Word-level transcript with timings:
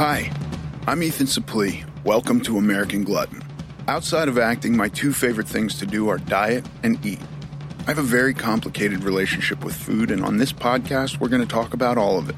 Hi, 0.00 0.32
I'm 0.86 1.02
Ethan 1.02 1.26
Suplee. 1.26 1.84
Welcome 2.04 2.40
to 2.44 2.56
American 2.56 3.04
Glutton. 3.04 3.42
Outside 3.86 4.28
of 4.28 4.38
acting, 4.38 4.74
my 4.74 4.88
two 4.88 5.12
favorite 5.12 5.46
things 5.46 5.78
to 5.78 5.84
do 5.84 6.08
are 6.08 6.16
diet 6.16 6.64
and 6.82 7.04
eat. 7.04 7.20
I 7.80 7.90
have 7.90 7.98
a 7.98 8.02
very 8.02 8.32
complicated 8.32 9.04
relationship 9.04 9.62
with 9.62 9.76
food, 9.76 10.10
and 10.10 10.24
on 10.24 10.38
this 10.38 10.54
podcast, 10.54 11.20
we're 11.20 11.28
going 11.28 11.42
to 11.42 11.46
talk 11.46 11.74
about 11.74 11.98
all 11.98 12.16
of 12.16 12.30
it 12.30 12.36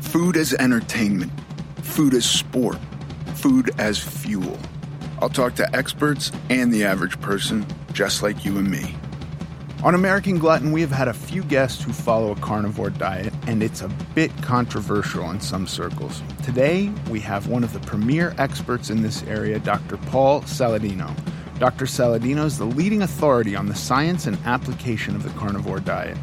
food 0.00 0.36
as 0.36 0.52
entertainment, 0.54 1.30
food 1.76 2.12
as 2.12 2.28
sport, 2.28 2.78
food 3.36 3.70
as 3.78 4.00
fuel. 4.00 4.58
I'll 5.20 5.28
talk 5.28 5.54
to 5.54 5.76
experts 5.76 6.32
and 6.48 6.72
the 6.72 6.82
average 6.82 7.20
person, 7.20 7.64
just 7.92 8.20
like 8.20 8.44
you 8.44 8.58
and 8.58 8.68
me. 8.68 8.96
On 9.84 9.94
American 9.94 10.38
Glutton, 10.38 10.72
we 10.72 10.80
have 10.80 10.90
had 10.90 11.06
a 11.06 11.14
few 11.14 11.44
guests 11.44 11.84
who 11.84 11.92
follow 11.92 12.32
a 12.32 12.40
carnivore 12.40 12.90
diet, 12.90 13.29
and 13.50 13.64
it's 13.64 13.82
a 13.82 13.88
bit 14.14 14.30
controversial 14.42 15.28
in 15.28 15.40
some 15.40 15.66
circles. 15.66 16.22
Today, 16.44 16.88
we 17.10 17.18
have 17.18 17.48
one 17.48 17.64
of 17.64 17.72
the 17.72 17.80
premier 17.80 18.32
experts 18.38 18.90
in 18.90 19.02
this 19.02 19.24
area, 19.24 19.58
Dr. 19.58 19.96
Paul 19.96 20.42
Saladino. 20.42 21.12
Dr. 21.58 21.86
Saladino 21.86 22.44
is 22.44 22.58
the 22.58 22.64
leading 22.64 23.02
authority 23.02 23.56
on 23.56 23.66
the 23.66 23.74
science 23.74 24.28
and 24.28 24.38
application 24.44 25.16
of 25.16 25.24
the 25.24 25.30
carnivore 25.30 25.80
diet. 25.80 26.16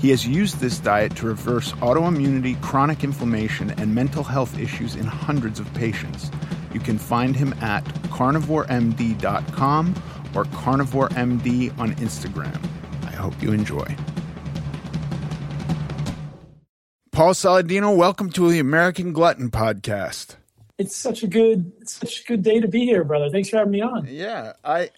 He 0.00 0.10
has 0.10 0.26
used 0.26 0.58
this 0.58 0.80
diet 0.80 1.14
to 1.16 1.26
reverse 1.26 1.70
autoimmunity, 1.74 2.60
chronic 2.60 3.04
inflammation, 3.04 3.70
and 3.78 3.94
mental 3.94 4.24
health 4.24 4.58
issues 4.58 4.96
in 4.96 5.06
hundreds 5.06 5.60
of 5.60 5.72
patients. 5.74 6.32
You 6.74 6.80
can 6.80 6.98
find 6.98 7.36
him 7.36 7.54
at 7.60 7.84
carnivoremd.com 8.10 9.94
or 10.34 10.44
carnivoremd 10.46 11.78
on 11.78 11.94
Instagram. 11.94 12.60
I 13.04 13.12
hope 13.12 13.40
you 13.40 13.52
enjoy. 13.52 13.96
Paul 17.22 17.34
Saladino, 17.34 17.96
welcome 17.96 18.30
to 18.30 18.50
the 18.50 18.58
American 18.58 19.12
Glutton 19.12 19.52
podcast. 19.52 20.34
It's 20.76 20.96
such 20.96 21.22
a 21.22 21.28
good, 21.28 21.70
such 21.88 22.22
a 22.22 22.24
good 22.24 22.42
day 22.42 22.58
to 22.58 22.66
be 22.66 22.80
here, 22.80 23.04
brother. 23.04 23.30
Thanks 23.30 23.48
for 23.48 23.58
having 23.58 23.70
me 23.70 23.80
on. 23.80 24.08
Yeah, 24.10 24.54
I 24.64 24.90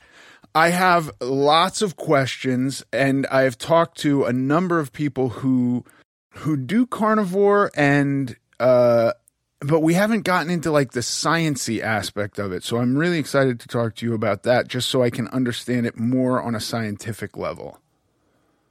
I 0.55 0.71
have 0.71 1.11
lots 1.21 1.83
of 1.83 1.97
questions 1.97 2.83
and 2.95 3.27
I've 3.27 3.59
talked 3.59 3.99
to 3.99 4.25
a 4.25 4.33
number 4.33 4.79
of 4.79 4.91
people 4.91 5.29
who 5.29 5.85
who 6.31 6.57
do 6.57 6.87
carnivore 6.87 7.71
and 7.75 8.35
uh 8.59 9.13
but 9.61 9.81
we 9.81 9.93
haven't 9.93 10.23
gotten 10.23 10.51
into 10.51 10.71
like 10.71 10.93
the 10.93 11.01
sciency 11.01 11.83
aspect 11.83 12.39
of 12.39 12.53
it. 12.53 12.65
So 12.65 12.79
I'm 12.79 12.97
really 12.97 13.19
excited 13.19 13.61
to 13.61 13.69
talk 13.69 13.97
to 13.97 14.07
you 14.07 14.15
about 14.15 14.45
that 14.45 14.67
just 14.67 14.89
so 14.89 15.03
I 15.03 15.11
can 15.11 15.29
understand 15.29 15.85
it 15.85 15.99
more 15.99 16.43
on 16.43 16.55
a 16.55 16.61
scientific 16.61 17.37
level 17.37 17.83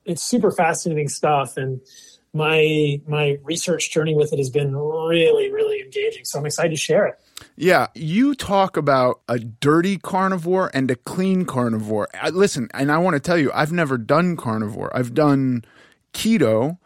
it's 0.05 0.23
super 0.23 0.51
fascinating 0.51 1.07
stuff 1.07 1.57
and 1.57 1.81
my 2.33 2.99
my 3.07 3.37
research 3.43 3.91
journey 3.91 4.15
with 4.15 4.33
it 4.33 4.39
has 4.39 4.49
been 4.49 4.75
really 4.75 5.51
really 5.51 5.81
engaging 5.81 6.25
so 6.25 6.39
i'm 6.39 6.45
excited 6.45 6.69
to 6.69 6.77
share 6.77 7.05
it. 7.05 7.19
Yeah 7.55 7.87
you 7.93 8.33
talk 8.33 8.75
about 8.75 9.21
a 9.27 9.37
dirty 9.37 9.97
carnivore 9.97 10.71
and 10.73 10.89
a 10.89 10.95
clean 10.95 11.45
carnivore. 11.45 12.07
Listen 12.31 12.69
and 12.73 12.91
i 12.91 12.97
want 12.97 13.15
to 13.15 13.19
tell 13.19 13.37
you 13.37 13.51
i've 13.53 13.71
never 13.71 13.97
done 13.97 14.35
carnivore. 14.35 14.95
I've 14.95 15.13
done 15.13 15.63
keto 16.13 16.77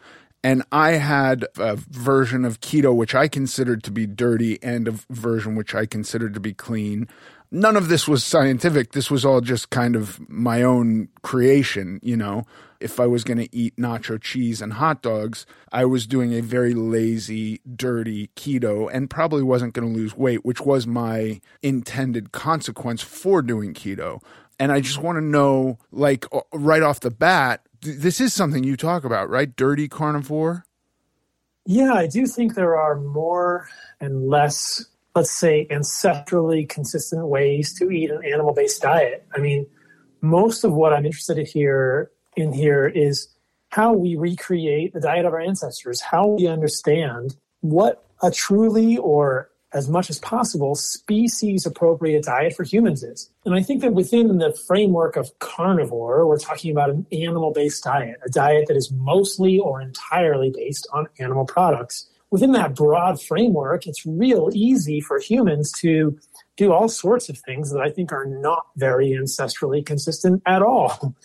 and 0.44 0.64
I 0.72 0.92
had 0.92 1.46
a 1.58 1.76
version 1.76 2.46
of 2.46 2.60
keto 2.60 2.96
which 2.96 3.16
I 3.16 3.28
considered 3.28 3.84
to 3.84 3.92
be 3.92 4.06
dirty 4.06 4.62
and 4.62 4.88
a 4.88 4.96
version 5.10 5.56
which 5.56 5.74
I 5.74 5.86
considered 5.86 6.34
to 6.36 6.40
be 6.40 6.54
clean 6.54 7.08
none 7.52 7.76
of 7.76 7.88
this 7.88 8.08
was 8.08 8.24
scientific. 8.24 8.92
This 8.92 9.12
was 9.12 9.26
all 9.26 9.42
just 9.42 9.70
kind 9.70 9.96
of 9.96 10.20
my 10.30 10.64
own 10.64 11.10
creation, 11.22 12.00
you 12.02 12.18
know. 12.18 12.46
If 12.80 13.00
I 13.00 13.08
was 13.08 13.24
going 13.24 13.40
to 13.40 13.56
eat 13.56 13.76
nacho 13.76 14.22
cheese 14.22 14.62
and 14.62 14.74
hot 14.74 15.02
dogs, 15.02 15.48
I 15.72 15.86
was 15.86 16.06
doing 16.06 16.34
a 16.34 16.42
very 16.42 16.76
lazy, 16.76 17.60
dirty 17.76 18.30
keto 18.36 18.88
and 18.94 19.10
probably 19.10 19.42
wasn't 19.42 19.74
going 19.74 19.92
to 19.92 20.00
lose 20.00 20.16
weight, 20.16 20.46
which 20.46 20.62
was 20.62 20.86
my 20.86 21.42
intended 21.64 22.32
consequence 22.32 23.02
for 23.02 23.42
doing 23.42 23.74
keto. 23.74 24.22
And 24.60 24.72
I 24.72 24.82
just 24.82 25.02
want 25.02 25.18
to 25.18 25.24
know, 25.24 25.80
like, 25.92 26.26
right 26.54 26.84
off 26.84 27.00
the 27.00 27.10
bat, 27.10 27.62
this 27.82 28.22
is 28.22 28.34
something 28.34 28.64
you 28.64 28.78
talk 28.78 29.04
about, 29.04 29.30
right? 29.30 29.56
Dirty 29.56 29.88
carnivore? 29.88 30.66
Yeah, 31.66 31.94
I 31.94 32.08
do 32.08 32.28
think 32.28 32.54
there 32.54 32.78
are 32.78 33.00
more 33.00 33.68
and 34.00 34.30
less 34.30 34.86
let's 35.18 35.32
say, 35.32 35.66
ancestrally 35.72 36.70
consistent 36.70 37.26
ways 37.26 37.74
to 37.74 37.90
eat 37.90 38.12
an 38.12 38.24
animal 38.24 38.54
based 38.54 38.84
diet. 38.84 39.26
I 39.36 39.40
mean, 39.40 39.66
most 40.22 40.64
of 40.64 40.74
what 40.74 40.94
I'm 40.94 41.08
interested 41.08 41.40
in 41.40 41.48
here 41.48 42.12
in 42.36 42.54
here 42.54 42.88
is 42.88 43.28
how 43.70 43.94
we 43.94 44.16
recreate 44.16 44.94
the 44.94 45.00
diet 45.00 45.26
of 45.26 45.34
our 45.34 45.40
ancestors, 45.40 46.02
how 46.02 46.28
we 46.28 46.46
understand 46.46 47.36
what 47.62 48.06
a 48.22 48.30
truly 48.30 48.98
or 48.98 49.50
as 49.74 49.90
much 49.90 50.12
as 50.12 50.20
possible 50.20 50.76
species 50.76 51.66
appropriate 51.66 52.24
diet 52.24 52.56
for 52.56 52.64
humans 52.64 53.02
is. 53.02 53.32
And 53.44 53.56
I 53.56 53.64
think 53.64 53.82
that 53.82 53.94
within 53.94 54.38
the 54.38 54.54
framework 54.68 55.16
of 55.16 55.32
carnivore, 55.40 56.28
we're 56.28 56.38
talking 56.38 56.72
about 56.72 56.92
an 56.92 57.08
animal 57.12 57.52
based 57.54 57.84
diet, 57.84 58.18
a 58.24 58.30
diet 58.30 58.66
that 58.68 58.78
is 58.78 58.92
mostly 58.92 59.58
or 59.58 59.82
entirely 59.82 60.52
based 60.52 60.88
on 60.94 61.08
animal 61.18 61.46
products 61.46 62.08
within 62.32 62.52
that 62.54 62.76
broad 62.76 63.22
framework, 63.22 63.88
it's 63.88 64.06
real 64.06 64.50
easy 64.54 65.00
for 65.00 65.20
humans 65.20 65.72
to 65.80 66.18
do 66.56 66.74
all 66.74 66.90
sorts 66.90 67.30
of 67.30 67.38
things 67.40 67.72
that 67.72 67.82
I 67.82 67.90
think 67.90 68.12
are 68.12 68.26
not 68.26 68.68
very 68.76 69.10
ancestrally 69.12 69.86
consistent 69.86 70.42
at 70.46 70.62
all. 70.62 71.16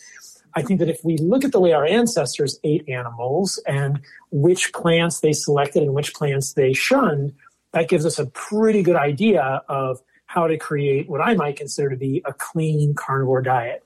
I 0.55 0.63
think 0.63 0.81
that 0.81 0.89
if 0.89 1.03
we 1.03 1.17
look 1.17 1.45
at 1.45 1.53
the 1.53 1.61
way 1.61 1.73
our 1.73 1.87
ancestors 1.87 2.59
ate 2.63 2.87
animals 2.89 3.59
and 3.67 4.01
which 4.31 4.73
plants 4.73 5.21
they 5.21 5.33
selected 5.33 5.83
and 5.83 5.95
which 5.95 6.13
plants 6.13 6.53
they 6.53 6.75
shunned, 6.75 7.33
that 7.73 7.89
gives 7.89 8.05
us 8.05 8.19
a 8.19 8.27
pretty 8.27 8.83
good 8.83 8.97
idea 8.97 9.63
of 9.69 10.01
how 10.27 10.47
to 10.47 10.59
create 10.59 11.09
what 11.09 11.23
I 11.23 11.35
might 11.35 11.57
consider 11.57 11.89
to 11.91 11.97
be 11.97 12.23
a 12.27 12.35
clean 12.35 12.95
carnivore 12.95 13.43
diet. 13.43 13.83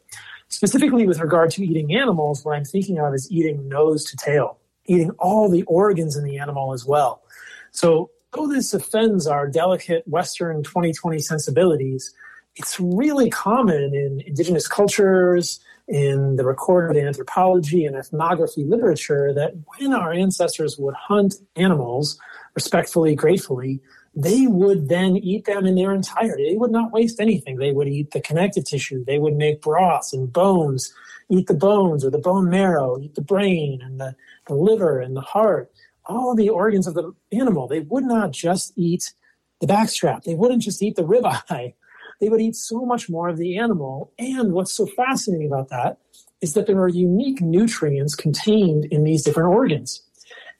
Specifically 0.48 1.06
with 1.06 1.20
regard 1.20 1.50
to 1.52 1.64
eating 1.64 1.94
animals, 1.94 2.44
what 2.44 2.56
I'm 2.56 2.64
thinking 2.64 2.98
of 2.98 3.14
is 3.14 3.30
eating 3.30 3.68
nose 3.68 4.04
to 4.04 4.16
tail 4.16 4.58
eating 4.86 5.10
all 5.18 5.48
the 5.48 5.62
organs 5.64 6.16
in 6.16 6.24
the 6.24 6.38
animal 6.38 6.72
as 6.72 6.84
well. 6.84 7.22
So, 7.70 8.10
though 8.32 8.46
this 8.46 8.74
offends 8.74 9.26
our 9.26 9.48
delicate 9.48 10.06
Western 10.06 10.62
2020 10.62 11.18
sensibilities, 11.20 12.14
it's 12.56 12.80
really 12.80 13.30
common 13.30 13.94
in 13.94 14.22
indigenous 14.26 14.66
cultures, 14.66 15.60
in 15.88 16.36
the 16.36 16.44
recorded 16.44 17.02
anthropology 17.02 17.84
and 17.84 17.94
ethnography 17.96 18.64
literature, 18.64 19.32
that 19.34 19.52
when 19.76 19.92
our 19.92 20.12
ancestors 20.12 20.76
would 20.78 20.94
hunt 20.94 21.36
animals 21.54 22.18
respectfully, 22.54 23.14
gratefully, 23.14 23.80
they 24.14 24.46
would 24.46 24.88
then 24.88 25.16
eat 25.16 25.44
them 25.44 25.66
in 25.66 25.74
their 25.74 25.92
entirety. 25.92 26.50
They 26.50 26.56
would 26.56 26.72
not 26.72 26.90
waste 26.90 27.20
anything. 27.20 27.58
They 27.58 27.72
would 27.72 27.86
eat 27.86 28.12
the 28.12 28.20
connective 28.20 28.64
tissue. 28.64 29.04
They 29.04 29.18
would 29.18 29.36
make 29.36 29.60
broths 29.60 30.12
and 30.12 30.32
bones, 30.32 30.92
eat 31.28 31.46
the 31.46 31.54
bones 31.54 32.04
or 32.04 32.10
the 32.10 32.18
bone 32.18 32.48
marrow, 32.48 32.98
eat 32.98 33.14
the 33.14 33.20
brain 33.20 33.80
and 33.82 34.00
the 34.00 34.16
the 34.46 34.54
liver 34.54 35.00
and 35.00 35.16
the 35.16 35.20
heart, 35.20 35.70
all 36.06 36.34
the 36.34 36.48
organs 36.48 36.86
of 36.86 36.94
the 36.94 37.12
animal. 37.32 37.68
They 37.68 37.80
would 37.80 38.04
not 38.04 38.30
just 38.32 38.72
eat 38.76 39.12
the 39.60 39.66
backstrap. 39.66 40.24
They 40.24 40.34
wouldn't 40.34 40.62
just 40.62 40.82
eat 40.82 40.96
the 40.96 41.04
ribeye. 41.04 41.74
They 42.18 42.30
would 42.30 42.40
eat 42.40 42.56
so 42.56 42.86
much 42.86 43.10
more 43.10 43.28
of 43.28 43.36
the 43.36 43.58
animal. 43.58 44.10
And 44.18 44.54
what's 44.54 44.72
so 44.72 44.86
fascinating 44.86 45.48
about 45.48 45.68
that 45.68 45.98
is 46.40 46.54
that 46.54 46.66
there 46.66 46.78
are 46.78 46.88
unique 46.88 47.42
nutrients 47.42 48.14
contained 48.14 48.86
in 48.86 49.04
these 49.04 49.22
different 49.22 49.50
organs. 49.50 50.02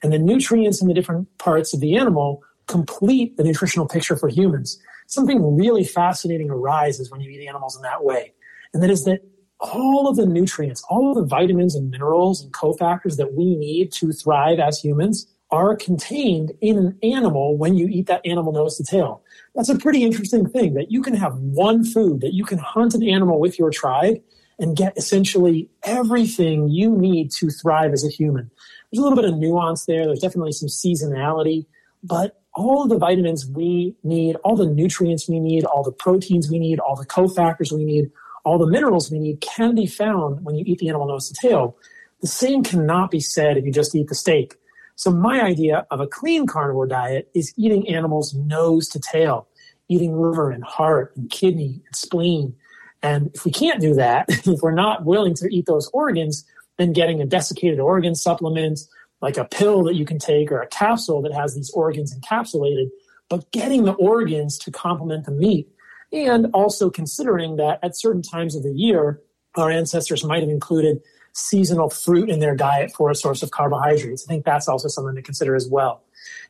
And 0.03 0.13
the 0.13 0.19
nutrients 0.19 0.83
in 0.83 0.87
the 0.87 0.93
different 0.93 1.35
parts 1.39 1.73
of 1.73 1.79
the 1.79 1.97
animal 1.97 2.43
complete 2.67 3.37
the 3.37 3.43
nutritional 3.43 3.87
picture 3.87 4.15
for 4.15 4.29
humans. 4.29 4.79
Something 5.07 5.57
really 5.57 5.83
fascinating 5.83 6.51
arises 6.51 7.09
when 7.09 7.21
you 7.21 7.31
eat 7.31 7.47
animals 7.47 7.75
in 7.75 7.81
that 7.81 8.03
way. 8.03 8.33
And 8.73 8.83
that 8.83 8.91
is 8.91 9.05
that 9.05 9.21
all 9.59 10.07
of 10.07 10.15
the 10.15 10.25
nutrients, 10.25 10.83
all 10.89 11.09
of 11.09 11.15
the 11.15 11.25
vitamins 11.25 11.75
and 11.75 11.89
minerals 11.89 12.43
and 12.43 12.53
cofactors 12.53 13.17
that 13.17 13.33
we 13.33 13.55
need 13.55 13.91
to 13.93 14.11
thrive 14.11 14.59
as 14.59 14.79
humans 14.79 15.27
are 15.49 15.75
contained 15.75 16.51
in 16.61 16.77
an 16.77 16.97
animal 17.03 17.57
when 17.57 17.75
you 17.75 17.87
eat 17.87 18.07
that 18.07 18.25
animal 18.25 18.51
nose 18.51 18.77
to 18.77 18.83
tail. 18.83 19.23
That's 19.55 19.69
a 19.69 19.77
pretty 19.77 20.03
interesting 20.03 20.47
thing 20.47 20.73
that 20.73 20.91
you 20.91 21.01
can 21.01 21.13
have 21.15 21.35
one 21.37 21.83
food 21.83 22.21
that 22.21 22.33
you 22.33 22.43
can 22.43 22.57
hunt 22.57 22.93
an 22.93 23.03
animal 23.03 23.39
with 23.39 23.57
your 23.57 23.71
tribe 23.71 24.17
and 24.59 24.75
get 24.75 24.97
essentially 24.97 25.69
everything 25.83 26.67
you 26.67 26.91
need 26.91 27.31
to 27.31 27.49
thrive 27.49 27.93
as 27.93 28.03
a 28.03 28.09
human. 28.09 28.49
There's 28.91 28.99
a 28.99 29.01
little 29.01 29.15
bit 29.15 29.31
of 29.31 29.37
nuance 29.37 29.85
there. 29.85 30.05
There's 30.05 30.19
definitely 30.19 30.51
some 30.51 30.67
seasonality, 30.67 31.65
but 32.03 32.41
all 32.53 32.83
of 32.83 32.89
the 32.89 32.97
vitamins 32.97 33.45
we 33.45 33.95
need, 34.03 34.35
all 34.43 34.55
the 34.55 34.65
nutrients 34.65 35.29
we 35.29 35.39
need, 35.39 35.63
all 35.63 35.83
the 35.83 35.91
proteins 35.91 36.49
we 36.49 36.59
need, 36.59 36.79
all 36.79 36.95
the 36.95 37.05
cofactors 37.05 37.71
we 37.71 37.85
need 37.85 38.11
all 38.47 38.57
the 38.57 38.65
minerals 38.65 39.11
we 39.11 39.19
need 39.19 39.41
can 39.41 39.75
be 39.75 39.85
found 39.85 40.45
when 40.45 40.55
you 40.55 40.63
eat 40.65 40.79
the 40.79 40.87
animal 40.87 41.05
nose 41.05 41.27
to 41.27 41.35
tail. 41.35 41.75
The 42.21 42.27
same 42.27 42.63
cannot 42.63 43.11
be 43.11 43.19
said 43.19 43.57
if 43.57 43.65
you 43.65 43.73
just 43.73 43.93
eat 43.93 44.07
the 44.07 44.15
steak. 44.15 44.55
So 44.95 45.11
my 45.11 45.41
idea 45.41 45.85
of 45.91 45.99
a 45.99 46.07
clean 46.07 46.47
carnivore 46.47 46.87
diet 46.87 47.29
is 47.35 47.53
eating 47.57 47.89
animals 47.89 48.33
nose 48.33 48.87
to 48.89 48.99
tail, 48.99 49.49
eating 49.89 50.17
liver 50.17 50.49
and 50.49 50.63
heart 50.63 51.11
and 51.17 51.29
kidney 51.29 51.81
and 51.85 51.95
spleen. 51.95 52.55
And 53.03 53.31
if 53.35 53.43
we 53.43 53.51
can't 53.51 53.81
do 53.81 53.93
that, 53.95 54.27
if 54.29 54.61
we're 54.61 54.71
not 54.71 55.03
willing 55.03 55.35
to 55.35 55.49
eat 55.53 55.65
those 55.65 55.89
organs, 55.91 56.45
then 56.77 56.93
getting 56.93 57.21
a 57.21 57.25
desiccated 57.25 57.81
organ 57.81 58.15
supplement, 58.15 58.79
like 59.21 59.35
a 59.35 59.43
pill 59.43 59.83
that 59.83 59.95
you 59.95 60.05
can 60.05 60.19
take 60.19 60.53
or 60.53 60.61
a 60.61 60.67
capsule 60.67 61.21
that 61.23 61.33
has 61.33 61.53
these 61.53 61.69
organs 61.71 62.17
encapsulated, 62.17 62.87
but 63.27 63.51
getting 63.51 63.83
the 63.83 63.93
organs 63.95 64.57
to 64.59 64.71
complement 64.71 65.25
the 65.25 65.31
meat. 65.33 65.67
And 66.11 66.47
also 66.53 66.89
considering 66.89 67.57
that 67.57 67.79
at 67.83 67.97
certain 67.97 68.21
times 68.21 68.55
of 68.55 68.63
the 68.63 68.73
year, 68.73 69.21
our 69.55 69.69
ancestors 69.69 70.23
might 70.23 70.41
have 70.41 70.49
included 70.49 71.01
seasonal 71.33 71.89
fruit 71.89 72.29
in 72.29 72.39
their 72.39 72.55
diet 72.55 72.91
for 72.95 73.11
a 73.11 73.15
source 73.15 73.43
of 73.43 73.51
carbohydrates. 73.51 74.25
I 74.27 74.27
think 74.27 74.45
that's 74.45 74.67
also 74.67 74.87
something 74.87 75.15
to 75.15 75.21
consider 75.21 75.55
as 75.55 75.67
well. 75.67 76.03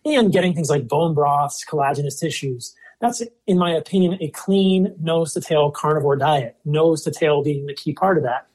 And 0.06 0.32
getting 0.32 0.54
things 0.54 0.70
like 0.70 0.88
bone 0.88 1.14
broths, 1.14 1.66
collagenous 1.66 2.20
tissues. 2.20 2.74
That's, 3.02 3.22
in 3.46 3.58
my 3.58 3.72
opinion, 3.72 4.18
a 4.22 4.30
clean 4.30 4.96
nose 5.00 5.34
to 5.34 5.42
tail 5.42 5.72
carnivore 5.72 6.16
diet. 6.16 6.56
Nose 6.66 7.04
to 7.04 7.12
tail 7.12 7.44
being 7.44 7.66
the 7.66 7.74
key 7.74 7.94
part 7.94 8.18
of 8.18 8.24
that. 8.24 8.48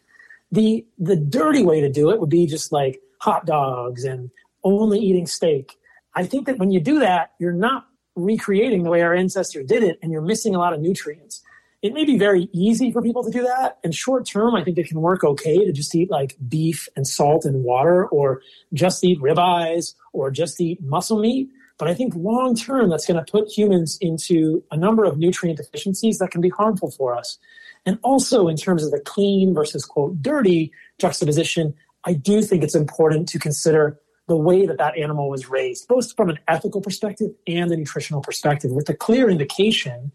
The, 0.51 0.87
the 0.99 1.17
dirty 1.17 1.63
way 1.63 1.81
to 1.81 1.91
do 1.91 2.11
it 2.11 2.21
would 2.21 2.31
be 2.31 2.47
just 2.47 2.73
like 2.73 3.01
hot 3.21 3.47
dogs 3.47 4.05
and 4.05 4.31
only 4.65 4.99
eating 4.99 5.27
steak. 5.27 5.79
I 6.15 6.25
think 6.25 6.47
that 6.47 6.59
when 6.59 6.71
you 6.71 6.81
do 6.81 6.99
that, 7.01 7.33
you're 7.39 7.53
not 7.53 7.87
recreating 8.15 8.83
the 8.83 8.91
way 8.91 9.03
our 9.03 9.15
ancestors 9.15 9.67
did 9.67 9.83
it 9.83 9.99
and 10.03 10.13
you're 10.13 10.23
missing 10.23 10.55
a 10.55 10.59
lot 10.59 10.73
of 10.73 10.81
nutrients 10.81 11.43
it 11.83 11.93
may 11.93 12.05
be 12.05 12.17
very 12.17 12.49
easy 12.53 12.93
for 12.93 13.03
people 13.03 13.25
to 13.25 13.31
do 13.31 13.43
that. 13.43 13.79
And 13.83 13.93
short 13.93 14.25
term, 14.25 14.55
I 14.55 14.63
think 14.63 14.79
it 14.79 14.87
can 14.87 15.01
work 15.01 15.25
okay 15.25 15.65
to 15.65 15.73
just 15.73 15.95
eat 15.95 16.11
like 16.11 16.37
beef 16.49 16.89
and 16.97 17.07
salt 17.07 17.45
and 17.45 17.65
water, 17.65 18.07
or 18.07 18.41
just 18.73 19.03
eat 19.03 19.21
ribeyes, 19.21 19.95
or 20.13 20.31
just 20.31 20.61
eat 20.61 20.81
muscle 20.81 21.19
meat. 21.19 21.51
But 21.79 21.89
I 21.89 21.95
think 21.95 22.15
long 22.15 22.55
term, 22.55 22.89
that's 22.89 23.05
going 23.05 23.23
to 23.23 23.31
put 23.31 23.49
humans 23.49 23.99
into 24.01 24.63
a 24.71 24.77
number 24.77 25.05
of 25.05 25.19
nutrient 25.19 25.59
deficiencies 25.59 26.19
that 26.19 26.31
can 26.31 26.41
be 26.41 26.51
harmful 26.51 26.93
for 26.93 27.17
us. 27.17 27.37
And 27.85 27.99
also, 28.03 28.47
in 28.47 28.57
terms 28.57 28.85
of 28.85 28.93
the 28.93 29.01
clean 29.01 29.53
versus 29.53 29.85
quote 29.85 30.23
dirty 30.23 30.71
juxtaposition, 30.99 31.75
I 32.05 32.13
do 32.13 32.43
think 32.43 32.63
it's 32.63 32.77
important 32.77 33.29
to 33.31 33.41
consider 33.41 33.99
the 34.33 34.37
way 34.39 34.65
that 34.65 34.79
that 34.79 34.97
animal 34.97 35.29
was 35.29 35.51
raised, 35.51 35.87
both 35.89 36.17
from 36.17 36.31
an 36.31 36.39
ethical 36.49 36.81
perspective 36.81 37.29
and 37.47 37.71
a 37.71 37.77
nutritional 37.77 38.23
perspective, 38.23 38.71
with 38.71 38.87
the 38.87 38.95
clear 38.95 39.29
indication 39.29 40.11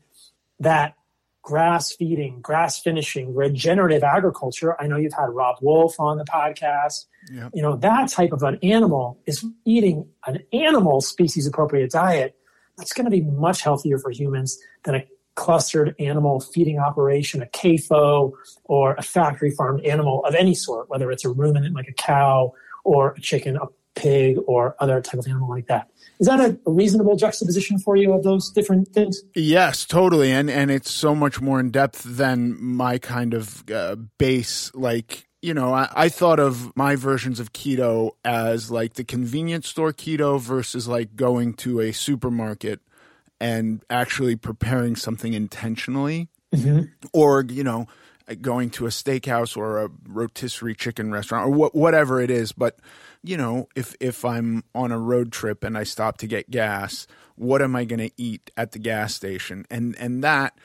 that 0.60 0.96
grass 1.44 1.92
feeding, 1.92 2.42
grass 2.42 2.80
finishing, 2.80 3.36
regenerative 3.36 4.02
agriculture. 4.02 4.76
I 4.82 4.88
know 4.88 4.98
you've 4.98 5.14
had 5.14 5.28
Robb 5.30 5.58
Wolf 5.62 6.00
on 6.00 6.18
the 6.18 6.24
podcast. 6.26 7.06
Yep. 7.32 7.52
You 7.54 7.62
know, 7.62 7.76
that 7.76 8.10
type 8.10 8.32
of 8.32 8.42
an 8.42 8.58
animal 8.64 9.20
is 9.28 9.46
eating 9.66 10.10
an 10.26 10.40
animal 10.52 11.00
species 11.00 11.46
appropriate 11.46 11.92
diet. 11.92 12.36
That's 12.76 12.94
going 12.94 13.06
to 13.06 13.12
be 13.12 13.22
much 13.22 13.62
healthier 13.62 14.00
for 14.00 14.10
humans 14.10 14.58
than 14.84 14.96
a 14.96 15.08
clustered 15.36 15.94
animal 16.00 16.40
feeding 16.40 16.80
operation, 16.80 17.44
a 17.44 17.46
CAFO, 17.46 18.32
or 18.64 18.96
a 18.96 19.04
factory 19.04 19.52
farmed 19.52 19.86
animal 19.86 20.26
of 20.26 20.34
any 20.34 20.56
sort, 20.56 20.90
whether 20.90 21.12
it's 21.12 21.24
a 21.24 21.30
ruminant 21.30 21.76
like 21.76 21.88
a 21.88 21.94
cow 21.94 22.52
or 22.84 23.12
a 23.12 23.22
chicken, 23.22 23.58
a 23.58 23.68
pig, 23.98 24.38
or 24.48 24.76
other 24.80 25.02
type 25.02 25.20
of 25.20 25.28
animal 25.28 25.50
like 25.50 25.68
that. 25.68 25.90
Is 26.20 26.28
that 26.28 26.40
a 26.40 26.58
reasonable 26.66 27.16
juxtaposition 27.16 27.80
for 27.80 27.96
you 27.96 28.14
of 28.14 28.24
those 28.24 28.50
different 28.52 28.88
things? 28.90 29.22
Yes, 29.36 29.86
totally. 29.86 30.32
And 30.32 30.50
and 30.50 30.72
it's 30.72 30.92
so 30.92 31.14
much 31.14 31.42
more 31.42 31.60
in 31.60 31.72
depth 31.72 32.04
than 32.04 32.62
my 32.64 32.98
kind 32.98 33.34
of 33.34 33.70
uh, 33.70 33.96
base 34.18 34.72
like 34.74 35.28
you 35.42 35.54
know, 35.54 35.74
I, 35.74 35.88
I, 35.96 36.10
thought 36.10 36.40
of 36.40 36.76
my 36.76 36.96
versions 36.96 37.40
of 37.40 37.54
keto 37.54 38.12
as 38.26 38.72
like 38.72 38.96
the 38.96 39.04
convenience 39.04 39.68
store 39.68 39.94
keto 39.94 40.42
versus 40.42 40.88
like 40.88 41.16
going 41.16 41.54
to 41.56 41.80
a 41.80 41.92
supermarket 41.92 42.82
and 43.40 43.84
actually 43.90 44.36
preparing 44.36 44.96
something 44.96 45.34
intentionally. 45.34 46.30
Mm-hmm. 46.54 46.86
Or, 47.14 47.46
you 47.48 47.64
know, 47.64 47.88
going 48.42 48.70
to 48.72 48.88
a 48.88 48.90
steakhouse 48.90 49.56
or 49.56 49.84
a 49.84 49.90
rotisserie 50.08 50.76
chicken 50.76 51.12
restaurant 51.12 51.50
or 51.50 51.70
wh- 51.70 51.76
whatever 51.76 52.20
it 52.20 52.32
is. 52.32 52.52
But 52.52 52.80
you 53.28 53.38
know, 53.38 53.68
if 53.76 53.96
if 54.00 54.24
I'm 54.24 54.64
on 54.74 54.92
a 54.92 55.00
road 55.00 55.32
trip 55.32 55.64
and 55.64 55.78
I 55.78 55.84
stop 55.84 56.18
to 56.20 56.28
get 56.28 56.50
gas, 56.50 57.08
what 57.36 57.62
am 57.62 57.76
I 57.76 57.86
going 57.86 58.00
to 58.00 58.12
eat 58.18 58.52
at 58.56 58.72
the 58.72 58.80
gas 58.80 59.14
station? 59.14 59.66
And 59.70 59.96
and 60.00 60.24
that 60.24 60.58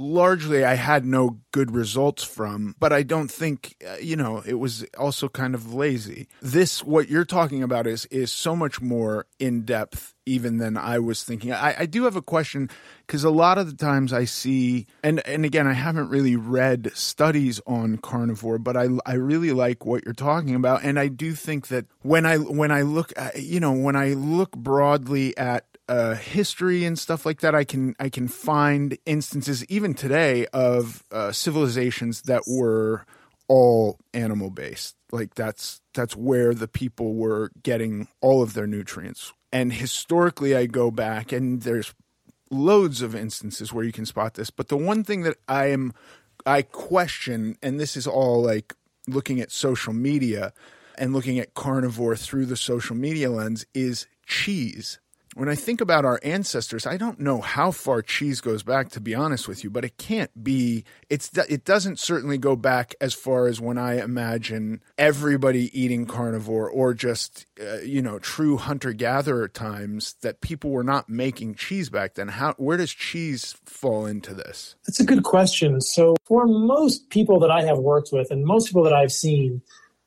largely 0.00 0.64
I 0.64 0.74
had 0.74 1.04
no 1.04 1.38
good 1.52 1.72
results 1.72 2.24
from, 2.24 2.74
but 2.78 2.92
I 2.92 3.02
don't 3.02 3.30
think 3.30 3.76
uh, 3.86 3.96
you 4.00 4.16
know 4.16 4.42
it 4.46 4.54
was 4.54 4.84
also 4.98 5.28
kind 5.28 5.54
of 5.54 5.74
lazy. 5.74 6.26
This 6.40 6.82
what 6.82 7.08
you're 7.08 7.24
talking 7.24 7.62
about 7.62 7.86
is 7.86 8.06
is 8.06 8.32
so 8.32 8.56
much 8.56 8.80
more 8.80 9.26
in 9.38 9.62
depth 9.62 10.14
even 10.26 10.58
than 10.58 10.76
I 10.76 10.98
was 10.98 11.24
thinking. 11.24 11.52
I, 11.52 11.74
I 11.80 11.86
do 11.86 12.04
have 12.04 12.16
a 12.16 12.22
question 12.22 12.70
because 13.06 13.24
a 13.24 13.30
lot 13.30 13.58
of 13.58 13.66
the 13.66 13.76
times 13.76 14.12
I 14.12 14.24
see 14.24 14.86
and 15.02 15.24
and 15.26 15.44
again 15.44 15.66
I 15.66 15.74
haven't 15.74 16.08
really 16.08 16.36
read 16.36 16.92
studies 16.94 17.60
on 17.66 17.98
carnivore, 17.98 18.58
but 18.58 18.76
I 18.76 18.88
I 19.04 19.14
really 19.14 19.52
like 19.52 19.84
what 19.84 20.04
you're 20.04 20.14
talking 20.14 20.54
about, 20.54 20.82
and 20.82 20.98
I 20.98 21.08
do 21.08 21.34
think 21.34 21.68
that 21.68 21.86
when 22.02 22.24
I 22.24 22.38
when 22.38 22.70
I 22.70 22.82
look 22.82 23.12
at, 23.16 23.42
you 23.42 23.60
know 23.60 23.72
when 23.72 23.96
I 23.96 24.14
look 24.14 24.52
broadly 24.52 25.36
at 25.36 25.66
uh, 25.90 26.14
history 26.14 26.84
and 26.84 26.96
stuff 26.96 27.26
like 27.26 27.40
that, 27.40 27.52
I 27.52 27.64
can 27.64 27.96
I 27.98 28.08
can 28.08 28.28
find 28.28 28.96
instances 29.06 29.64
even 29.66 29.92
today 29.92 30.46
of 30.52 31.04
uh, 31.10 31.32
civilizations 31.32 32.22
that 32.22 32.44
were 32.46 33.04
all 33.48 33.98
animal 34.14 34.50
based. 34.50 34.94
Like 35.10 35.34
that's 35.34 35.80
that's 35.92 36.14
where 36.14 36.54
the 36.54 36.68
people 36.68 37.14
were 37.14 37.50
getting 37.64 38.06
all 38.20 38.40
of 38.40 38.54
their 38.54 38.68
nutrients. 38.68 39.32
And 39.52 39.72
historically, 39.72 40.54
I 40.54 40.66
go 40.66 40.92
back 40.92 41.32
and 41.32 41.62
there's 41.62 41.92
loads 42.52 43.02
of 43.02 43.16
instances 43.16 43.72
where 43.72 43.84
you 43.84 43.90
can 43.90 44.06
spot 44.06 44.34
this. 44.34 44.50
But 44.50 44.68
the 44.68 44.76
one 44.76 45.02
thing 45.02 45.22
that 45.22 45.38
I 45.48 45.70
am 45.70 45.92
I 46.46 46.62
question, 46.62 47.56
and 47.64 47.80
this 47.80 47.96
is 47.96 48.06
all 48.06 48.40
like 48.40 48.76
looking 49.08 49.40
at 49.40 49.50
social 49.50 49.92
media 49.92 50.52
and 50.96 51.12
looking 51.12 51.40
at 51.40 51.54
carnivore 51.54 52.14
through 52.14 52.46
the 52.46 52.56
social 52.56 52.94
media 52.94 53.28
lens, 53.28 53.66
is 53.74 54.06
cheese 54.24 55.00
when 55.34 55.48
I 55.48 55.54
think 55.54 55.80
about 55.80 56.04
our 56.04 56.18
ancestors, 56.22 56.86
I 56.86 56.96
don't 56.96 57.20
know 57.20 57.40
how 57.40 57.70
far 57.70 58.02
cheese 58.02 58.40
goes 58.40 58.62
back, 58.62 58.90
to 58.90 59.00
be 59.00 59.14
honest 59.14 59.46
with 59.46 59.62
you, 59.62 59.70
but 59.70 59.84
it 59.84 59.96
can't 59.96 60.42
be. 60.42 60.84
It's 61.08 61.30
it 61.36 61.64
doesn't 61.64 61.98
certainly 61.98 62.36
go 62.38 62.56
back 62.56 62.94
as 63.00 63.14
far 63.14 63.46
as 63.46 63.60
when 63.60 63.78
I 63.78 64.02
imagine 64.02 64.82
everybody 64.98 65.70
eating 65.78 66.06
carnivore 66.06 66.68
or 66.68 66.94
just 66.94 67.46
uh, 67.60 67.78
you 67.78 68.02
know 68.02 68.18
true 68.18 68.56
hunter 68.56 68.92
gatherer 68.92 69.48
times 69.48 70.14
that 70.22 70.40
people 70.40 70.70
were 70.70 70.84
not 70.84 71.08
making 71.08 71.54
cheese 71.54 71.90
back 71.90 72.14
then. 72.14 72.28
How 72.28 72.54
where 72.54 72.76
does 72.76 72.92
cheese 72.92 73.56
fall 73.64 74.06
into 74.06 74.34
this? 74.34 74.74
That's 74.86 75.00
a 75.00 75.04
good 75.04 75.22
question. 75.22 75.80
So 75.80 76.16
for 76.24 76.46
most 76.46 77.08
people 77.10 77.38
that 77.40 77.50
I 77.50 77.62
have 77.62 77.78
worked 77.78 78.10
with, 78.12 78.30
and 78.30 78.44
most 78.44 78.66
people 78.66 78.82
that 78.84 78.92
I've 78.92 79.12
seen 79.12 79.62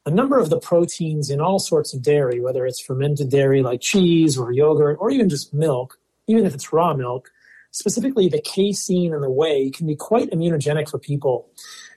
a 0.06 0.12
number 0.12 0.38
of 0.38 0.50
the 0.50 0.60
proteins 0.60 1.30
in 1.30 1.40
all 1.40 1.60
sorts 1.60 1.94
of 1.94 2.02
dairy, 2.02 2.42
whether 2.42 2.66
it's 2.66 2.80
fermented 2.80 3.30
dairy 3.30 3.62
like 3.62 3.82
cheese 3.82 4.38
or 4.38 4.52
yogurt 4.52 4.98
or 5.00 5.10
even 5.10 5.30
just 5.30 5.54
milk, 5.54 5.98
even 6.28 6.46
if 6.46 6.54
it's 6.54 6.74
raw 6.74 6.94
milk, 6.94 7.31
specifically 7.72 8.28
the 8.28 8.42
casein 8.42 9.14
and 9.14 9.24
the 9.24 9.30
whey 9.30 9.69
can 9.69 9.88
be 9.88 9.95
quite 9.95 10.30
immunogenic 10.31 10.90
for 10.90 11.00
people. 11.00 11.50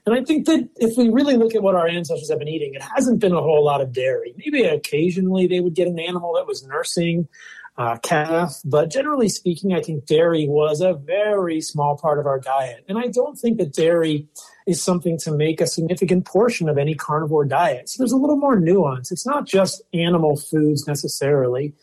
And 0.05 0.15
I 0.15 0.23
think 0.23 0.45
that 0.45 0.69
if 0.77 0.97
we 0.97 1.09
really 1.09 1.35
look 1.35 1.53
at 1.53 1.61
what 1.61 1.75
our 1.75 1.87
ancestors 1.87 2.29
have 2.29 2.39
been 2.39 2.47
eating, 2.47 2.73
it 2.73 2.81
hasn't 2.81 3.19
been 3.19 3.33
a 3.33 3.41
whole 3.41 3.63
lot 3.63 3.81
of 3.81 3.91
dairy. 3.91 4.33
Maybe 4.37 4.63
occasionally 4.63 5.47
they 5.47 5.59
would 5.59 5.75
get 5.75 5.87
an 5.87 5.99
animal 5.99 6.33
that 6.35 6.47
was 6.47 6.65
nursing 6.65 7.27
uh, 7.77 7.97
calf, 7.97 8.59
but 8.65 8.89
generally 8.89 9.29
speaking, 9.29 9.73
I 9.73 9.81
think 9.81 10.05
dairy 10.05 10.47
was 10.47 10.81
a 10.81 10.93
very 10.93 11.61
small 11.61 11.95
part 11.95 12.17
of 12.17 12.25
our 12.25 12.39
diet. 12.39 12.83
And 12.89 12.97
I 12.97 13.07
don't 13.07 13.37
think 13.37 13.59
that 13.59 13.73
dairy 13.73 14.27
is 14.65 14.81
something 14.81 15.17
to 15.19 15.31
make 15.31 15.61
a 15.61 15.67
significant 15.67 16.25
portion 16.25 16.69
of 16.69 16.77
any 16.77 16.95
carnivore 16.95 17.45
diet. 17.45 17.87
So 17.89 18.01
there's 18.01 18.11
a 18.11 18.17
little 18.17 18.37
more 18.37 18.59
nuance. 18.59 19.11
It's 19.11 19.27
not 19.27 19.45
just 19.45 19.83
animal 19.93 20.37
foods 20.37 20.87
necessarily. 20.87 21.73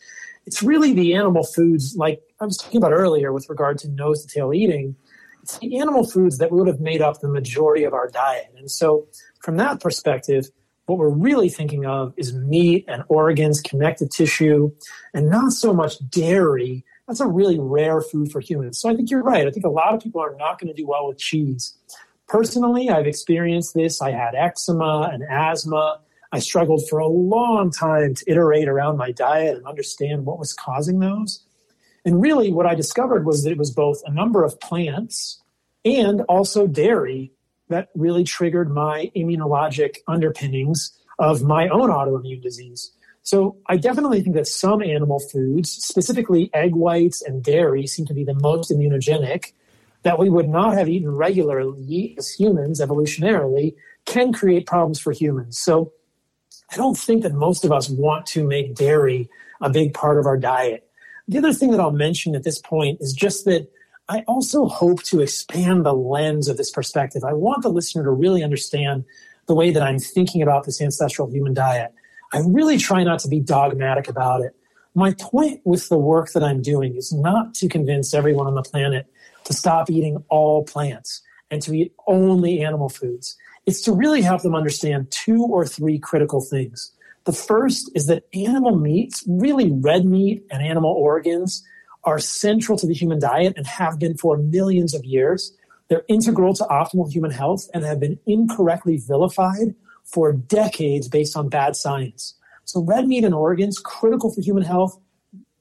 It's 0.45 0.61
really 0.61 0.93
the 0.93 1.15
animal 1.15 1.43
foods, 1.43 1.95
like 1.95 2.21
I 2.41 2.45
was 2.45 2.57
talking 2.57 2.77
about 2.77 2.91
earlier 2.91 3.31
with 3.31 3.49
regard 3.49 3.77
to 3.79 3.89
nose 3.89 4.23
to 4.25 4.27
tail 4.27 4.53
eating. 4.53 4.95
It's 5.43 5.57
the 5.59 5.79
animal 5.79 6.05
foods 6.05 6.39
that 6.39 6.51
would 6.51 6.67
have 6.67 6.81
made 6.81 7.01
up 7.01 7.21
the 7.21 7.29
majority 7.29 7.83
of 7.83 7.93
our 7.93 8.09
diet. 8.09 8.53
And 8.57 8.69
so, 8.69 9.07
from 9.41 9.57
that 9.57 9.79
perspective, 9.79 10.49
what 10.85 10.99
we're 10.99 11.09
really 11.09 11.49
thinking 11.49 11.85
of 11.85 12.13
is 12.17 12.33
meat 12.33 12.85
and 12.87 13.03
organs, 13.07 13.61
connective 13.61 14.09
tissue, 14.09 14.71
and 15.13 15.29
not 15.29 15.51
so 15.51 15.73
much 15.73 15.95
dairy. 16.09 16.85
That's 17.07 17.19
a 17.19 17.27
really 17.27 17.59
rare 17.59 18.01
food 18.01 18.31
for 18.31 18.39
humans. 18.39 18.79
So 18.79 18.89
I 18.89 18.95
think 18.95 19.09
you're 19.09 19.23
right. 19.23 19.47
I 19.47 19.51
think 19.51 19.65
a 19.65 19.69
lot 19.69 19.93
of 19.93 20.01
people 20.01 20.21
are 20.21 20.35
not 20.37 20.59
going 20.59 20.73
to 20.73 20.79
do 20.79 20.87
well 20.87 21.07
with 21.07 21.17
cheese. 21.17 21.75
Personally, 22.27 22.89
I've 22.89 23.07
experienced 23.07 23.73
this. 23.73 24.01
I 24.01 24.11
had 24.11 24.35
eczema 24.35 25.09
and 25.11 25.23
asthma. 25.23 25.99
I 26.31 26.39
struggled 26.39 26.87
for 26.89 26.99
a 26.99 27.07
long 27.07 27.71
time 27.71 28.15
to 28.15 28.31
iterate 28.31 28.67
around 28.67 28.97
my 28.97 29.11
diet 29.11 29.57
and 29.57 29.65
understand 29.65 30.25
what 30.25 30.39
was 30.39 30.53
causing 30.53 30.99
those. 30.99 31.43
And 32.03 32.21
really, 32.21 32.51
what 32.51 32.65
I 32.65 32.75
discovered 32.75 33.25
was 33.25 33.43
that 33.43 33.51
it 33.51 33.57
was 33.57 33.71
both 33.71 34.01
a 34.05 34.11
number 34.11 34.43
of 34.43 34.59
plants 34.59 35.41
and 35.83 36.21
also 36.21 36.67
dairy 36.67 37.31
that 37.69 37.89
really 37.95 38.23
triggered 38.23 38.71
my 38.71 39.11
immunologic 39.15 39.97
underpinnings 40.07 40.97
of 41.19 41.41
my 41.41 41.67
own 41.69 41.89
autoimmune 41.89 42.41
disease. 42.41 42.91
So 43.23 43.57
I 43.67 43.77
definitely 43.77 44.21
think 44.21 44.35
that 44.35 44.47
some 44.47 44.83
animal 44.83 45.19
foods, 45.19 45.71
specifically 45.71 46.51
egg 46.53 46.75
whites 46.75 47.23
and 47.23 47.43
dairy, 47.43 47.87
seem 47.87 48.05
to 48.05 48.13
be 48.13 48.23
the 48.23 48.35
most 48.35 48.69
immunogenic 48.69 49.53
that 50.03 50.19
we 50.19 50.29
would 50.29 50.47
not 50.47 50.77
have 50.77 50.87
eaten 50.87 51.09
regularly 51.09 52.13
as 52.19 52.29
humans 52.29 52.79
evolutionarily 52.79 53.73
can 54.05 54.31
create 54.31 54.67
problems 54.67 54.99
for 54.99 55.11
humans. 55.11 55.57
So 55.57 55.91
I 56.71 56.75
don't 56.75 56.97
think 56.97 57.23
that 57.23 57.33
most 57.33 57.65
of 57.65 57.71
us 57.71 57.89
want 57.89 58.27
to 58.27 58.45
make 58.45 58.75
dairy 58.75 59.27
a 59.59 59.71
big 59.71 59.95
part 59.95 60.19
of 60.19 60.27
our 60.27 60.37
diet. 60.37 60.87
The 61.27 61.39
other 61.39 61.53
thing 61.53 61.71
that 61.71 61.79
I'll 61.79 61.91
mention 61.91 62.35
at 62.35 62.43
this 62.43 62.59
point 62.59 62.99
is 63.01 63.13
just 63.13 63.45
that 63.45 63.67
I 64.07 64.23
also 64.27 64.67
hope 64.67 65.01
to 65.03 65.21
expand 65.21 65.85
the 65.85 65.93
lens 65.93 66.47
of 66.47 66.57
this 66.57 66.69
perspective. 66.69 67.23
I 67.23 67.33
want 67.33 67.63
the 67.63 67.69
listener 67.69 68.03
to 68.03 68.11
really 68.11 68.43
understand 68.43 69.03
the 69.47 69.55
way 69.55 69.71
that 69.71 69.81
I'm 69.81 69.99
thinking 69.99 70.41
about 70.41 70.65
this 70.65 70.79
ancestral 70.79 71.29
human 71.29 71.53
diet. 71.53 71.93
I 72.33 72.41
really 72.45 72.77
try 72.77 73.03
not 73.03 73.19
to 73.19 73.27
be 73.27 73.39
dogmatic 73.39 74.07
about 74.07 74.41
it. 74.41 74.55
My 74.93 75.13
point 75.19 75.61
with 75.65 75.89
the 75.89 75.97
work 75.97 76.31
that 76.33 76.43
I'm 76.43 76.61
doing 76.61 76.95
is 76.95 77.11
not 77.11 77.53
to 77.55 77.67
convince 77.67 78.13
everyone 78.13 78.47
on 78.47 78.55
the 78.55 78.61
planet 78.61 79.07
to 79.45 79.53
stop 79.53 79.89
eating 79.89 80.23
all 80.29 80.63
plants 80.63 81.21
and 81.49 81.61
to 81.63 81.73
eat 81.73 81.93
only 82.07 82.63
animal 82.63 82.89
foods. 82.89 83.35
It's 83.65 83.81
to 83.81 83.91
really 83.91 84.21
help 84.21 84.41
them 84.43 84.55
understand 84.55 85.11
two 85.11 85.43
or 85.43 85.65
three 85.65 85.97
critical 85.97 86.41
things. 86.41 86.91
The 87.25 87.33
first 87.33 87.91
is 87.95 88.05
that 88.07 88.27
animal 88.33 88.75
meats, 88.75 89.23
really 89.27 89.71
red 89.71 90.05
meat 90.05 90.45
and 90.51 90.61
animal 90.61 90.91
organs, 90.91 91.63
are 92.05 92.19
central 92.19 92.77
to 92.77 92.87
the 92.87 92.93
human 92.93 93.19
diet 93.19 93.53
and 93.57 93.65
have 93.67 93.99
been 93.99 94.15
for 94.15 94.37
millions 94.37 94.93
of 94.93 95.03
years. 95.03 95.53
They're 95.89 96.05
integral 96.07 96.53
to 96.55 96.63
optimal 96.63 97.11
human 97.11 97.31
health 97.31 97.67
and 97.73 97.83
have 97.83 97.99
been 97.99 98.19
incorrectly 98.25 98.97
vilified 98.97 99.75
for 100.03 100.31
decades 100.31 101.07
based 101.07 101.35
on 101.35 101.49
bad 101.49 101.75
science. 101.75 102.35
So, 102.63 102.81
red 102.81 103.07
meat 103.07 103.23
and 103.23 103.33
organs, 103.33 103.79
critical 103.79 104.33
for 104.33 104.41
human 104.41 104.63
health, 104.63 104.99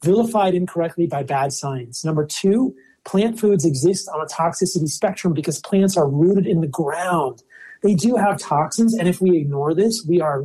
vilified 0.03 0.55
incorrectly 0.55 1.07
by 1.07 1.23
bad 1.23 1.53
science. 1.53 2.05
Number 2.05 2.27
two, 2.27 2.75
plant 3.05 3.39
foods 3.39 3.65
exist 3.65 4.09
on 4.09 4.21
a 4.21 4.27
toxicity 4.27 4.89
spectrum 4.89 5.33
because 5.35 5.61
plants 5.61 5.97
are 5.97 6.09
rooted 6.09 6.47
in 6.47 6.61
the 6.61 6.67
ground. 6.67 7.43
They 7.83 7.95
do 7.95 8.17
have 8.17 8.39
toxins, 8.39 8.95
and 8.95 9.09
if 9.09 9.21
we 9.21 9.37
ignore 9.37 9.75
this, 9.75 10.05
we 10.07 10.21
are 10.21 10.45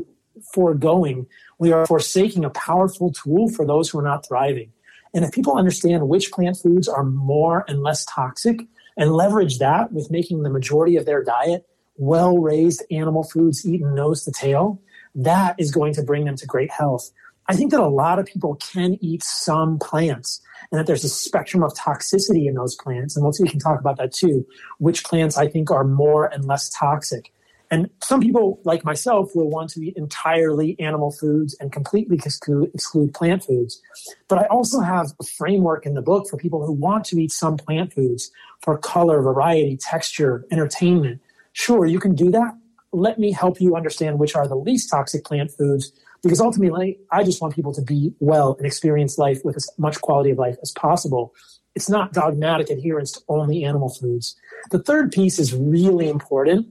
foregoing, 0.53 1.27
we 1.57 1.71
are 1.71 1.85
forsaking 1.85 2.45
a 2.45 2.49
powerful 2.49 3.11
tool 3.11 3.49
for 3.49 3.65
those 3.65 3.89
who 3.89 3.99
are 3.99 4.03
not 4.03 4.25
thriving. 4.25 4.71
And 5.13 5.25
if 5.25 5.31
people 5.31 5.57
understand 5.57 6.07
which 6.07 6.31
plant 6.31 6.57
foods 6.57 6.87
are 6.87 7.03
more 7.03 7.65
and 7.67 7.81
less 7.81 8.05
toxic 8.05 8.61
and 8.97 9.11
leverage 9.11 9.59
that 9.59 9.91
with 9.91 10.11
making 10.11 10.43
the 10.43 10.49
majority 10.49 10.95
of 10.97 11.05
their 11.05 11.23
diet 11.23 11.65
well 11.97 12.37
raised 12.37 12.83
animal 12.91 13.23
foods 13.23 13.65
eaten 13.65 13.95
nose 13.95 14.23
to 14.23 14.31
tail, 14.31 14.81
that 15.15 15.55
is 15.57 15.71
going 15.71 15.93
to 15.93 16.03
bring 16.03 16.25
them 16.25 16.35
to 16.35 16.45
great 16.45 16.71
health. 16.71 17.11
I 17.47 17.55
think 17.55 17.71
that 17.71 17.79
a 17.79 17.87
lot 17.87 18.19
of 18.19 18.27
people 18.27 18.55
can 18.55 18.97
eat 19.01 19.23
some 19.23 19.79
plants 19.79 20.39
and 20.71 20.77
that 20.77 20.85
there's 20.85 21.03
a 21.03 21.09
spectrum 21.09 21.63
of 21.63 21.73
toxicity 21.73 22.47
in 22.47 22.53
those 22.53 22.75
plants. 22.75 23.17
And 23.17 23.33
we 23.39 23.49
can 23.49 23.59
talk 23.59 23.79
about 23.79 23.97
that 23.97 24.13
too, 24.13 24.45
which 24.77 25.03
plants 25.03 25.35
I 25.35 25.47
think 25.47 25.71
are 25.71 25.83
more 25.83 26.25
and 26.25 26.45
less 26.45 26.69
toxic. 26.69 27.33
And 27.71 27.89
some 28.01 28.19
people, 28.19 28.59
like 28.63 28.83
myself, 28.83 29.35
will 29.35 29.49
want 29.49 29.69
to 29.71 29.81
eat 29.81 29.95
entirely 29.95 30.79
animal 30.79 31.11
foods 31.11 31.55
and 31.59 31.71
completely 31.71 32.17
exclude, 32.17 33.13
plant 33.13 33.43
foods. 33.43 33.79
But 34.27 34.39
I 34.39 34.45
also 34.45 34.79
have 34.79 35.13
a 35.19 35.23
framework 35.23 35.85
in 35.85 35.93
the 35.93 36.01
book 36.01 36.27
for 36.27 36.37
people 36.37 36.65
who 36.65 36.73
want 36.73 37.05
to 37.05 37.19
eat 37.21 37.31
some 37.31 37.57
plant 37.57 37.93
foods 37.93 38.31
for 38.61 38.77
color, 38.77 39.21
variety, 39.21 39.77
texture, 39.77 40.45
entertainment. 40.51 41.21
Sure, 41.53 41.85
you 41.85 41.99
can 41.99 42.15
do 42.15 42.31
that. 42.31 42.57
Let 42.91 43.19
me 43.19 43.31
help 43.31 43.61
you 43.61 43.75
understand 43.75 44.17
which 44.17 44.35
are 44.35 44.47
the 44.47 44.55
least 44.55 44.89
toxic 44.89 45.23
plant 45.23 45.51
foods 45.51 45.91
because 46.23 46.41
ultimately, 46.41 46.99
I 47.11 47.23
just 47.23 47.41
want 47.41 47.55
people 47.55 47.73
to 47.73 47.81
be 47.81 48.13
well 48.19 48.55
and 48.57 48.65
experience 48.65 49.17
life 49.17 49.39
with 49.45 49.55
as 49.55 49.69
much 49.77 50.01
quality 50.01 50.31
of 50.31 50.37
life 50.37 50.57
as 50.61 50.71
possible. 50.71 51.33
It's 51.75 51.89
not 51.89 52.13
dogmatic 52.13 52.69
adherence 52.69 53.11
to 53.13 53.21
only 53.29 53.63
animal 53.63 53.89
foods. 53.89 54.35
The 54.71 54.79
third 54.79 55.11
piece 55.11 55.39
is 55.39 55.53
really 55.53 56.09
important 56.09 56.67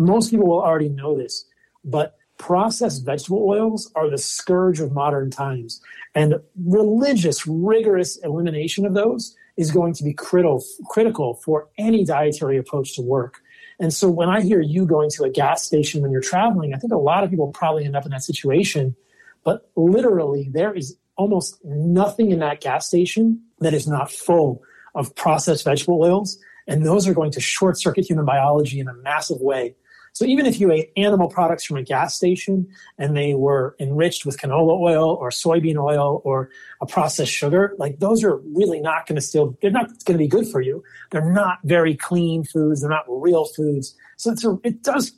most 0.00 0.30
people 0.30 0.46
will 0.46 0.62
already 0.62 0.88
know 0.88 1.16
this, 1.16 1.44
but 1.84 2.16
processed 2.38 3.04
vegetable 3.04 3.44
oils 3.46 3.92
are 3.94 4.08
the 4.08 4.18
scourge 4.18 4.80
of 4.80 4.92
modern 4.92 5.30
times. 5.30 5.80
And 6.14 6.36
religious, 6.64 7.46
rigorous 7.46 8.16
elimination 8.18 8.86
of 8.86 8.94
those 8.94 9.36
is 9.58 9.70
going 9.70 9.92
to 9.94 10.02
be 10.02 10.14
critical, 10.14 10.64
critical 10.88 11.34
for 11.34 11.68
any 11.76 12.02
dietary 12.02 12.56
approach 12.56 12.96
to 12.96 13.02
work. 13.02 13.42
And 13.78 13.92
so 13.92 14.08
when 14.08 14.30
I 14.30 14.40
hear 14.40 14.60
you 14.60 14.86
going 14.86 15.10
to 15.10 15.24
a 15.24 15.30
gas 15.30 15.64
station 15.64 16.00
when 16.00 16.10
you're 16.10 16.22
traveling, 16.22 16.72
I 16.72 16.78
think 16.78 16.92
a 16.92 16.98
lot 16.98 17.22
of 17.22 17.30
people 17.30 17.48
probably 17.48 17.84
end 17.84 17.94
up 17.94 18.06
in 18.06 18.10
that 18.12 18.22
situation. 18.22 18.96
But 19.44 19.70
literally, 19.76 20.48
there 20.50 20.74
is 20.74 20.96
almost 21.16 21.62
nothing 21.64 22.30
in 22.30 22.38
that 22.38 22.62
gas 22.62 22.86
station 22.86 23.42
that 23.58 23.74
is 23.74 23.86
not 23.86 24.10
full 24.10 24.62
of 24.94 25.14
processed 25.14 25.64
vegetable 25.64 26.00
oils. 26.02 26.38
And 26.66 26.86
those 26.86 27.06
are 27.06 27.14
going 27.14 27.32
to 27.32 27.40
short 27.40 27.78
circuit 27.78 28.06
human 28.08 28.24
biology 28.24 28.80
in 28.80 28.88
a 28.88 28.94
massive 28.94 29.40
way. 29.40 29.74
So 30.12 30.24
even 30.24 30.46
if 30.46 30.60
you 30.60 30.70
ate 30.72 30.92
animal 30.96 31.28
products 31.28 31.64
from 31.64 31.76
a 31.76 31.82
gas 31.82 32.14
station 32.14 32.68
and 32.98 33.16
they 33.16 33.34
were 33.34 33.76
enriched 33.78 34.26
with 34.26 34.38
canola 34.38 34.78
oil 34.78 35.10
or 35.10 35.30
soybean 35.30 35.76
oil 35.76 36.20
or 36.24 36.50
a 36.80 36.86
processed 36.86 37.32
sugar, 37.32 37.74
like 37.78 37.98
those 38.00 38.24
are 38.24 38.36
really 38.38 38.80
not 38.80 39.06
going 39.06 39.16
to 39.16 39.22
still, 39.22 39.56
they're 39.62 39.70
not 39.70 39.88
going 40.04 40.18
to 40.18 40.18
be 40.18 40.28
good 40.28 40.46
for 40.48 40.60
you. 40.60 40.82
They're 41.10 41.32
not 41.32 41.58
very 41.64 41.94
clean 41.96 42.44
foods. 42.44 42.80
They're 42.80 42.90
not 42.90 43.04
real 43.08 43.44
foods. 43.44 43.94
So 44.16 44.32
a, 44.32 44.58
it 44.64 44.82
does 44.82 45.12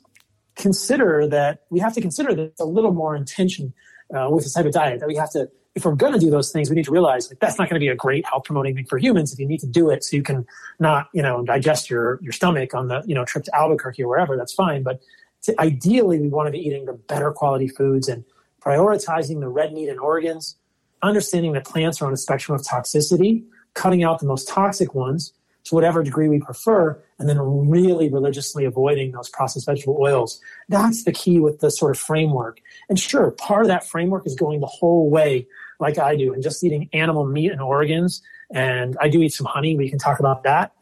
consider 0.55 1.27
that 1.27 1.63
we 1.69 1.79
have 1.79 1.93
to 1.93 2.01
consider 2.01 2.33
that 2.35 2.53
a 2.59 2.65
little 2.65 2.93
more 2.93 3.15
intention 3.15 3.73
uh, 4.15 4.29
with 4.29 4.43
this 4.43 4.53
type 4.53 4.65
of 4.65 4.73
diet 4.73 4.99
that 4.99 5.07
we 5.07 5.15
have 5.15 5.31
to 5.31 5.49
if 5.75 5.85
we're 5.85 5.95
going 5.95 6.13
to 6.13 6.19
do 6.19 6.29
those 6.29 6.51
things, 6.51 6.69
we 6.69 6.75
need 6.75 6.85
to 6.85 6.91
realize 6.91 7.29
like, 7.29 7.39
that's 7.39 7.57
not 7.57 7.67
going 7.67 7.79
to 7.79 7.83
be 7.83 7.89
a 7.89 7.95
great 7.95 8.25
health 8.25 8.43
promoting 8.43 8.75
thing 8.75 8.85
for 8.85 8.97
humans. 8.97 9.33
If 9.33 9.39
you 9.39 9.47
need 9.47 9.59
to 9.61 9.67
do 9.67 9.89
it 9.89 10.03
so 10.03 10.15
you 10.15 10.23
can 10.23 10.45
not, 10.79 11.09
you 11.13 11.21
know, 11.21 11.43
digest 11.43 11.89
your, 11.89 12.19
your 12.21 12.31
stomach 12.31 12.75
on 12.75 12.89
the, 12.89 13.01
you 13.07 13.15
know, 13.15 13.25
trip 13.25 13.43
to 13.45 13.55
Albuquerque 13.55 14.03
or 14.03 14.07
wherever, 14.07 14.37
that's 14.37 14.53
fine. 14.53 14.83
But 14.83 15.01
to, 15.43 15.59
ideally, 15.59 16.19
we 16.19 16.29
want 16.29 16.47
to 16.47 16.51
be 16.51 16.59
eating 16.59 16.85
the 16.85 16.93
better 16.93 17.31
quality 17.31 17.67
foods 17.67 18.07
and 18.07 18.23
prioritizing 18.61 19.39
the 19.39 19.49
red 19.49 19.73
meat 19.73 19.89
and 19.89 19.99
organs, 19.99 20.55
understanding 21.01 21.53
that 21.53 21.65
plants 21.65 22.01
are 22.01 22.05
on 22.05 22.13
a 22.13 22.17
spectrum 22.17 22.55
of 22.55 22.63
toxicity, 22.65 23.43
cutting 23.73 24.03
out 24.03 24.19
the 24.19 24.27
most 24.27 24.47
toxic 24.47 24.93
ones 24.93 25.33
to 25.63 25.75
whatever 25.75 26.03
degree 26.03 26.27
we 26.27 26.39
prefer, 26.39 27.01
and 27.19 27.29
then 27.29 27.39
really 27.39 28.09
religiously 28.09 28.65
avoiding 28.65 29.11
those 29.11 29.29
processed 29.29 29.65
vegetable 29.65 29.97
oils. 29.99 30.41
That's 30.67 31.03
the 31.03 31.11
key 31.13 31.39
with 31.39 31.59
the 31.59 31.71
sort 31.71 31.91
of 31.91 31.99
framework. 31.99 32.59
And 32.89 32.99
sure, 32.99 33.31
part 33.31 33.61
of 33.61 33.67
that 33.69 33.87
framework 33.87 34.27
is 34.27 34.35
going 34.35 34.59
the 34.59 34.67
whole 34.67 35.09
way 35.09 35.47
like 35.83 35.99
I 35.99 36.15
do 36.15 36.33
and 36.33 36.41
just 36.41 36.63
eating 36.63 36.89
animal 36.93 37.25
meat 37.25 37.51
and 37.51 37.61
organs. 37.61 38.23
And 38.49 38.97
I 38.99 39.09
do 39.09 39.21
eat 39.21 39.33
some 39.33 39.45
honey. 39.45 39.75
We 39.75 39.89
can 39.89 39.99
talk 39.99 40.19
about 40.19 40.43
that. 40.43 40.73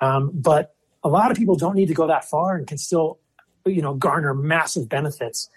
Um, 0.00 0.30
but 0.34 0.74
a 1.02 1.08
lot 1.08 1.30
of 1.30 1.36
people 1.36 1.56
don't 1.56 1.76
need 1.76 1.88
to 1.88 1.94
go 1.94 2.06
that 2.08 2.28
far 2.28 2.56
and 2.56 2.66
can 2.66 2.78
still, 2.78 3.18
you 3.64 3.80
know, 3.80 3.94
garner 3.94 4.34
massive 4.34 4.88
benefits. 4.88 5.48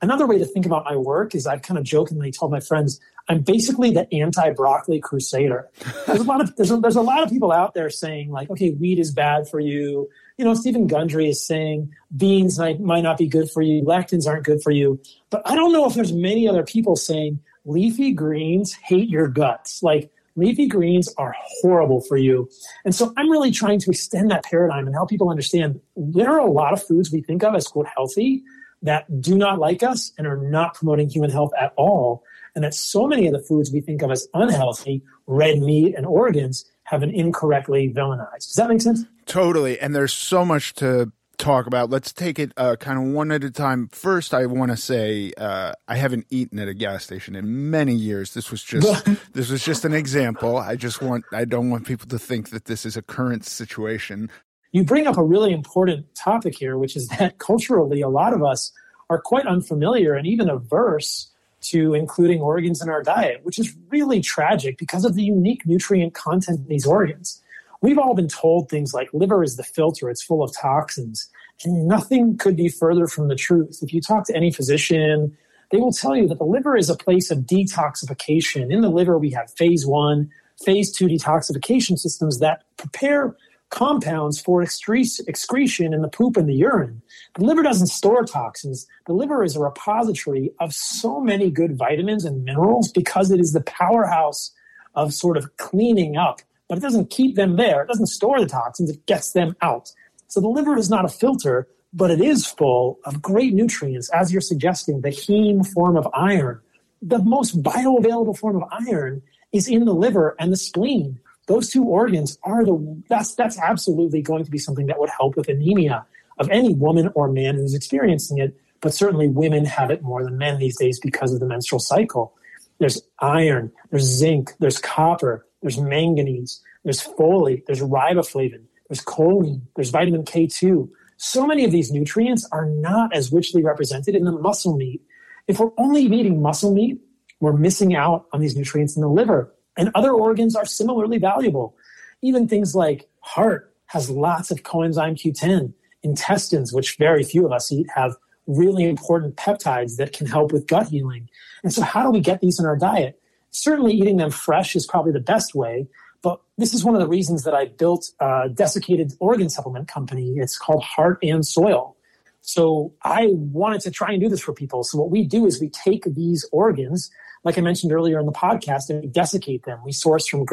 Another 0.00 0.26
way 0.26 0.38
to 0.38 0.44
think 0.44 0.66
about 0.66 0.84
my 0.84 0.96
work 0.96 1.34
is 1.34 1.46
I've 1.46 1.62
kind 1.62 1.78
of 1.78 1.84
jokingly 1.84 2.32
told 2.32 2.50
my 2.50 2.60
friends 2.60 3.00
I'm 3.28 3.40
basically 3.42 3.92
the 3.92 4.12
anti-broccoli 4.12 5.00
crusader. 5.00 5.68
There's 6.06 6.20
a 6.20 6.24
lot 6.24 6.40
of 6.40 6.56
there's 6.56 6.72
a, 6.72 6.78
there's 6.78 6.96
a 6.96 7.02
lot 7.02 7.22
of 7.22 7.30
people 7.30 7.52
out 7.52 7.72
there 7.72 7.88
saying 7.88 8.30
like, 8.30 8.50
okay, 8.50 8.70
wheat 8.70 8.98
is 8.98 9.12
bad 9.12 9.48
for 9.48 9.60
you. 9.60 10.10
You 10.38 10.44
know, 10.44 10.54
Steven 10.54 10.88
Gundry 10.88 11.28
is 11.28 11.46
saying 11.46 11.94
beans 12.16 12.58
might, 12.58 12.80
might 12.80 13.02
not 13.02 13.16
be 13.16 13.28
good 13.28 13.48
for 13.48 13.62
you, 13.62 13.82
lectins 13.82 14.26
aren't 14.26 14.44
good 14.44 14.60
for 14.60 14.72
you. 14.72 15.00
But 15.30 15.42
I 15.44 15.54
don't 15.54 15.72
know 15.72 15.86
if 15.86 15.94
there's 15.94 16.12
many 16.12 16.48
other 16.48 16.64
people 16.64 16.96
saying 16.96 17.38
leafy 17.64 18.12
greens 18.12 18.72
hate 18.72 19.08
your 19.08 19.28
guts. 19.28 19.82
Like 19.82 20.10
leafy 20.36 20.66
greens 20.66 21.12
are 21.18 21.34
horrible 21.60 22.00
for 22.00 22.16
you. 22.16 22.48
And 22.84 22.94
so 22.94 23.12
I'm 23.16 23.30
really 23.30 23.50
trying 23.50 23.78
to 23.80 23.90
extend 23.90 24.30
that 24.30 24.44
paradigm 24.44 24.86
and 24.86 24.94
help 24.94 25.10
people 25.10 25.30
understand 25.30 25.80
there 25.96 26.30
are 26.30 26.40
a 26.40 26.50
lot 26.50 26.72
of 26.72 26.82
foods 26.82 27.12
we 27.12 27.22
think 27.22 27.42
of 27.42 27.54
as 27.54 27.66
quote 27.66 27.86
healthy 27.94 28.42
that 28.82 29.20
do 29.20 29.36
not 29.36 29.58
like 29.58 29.82
us 29.82 30.12
and 30.18 30.26
are 30.26 30.36
not 30.36 30.74
promoting 30.74 31.08
human 31.08 31.30
health 31.30 31.52
at 31.60 31.72
all. 31.76 32.24
And 32.54 32.64
that 32.64 32.74
so 32.74 33.06
many 33.06 33.26
of 33.26 33.32
the 33.32 33.38
foods 33.38 33.72
we 33.72 33.80
think 33.80 34.02
of 34.02 34.10
as 34.10 34.28
unhealthy, 34.34 35.02
red 35.26 35.60
meat 35.60 35.94
and 35.96 36.04
organs, 36.04 36.64
have 36.84 37.00
been 37.00 37.10
incorrectly 37.10 37.92
villainized. 37.94 38.48
Does 38.48 38.56
that 38.56 38.68
make 38.68 38.82
sense? 38.82 39.04
Totally. 39.24 39.78
And 39.78 39.94
there's 39.94 40.12
so 40.12 40.44
much 40.44 40.74
to 40.74 41.12
talk 41.36 41.66
about. 41.66 41.90
Let's 41.90 42.12
take 42.12 42.38
it 42.38 42.52
uh, 42.56 42.76
kind 42.76 42.98
of 42.98 43.14
one 43.14 43.32
at 43.32 43.44
a 43.44 43.50
time. 43.50 43.88
First, 43.88 44.34
I 44.34 44.46
want 44.46 44.70
to 44.70 44.76
say 44.76 45.32
uh, 45.36 45.72
I 45.88 45.96
haven't 45.96 46.26
eaten 46.30 46.58
at 46.58 46.68
a 46.68 46.74
gas 46.74 47.04
station 47.04 47.34
in 47.34 47.70
many 47.70 47.94
years. 47.94 48.34
This 48.34 48.50
was 48.50 48.62
just 48.62 49.04
this 49.32 49.50
was 49.50 49.64
just 49.64 49.84
an 49.84 49.94
example. 49.94 50.56
I 50.56 50.76
just 50.76 51.02
want 51.02 51.24
I 51.32 51.44
don't 51.44 51.70
want 51.70 51.86
people 51.86 52.08
to 52.08 52.18
think 52.18 52.50
that 52.50 52.66
this 52.66 52.86
is 52.86 52.96
a 52.96 53.02
current 53.02 53.44
situation. 53.44 54.30
You 54.72 54.84
bring 54.84 55.06
up 55.06 55.18
a 55.18 55.24
really 55.24 55.52
important 55.52 56.14
topic 56.14 56.56
here, 56.56 56.78
which 56.78 56.96
is 56.96 57.08
that 57.08 57.38
culturally, 57.38 58.00
a 58.00 58.08
lot 58.08 58.32
of 58.32 58.42
us 58.42 58.72
are 59.10 59.20
quite 59.20 59.46
unfamiliar 59.46 60.14
and 60.14 60.26
even 60.26 60.48
averse 60.48 61.28
to 61.60 61.94
including 61.94 62.40
organs 62.40 62.82
in 62.82 62.88
our 62.88 63.02
diet, 63.02 63.40
which 63.44 63.58
is 63.58 63.76
really 63.88 64.20
tragic 64.20 64.78
because 64.78 65.04
of 65.04 65.14
the 65.14 65.22
unique 65.22 65.66
nutrient 65.66 66.14
content 66.14 66.60
in 66.60 66.66
these 66.66 66.86
organs. 66.86 67.41
We've 67.82 67.98
all 67.98 68.14
been 68.14 68.28
told 68.28 68.70
things 68.70 68.94
like 68.94 69.10
liver 69.12 69.42
is 69.42 69.56
the 69.56 69.64
filter, 69.64 70.08
it's 70.08 70.22
full 70.22 70.42
of 70.42 70.54
toxins. 70.56 71.28
And 71.64 71.86
nothing 71.86 72.38
could 72.38 72.56
be 72.56 72.68
further 72.68 73.06
from 73.06 73.28
the 73.28 73.36
truth. 73.36 73.80
If 73.82 73.92
you 73.92 74.00
talk 74.00 74.26
to 74.26 74.36
any 74.36 74.52
physician, 74.52 75.36
they 75.70 75.78
will 75.78 75.92
tell 75.92 76.16
you 76.16 76.28
that 76.28 76.38
the 76.38 76.44
liver 76.44 76.76
is 76.76 76.88
a 76.90 76.96
place 76.96 77.30
of 77.30 77.40
detoxification. 77.40 78.72
In 78.72 78.82
the 78.82 78.90
liver, 78.90 79.18
we 79.18 79.30
have 79.30 79.50
phase 79.52 79.86
one, 79.86 80.30
phase 80.64 80.92
two 80.92 81.06
detoxification 81.06 81.98
systems 81.98 82.38
that 82.38 82.64
prepare 82.76 83.36
compounds 83.70 84.40
for 84.40 84.62
excretion 84.62 85.94
in 85.94 86.02
the 86.02 86.08
poop 86.08 86.36
and 86.36 86.48
the 86.48 86.54
urine. 86.54 87.02
The 87.34 87.44
liver 87.44 87.62
doesn't 87.62 87.86
store 87.86 88.24
toxins. 88.24 88.86
The 89.06 89.14
liver 89.14 89.42
is 89.42 89.56
a 89.56 89.60
repository 89.60 90.52
of 90.60 90.74
so 90.74 91.20
many 91.20 91.50
good 91.50 91.76
vitamins 91.76 92.24
and 92.26 92.44
minerals 92.44 92.92
because 92.92 93.30
it 93.30 93.40
is 93.40 93.54
the 93.54 93.62
powerhouse 93.62 94.52
of 94.94 95.14
sort 95.14 95.38
of 95.38 95.56
cleaning 95.56 96.16
up, 96.16 96.42
but 96.68 96.78
it 96.78 96.82
doesn't 96.82 97.10
keep 97.10 97.36
them 97.36 97.56
there. 97.56 97.82
It 97.82 97.88
doesn't 97.88 98.06
store 98.06 98.40
the 98.40 98.46
toxins, 98.46 98.90
it 98.90 99.06
gets 99.06 99.32
them 99.32 99.56
out. 99.60 99.92
So 100.28 100.40
the 100.40 100.48
liver 100.48 100.76
is 100.76 100.88
not 100.88 101.04
a 101.04 101.08
filter, 101.08 101.68
but 101.92 102.10
it 102.10 102.20
is 102.20 102.46
full 102.46 102.98
of 103.04 103.20
great 103.20 103.52
nutrients, 103.52 104.08
as 104.10 104.32
you're 104.32 104.40
suggesting, 104.40 105.00
the 105.00 105.10
heme 105.10 105.66
form 105.66 105.96
of 105.96 106.08
iron. 106.14 106.60
The 107.02 107.18
most 107.18 107.62
bioavailable 107.62 108.38
form 108.38 108.56
of 108.56 108.68
iron 108.88 109.22
is 109.52 109.68
in 109.68 109.84
the 109.84 109.94
liver 109.94 110.34
and 110.38 110.52
the 110.52 110.56
spleen. 110.56 111.20
Those 111.48 111.68
two 111.68 111.84
organs 111.84 112.38
are 112.44 112.64
the 112.64 113.02
that's 113.08 113.34
that's 113.34 113.58
absolutely 113.58 114.22
going 114.22 114.44
to 114.44 114.50
be 114.50 114.58
something 114.58 114.86
that 114.86 114.98
would 114.98 115.10
help 115.10 115.36
with 115.36 115.48
anemia 115.48 116.06
of 116.38 116.48
any 116.50 116.72
woman 116.74 117.10
or 117.14 117.28
man 117.30 117.56
who's 117.56 117.74
experiencing 117.74 118.38
it, 118.38 118.56
but 118.80 118.94
certainly 118.94 119.28
women 119.28 119.64
have 119.64 119.90
it 119.90 120.02
more 120.02 120.24
than 120.24 120.38
men 120.38 120.58
these 120.58 120.78
days 120.78 120.98
because 120.98 121.34
of 121.34 121.40
the 121.40 121.46
menstrual 121.46 121.80
cycle. 121.80 122.34
There's 122.78 123.02
iron, 123.18 123.70
there's 123.90 124.04
zinc, 124.04 124.52
there's 124.58 124.78
copper, 124.78 125.46
there's 125.62 125.78
manganese, 125.78 126.60
there's 126.84 127.02
folate, 127.02 127.64
there's 127.66 127.80
riboflavin, 127.80 128.64
there's 128.88 129.02
choline, 129.02 129.62
there's 129.76 129.90
vitamin 129.90 130.24
K2. 130.24 130.88
So 131.16 131.46
many 131.46 131.64
of 131.64 131.70
these 131.70 131.90
nutrients 131.90 132.46
are 132.52 132.66
not 132.66 133.14
as 133.14 133.32
richly 133.32 133.62
represented 133.62 134.14
in 134.14 134.24
the 134.24 134.32
muscle 134.32 134.76
meat. 134.76 135.00
If 135.46 135.60
we're 135.60 135.70
only 135.78 136.02
eating 136.02 136.42
muscle 136.42 136.74
meat, 136.74 137.00
we're 137.40 137.52
missing 137.52 137.94
out 137.94 138.26
on 138.32 138.40
these 138.40 138.56
nutrients 138.56 138.96
in 138.96 139.02
the 139.02 139.08
liver. 139.08 139.52
And 139.76 139.90
other 139.94 140.12
organs 140.12 140.54
are 140.54 140.66
similarly 140.66 141.18
valuable. 141.18 141.76
Even 142.22 142.46
things 142.46 142.74
like 142.74 143.08
heart 143.20 143.74
has 143.86 144.10
lots 144.10 144.50
of 144.50 144.62
coenzyme 144.62 145.16
Q10. 145.16 145.72
Intestines, 146.02 146.72
which 146.72 146.96
very 146.96 147.22
few 147.22 147.46
of 147.46 147.52
us 147.52 147.70
eat, 147.70 147.86
have 147.94 148.16
really 148.46 148.84
important 148.84 149.36
peptides 149.36 149.96
that 149.96 150.12
can 150.12 150.26
help 150.26 150.52
with 150.52 150.66
gut 150.66 150.88
healing. 150.88 151.28
And 151.62 151.72
so, 151.72 151.82
how 151.82 152.02
do 152.02 152.10
we 152.10 152.20
get 152.20 152.40
these 152.40 152.58
in 152.58 152.66
our 152.66 152.76
diet? 152.76 153.21
Certainly, 153.52 153.92
eating 153.94 154.16
them 154.16 154.30
fresh 154.30 154.74
is 154.74 154.86
probably 154.86 155.12
the 155.12 155.20
best 155.20 155.54
way. 155.54 155.86
But 156.22 156.40
this 156.56 156.72
is 156.72 156.84
one 156.84 156.94
of 156.94 157.00
the 157.00 157.08
reasons 157.08 157.44
that 157.44 157.54
I 157.54 157.66
built 157.66 158.10
a 158.20 158.48
desiccated 158.52 159.12
organ 159.18 159.50
supplement 159.50 159.88
company. 159.88 160.34
It's 160.36 160.58
called 160.58 160.82
Heart 160.82 161.18
and 161.22 161.44
Soil. 161.44 161.96
So 162.40 162.92
I 163.02 163.28
wanted 163.32 163.80
to 163.82 163.90
try 163.90 164.12
and 164.12 164.20
do 164.20 164.28
this 164.28 164.40
for 164.40 164.52
people. 164.52 164.82
So 164.84 164.98
what 164.98 165.10
we 165.10 165.24
do 165.24 165.46
is 165.46 165.60
we 165.60 165.68
take 165.68 166.04
these 166.04 166.48
organs, 166.52 167.10
like 167.44 167.56
I 167.56 167.60
mentioned 167.60 167.92
earlier 167.92 168.18
in 168.18 168.26
the 168.26 168.32
podcast, 168.32 168.90
and 168.90 169.00
we 169.00 169.08
desiccate 169.08 169.64
them. 169.64 169.80
We 169.84 169.92
source 169.92 170.26
from 170.26 170.44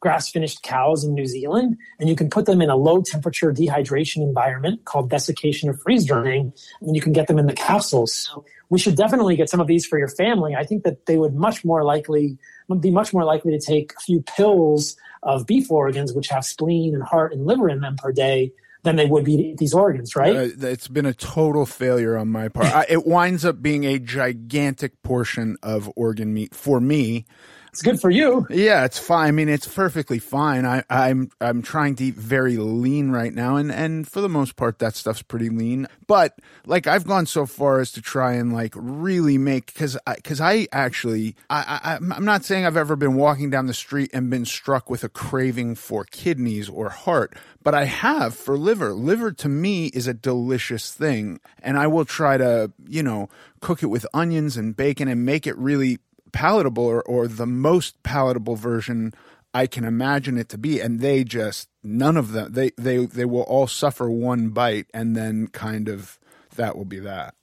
grass-fed, 0.00 0.30
grass-finished 0.30 0.62
cows 0.62 1.04
in 1.04 1.14
New 1.14 1.26
Zealand, 1.26 1.76
and 1.98 2.08
you 2.08 2.16
can 2.16 2.28
put 2.28 2.46
them 2.46 2.60
in 2.60 2.70
a 2.70 2.76
low-temperature 2.76 3.52
dehydration 3.52 4.22
environment 4.22 4.84
called 4.84 5.10
desiccation 5.10 5.68
or 5.68 5.74
freeze 5.74 6.06
drying, 6.06 6.52
and 6.80 6.96
you 6.96 7.02
can 7.02 7.12
get 7.12 7.26
them 7.26 7.38
in 7.38 7.46
the 7.46 7.52
capsules. 7.52 8.14
So 8.14 8.44
we 8.70 8.78
should 8.78 8.96
definitely 8.96 9.36
get 9.36 9.48
some 9.50 9.60
of 9.60 9.66
these 9.66 9.86
for 9.86 9.98
your 9.98 10.08
family. 10.08 10.54
I 10.54 10.64
think 10.64 10.84
that 10.84 11.06
they 11.06 11.16
would 11.16 11.34
much 11.34 11.64
more 11.64 11.84
likely 11.84 12.38
be 12.80 12.90
much 12.90 13.12
more 13.12 13.24
likely 13.24 13.50
to 13.52 13.58
take 13.58 13.92
a 13.96 14.00
few 14.00 14.22
pills 14.22 14.96
of 15.22 15.46
beef 15.46 15.70
organs, 15.70 16.12
which 16.12 16.28
have 16.28 16.44
spleen 16.44 16.94
and 16.94 17.02
heart 17.02 17.32
and 17.32 17.44
liver 17.44 17.68
in 17.68 17.80
them 17.80 17.96
per 17.96 18.12
day, 18.12 18.52
than 18.82 18.96
they 18.96 19.06
would 19.06 19.24
be 19.24 19.54
these 19.58 19.74
organs, 19.74 20.16
right? 20.16 20.36
Uh, 20.36 20.66
it's 20.68 20.88
been 20.88 21.04
a 21.04 21.12
total 21.12 21.66
failure 21.66 22.16
on 22.16 22.28
my 22.28 22.48
part. 22.48 22.66
I, 22.66 22.86
it 22.88 23.06
winds 23.06 23.44
up 23.44 23.60
being 23.60 23.84
a 23.84 23.98
gigantic 23.98 25.02
portion 25.02 25.56
of 25.62 25.90
organ 25.96 26.32
meat 26.32 26.54
for 26.54 26.80
me 26.80 27.26
it's 27.70 27.82
good 27.82 28.00
for 28.00 28.10
you. 28.10 28.46
Yeah, 28.50 28.84
it's 28.84 28.98
fine. 28.98 29.28
I 29.28 29.30
mean, 29.30 29.48
it's 29.48 29.68
perfectly 29.68 30.18
fine. 30.18 30.66
I, 30.66 30.82
I'm 30.90 31.30
I'm 31.40 31.62
trying 31.62 31.94
to 31.96 32.04
eat 32.04 32.14
very 32.14 32.56
lean 32.56 33.10
right 33.10 33.32
now, 33.32 33.56
and 33.56 33.70
and 33.70 34.08
for 34.08 34.20
the 34.20 34.28
most 34.28 34.56
part, 34.56 34.80
that 34.80 34.96
stuff's 34.96 35.22
pretty 35.22 35.50
lean. 35.50 35.86
But 36.06 36.38
like, 36.66 36.86
I've 36.86 37.06
gone 37.06 37.26
so 37.26 37.46
far 37.46 37.80
as 37.80 37.92
to 37.92 38.02
try 38.02 38.32
and 38.34 38.52
like 38.52 38.74
really 38.76 39.38
make 39.38 39.66
because 39.66 39.96
because 40.16 40.40
I, 40.40 40.52
I, 40.52 40.68
actually 40.72 41.36
I, 41.48 41.80
I 41.84 41.94
I'm 41.96 42.24
not 42.24 42.44
saying 42.44 42.66
I've 42.66 42.76
ever 42.76 42.96
been 42.96 43.14
walking 43.14 43.50
down 43.50 43.66
the 43.66 43.74
street 43.74 44.10
and 44.12 44.30
been 44.30 44.44
struck 44.44 44.90
with 44.90 45.04
a 45.04 45.08
craving 45.08 45.76
for 45.76 46.04
kidneys 46.04 46.68
or 46.68 46.88
heart, 46.88 47.36
but 47.62 47.74
I 47.74 47.84
have 47.84 48.34
for 48.34 48.58
liver. 48.58 48.92
Liver 48.92 49.30
to 49.32 49.48
me 49.48 49.86
is 49.86 50.08
a 50.08 50.14
delicious 50.14 50.92
thing, 50.92 51.38
and 51.62 51.78
I 51.78 51.86
will 51.86 52.04
try 52.04 52.36
to 52.36 52.72
you 52.88 53.04
know 53.04 53.28
cook 53.60 53.82
it 53.84 53.86
with 53.86 54.06
onions 54.12 54.56
and 54.56 54.76
bacon 54.76 55.06
and 55.06 55.24
make 55.24 55.46
it 55.46 55.56
really 55.56 55.98
palatable 56.32 56.84
or, 56.84 57.02
or 57.02 57.28
the 57.28 57.46
most 57.46 58.02
palatable 58.02 58.56
version 58.56 59.14
I 59.52 59.66
can 59.66 59.84
imagine 59.84 60.38
it 60.38 60.48
to 60.50 60.58
be. 60.58 60.80
And 60.80 61.00
they 61.00 61.24
just 61.24 61.68
none 61.82 62.16
of 62.16 62.32
them 62.32 62.52
they 62.52 62.70
they 62.76 63.06
they 63.06 63.24
will 63.24 63.42
all 63.42 63.66
suffer 63.66 64.10
one 64.10 64.50
bite 64.50 64.86
and 64.94 65.16
then 65.16 65.48
kind 65.48 65.88
of 65.88 66.18
that 66.56 66.76
will 66.76 66.84
be 66.84 67.00
that. 67.00 67.34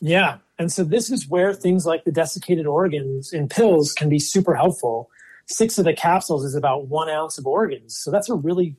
Yeah. 0.00 0.38
And 0.58 0.72
so 0.72 0.84
this 0.84 1.10
is 1.10 1.28
where 1.28 1.54
things 1.54 1.86
like 1.86 2.04
the 2.04 2.12
desiccated 2.12 2.66
organs 2.66 3.32
in 3.32 3.48
pills 3.48 3.92
can 3.92 4.08
be 4.08 4.18
super 4.18 4.54
helpful. 4.54 5.10
Six 5.46 5.78
of 5.78 5.84
the 5.84 5.94
capsules 5.94 6.44
is 6.44 6.54
about 6.54 6.88
one 6.88 7.08
ounce 7.08 7.38
of 7.38 7.46
organs. 7.46 7.98
So 7.98 8.10
that's 8.10 8.28
a 8.28 8.34
really 8.34 8.76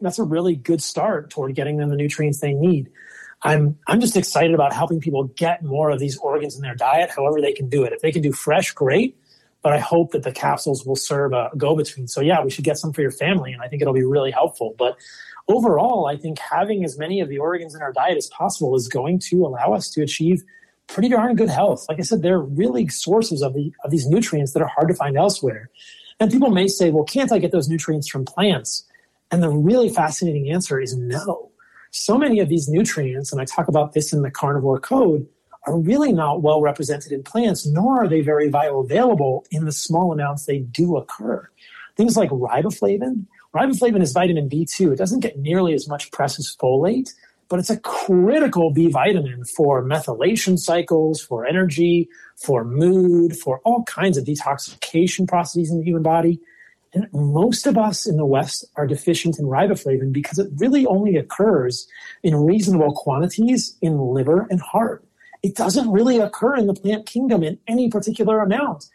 that's 0.00 0.18
a 0.18 0.24
really 0.24 0.56
good 0.56 0.82
start 0.82 1.30
toward 1.30 1.54
getting 1.54 1.76
them 1.78 1.88
the 1.88 1.96
nutrients 1.96 2.40
they 2.40 2.52
need. 2.52 2.90
I'm 3.44 3.78
I'm 3.86 4.00
just 4.00 4.16
excited 4.16 4.54
about 4.54 4.72
helping 4.72 5.00
people 5.00 5.24
get 5.24 5.62
more 5.62 5.90
of 5.90 6.00
these 6.00 6.16
organs 6.16 6.56
in 6.56 6.62
their 6.62 6.74
diet, 6.74 7.10
however 7.14 7.40
they 7.40 7.52
can 7.52 7.68
do 7.68 7.84
it. 7.84 7.92
If 7.92 8.00
they 8.00 8.10
can 8.10 8.22
do 8.22 8.32
fresh, 8.32 8.72
great. 8.72 9.16
But 9.62 9.72
I 9.72 9.78
hope 9.78 10.12
that 10.12 10.22
the 10.22 10.32
capsules 10.32 10.84
will 10.84 10.96
serve 10.96 11.32
a 11.32 11.50
go 11.56 11.76
between. 11.76 12.08
So 12.08 12.20
yeah, 12.20 12.42
we 12.42 12.50
should 12.50 12.64
get 12.64 12.78
some 12.78 12.92
for 12.92 13.02
your 13.02 13.10
family, 13.10 13.52
and 13.52 13.62
I 13.62 13.68
think 13.68 13.82
it'll 13.82 13.94
be 13.94 14.04
really 14.04 14.30
helpful. 14.30 14.74
But 14.78 14.96
overall, 15.48 16.06
I 16.06 16.16
think 16.16 16.38
having 16.38 16.84
as 16.84 16.98
many 16.98 17.20
of 17.20 17.28
the 17.28 17.38
organs 17.38 17.74
in 17.74 17.82
our 17.82 17.92
diet 17.92 18.16
as 18.16 18.26
possible 18.28 18.74
is 18.76 18.88
going 18.88 19.20
to 19.30 19.44
allow 19.44 19.72
us 19.72 19.90
to 19.90 20.02
achieve 20.02 20.42
pretty 20.86 21.08
darn 21.08 21.34
good 21.36 21.48
health. 21.48 21.86
Like 21.88 21.98
I 21.98 22.02
said, 22.02 22.22
they're 22.22 22.40
really 22.40 22.88
sources 22.88 23.42
of 23.42 23.54
the 23.54 23.72
of 23.84 23.90
these 23.90 24.06
nutrients 24.06 24.52
that 24.52 24.62
are 24.62 24.68
hard 24.74 24.88
to 24.88 24.94
find 24.94 25.16
elsewhere. 25.16 25.70
And 26.20 26.30
people 26.30 26.50
may 26.50 26.68
say, 26.68 26.90
well, 26.90 27.04
can't 27.04 27.32
I 27.32 27.38
get 27.38 27.52
those 27.52 27.68
nutrients 27.68 28.08
from 28.08 28.24
plants? 28.24 28.84
And 29.30 29.42
the 29.42 29.50
really 29.50 29.88
fascinating 29.88 30.50
answer 30.50 30.80
is 30.80 30.96
no 30.96 31.50
so 31.94 32.18
many 32.18 32.40
of 32.40 32.48
these 32.48 32.68
nutrients, 32.68 33.30
and 33.30 33.40
I 33.40 33.44
talk 33.44 33.68
about 33.68 33.92
this 33.92 34.12
in 34.12 34.22
the 34.22 34.30
carnivore 34.30 34.80
code, 34.80 35.28
are 35.66 35.78
really 35.78 36.12
not 36.12 36.42
well 36.42 36.60
represented 36.60 37.12
in 37.12 37.22
plants, 37.22 37.64
nor 37.66 38.02
are 38.02 38.08
they 38.08 38.20
very 38.20 38.50
bioavailable 38.50 39.44
in 39.52 39.64
the 39.64 39.72
small 39.72 40.12
amounts 40.12 40.44
they 40.44 40.58
do 40.58 40.96
occur. 40.96 41.48
Things 41.96 42.16
like 42.16 42.30
riboflavin. 42.30 43.26
Riboflavin 43.54 44.02
is 44.02 44.12
vitamin 44.12 44.48
B2. 44.48 44.92
It 44.92 44.96
doesn't 44.96 45.20
get 45.20 45.38
nearly 45.38 45.72
as 45.72 45.88
much 45.88 46.10
press 46.10 46.36
as 46.36 46.56
folate, 46.60 47.10
but 47.48 47.60
it's 47.60 47.70
a 47.70 47.78
critical 47.78 48.72
B 48.72 48.90
vitamin 48.90 49.44
for 49.44 49.80
methylation 49.84 50.58
cycles, 50.58 51.22
for 51.22 51.46
energy, 51.46 52.08
for 52.34 52.64
mood, 52.64 53.36
for 53.36 53.60
all 53.64 53.84
kinds 53.84 54.18
of 54.18 54.24
detoxification 54.24 55.28
processes 55.28 55.70
in 55.70 55.78
the 55.78 55.84
human 55.84 56.02
body. 56.02 56.40
And 56.94 57.08
most 57.12 57.66
of 57.66 57.76
us 57.76 58.06
in 58.06 58.16
the 58.16 58.24
West 58.24 58.64
are 58.76 58.86
deficient 58.86 59.38
in 59.38 59.46
riboflavin 59.46 60.12
because 60.12 60.38
it 60.38 60.48
really 60.56 60.86
only 60.86 61.16
occurs 61.16 61.88
in 62.22 62.36
reasonable 62.36 62.92
quantities 62.92 63.76
in 63.82 63.98
liver 63.98 64.46
and 64.48 64.60
heart. 64.60 65.04
It 65.42 65.56
doesn't 65.56 65.90
really 65.90 66.18
occur 66.18 66.54
in 66.56 66.68
the 66.68 66.74
plant 66.74 67.06
kingdom 67.06 67.42
in 67.42 67.58
any 67.66 67.90
particular 67.90 68.40
amount. 68.40 68.86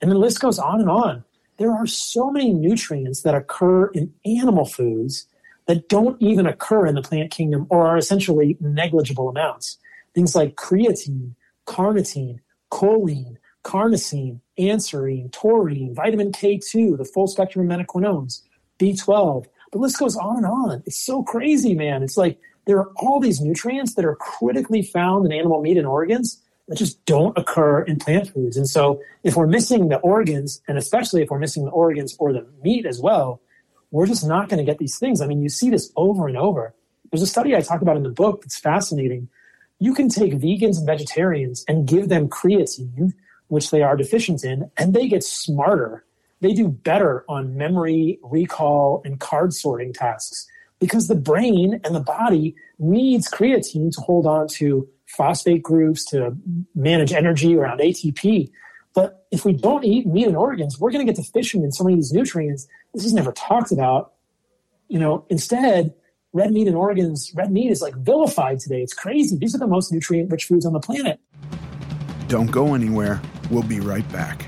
And 0.00 0.10
the 0.10 0.18
list 0.18 0.40
goes 0.40 0.58
on 0.58 0.80
and 0.80 0.88
on. 0.88 1.24
There 1.58 1.72
are 1.72 1.86
so 1.86 2.30
many 2.30 2.52
nutrients 2.52 3.22
that 3.22 3.34
occur 3.34 3.88
in 3.88 4.14
animal 4.24 4.64
foods 4.64 5.26
that 5.66 5.88
don't 5.88 6.20
even 6.22 6.46
occur 6.46 6.86
in 6.86 6.94
the 6.94 7.02
plant 7.02 7.32
kingdom 7.32 7.66
or 7.68 7.86
are 7.88 7.98
essentially 7.98 8.56
negligible 8.60 9.28
amounts. 9.28 9.76
Things 10.14 10.36
like 10.36 10.54
creatine, 10.54 11.34
carnitine, 11.66 12.38
choline, 12.70 13.36
carnosine, 13.64 14.40
anserine, 14.58 15.30
taurine, 15.32 15.94
vitamin 15.94 16.32
K2, 16.32 16.96
the 16.96 17.04
full 17.04 17.26
spectrum 17.26 17.70
of 17.70 17.78
menaquinones, 17.78 18.42
B12. 18.78 19.46
The 19.72 19.78
list 19.78 19.98
goes 19.98 20.16
on 20.16 20.38
and 20.38 20.46
on. 20.46 20.82
It's 20.86 21.04
so 21.04 21.22
crazy, 21.22 21.74
man. 21.74 22.02
It's 22.02 22.16
like 22.16 22.38
there 22.66 22.78
are 22.78 22.90
all 22.96 23.20
these 23.20 23.40
nutrients 23.40 23.94
that 23.94 24.04
are 24.04 24.16
critically 24.16 24.82
found 24.82 25.26
in 25.26 25.32
animal 25.32 25.60
meat 25.60 25.76
and 25.76 25.86
organs 25.86 26.40
that 26.68 26.76
just 26.76 27.04
don't 27.06 27.36
occur 27.36 27.82
in 27.82 27.98
plant 27.98 28.32
foods. 28.32 28.56
And 28.56 28.68
so 28.68 29.00
if 29.24 29.36
we're 29.36 29.46
missing 29.46 29.88
the 29.88 29.98
organs, 29.98 30.60
and 30.68 30.78
especially 30.78 31.22
if 31.22 31.30
we're 31.30 31.38
missing 31.38 31.64
the 31.64 31.70
organs 31.70 32.14
or 32.18 32.32
the 32.32 32.46
meat 32.62 32.86
as 32.86 33.00
well, 33.00 33.40
we're 33.90 34.06
just 34.06 34.26
not 34.26 34.48
going 34.48 34.58
to 34.58 34.70
get 34.70 34.78
these 34.78 34.98
things. 34.98 35.20
I 35.20 35.26
mean, 35.26 35.40
you 35.40 35.48
see 35.48 35.70
this 35.70 35.90
over 35.96 36.28
and 36.28 36.36
over. 36.36 36.74
There's 37.10 37.22
a 37.22 37.26
study 37.26 37.56
I 37.56 37.62
talk 37.62 37.80
about 37.80 37.96
in 37.96 38.02
the 38.02 38.10
book 38.10 38.42
that's 38.42 38.58
fascinating. 38.58 39.28
You 39.78 39.94
can 39.94 40.08
take 40.10 40.34
vegans 40.34 40.76
and 40.76 40.86
vegetarians 40.86 41.64
and 41.68 41.88
give 41.88 42.08
them 42.08 42.28
creatine, 42.28 43.14
which 43.48 43.70
they 43.70 43.82
are 43.82 43.96
deficient 43.96 44.44
in, 44.44 44.70
and 44.76 44.94
they 44.94 45.08
get 45.08 45.24
smarter. 45.24 46.04
They 46.40 46.52
do 46.52 46.68
better 46.68 47.24
on 47.28 47.56
memory, 47.56 48.18
recall, 48.22 49.02
and 49.04 49.18
card 49.18 49.52
sorting 49.52 49.92
tasks 49.92 50.46
because 50.78 51.08
the 51.08 51.14
brain 51.14 51.80
and 51.84 51.94
the 51.94 52.00
body 52.00 52.54
needs 52.78 53.28
creatine 53.28 53.92
to 53.92 54.00
hold 54.00 54.26
on 54.26 54.46
to 54.46 54.88
phosphate 55.06 55.62
groups, 55.62 56.04
to 56.06 56.36
manage 56.74 57.12
energy 57.12 57.56
around 57.56 57.80
ATP. 57.80 58.50
But 58.94 59.26
if 59.30 59.44
we 59.44 59.52
don't 59.52 59.84
eat 59.84 60.06
meat 60.06 60.26
and 60.26 60.36
organs, 60.36 60.78
we're 60.78 60.90
going 60.90 61.04
to 61.04 61.12
get 61.12 61.20
deficient 61.20 61.64
in 61.64 61.72
so 61.72 61.84
many 61.84 61.94
of 61.94 61.98
these 61.98 62.12
nutrients. 62.12 62.66
This 62.94 63.04
is 63.04 63.14
never 63.14 63.32
talked 63.32 63.72
about. 63.72 64.12
You 64.88 64.98
know, 64.98 65.24
instead, 65.28 65.94
red 66.32 66.52
meat 66.52 66.66
and 66.66 66.76
organs, 66.76 67.32
red 67.34 67.50
meat 67.50 67.70
is 67.70 67.82
like 67.82 67.94
vilified 67.96 68.60
today. 68.60 68.82
It's 68.82 68.94
crazy. 68.94 69.36
These 69.36 69.54
are 69.54 69.58
the 69.58 69.66
most 69.66 69.92
nutrient 69.92 70.30
rich 70.30 70.44
foods 70.44 70.64
on 70.66 70.72
the 70.72 70.80
planet. 70.80 71.20
Don't 72.28 72.50
go 72.50 72.74
anywhere. 72.74 73.20
We'll 73.50 73.62
be 73.62 73.80
right 73.80 74.10
back. 74.12 74.46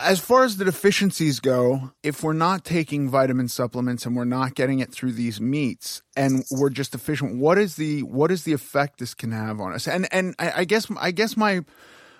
As 0.00 0.20
far 0.20 0.44
as 0.44 0.56
the 0.56 0.64
deficiencies 0.64 1.38
go, 1.40 1.90
if 2.02 2.22
we're 2.22 2.32
not 2.32 2.64
taking 2.64 3.10
vitamin 3.10 3.48
supplements 3.48 4.06
and 4.06 4.16
we're 4.16 4.24
not 4.24 4.54
getting 4.54 4.78
it 4.78 4.92
through 4.92 5.12
these 5.12 5.40
meats 5.40 6.02
and 6.16 6.44
we're 6.50 6.70
just 6.70 6.92
deficient, 6.92 7.36
what 7.36 7.58
is 7.58 7.76
the 7.76 8.04
what 8.04 8.30
is 8.30 8.44
the 8.44 8.52
effect 8.52 9.00
this 9.00 9.12
can 9.12 9.32
have 9.32 9.60
on 9.60 9.72
us? 9.72 9.86
And 9.86 10.08
and 10.12 10.34
I, 10.38 10.52
I 10.58 10.64
guess 10.64 10.86
I 10.98 11.10
guess 11.10 11.36
my 11.36 11.62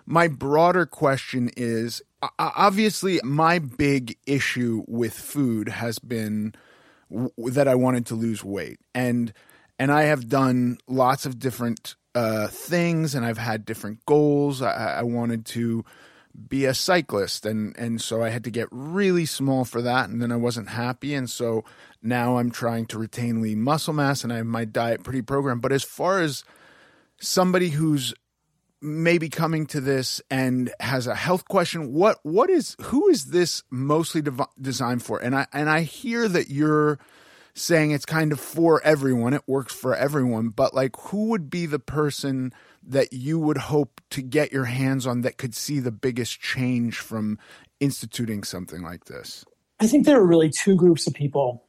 my 0.05 0.27
broader 0.27 0.87
question 0.87 1.51
is 1.57 2.03
obviously 2.39 3.21
my 3.23 3.59
big 3.59 4.17
issue 4.27 4.83
with 4.89 5.15
food 5.15 5.69
has 5.69 5.99
been 5.99 6.55
that 7.11 7.69
I 7.69 7.75
wanted 7.75 8.07
to 8.07 8.15
lose 8.15 8.43
weight 8.45 8.81
and 8.95 9.33
and 9.79 9.93
I 9.93 10.05
have 10.05 10.29
done 10.29 10.79
lots 10.87 11.27
of 11.27 11.39
different 11.39 11.95
uh, 12.15 12.49
things 12.49 13.15
and 13.15 13.25
I've 13.25 13.39
had 13.39 13.65
different 13.65 14.05
goals. 14.07 14.61
I, 14.61 14.99
I 14.99 15.03
wanted 15.03 15.47
to 15.47 15.85
be 16.49 16.67
a 16.67 16.75
cyclist 16.75 17.45
and 17.45 17.77
and 17.77 18.01
so 18.01 18.23
I 18.23 18.29
had 18.29 18.45
to 18.45 18.51
get 18.51 18.69
really 18.71 19.27
small 19.27 19.65
for 19.65 19.83
that 19.83 20.09
and 20.09 20.23
then 20.23 20.33
I 20.33 20.37
wasn't 20.37 20.71
happy. 20.71 21.15
And 21.15 21.29
so 21.29 21.65
now 22.03 22.39
I'm 22.39 22.51
trying 22.51 22.87
to 22.87 22.99
retain 22.99 23.41
lean 23.43 23.63
muscle 23.63 23.95
mass 23.95 24.25
and 24.25 24.33
I 24.33 24.37
have 24.37 24.47
my 24.47 24.65
diet 24.65 25.05
pretty 25.05 25.23
programmed. 25.23 25.63
But 25.63 25.73
as 25.73 25.85
far 25.85 26.21
as 26.21 26.45
somebody 27.21 27.71
who's 27.71 28.15
maybe 28.81 29.29
coming 29.29 29.67
to 29.67 29.81
this 29.81 30.21
and 30.31 30.73
has 30.79 31.09
a 31.09 31.15
health 31.15 31.49
question 31.49 31.93
what 31.93 32.21
what 32.23 32.49
is 32.49 32.77
who 32.83 33.09
is 33.09 33.27
this 33.27 33.65
mostly 33.71 34.23
dev- 34.23 34.41
designed 34.61 35.03
for? 35.03 35.19
And 35.19 35.35
I 35.35 35.47
and 35.53 35.69
I 35.69 35.83
hear 35.83 36.29
that 36.29 36.51
you're 36.51 36.99
saying 37.59 37.91
it's 37.91 38.07
kind 38.07 38.33
of 38.33 38.41
for 38.41 38.83
everyone 38.83 39.35
it 39.35 39.43
works 39.47 39.75
for 39.75 39.95
everyone 39.95 40.49
but 40.49 40.75
like 40.75 40.97
who 40.97 41.27
would 41.29 41.51
be 41.51 41.67
the 41.67 41.79
person 41.79 42.53
that 42.89 43.13
you 43.13 43.39
would 43.39 43.59
hope 43.59 44.01
to 44.11 44.23
get 44.23 44.51
your 44.51 44.65
hands 44.65 45.07
on 45.07 45.21
that 45.21 45.37
could 45.37 45.55
see 45.55 45.79
the 45.79 45.93
biggest 45.93 46.41
change 46.41 46.99
from 46.99 47.39
instituting 47.81 48.43
something 48.43 48.83
like 48.83 49.05
this? 49.05 49.45
I 49.81 49.87
think 49.87 50.07
there 50.07 50.19
are 50.19 50.27
really 50.27 50.51
two 50.51 50.75
groups 50.75 51.07
of 51.07 51.15
people. 51.15 51.65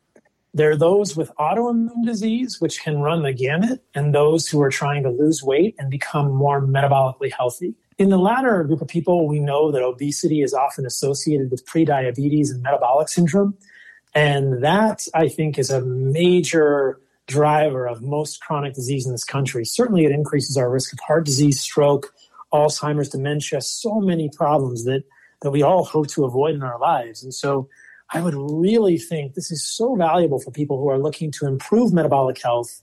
There 0.54 0.71
are 0.71 0.78
those 0.78 1.15
with 1.15 1.32
autoimmune 1.38 2.06
disease, 2.06 2.60
which 2.60 2.82
can 2.82 2.99
run 2.99 3.21
the 3.21 3.34
gamut, 3.34 3.84
and 3.93 4.15
those 4.15 4.47
who 4.47 4.60
are 4.62 4.71
trying 4.71 5.04
to 5.04 5.10
lose 5.10 5.43
weight 5.43 5.75
and 5.78 5.91
become 5.91 6.34
more 6.34 6.60
metabolically 6.65 7.32
healthy. 7.32 7.75
In 7.99 8.10
the 8.10 8.17
latter 8.17 8.63
group 8.63 8.82
of 8.82 8.88
people, 8.88 9.28
we 9.28 9.39
know 9.39 9.71
that 9.71 9.84
obesity 9.84 10.41
is 10.41 10.54
often 10.54 10.86
associated 10.86 11.52
with 11.52 11.67
prediabetes 11.67 12.49
and 12.49 12.63
metabolic 12.63 13.10
syndrome. 13.10 13.56
And 14.15 14.63
that, 14.63 15.08
I 15.13 15.28
think, 15.28 15.58
is 15.58 15.69
a 15.69 15.82
major 15.82 17.00
driver 17.28 17.88
of 17.88 18.02
most 18.02 18.41
chronic 18.41 18.74
disease 18.74 19.06
in 19.06 19.12
this 19.12 19.24
country. 19.24 19.65
Certainly, 19.65 20.06
it 20.06 20.12
increases 20.12 20.58
our 20.58 20.69
risk 20.69 20.93
of 20.93 21.00
heart 21.00 21.26
disease, 21.26 21.60
stroke, 21.60 22.13
Alzheimer's, 22.52 23.10
dementia, 23.10 23.62
so 23.62 24.00
many 24.00 24.30
problems 24.30 24.86
that, 24.86 25.04
that 25.41 25.52
we 25.52 25.62
all 25.62 25.84
hope 25.84 26.08
to 26.08 26.26
avoid 26.26 26.56
in 26.56 26.63
our 26.63 26.80
lives. 26.80 27.24
And 27.24 27.34
so, 27.34 27.69
I 28.12 28.22
would 28.22 28.34
really 28.36 28.98
think 28.98 29.36
this 29.36 29.52
is 29.52 29.63
so 29.63 29.95
valuable 29.95 30.39
for 30.39 30.50
people 30.50 30.80
who 30.80 30.89
are 30.89 30.98
looking 30.98 31.30
to 31.34 31.45
improve 31.45 31.93
metabolic 31.93 32.41
health, 32.41 32.82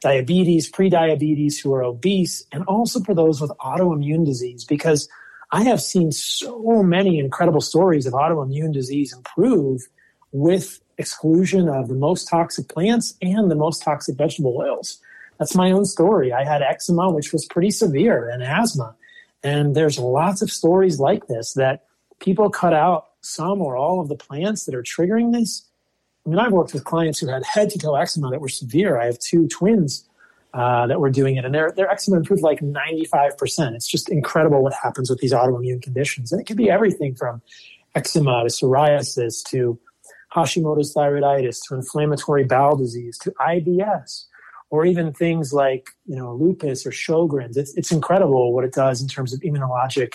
diabetes, 0.00 0.70
prediabetes, 0.70 1.62
who 1.62 1.72
are 1.74 1.84
obese, 1.84 2.44
and 2.50 2.64
also 2.64 2.98
for 3.00 3.14
those 3.14 3.40
with 3.40 3.52
autoimmune 3.60 4.24
disease, 4.24 4.64
because 4.64 5.08
I 5.52 5.62
have 5.62 5.80
seen 5.80 6.10
so 6.10 6.82
many 6.82 7.20
incredible 7.20 7.60
stories 7.60 8.06
of 8.06 8.14
autoimmune 8.14 8.72
disease 8.72 9.12
improve 9.12 9.86
with 10.34 10.80
exclusion 10.98 11.68
of 11.68 11.86
the 11.86 11.94
most 11.94 12.28
toxic 12.28 12.68
plants 12.68 13.14
and 13.22 13.50
the 13.50 13.54
most 13.54 13.82
toxic 13.82 14.16
vegetable 14.16 14.56
oils. 14.56 14.98
That's 15.38 15.54
my 15.54 15.70
own 15.70 15.84
story. 15.84 16.32
I 16.32 16.44
had 16.44 16.60
eczema, 16.60 17.10
which 17.10 17.32
was 17.32 17.46
pretty 17.46 17.70
severe, 17.70 18.28
and 18.28 18.42
asthma. 18.42 18.96
And 19.44 19.76
there's 19.76 19.96
lots 19.96 20.42
of 20.42 20.50
stories 20.50 20.98
like 20.98 21.28
this 21.28 21.54
that 21.54 21.84
people 22.18 22.50
cut 22.50 22.74
out 22.74 23.10
some 23.20 23.62
or 23.62 23.76
all 23.76 24.00
of 24.00 24.08
the 24.08 24.16
plants 24.16 24.64
that 24.64 24.74
are 24.74 24.82
triggering 24.82 25.32
this. 25.32 25.64
I 26.26 26.30
mean, 26.30 26.38
I've 26.40 26.52
worked 26.52 26.74
with 26.74 26.84
clients 26.84 27.20
who 27.20 27.28
had 27.28 27.44
head 27.44 27.70
to 27.70 27.78
toe 27.78 27.94
eczema 27.94 28.30
that 28.30 28.40
were 28.40 28.48
severe. 28.48 29.00
I 29.00 29.06
have 29.06 29.18
two 29.20 29.46
twins 29.46 30.04
uh, 30.52 30.88
that 30.88 30.98
were 30.98 31.10
doing 31.10 31.36
it, 31.36 31.44
and 31.44 31.54
their, 31.54 31.70
their 31.70 31.90
eczema 31.90 32.16
improved 32.16 32.42
like 32.42 32.60
95%. 32.60 33.74
It's 33.74 33.88
just 33.88 34.08
incredible 34.08 34.64
what 34.64 34.72
happens 34.72 35.10
with 35.10 35.20
these 35.20 35.32
autoimmune 35.32 35.80
conditions. 35.80 36.32
And 36.32 36.40
it 36.40 36.46
can 36.46 36.56
be 36.56 36.70
everything 36.70 37.14
from 37.14 37.40
eczema 37.94 38.42
to 38.42 38.48
psoriasis 38.48 39.44
to 39.50 39.78
Hashimoto's 40.34 40.94
thyroiditis 40.94 41.60
to 41.68 41.74
inflammatory 41.74 42.44
bowel 42.44 42.76
disease 42.76 43.18
to 43.18 43.30
IBS 43.32 44.26
or 44.70 44.84
even 44.84 45.12
things 45.12 45.52
like 45.52 45.90
you 46.06 46.16
know 46.16 46.34
lupus 46.34 46.84
or 46.84 46.90
Sjogren's. 46.90 47.56
It's, 47.56 47.74
it's 47.76 47.92
incredible 47.92 48.52
what 48.52 48.64
it 48.64 48.72
does 48.72 49.00
in 49.00 49.08
terms 49.08 49.32
of 49.32 49.40
immunologic 49.40 50.14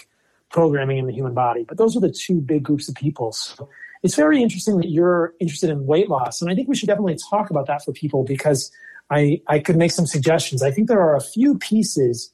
programming 0.50 0.98
in 0.98 1.06
the 1.06 1.14
human 1.14 1.34
body. 1.34 1.64
But 1.64 1.78
those 1.78 1.96
are 1.96 2.00
the 2.00 2.12
two 2.12 2.42
big 2.42 2.64
groups 2.64 2.90
of 2.90 2.96
people. 2.96 3.32
So 3.32 3.70
it's 4.04 4.16
very 4.16 4.42
interesting 4.42 4.78
that 4.78 4.90
you're 4.90 5.34
interested 5.40 5.70
in 5.70 5.86
weight 5.86 6.10
loss, 6.10 6.42
and 6.42 6.52
I 6.52 6.56
think 6.56 6.68
we 6.68 6.76
should 6.76 6.88
definitely 6.88 7.18
talk 7.30 7.50
about 7.50 7.68
that 7.68 7.86
for 7.86 7.94
people 7.94 8.24
because 8.24 8.72
I 9.10 9.42
I 9.48 9.60
could 9.60 9.78
make 9.78 9.92
some 9.92 10.06
suggestions. 10.06 10.62
I 10.62 10.72
think 10.72 10.88
there 10.88 11.02
are 11.02 11.16
a 11.16 11.22
few 11.22 11.58
pieces 11.58 12.32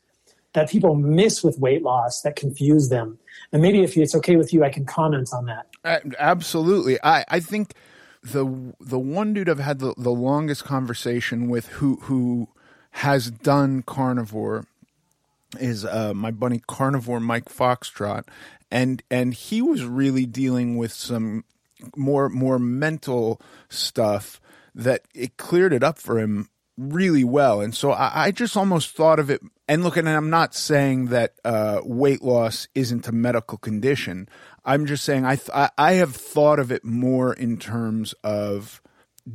that 0.53 0.69
people 0.69 0.95
miss 0.95 1.43
with 1.43 1.59
weight 1.59 1.83
loss 1.83 2.21
that 2.21 2.35
confuse 2.35 2.89
them. 2.89 3.19
And 3.51 3.61
maybe 3.61 3.83
if 3.83 3.95
it's 3.97 4.15
okay 4.15 4.37
with 4.37 4.53
you, 4.53 4.63
I 4.63 4.69
can 4.69 4.85
comment 4.85 5.29
on 5.33 5.45
that. 5.45 5.67
Absolutely. 5.85 6.97
I, 7.03 7.25
I 7.27 7.39
think 7.39 7.73
the 8.23 8.73
the 8.79 8.99
one 8.99 9.33
dude 9.33 9.49
I've 9.49 9.59
had 9.59 9.79
the, 9.79 9.93
the 9.97 10.11
longest 10.11 10.63
conversation 10.63 11.47
with 11.47 11.67
who 11.67 11.97
who 12.03 12.49
has 12.91 13.29
done 13.29 13.83
carnivore 13.83 14.65
is 15.59 15.85
uh, 15.85 16.13
my 16.13 16.31
buddy 16.31 16.61
carnivore 16.67 17.19
Mike 17.19 17.45
Foxtrot, 17.45 18.23
and 18.71 19.03
and 19.11 19.33
he 19.33 19.61
was 19.61 19.85
really 19.85 20.25
dealing 20.25 20.77
with 20.77 20.91
some 20.91 21.43
more 21.95 22.29
more 22.29 22.57
mental 22.57 23.39
stuff 23.69 24.41
that 24.73 25.01
it 25.13 25.37
cleared 25.37 25.73
it 25.73 25.83
up 25.83 25.99
for 25.99 26.19
him 26.19 26.49
really 26.77 27.23
well. 27.23 27.61
And 27.61 27.73
so 27.73 27.91
I, 27.91 28.25
I, 28.25 28.31
just 28.31 28.57
almost 28.57 28.95
thought 28.95 29.19
of 29.19 29.29
it. 29.29 29.41
And 29.67 29.83
look, 29.83 29.95
and 29.95 30.09
I'm 30.09 30.29
not 30.29 30.53
saying 30.53 31.05
that 31.07 31.35
uh, 31.45 31.79
weight 31.83 32.21
loss 32.21 32.67
isn't 32.75 33.07
a 33.07 33.13
medical 33.13 33.57
condition. 33.57 34.27
I'm 34.65 34.85
just 34.85 35.03
saying 35.03 35.25
I, 35.25 35.35
th- 35.35 35.69
I 35.77 35.93
have 35.93 36.15
thought 36.15 36.59
of 36.59 36.71
it 36.71 36.83
more 36.83 37.33
in 37.33 37.57
terms 37.57 38.13
of 38.23 38.81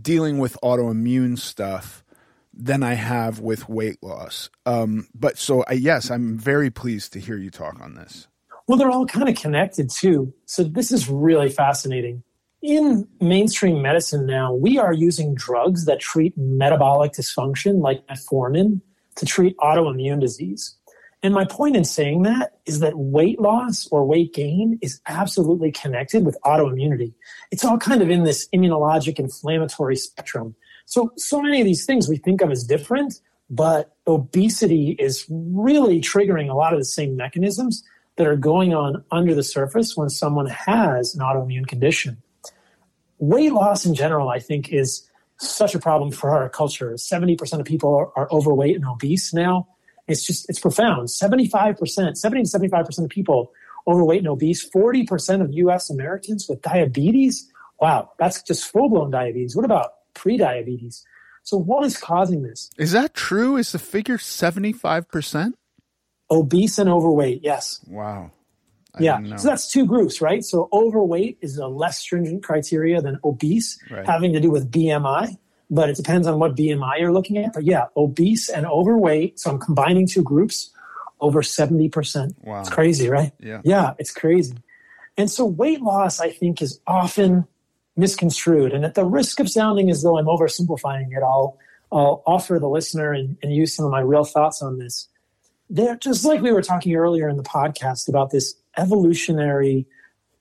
dealing 0.00 0.38
with 0.38 0.58
autoimmune 0.62 1.38
stuff 1.38 2.04
than 2.52 2.82
I 2.82 2.94
have 2.94 3.40
with 3.40 3.68
weight 3.68 4.02
loss. 4.02 4.50
Um, 4.66 5.08
but 5.14 5.38
so 5.38 5.62
uh, 5.62 5.74
yes, 5.74 6.10
I'm 6.10 6.36
very 6.36 6.70
pleased 6.70 7.12
to 7.14 7.20
hear 7.20 7.36
you 7.36 7.50
talk 7.50 7.80
on 7.80 7.94
this. 7.94 8.26
Well, 8.66 8.78
they're 8.78 8.90
all 8.90 9.06
kind 9.06 9.28
of 9.28 9.34
connected 9.36 9.90
too. 9.90 10.32
So 10.46 10.62
this 10.64 10.92
is 10.92 11.08
really 11.08 11.50
fascinating 11.50 12.22
in 12.62 13.08
mainstream 13.20 13.80
medicine 13.80 14.26
now, 14.26 14.52
we 14.52 14.78
are 14.78 14.92
using 14.92 15.34
drugs 15.34 15.86
that 15.86 16.00
treat 16.00 16.36
metabolic 16.36 17.12
dysfunction, 17.12 17.80
like 17.80 18.06
metformin, 18.06 18.80
to 19.16 19.26
treat 19.26 19.56
autoimmune 19.58 20.20
disease. 20.20 20.76
And 21.22 21.34
my 21.34 21.44
point 21.44 21.76
in 21.76 21.84
saying 21.84 22.22
that 22.22 22.60
is 22.64 22.80
that 22.80 22.96
weight 22.96 23.40
loss 23.40 23.86
or 23.90 24.06
weight 24.06 24.32
gain 24.32 24.78
is 24.80 25.00
absolutely 25.06 25.70
connected 25.70 26.24
with 26.24 26.38
autoimmunity. 26.44 27.12
It's 27.50 27.64
all 27.64 27.76
kind 27.76 28.00
of 28.00 28.10
in 28.10 28.24
this 28.24 28.48
immunologic 28.54 29.18
inflammatory 29.18 29.96
spectrum. 29.96 30.54
So, 30.86 31.12
so 31.16 31.42
many 31.42 31.60
of 31.60 31.66
these 31.66 31.84
things 31.84 32.08
we 32.08 32.16
think 32.16 32.40
of 32.40 32.50
as 32.50 32.64
different, 32.64 33.20
but 33.50 33.94
obesity 34.06 34.96
is 34.98 35.26
really 35.28 36.00
triggering 36.00 36.50
a 36.50 36.54
lot 36.54 36.72
of 36.72 36.78
the 36.78 36.84
same 36.84 37.16
mechanisms 37.16 37.84
that 38.16 38.26
are 38.26 38.36
going 38.36 38.74
on 38.74 39.04
under 39.10 39.34
the 39.34 39.42
surface 39.42 39.96
when 39.96 40.08
someone 40.08 40.46
has 40.46 41.14
an 41.14 41.20
autoimmune 41.20 41.66
condition 41.66 42.22
weight 43.20 43.52
loss 43.52 43.86
in 43.86 43.94
general, 43.94 44.28
I 44.28 44.40
think, 44.40 44.72
is 44.72 45.08
such 45.38 45.74
a 45.74 45.78
problem 45.78 46.10
for 46.10 46.30
our 46.30 46.48
culture. 46.48 46.92
70% 46.92 47.60
of 47.60 47.64
people 47.64 48.10
are, 48.16 48.30
overweight 48.32 48.76
and 48.76 48.84
obese 48.86 49.32
now. 49.32 49.68
It's 50.10 50.24
just, 50.24 50.48
it's 50.48 50.58
profound. 50.58 51.08
75%, 51.08 52.16
70 52.16 52.42
to 52.42 52.58
75% 52.58 53.04
of 53.04 53.08
people 53.08 53.52
overweight 53.86 54.18
and 54.18 54.28
obese, 54.28 54.68
40% 54.68 55.40
of 55.42 55.52
US 55.52 55.90
Americans 55.90 56.46
with 56.48 56.62
diabetes. 56.62 57.50
Wow, 57.80 58.12
that's 58.18 58.42
just 58.42 58.66
full 58.70 58.88
blown 58.88 59.10
diabetes. 59.10 59.56
What 59.56 59.64
about 59.64 59.92
pre-diabetes? 60.14 61.04
So 61.42 61.56
what 61.56 61.84
is 61.86 61.96
causing 61.96 62.42
this? 62.42 62.70
Is 62.76 62.92
that 62.92 63.14
true? 63.14 63.56
Is 63.56 63.72
the 63.72 63.78
figure 63.78 64.18
75%? 64.18 65.54
Obese 66.30 66.78
and 66.78 66.88
overweight, 66.88 67.40
yes. 67.42 67.80
Wow. 67.88 68.30
I 68.94 69.02
yeah. 69.02 69.36
So 69.36 69.48
that's 69.48 69.70
two 69.70 69.86
groups, 69.86 70.20
right? 70.20 70.44
So 70.44 70.68
overweight 70.72 71.38
is 71.40 71.58
a 71.58 71.66
less 71.66 71.98
stringent 71.98 72.42
criteria 72.42 73.00
than 73.00 73.18
obese, 73.24 73.78
right. 73.90 74.06
having 74.06 74.32
to 74.32 74.40
do 74.40 74.50
with 74.50 74.70
BMI, 74.70 75.38
but 75.70 75.88
it 75.88 75.96
depends 75.96 76.26
on 76.26 76.38
what 76.38 76.56
BMI 76.56 76.98
you're 76.98 77.12
looking 77.12 77.38
at. 77.38 77.52
But 77.54 77.64
yeah, 77.64 77.86
obese 77.96 78.48
and 78.48 78.66
overweight. 78.66 79.38
So 79.38 79.50
I'm 79.50 79.58
combining 79.58 80.06
two 80.06 80.22
groups 80.22 80.70
over 81.20 81.42
70%. 81.42 82.34
Wow. 82.42 82.60
It's 82.60 82.70
crazy, 82.70 83.08
right? 83.08 83.32
Yeah. 83.38 83.60
Yeah, 83.64 83.94
it's 83.98 84.10
crazy. 84.10 84.56
And 85.16 85.30
so 85.30 85.44
weight 85.44 85.80
loss, 85.80 86.20
I 86.20 86.30
think, 86.30 86.60
is 86.60 86.80
often 86.86 87.46
misconstrued. 87.96 88.72
And 88.72 88.84
at 88.84 88.94
the 88.94 89.04
risk 89.04 89.38
of 89.38 89.48
sounding 89.48 89.90
as 89.90 90.02
though 90.02 90.18
I'm 90.18 90.26
oversimplifying 90.26 91.16
it, 91.16 91.22
I'll, 91.22 91.58
I'll 91.92 92.22
offer 92.26 92.58
the 92.58 92.68
listener 92.68 93.12
and, 93.12 93.36
and 93.42 93.54
use 93.54 93.74
some 93.74 93.84
of 93.84 93.92
my 93.92 94.00
real 94.00 94.24
thoughts 94.24 94.62
on 94.62 94.78
this. 94.78 95.08
They're 95.68 95.96
just 95.96 96.24
like 96.24 96.40
we 96.40 96.52
were 96.52 96.62
talking 96.62 96.96
earlier 96.96 97.28
in 97.28 97.36
the 97.36 97.44
podcast 97.44 98.08
about 98.08 98.30
this 98.30 98.54
evolutionary 98.76 99.86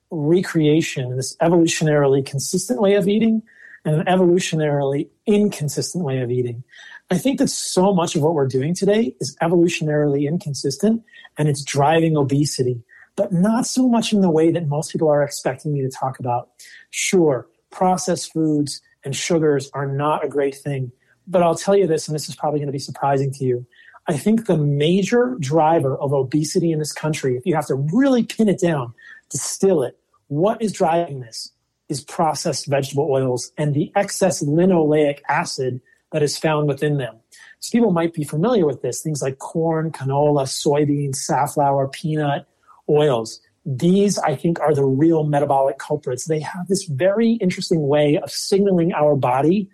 recreation, 0.10 1.15
this 1.15 1.36
evolutionarily 1.38 2.26
consistent 2.26 2.82
way 2.82 2.96
of 2.96 3.08
eating 3.08 3.44
and 3.86 3.96
an 3.96 4.06
evolutionarily 4.06 5.10
inconsistent 5.26 6.04
way 6.04 6.20
of 6.20 6.32
eating. 6.32 6.63
I 7.12 7.18
think 7.18 7.39
that 7.39 7.50
so 7.50 7.94
much 7.94 8.15
of 8.15 8.22
what 8.22 8.34
we're 8.34 8.48
doing 8.48 8.76
today 8.76 9.15
is 9.20 9.36
evolutionarily 9.42 10.28
inconsistent 10.28 11.04
and 11.38 11.48
it's 11.48 11.63
driving 11.63 12.18
obesity, 12.18 12.84
but 13.15 13.32
not 13.32 13.65
so 13.65 13.88
much 13.88 14.13
in 14.13 14.22
the 14.22 14.30
way 14.30 14.52
that 14.52 14.68
most 14.68 14.92
people 14.92 15.10
are 15.10 15.24
expecting 15.24 15.74
me 15.74 15.82
to 15.82 15.89
talk 15.89 16.20
about. 16.20 16.50
Sure, 16.92 17.48
processed 17.72 18.32
foods 18.34 18.82
and 19.04 19.15
sugars 19.15 19.70
are 19.74 19.88
not 19.88 20.24
a 20.24 20.30
great 20.30 20.56
thing, 20.56 20.92
but 21.28 21.42
I'll 21.42 21.56
tell 21.56 21.76
you 21.76 21.88
this, 21.88 22.08
and 22.08 22.15
this 22.15 22.30
is 22.30 22.36
probably 22.36 22.60
going 22.60 22.68
to 22.68 22.74
be 22.74 22.80
surprising 22.80 23.32
to 23.34 23.44
you. 23.44 23.65
I 24.08 24.18
think 24.18 24.46
the 24.46 24.58
major 24.58 25.38
driver 25.39 25.98
of 25.98 26.13
obesity 26.13 26.72
in 26.72 26.80
this 26.80 26.94
country, 26.94 27.38
if 27.38 27.46
you 27.46 27.56
have 27.56 27.68
to 27.68 27.76
really 27.76 28.24
pin 28.24 28.50
it 28.50 28.60
down, 28.60 28.94
distill 29.30 29.84
it, 29.84 29.98
what 30.28 30.62
is 30.62 30.74
driving 30.74 31.22
this 31.22 31.52
is 31.89 32.02
processed 32.02 32.67
vegetable 32.67 33.10
oils 33.12 33.52
and 33.58 33.73
the 33.73 33.91
excess 33.95 34.43
linoleic 34.43 35.19
acid 35.28 35.82
that 36.12 36.23
is 36.23 36.38
found 36.38 36.67
within 36.67 36.97
them. 36.97 37.17
So 37.60 37.78
people 37.78 37.91
might 37.91 38.13
be 38.13 38.23
familiar 38.23 38.65
with 38.65 38.82
this, 38.82 39.02
things 39.02 39.21
like 39.21 39.39
corn, 39.39 39.91
canola, 39.91 40.43
soybean, 40.43 41.15
safflower, 41.15 41.88
peanut 41.88 42.45
oils. 42.88 43.41
These, 43.65 44.17
I 44.17 44.36
think, 44.36 44.60
are 44.60 44.73
the 44.73 44.86
real 44.86 45.23
metabolic 45.23 45.78
culprits. 45.78 46.25
They 46.25 46.39
have 46.39 46.67
this 46.67 46.86
very 46.86 47.34
interesting 47.34 47.88
way 47.88 48.17
of 48.17 48.32
signaling 48.32 48.93
our 48.93 49.15
body 49.15 49.69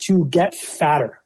to 0.00 0.26
get 0.26 0.54
fatter. 0.54 1.20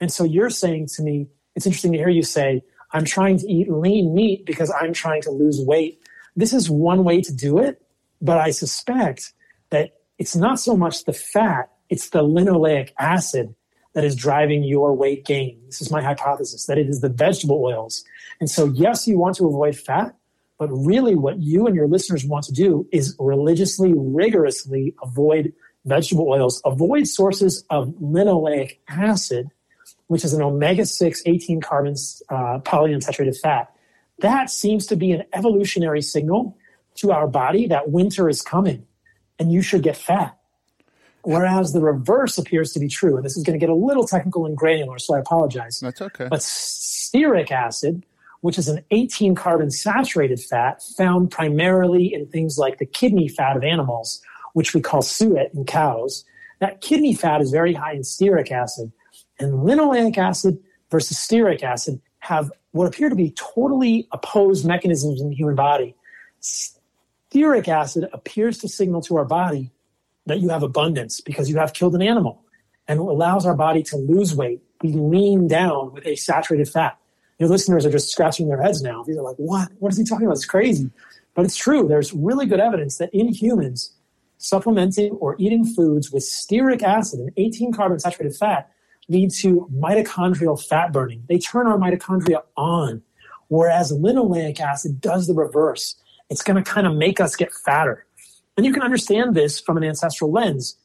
And 0.00 0.10
so 0.10 0.24
you're 0.24 0.50
saying 0.50 0.88
to 0.94 1.02
me, 1.02 1.28
it's 1.54 1.66
interesting 1.66 1.92
to 1.92 1.98
hear 1.98 2.08
you 2.08 2.22
say, 2.22 2.62
I'm 2.92 3.04
trying 3.04 3.38
to 3.38 3.50
eat 3.50 3.70
lean 3.70 4.14
meat 4.14 4.46
because 4.46 4.72
I'm 4.72 4.92
trying 4.92 5.22
to 5.22 5.30
lose 5.30 5.60
weight. 5.60 6.02
This 6.34 6.52
is 6.52 6.70
one 6.70 7.04
way 7.04 7.20
to 7.20 7.34
do 7.34 7.58
it, 7.58 7.82
but 8.20 8.38
I 8.38 8.50
suspect 8.50 9.32
it's 10.20 10.36
not 10.36 10.60
so 10.60 10.76
much 10.76 11.06
the 11.06 11.14
fat, 11.14 11.70
it's 11.88 12.10
the 12.10 12.22
linoleic 12.22 12.90
acid 12.98 13.54
that 13.94 14.04
is 14.04 14.14
driving 14.14 14.62
your 14.62 14.94
weight 14.94 15.24
gain. 15.24 15.58
This 15.64 15.80
is 15.80 15.90
my 15.90 16.02
hypothesis 16.02 16.66
that 16.66 16.76
it 16.76 16.90
is 16.90 17.00
the 17.00 17.08
vegetable 17.08 17.64
oils. 17.64 18.04
And 18.38 18.48
so, 18.48 18.66
yes, 18.66 19.08
you 19.08 19.18
want 19.18 19.36
to 19.36 19.46
avoid 19.46 19.74
fat, 19.74 20.14
but 20.58 20.68
really 20.68 21.14
what 21.14 21.40
you 21.40 21.66
and 21.66 21.74
your 21.74 21.88
listeners 21.88 22.24
want 22.26 22.44
to 22.44 22.52
do 22.52 22.86
is 22.92 23.16
religiously, 23.18 23.94
rigorously 23.96 24.94
avoid 25.02 25.54
vegetable 25.86 26.28
oils, 26.28 26.60
avoid 26.66 27.08
sources 27.08 27.64
of 27.70 27.88
linoleic 27.94 28.76
acid, 28.88 29.48
which 30.08 30.22
is 30.22 30.34
an 30.34 30.42
omega 30.42 30.84
6 30.84 31.22
18 31.24 31.62
carbon 31.62 31.94
uh, 32.28 32.58
polyunsaturated 32.58 33.40
fat. 33.40 33.72
That 34.18 34.50
seems 34.50 34.86
to 34.88 34.96
be 34.96 35.12
an 35.12 35.24
evolutionary 35.32 36.02
signal 36.02 36.58
to 36.96 37.10
our 37.10 37.26
body 37.26 37.68
that 37.68 37.88
winter 37.88 38.28
is 38.28 38.42
coming 38.42 38.86
and 39.40 39.50
you 39.50 39.62
should 39.62 39.82
get 39.82 39.96
fat. 39.96 40.36
Whereas 41.22 41.72
the 41.72 41.80
reverse 41.80 42.38
appears 42.38 42.72
to 42.72 42.80
be 42.80 42.88
true. 42.88 43.16
And 43.16 43.24
this 43.24 43.36
is 43.36 43.42
going 43.42 43.58
to 43.58 43.60
get 43.60 43.70
a 43.70 43.74
little 43.74 44.06
technical 44.06 44.46
and 44.46 44.56
granular, 44.56 44.98
so 44.98 45.14
I 45.14 45.18
apologize. 45.18 45.80
That's 45.80 46.00
okay. 46.00 46.28
But 46.30 46.40
stearic 46.40 47.50
acid, 47.50 48.04
which 48.42 48.58
is 48.58 48.68
an 48.68 48.84
18 48.90 49.34
carbon 49.34 49.70
saturated 49.70 50.40
fat 50.40 50.82
found 50.96 51.30
primarily 51.30 52.14
in 52.14 52.26
things 52.28 52.56
like 52.58 52.78
the 52.78 52.86
kidney 52.86 53.28
fat 53.28 53.56
of 53.56 53.64
animals, 53.64 54.22
which 54.54 54.72
we 54.72 54.80
call 54.80 55.02
suet 55.02 55.52
in 55.54 55.64
cows, 55.64 56.24
that 56.60 56.80
kidney 56.80 57.14
fat 57.14 57.40
is 57.40 57.50
very 57.50 57.74
high 57.74 57.92
in 57.92 58.02
stearic 58.02 58.50
acid. 58.50 58.92
And 59.38 59.52
linoleic 59.60 60.16
acid 60.16 60.58
versus 60.90 61.16
stearic 61.16 61.62
acid 61.62 62.00
have 62.20 62.50
what 62.72 62.86
appear 62.86 63.08
to 63.08 63.16
be 63.16 63.32
totally 63.32 64.06
opposed 64.12 64.66
mechanisms 64.66 65.20
in 65.20 65.30
the 65.30 65.34
human 65.34 65.54
body. 65.54 65.94
Stearic 67.32 67.68
acid 67.68 68.08
appears 68.12 68.58
to 68.58 68.68
signal 68.68 69.00
to 69.02 69.16
our 69.16 69.24
body 69.24 69.70
that 70.26 70.40
you 70.40 70.48
have 70.48 70.62
abundance 70.62 71.20
because 71.20 71.48
you 71.48 71.58
have 71.58 71.72
killed 71.72 71.94
an 71.94 72.02
animal 72.02 72.44
and 72.88 72.98
it 72.98 73.02
allows 73.02 73.46
our 73.46 73.54
body 73.54 73.82
to 73.84 73.96
lose 73.96 74.34
weight, 74.34 74.60
We 74.82 74.92
lean 74.92 75.46
down 75.46 75.92
with 75.92 76.06
a 76.06 76.16
saturated 76.16 76.68
fat. 76.68 76.98
Your 77.38 77.48
listeners 77.48 77.86
are 77.86 77.90
just 77.90 78.10
scratching 78.10 78.48
their 78.48 78.60
heads 78.60 78.82
now. 78.82 79.04
They're 79.06 79.22
like, 79.22 79.36
what? 79.36 79.70
What 79.78 79.92
is 79.92 79.98
he 79.98 80.04
talking 80.04 80.26
about? 80.26 80.36
It's 80.36 80.44
crazy. 80.44 80.90
But 81.34 81.44
it's 81.44 81.56
true. 81.56 81.86
There's 81.86 82.12
really 82.12 82.46
good 82.46 82.60
evidence 82.60 82.98
that 82.98 83.10
in 83.14 83.28
humans, 83.28 83.92
supplementing 84.38 85.12
or 85.12 85.36
eating 85.38 85.64
foods 85.64 86.10
with 86.10 86.22
stearic 86.24 86.82
acid 86.82 87.20
and 87.20 87.30
18 87.36 87.72
carbon 87.72 87.98
saturated 87.98 88.36
fat 88.36 88.70
lead 89.08 89.30
to 89.30 89.68
mitochondrial 89.72 90.62
fat 90.62 90.92
burning. 90.92 91.22
They 91.28 91.38
turn 91.38 91.66
our 91.66 91.78
mitochondria 91.78 92.42
on, 92.56 93.02
whereas 93.48 93.92
linoleic 93.92 94.58
acid 94.60 95.00
does 95.00 95.26
the 95.26 95.34
reverse. 95.34 95.96
It's 96.30 96.42
going 96.42 96.62
to 96.62 96.68
kind 96.68 96.86
of 96.86 96.94
make 96.94 97.20
us 97.20 97.36
get 97.36 97.52
fatter. 97.52 98.06
And 98.56 98.64
you 98.64 98.72
can 98.72 98.82
understand 98.82 99.34
this 99.34 99.60
from 99.60 99.76
an 99.76 99.84
ancestral 99.84 100.30
lens. 100.30 100.76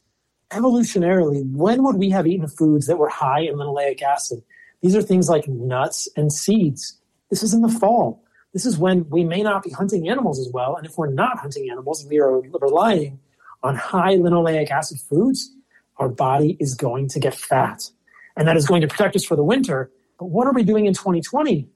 Evolutionarily, 0.51 1.49
when 1.51 1.83
would 1.83 1.97
we 1.97 2.09
have 2.09 2.27
eaten 2.27 2.47
foods 2.47 2.87
that 2.87 2.97
were 2.97 3.09
high 3.09 3.41
in 3.41 3.55
linoleic 3.55 4.01
acid? 4.01 4.43
These 4.81 4.95
are 4.95 5.01
things 5.01 5.29
like 5.29 5.47
nuts 5.47 6.07
and 6.15 6.31
seeds. 6.31 6.99
This 7.29 7.43
is 7.43 7.53
in 7.53 7.61
the 7.61 7.69
fall. 7.69 8.23
This 8.53 8.65
is 8.65 8.77
when 8.77 9.09
we 9.09 9.23
may 9.23 9.43
not 9.43 9.63
be 9.63 9.71
hunting 9.71 10.07
animals 10.07 10.39
as 10.39 10.49
well. 10.53 10.75
And 10.75 10.85
if 10.85 10.97
we're 10.97 11.11
not 11.11 11.39
hunting 11.39 11.69
animals 11.69 12.05
we 12.09 12.19
are 12.19 12.39
relying 12.39 13.19
on 13.63 13.75
high 13.75 14.15
linoleic 14.15 14.71
acid 14.71 14.99
foods, 14.99 15.51
our 15.97 16.09
body 16.09 16.55
is 16.59 16.75
going 16.75 17.09
to 17.09 17.19
get 17.19 17.35
fat. 17.35 17.89
And 18.37 18.47
that 18.47 18.57
is 18.57 18.67
going 18.67 18.81
to 18.81 18.87
protect 18.87 19.15
us 19.15 19.25
for 19.25 19.35
the 19.35 19.43
winter. 19.43 19.91
But 20.19 20.27
what 20.27 20.47
are 20.47 20.53
we 20.53 20.63
doing 20.63 20.85
in 20.85 20.93
2020? 20.93 21.67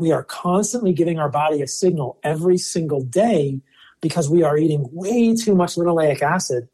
We 0.00 0.12
are 0.12 0.24
constantly 0.24 0.94
giving 0.94 1.18
our 1.18 1.28
body 1.28 1.60
a 1.60 1.66
signal 1.66 2.18
every 2.22 2.56
single 2.56 3.02
day 3.04 3.60
because 4.00 4.30
we 4.30 4.42
are 4.42 4.56
eating 4.56 4.88
way 4.92 5.36
too 5.36 5.54
much 5.54 5.74
linoleic 5.74 6.22
acid 6.22 6.70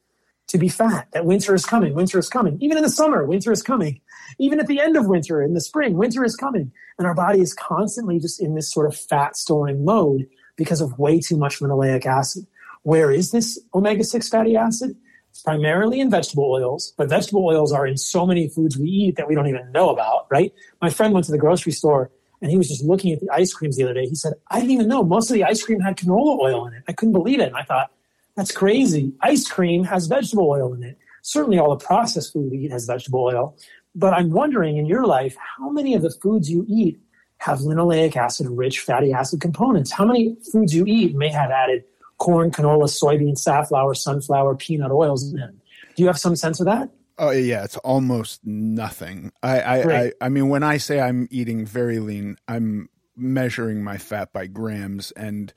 to 0.47 0.59
be 0.59 0.69
fat. 0.69 1.09
That 1.11 1.27
winter 1.27 1.53
is 1.53 1.67
coming, 1.67 1.93
winter 1.95 2.21
is 2.21 2.29
coming. 2.29 2.57
Even 2.61 2.77
in 2.77 2.85
the 2.85 2.89
summer, 2.89 3.25
winter 3.25 3.51
is 3.51 3.65
coming. 3.65 4.01
Even 4.39 4.61
at 4.61 4.69
the 4.69 4.79
end 4.79 4.97
of 4.97 5.09
winter, 5.09 5.43
in 5.43 5.55
the 5.55 5.61
spring, 5.61 5.97
winter 5.97 6.25
is 6.25 6.37
coming. 6.37 6.71
And 6.99 7.07
our 7.09 7.15
body 7.15 7.41
is 7.41 7.53
constantly 7.53 8.21
just 8.21 8.41
in 8.41 8.55
this 8.55 8.71
sort 8.71 8.87
of 8.87 8.97
fat 8.97 9.37
storing 9.37 9.85
mode 9.85 10.29
because 10.55 10.81
of 10.81 10.97
way 10.97 11.19
too 11.19 11.37
much 11.37 11.59
linoleic 11.59 12.07
acid. 12.07 12.47
Where 12.85 13.11
is 13.11 13.33
this 13.33 13.59
omega 13.75 14.05
6 14.05 14.29
fatty 14.29 14.57
acid? 14.57 14.97
It's 15.31 15.43
primarily 15.43 15.99
in 15.99 16.11
vegetable 16.13 16.45
oils, 16.45 16.95
but 16.97 17.09
vegetable 17.09 17.45
oils 17.45 17.73
are 17.73 17.89
in 17.89 17.97
so 17.97 18.25
many 18.25 18.49
foods 18.49 18.79
we 18.79 18.89
eat 18.89 19.17
that 19.17 19.27
we 19.27 19.35
don't 19.35 19.49
even 19.49 19.73
know 19.73 19.91
about, 19.91 20.29
right? 20.31 20.53
My 20.81 20.91
friend 20.91 21.13
went 21.13 21.27
to 21.27 21.33
the 21.33 21.39
grocery 21.39 21.73
store 21.73 22.13
and 22.47 22.53
he 22.53 22.59
was 22.59 22.69
just 22.69 22.85
looking 22.85 23.13
at 23.13 23.19
the 23.19 23.29
ice 23.33 23.53
creams 23.53 23.77
the 23.77 23.83
other 23.83 23.95
day. 23.95 24.07
He 24.07 24.15
said, 24.15 24.35
I 24.53 24.61
didn't 24.61 24.71
even 24.71 24.87
know 24.87 25.03
most 25.03 25.29
of 25.31 25.35
the 25.35 25.43
ice 25.43 25.65
cream 25.65 25.81
had 25.81 25.97
canola 25.97 26.39
oil 26.39 26.65
in 26.69 26.75
it. 26.75 26.85
I 26.87 26.93
couldn't 26.93 27.13
believe 27.13 27.41
it. 27.41 27.49
And 27.49 27.57
I 27.57 27.65
thought, 27.65 27.91
that's 28.37 28.53
crazy. 28.53 29.13
Ice 29.21 29.49
cream 29.49 29.83
has 29.83 30.07
vegetable 30.07 30.49
oil 30.49 30.73
in 30.73 30.85
it. 30.85 30.97
Certainly 31.23 31.59
all 31.59 31.77
the 31.77 31.85
processed 31.85 32.33
food 32.33 32.53
we 32.53 32.59
eat 32.59 32.71
has 32.71 32.87
vegetable 32.87 33.25
oil. 33.25 33.59
But 33.97 34.13
I'm 34.13 34.31
wondering 34.31 34.77
in 34.77 34.87
your 34.87 35.07
life, 35.07 35.37
how 35.59 35.71
many 35.71 35.95
of 35.95 36.03
the 36.03 36.11
foods 36.23 36.49
you 36.49 36.65
eat 36.69 37.01
have 37.39 37.59
linoleic 37.59 38.15
acid 38.15 38.47
rich 38.49 38.79
fatty 38.79 39.13
acid 39.13 39.41
components? 39.41 39.91
How 39.91 40.05
many 40.05 40.37
foods 40.53 40.73
you 40.73 40.85
eat 40.87 41.17
may 41.17 41.31
have 41.31 41.51
added 41.51 41.83
corn, 42.19 42.53
canola, 42.53 42.85
soybean, 42.85 43.37
safflower, 43.37 43.95
sunflower, 43.95 44.55
peanut 44.55 44.93
oils 44.93 45.33
in 45.33 45.37
them? 45.37 45.61
Do 45.97 46.05
you 46.05 46.07
have 46.07 46.21
some 46.21 46.37
sense 46.37 46.61
of 46.61 46.67
that? 46.67 46.91
Oh 47.19 47.31
yeah, 47.31 47.65
it's 47.65 47.79
almost 47.79 48.45
nothing. 48.45 49.33
I 49.43 49.61
I, 49.61 49.77
I 49.83 50.13
I 50.21 50.29
mean 50.29 50.49
when 50.49 50.63
I 50.63 50.77
say 50.77 51.01
I'm 51.01 51.29
eating 51.31 51.65
very 51.65 51.99
lean, 51.99 52.37
I'm 52.47 52.89
measuring 53.17 53.83
my 53.83 53.97
fat 53.97 54.33
by 54.33 54.47
grams 54.47 55.11
and 55.13 55.53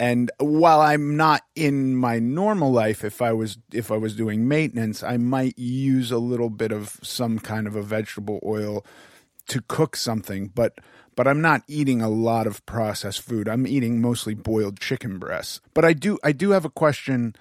and 0.00 0.30
while 0.38 0.80
I'm 0.80 1.16
not 1.16 1.42
in 1.56 1.96
my 1.96 2.18
normal 2.18 2.70
life 2.72 3.04
if 3.04 3.20
I 3.20 3.32
was 3.32 3.58
if 3.72 3.90
I 3.90 3.96
was 3.96 4.14
doing 4.14 4.48
maintenance, 4.48 5.02
I 5.02 5.16
might 5.16 5.58
use 5.58 6.10
a 6.10 6.18
little 6.18 6.50
bit 6.50 6.72
of 6.72 6.98
some 7.02 7.38
kind 7.38 7.66
of 7.66 7.74
a 7.76 7.82
vegetable 7.82 8.40
oil 8.44 8.86
to 9.48 9.60
cook 9.62 9.96
something, 9.96 10.48
but 10.54 10.78
but 11.16 11.26
I'm 11.26 11.40
not 11.40 11.62
eating 11.66 12.00
a 12.00 12.08
lot 12.08 12.46
of 12.46 12.64
processed 12.64 13.22
food. 13.22 13.48
I'm 13.48 13.66
eating 13.66 14.00
mostly 14.00 14.34
boiled 14.34 14.78
chicken 14.78 15.18
breasts. 15.18 15.60
But 15.74 15.84
I 15.84 15.92
do 15.92 16.18
I 16.22 16.30
do 16.30 16.50
have 16.50 16.64
a 16.64 16.70
question 16.70 17.34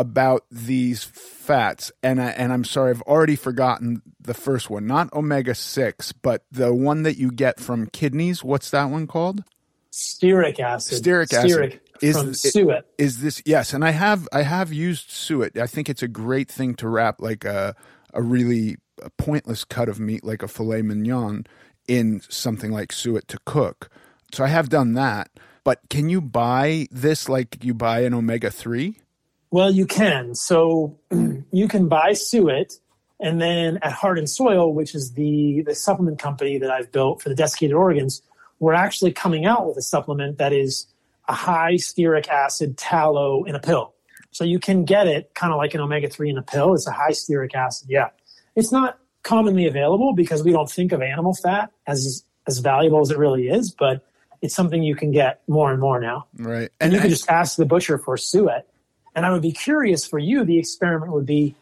about 0.00 0.46
these 0.50 1.04
fats, 1.04 1.92
and 2.02 2.20
I, 2.22 2.30
and 2.30 2.52
I'm 2.52 2.64
sorry, 2.64 2.90
I've 2.90 3.02
already 3.02 3.36
forgotten 3.36 4.00
the 4.18 4.32
first 4.32 4.70
one. 4.70 4.86
Not 4.86 5.12
omega 5.12 5.54
six, 5.54 6.12
but 6.12 6.44
the 6.50 6.74
one 6.74 7.02
that 7.02 7.18
you 7.18 7.30
get 7.30 7.60
from 7.60 7.86
kidneys. 7.86 8.42
What's 8.42 8.70
that 8.70 8.84
one 8.84 9.06
called? 9.06 9.44
Stearic 9.92 10.58
acid. 10.58 11.02
Stearic 11.02 11.32
acid. 11.34 11.50
Stearic 11.50 11.80
is 12.00 12.16
from 12.16 12.32
suet. 12.32 12.86
Is 12.96 13.20
this 13.20 13.42
yes? 13.44 13.74
And 13.74 13.84
I 13.84 13.90
have 13.90 14.26
I 14.32 14.42
have 14.42 14.72
used 14.72 15.10
suet. 15.10 15.58
I 15.58 15.66
think 15.66 15.90
it's 15.90 16.02
a 16.02 16.08
great 16.08 16.50
thing 16.50 16.74
to 16.76 16.88
wrap 16.88 17.20
like 17.20 17.44
a 17.44 17.76
a 18.14 18.22
really 18.22 18.78
a 19.02 19.10
pointless 19.10 19.64
cut 19.64 19.88
of 19.88 20.00
meat 20.00 20.24
like 20.24 20.42
a 20.42 20.48
filet 20.48 20.82
mignon 20.82 21.46
in 21.86 22.22
something 22.28 22.70
like 22.70 22.92
suet 22.92 23.28
to 23.28 23.38
cook. 23.44 23.90
So 24.32 24.44
I 24.44 24.48
have 24.48 24.70
done 24.70 24.94
that. 24.94 25.28
But 25.62 25.80
can 25.90 26.08
you 26.08 26.22
buy 26.22 26.86
this 26.90 27.28
like 27.28 27.62
you 27.62 27.74
buy 27.74 28.00
an 28.00 28.14
omega 28.14 28.50
three? 28.50 28.98
Well, 29.50 29.70
you 29.70 29.86
can. 29.86 30.34
So 30.34 30.98
you 31.52 31.68
can 31.68 31.88
buy 31.88 32.12
suet, 32.12 32.74
and 33.20 33.40
then 33.40 33.78
at 33.82 33.92
Heart 33.92 34.18
and 34.18 34.30
Soil, 34.30 34.72
which 34.72 34.94
is 34.94 35.12
the, 35.12 35.62
the 35.66 35.74
supplement 35.74 36.18
company 36.18 36.58
that 36.58 36.70
I've 36.70 36.92
built 36.92 37.22
for 37.22 37.28
the 37.28 37.34
desiccated 37.34 37.74
organs, 37.74 38.22
we're 38.58 38.74
actually 38.74 39.12
coming 39.12 39.46
out 39.46 39.66
with 39.66 39.76
a 39.76 39.82
supplement 39.82 40.38
that 40.38 40.52
is 40.52 40.86
a 41.28 41.32
high 41.32 41.74
stearic 41.74 42.28
acid 42.28 42.76
tallow 42.76 43.44
in 43.44 43.54
a 43.54 43.60
pill. 43.60 43.94
So 44.30 44.44
you 44.44 44.58
can 44.58 44.84
get 44.84 45.06
it 45.06 45.34
kind 45.34 45.52
of 45.52 45.58
like 45.58 45.74
an 45.74 45.80
omega 45.80 46.08
3 46.08 46.30
in 46.30 46.38
a 46.38 46.42
pill. 46.42 46.74
It's 46.74 46.86
a 46.86 46.92
high 46.92 47.10
stearic 47.10 47.54
acid. 47.54 47.88
Yeah. 47.90 48.08
It's 48.54 48.72
not 48.72 48.98
commonly 49.22 49.66
available 49.66 50.12
because 50.14 50.44
we 50.44 50.52
don't 50.52 50.70
think 50.70 50.92
of 50.92 51.02
animal 51.02 51.34
fat 51.34 51.70
as 51.86 52.24
as 52.46 52.58
valuable 52.58 53.00
as 53.00 53.10
it 53.10 53.18
really 53.18 53.48
is, 53.48 53.70
but 53.70 54.04
it's 54.40 54.54
something 54.54 54.82
you 54.82 54.96
can 54.96 55.12
get 55.12 55.42
more 55.46 55.70
and 55.70 55.80
more 55.80 56.00
now. 56.00 56.26
Right. 56.34 56.70
And, 56.80 56.92
and 56.92 56.92
you 56.92 57.00
can 57.00 57.10
just 57.10 57.28
ask 57.28 57.56
the 57.56 57.66
butcher 57.66 57.98
for 57.98 58.16
suet. 58.16 58.66
And 59.14 59.26
I 59.26 59.30
would 59.30 59.42
be 59.42 59.52
curious 59.52 60.06
for 60.06 60.18
you, 60.18 60.44
the 60.44 60.58
experiment 60.58 61.12
would 61.12 61.26
be 61.26 61.54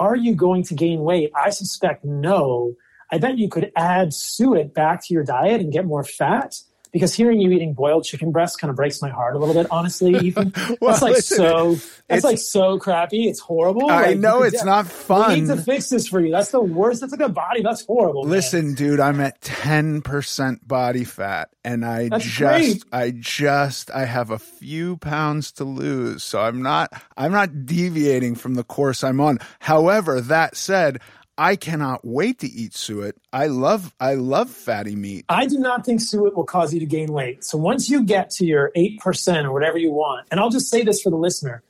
are 0.00 0.16
you 0.16 0.34
going 0.34 0.64
to 0.64 0.74
gain 0.74 1.00
weight? 1.00 1.30
I 1.36 1.50
suspect 1.50 2.04
no. 2.04 2.74
I 3.12 3.18
bet 3.18 3.38
you 3.38 3.48
could 3.48 3.70
add 3.76 4.12
suet 4.12 4.74
back 4.74 5.04
to 5.04 5.14
your 5.14 5.22
diet 5.22 5.60
and 5.60 5.72
get 5.72 5.86
more 5.86 6.02
fat 6.02 6.56
because 6.94 7.12
hearing 7.12 7.40
you 7.40 7.50
eating 7.50 7.74
boiled 7.74 8.04
chicken 8.04 8.30
breast 8.30 8.60
kind 8.60 8.70
of 8.70 8.76
breaks 8.76 9.02
my 9.02 9.08
heart 9.08 9.34
a 9.34 9.38
little 9.40 9.52
bit, 9.52 9.66
honestly. 9.68 10.14
Even 10.14 10.52
well, 10.80 10.92
that's 10.92 11.02
like 11.02 11.14
listen, 11.14 11.36
so 11.36 11.76
that's 12.08 12.22
like 12.22 12.38
so 12.38 12.78
crappy. 12.78 13.28
It's 13.28 13.40
horrible. 13.40 13.90
I 13.90 14.10
like, 14.10 14.18
know 14.18 14.42
it's 14.42 14.62
not 14.62 14.86
fun. 14.86 15.32
We 15.32 15.40
need 15.40 15.48
to 15.48 15.56
fix 15.56 15.88
this 15.88 16.06
for 16.06 16.20
you. 16.20 16.30
That's 16.30 16.52
the 16.52 16.60
worst. 16.60 17.00
That's 17.00 17.10
like 17.10 17.28
a 17.28 17.28
body. 17.28 17.62
That's 17.62 17.84
horrible. 17.84 18.22
Listen, 18.22 18.66
man. 18.66 18.74
dude, 18.74 19.00
I'm 19.00 19.20
at 19.20 19.40
ten 19.40 20.02
percent 20.02 20.66
body 20.68 21.02
fat, 21.02 21.50
and 21.64 21.84
I 21.84 22.10
that's 22.10 22.24
just, 22.24 22.38
great. 22.38 22.84
I 22.92 23.10
just, 23.10 23.90
I 23.90 24.04
have 24.04 24.30
a 24.30 24.38
few 24.38 24.96
pounds 24.98 25.50
to 25.52 25.64
lose, 25.64 26.22
so 26.22 26.40
I'm 26.42 26.62
not, 26.62 26.92
I'm 27.16 27.32
not 27.32 27.66
deviating 27.66 28.36
from 28.36 28.54
the 28.54 28.64
course 28.64 29.02
I'm 29.02 29.20
on. 29.20 29.40
However, 29.58 30.20
that 30.20 30.56
said. 30.56 31.00
I 31.36 31.56
cannot 31.56 32.04
wait 32.04 32.38
to 32.40 32.46
eat 32.46 32.74
suet. 32.74 33.16
I 33.32 33.48
love 33.48 33.94
I 33.98 34.14
love 34.14 34.50
fatty 34.50 34.94
meat. 34.94 35.24
I 35.28 35.46
do 35.46 35.58
not 35.58 35.84
think 35.84 36.00
suet 36.00 36.36
will 36.36 36.44
cause 36.44 36.72
you 36.72 36.80
to 36.80 36.86
gain 36.86 37.12
weight. 37.12 37.44
So 37.44 37.58
once 37.58 37.90
you 37.90 38.04
get 38.04 38.30
to 38.30 38.46
your 38.46 38.70
8% 38.76 39.44
or 39.44 39.52
whatever 39.52 39.78
you 39.78 39.90
want, 39.90 40.28
and 40.30 40.38
I'll 40.38 40.50
just 40.50 40.70
say 40.70 40.82
this 40.82 41.02
for 41.02 41.10
the 41.10 41.16
listener. 41.16 41.62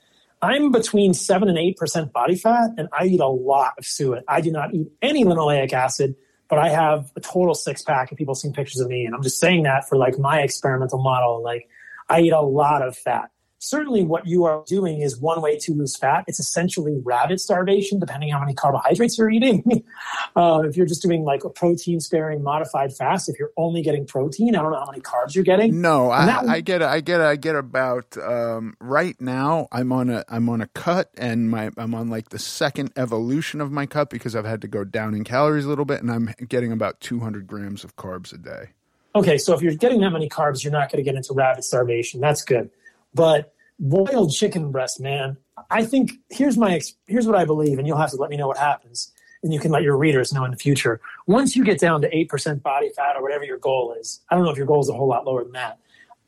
I'm 0.42 0.70
between 0.70 1.14
7 1.14 1.48
and 1.48 1.56
8% 1.56 2.12
body 2.12 2.36
fat 2.36 2.70
and 2.76 2.88
I 2.92 3.06
eat 3.06 3.20
a 3.20 3.28
lot 3.28 3.72
of 3.78 3.86
suet. 3.86 4.24
I 4.28 4.42
do 4.42 4.52
not 4.52 4.74
eat 4.74 4.88
any 5.00 5.24
linoleic 5.24 5.72
acid, 5.72 6.16
but 6.48 6.58
I 6.58 6.68
have 6.68 7.10
a 7.16 7.20
total 7.20 7.54
six 7.54 7.80
pack 7.80 8.10
and 8.10 8.18
people 8.18 8.34
seen 8.34 8.52
pictures 8.52 8.80
of 8.80 8.88
me 8.88 9.06
and 9.06 9.14
I'm 9.14 9.22
just 9.22 9.40
saying 9.40 9.62
that 9.62 9.88
for 9.88 9.96
like 9.96 10.18
my 10.18 10.40
experimental 10.40 11.02
model 11.02 11.42
like 11.42 11.66
I 12.10 12.20
eat 12.20 12.32
a 12.32 12.42
lot 12.42 12.82
of 12.82 12.96
fat 12.96 13.30
certainly 13.64 14.04
what 14.04 14.26
you 14.26 14.44
are 14.44 14.62
doing 14.66 15.00
is 15.00 15.18
one 15.18 15.40
way 15.40 15.58
to 15.58 15.72
lose 15.72 15.96
fat. 15.96 16.24
It's 16.28 16.38
essentially 16.38 17.00
rabbit 17.02 17.40
starvation, 17.40 17.98
depending 17.98 18.32
on 18.32 18.38
how 18.38 18.44
many 18.44 18.54
carbohydrates 18.54 19.16
you're 19.16 19.30
eating. 19.30 19.84
uh, 20.36 20.62
if 20.64 20.76
you're 20.76 20.86
just 20.86 21.02
doing 21.02 21.24
like 21.24 21.44
a 21.44 21.50
protein 21.50 22.00
sparing 22.00 22.42
modified 22.42 22.94
fast, 22.94 23.28
if 23.28 23.38
you're 23.38 23.52
only 23.56 23.82
getting 23.82 24.06
protein, 24.06 24.54
I 24.54 24.62
don't 24.62 24.72
know 24.72 24.78
how 24.78 24.90
many 24.90 25.00
carbs 25.00 25.34
you're 25.34 25.44
getting. 25.44 25.80
No, 25.80 26.10
I, 26.10 26.26
that, 26.26 26.48
I, 26.48 26.60
get, 26.60 26.82
I 26.82 27.00
get, 27.00 27.20
I 27.20 27.36
get 27.36 27.56
about 27.56 28.16
um, 28.18 28.76
right 28.80 29.18
now. 29.20 29.68
I'm 29.72 29.92
on 29.92 30.10
a, 30.10 30.24
I'm 30.28 30.48
on 30.48 30.60
a 30.60 30.66
cut, 30.68 31.10
and 31.16 31.50
my, 31.50 31.70
I'm 31.76 31.94
on 31.94 32.10
like 32.10 32.28
the 32.28 32.38
second 32.38 32.92
evolution 32.96 33.60
of 33.60 33.72
my 33.72 33.86
cut 33.86 34.10
because 34.10 34.36
I've 34.36 34.44
had 34.44 34.60
to 34.62 34.68
go 34.68 34.84
down 34.84 35.14
in 35.14 35.24
calories 35.24 35.64
a 35.64 35.68
little 35.68 35.86
bit, 35.86 36.02
and 36.02 36.10
I'm 36.10 36.34
getting 36.48 36.70
about 36.70 37.00
200 37.00 37.46
grams 37.46 37.84
of 37.84 37.96
carbs 37.96 38.32
a 38.32 38.38
day. 38.38 38.70
Okay, 39.16 39.38
so 39.38 39.54
if 39.54 39.62
you're 39.62 39.74
getting 39.74 40.00
that 40.00 40.10
many 40.10 40.28
carbs, 40.28 40.64
you're 40.64 40.72
not 40.72 40.90
going 40.90 41.02
to 41.02 41.08
get 41.08 41.14
into 41.14 41.32
rabbit 41.32 41.64
starvation. 41.64 42.20
That's 42.20 42.42
good. 42.42 42.68
But 43.14 43.53
boiled 43.78 44.32
chicken 44.32 44.70
breast, 44.70 45.00
man. 45.00 45.36
I 45.70 45.84
think 45.84 46.12
here's 46.30 46.56
my 46.56 46.80
here's 47.06 47.26
what 47.26 47.36
I 47.36 47.44
believe, 47.44 47.78
and 47.78 47.86
you'll 47.86 47.98
have 47.98 48.10
to 48.10 48.16
let 48.16 48.30
me 48.30 48.36
know 48.36 48.48
what 48.48 48.58
happens, 48.58 49.12
and 49.42 49.52
you 49.52 49.60
can 49.60 49.70
let 49.70 49.82
your 49.82 49.96
readers 49.96 50.32
know 50.32 50.44
in 50.44 50.50
the 50.50 50.56
future. 50.56 51.00
Once 51.26 51.56
you 51.56 51.64
get 51.64 51.78
down 51.78 52.00
to 52.02 52.16
eight 52.16 52.28
percent 52.28 52.62
body 52.62 52.90
fat 52.90 53.16
or 53.16 53.22
whatever 53.22 53.44
your 53.44 53.58
goal 53.58 53.94
is, 53.98 54.20
I 54.30 54.34
don't 54.34 54.44
know 54.44 54.50
if 54.50 54.56
your 54.56 54.66
goal 54.66 54.80
is 54.80 54.88
a 54.88 54.94
whole 54.94 55.08
lot 55.08 55.26
lower 55.26 55.44
than 55.44 55.52
that. 55.52 55.78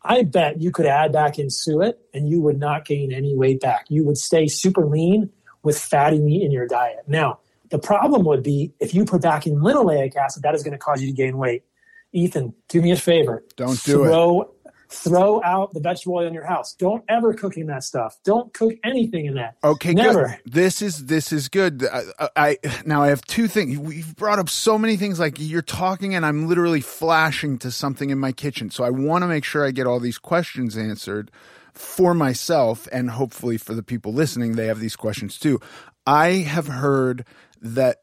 I 0.02 0.22
bet 0.22 0.60
you 0.60 0.70
could 0.70 0.86
add 0.86 1.12
back 1.12 1.38
in 1.38 1.50
suet, 1.50 1.98
and 2.14 2.28
you 2.28 2.40
would 2.40 2.58
not 2.58 2.84
gain 2.84 3.12
any 3.12 3.34
weight 3.34 3.60
back. 3.60 3.86
You 3.88 4.04
would 4.04 4.18
stay 4.18 4.46
super 4.46 4.86
lean 4.86 5.30
with 5.62 5.78
fatty 5.78 6.20
meat 6.20 6.42
in 6.42 6.52
your 6.52 6.68
diet. 6.68 7.02
Now, 7.08 7.40
the 7.70 7.78
problem 7.78 8.24
would 8.24 8.44
be 8.44 8.72
if 8.78 8.94
you 8.94 9.04
put 9.04 9.22
back 9.22 9.46
in 9.46 9.56
linoleic 9.56 10.14
acid, 10.14 10.44
that 10.44 10.54
is 10.54 10.62
going 10.62 10.72
to 10.72 10.78
cause 10.78 11.02
you 11.02 11.08
to 11.08 11.12
gain 11.12 11.38
weight. 11.38 11.64
Ethan, 12.12 12.54
do 12.68 12.80
me 12.80 12.92
a 12.92 12.96
favor. 12.96 13.44
Don't 13.56 13.82
do 13.82 14.04
throw 14.04 14.42
it 14.42 14.48
throw 14.88 15.42
out 15.42 15.72
the 15.72 15.80
vegetable 15.80 16.16
oil 16.16 16.26
in 16.26 16.34
your 16.34 16.44
house. 16.44 16.74
Don't 16.74 17.04
ever 17.08 17.34
cook 17.34 17.56
in 17.56 17.66
that 17.66 17.84
stuff. 17.84 18.18
Don't 18.24 18.52
cook 18.52 18.74
anything 18.84 19.26
in 19.26 19.34
that. 19.34 19.56
Okay, 19.64 19.94
never. 19.94 20.38
Good. 20.44 20.52
This 20.52 20.82
is 20.82 21.06
this 21.06 21.32
is 21.32 21.48
good. 21.48 21.84
I, 21.84 21.88
uh, 21.88 22.02
uh, 22.18 22.28
I 22.36 22.58
now 22.84 23.02
I 23.02 23.08
have 23.08 23.22
two 23.22 23.48
things. 23.48 23.78
We've 23.78 24.14
brought 24.16 24.38
up 24.38 24.48
so 24.48 24.78
many 24.78 24.96
things. 24.96 25.18
Like 25.18 25.36
you're 25.38 25.62
talking, 25.62 26.14
and 26.14 26.24
I'm 26.24 26.48
literally 26.48 26.80
flashing 26.80 27.58
to 27.58 27.70
something 27.70 28.10
in 28.10 28.18
my 28.18 28.32
kitchen. 28.32 28.70
So 28.70 28.84
I 28.84 28.90
want 28.90 29.22
to 29.22 29.28
make 29.28 29.44
sure 29.44 29.64
I 29.64 29.70
get 29.70 29.86
all 29.86 30.00
these 30.00 30.18
questions 30.18 30.76
answered 30.76 31.30
for 31.72 32.14
myself, 32.14 32.88
and 32.92 33.10
hopefully 33.10 33.58
for 33.58 33.74
the 33.74 33.82
people 33.82 34.12
listening, 34.12 34.56
they 34.56 34.66
have 34.66 34.80
these 34.80 34.96
questions 34.96 35.38
too. 35.38 35.60
I 36.06 36.28
have 36.30 36.68
heard 36.68 37.24
that. 37.60 38.02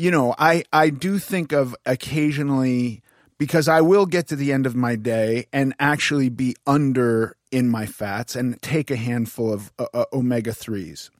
You 0.00 0.12
know, 0.12 0.34
I 0.38 0.62
I 0.72 0.90
do 0.90 1.18
think 1.18 1.52
of 1.52 1.74
occasionally 1.84 3.02
because 3.38 3.68
I 3.68 3.80
will 3.80 4.06
get 4.06 4.28
to 4.28 4.36
the 4.36 4.52
end 4.52 4.66
of 4.66 4.74
my 4.74 4.96
day 4.96 5.46
and 5.52 5.74
actually 5.78 6.28
be 6.28 6.56
under 6.66 7.36
in 7.50 7.68
my 7.68 7.86
fats 7.86 8.36
and 8.36 8.60
take 8.60 8.90
a 8.90 8.96
handful 8.96 9.52
of 9.52 9.72
uh, 9.78 9.86
uh, 9.94 10.04
omega 10.12 10.50
3s. 10.50 11.10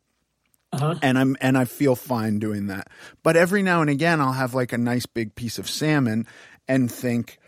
Uh-huh. 0.73 0.97
And 1.01 1.19
I'm 1.19 1.37
and 1.41 1.57
I 1.57 1.65
feel 1.65 1.97
fine 1.97 2.39
doing 2.39 2.67
that. 2.67 2.89
But 3.23 3.37
every 3.37 3.63
now 3.63 3.81
and 3.81 3.89
again 3.89 4.21
I'll 4.21 4.33
have 4.33 4.53
like 4.53 4.73
a 4.75 4.79
nice 4.79 5.07
big 5.07 5.35
piece 5.35 5.59
of 5.59 5.69
salmon 5.69 6.27
and 6.67 6.93
think 6.93 7.39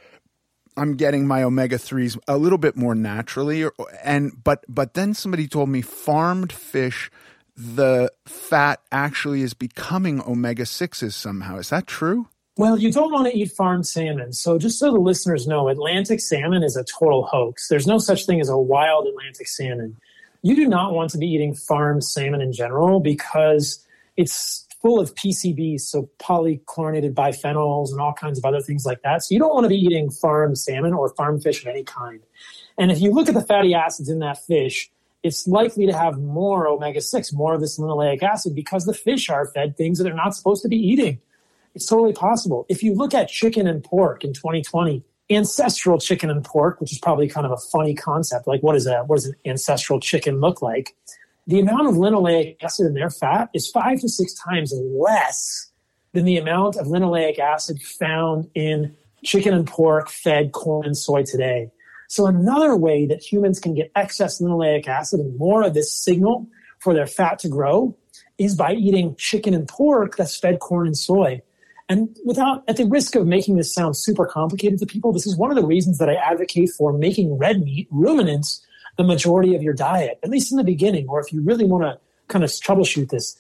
I'm 0.75 0.97
getting 0.97 1.27
my 1.27 1.43
omega 1.43 1.77
3s 1.77 2.19
a 2.27 2.39
little 2.39 2.57
bit 2.57 2.77
more 2.77 2.95
naturally 2.95 3.67
and 4.03 4.33
but 4.43 4.65
but 4.69 4.95
then 4.95 5.13
somebody 5.13 5.49
told 5.49 5.69
me 5.69 5.83
farmed 5.83 6.51
fish 6.51 7.11
the 7.55 8.11
fat 8.25 8.81
actually 8.91 9.43
is 9.43 9.53
becoming 9.53 10.23
omega 10.23 10.63
6s 10.63 11.13
somehow. 11.13 11.59
Is 11.59 11.69
that 11.69 11.87
true? 11.87 12.29
Well, 12.61 12.79
you 12.79 12.93
don't 12.93 13.11
want 13.11 13.27
to 13.27 13.35
eat 13.35 13.53
farmed 13.53 13.87
salmon. 13.87 14.35
So, 14.35 14.59
just 14.59 14.79
so 14.79 14.93
the 14.93 14.99
listeners 14.99 15.47
know, 15.47 15.71
Atlantic 15.71 16.21
salmon 16.21 16.63
is 16.63 16.77
a 16.77 16.85
total 16.85 17.25
hoax. 17.25 17.69
There's 17.69 17.87
no 17.87 17.97
such 17.97 18.27
thing 18.27 18.39
as 18.39 18.51
a 18.51 18.59
wild 18.59 19.07
Atlantic 19.07 19.49
salmon. 19.49 19.97
You 20.43 20.55
do 20.55 20.69
not 20.69 20.93
want 20.93 21.09
to 21.13 21.17
be 21.17 21.27
eating 21.27 21.55
farmed 21.55 22.05
salmon 22.05 22.43
in 22.43 22.53
general 22.53 23.01
because 23.01 23.83
it's 24.19 24.69
full 24.83 25.01
of 25.01 25.15
PCBs, 25.15 25.81
so 25.81 26.11
polychlorinated 26.19 27.15
biphenyls 27.15 27.93
and 27.93 28.01
all 28.03 28.13
kinds 28.13 28.39
of 28.39 28.45
other 28.45 28.61
things 28.61 28.85
like 28.85 29.01
that. 29.05 29.23
So, 29.23 29.33
you 29.33 29.39
don't 29.39 29.55
want 29.55 29.65
to 29.65 29.71
be 29.71 29.79
eating 29.79 30.11
farmed 30.11 30.59
salmon 30.59 30.93
or 30.93 31.09
farmed 31.15 31.43
fish 31.43 31.63
of 31.63 31.69
any 31.69 31.85
kind. 31.85 32.21
And 32.77 32.93
if 32.93 33.01
you 33.01 33.11
look 33.11 33.31
at 33.31 33.35
the 33.35 33.41
fatty 33.41 33.73
acids 33.73 34.11
in 34.11 34.19
that 34.19 34.37
fish, 34.45 34.91
it's 35.23 35.49
likely 35.49 35.87
to 35.87 35.95
have 35.95 36.19
more 36.19 36.69
omega 36.69 37.01
6, 37.01 37.33
more 37.33 37.55
of 37.55 37.63
this 37.63 37.79
linoleic 37.79 38.23
acid, 38.23 38.55
because 38.55 38.85
the 38.85 38.93
fish 38.93 39.31
are 39.31 39.47
fed 39.47 39.79
things 39.79 39.97
that 39.97 40.05
they're 40.05 40.13
not 40.13 40.37
supposed 40.37 40.63
to 40.65 40.69
be 40.69 40.77
eating. 40.77 41.23
It's 41.75 41.87
totally 41.87 42.13
possible. 42.13 42.67
If 42.69 42.83
you 42.83 42.95
look 42.95 43.15
at 43.15 43.29
chicken 43.29 43.67
and 43.67 43.83
pork 43.83 44.25
in 44.25 44.33
2020, 44.33 45.05
ancestral 45.31 45.99
chicken 45.99 46.31
and 46.31 46.45
pork, 46.45 46.81
which 46.81 46.93
is 46.93 46.99
probably 46.99 47.29
kind 47.29 47.47
of 47.47 47.53
a 47.53 47.57
funny 47.57 47.95
concept, 47.95 48.47
like 48.47 48.63
what 48.63 48.77
is 48.77 48.87
a 48.87 49.05
what 49.05 49.17
does 49.17 49.27
an 49.27 49.35
ancestral 49.47 50.01
chicken 50.01 50.41
look 50.41 50.61
like? 50.61 50.97
The 51.47 51.61
amount 51.61 51.89
of 51.89 51.95
linoleic 51.95 52.57
acid 52.63 52.87
in 52.87 52.95
their 52.95 53.11
fat 53.11 53.51
is 53.55 53.69
five 53.69 54.01
to 54.01 54.09
six 54.09 54.35
times 54.35 54.73
less 54.75 55.71
than 56.13 56.25
the 56.25 56.37
amount 56.37 56.77
of 56.77 56.87
linoleic 56.87 57.39
acid 57.39 57.81
found 57.83 58.51
in 58.55 58.97
chicken 59.25 59.55
and 59.55 59.67
pork 59.67 60.09
fed 60.11 60.53
corn 60.53 60.87
and 60.87 60.97
soy 60.97 61.23
today. 61.23 61.71
So 62.09 62.27
another 62.27 62.75
way 62.75 63.07
that 63.07 63.23
humans 63.23 63.61
can 63.61 63.75
get 63.75 63.93
excess 63.95 64.41
linoleic 64.41 64.89
acid 64.89 65.21
and 65.21 65.39
more 65.39 65.63
of 65.63 65.75
this 65.75 65.93
signal 65.93 66.49
for 66.81 66.93
their 66.93 67.07
fat 67.07 67.39
to 67.41 67.49
grow 67.49 67.97
is 68.39 68.57
by 68.57 68.73
eating 68.73 69.15
chicken 69.17 69.55
and 69.55 69.69
pork 69.69 70.17
that's 70.17 70.37
fed 70.37 70.59
corn 70.59 70.87
and 70.89 70.99
soy. 70.99 71.41
And 71.91 72.17
without, 72.25 72.63
at 72.69 72.77
the 72.77 72.87
risk 72.87 73.17
of 73.17 73.27
making 73.27 73.57
this 73.57 73.75
sound 73.75 73.97
super 73.97 74.25
complicated 74.25 74.79
to 74.79 74.87
people, 74.87 75.13
this 75.13 75.27
is 75.27 75.37
one 75.37 75.51
of 75.51 75.57
the 75.57 75.67
reasons 75.67 75.99
that 75.99 76.09
I 76.09 76.15
advocate 76.15 76.71
for 76.71 76.93
making 76.93 77.37
red 77.37 77.63
meat, 77.63 77.89
ruminants, 77.91 78.65
the 78.97 79.03
majority 79.03 79.57
of 79.57 79.63
your 79.63 79.75
diet, 79.75 80.21
at 80.23 80.31
least 80.31 80.53
in 80.53 80.57
the 80.57 80.63
beginning, 80.63 81.09
or 81.09 81.21
if 81.21 81.33
you 81.33 81.43
really 81.43 81.65
want 81.65 81.83
to 81.83 81.99
kind 82.29 82.45
of 82.45 82.51
troubleshoot 82.51 83.09
this, 83.09 83.37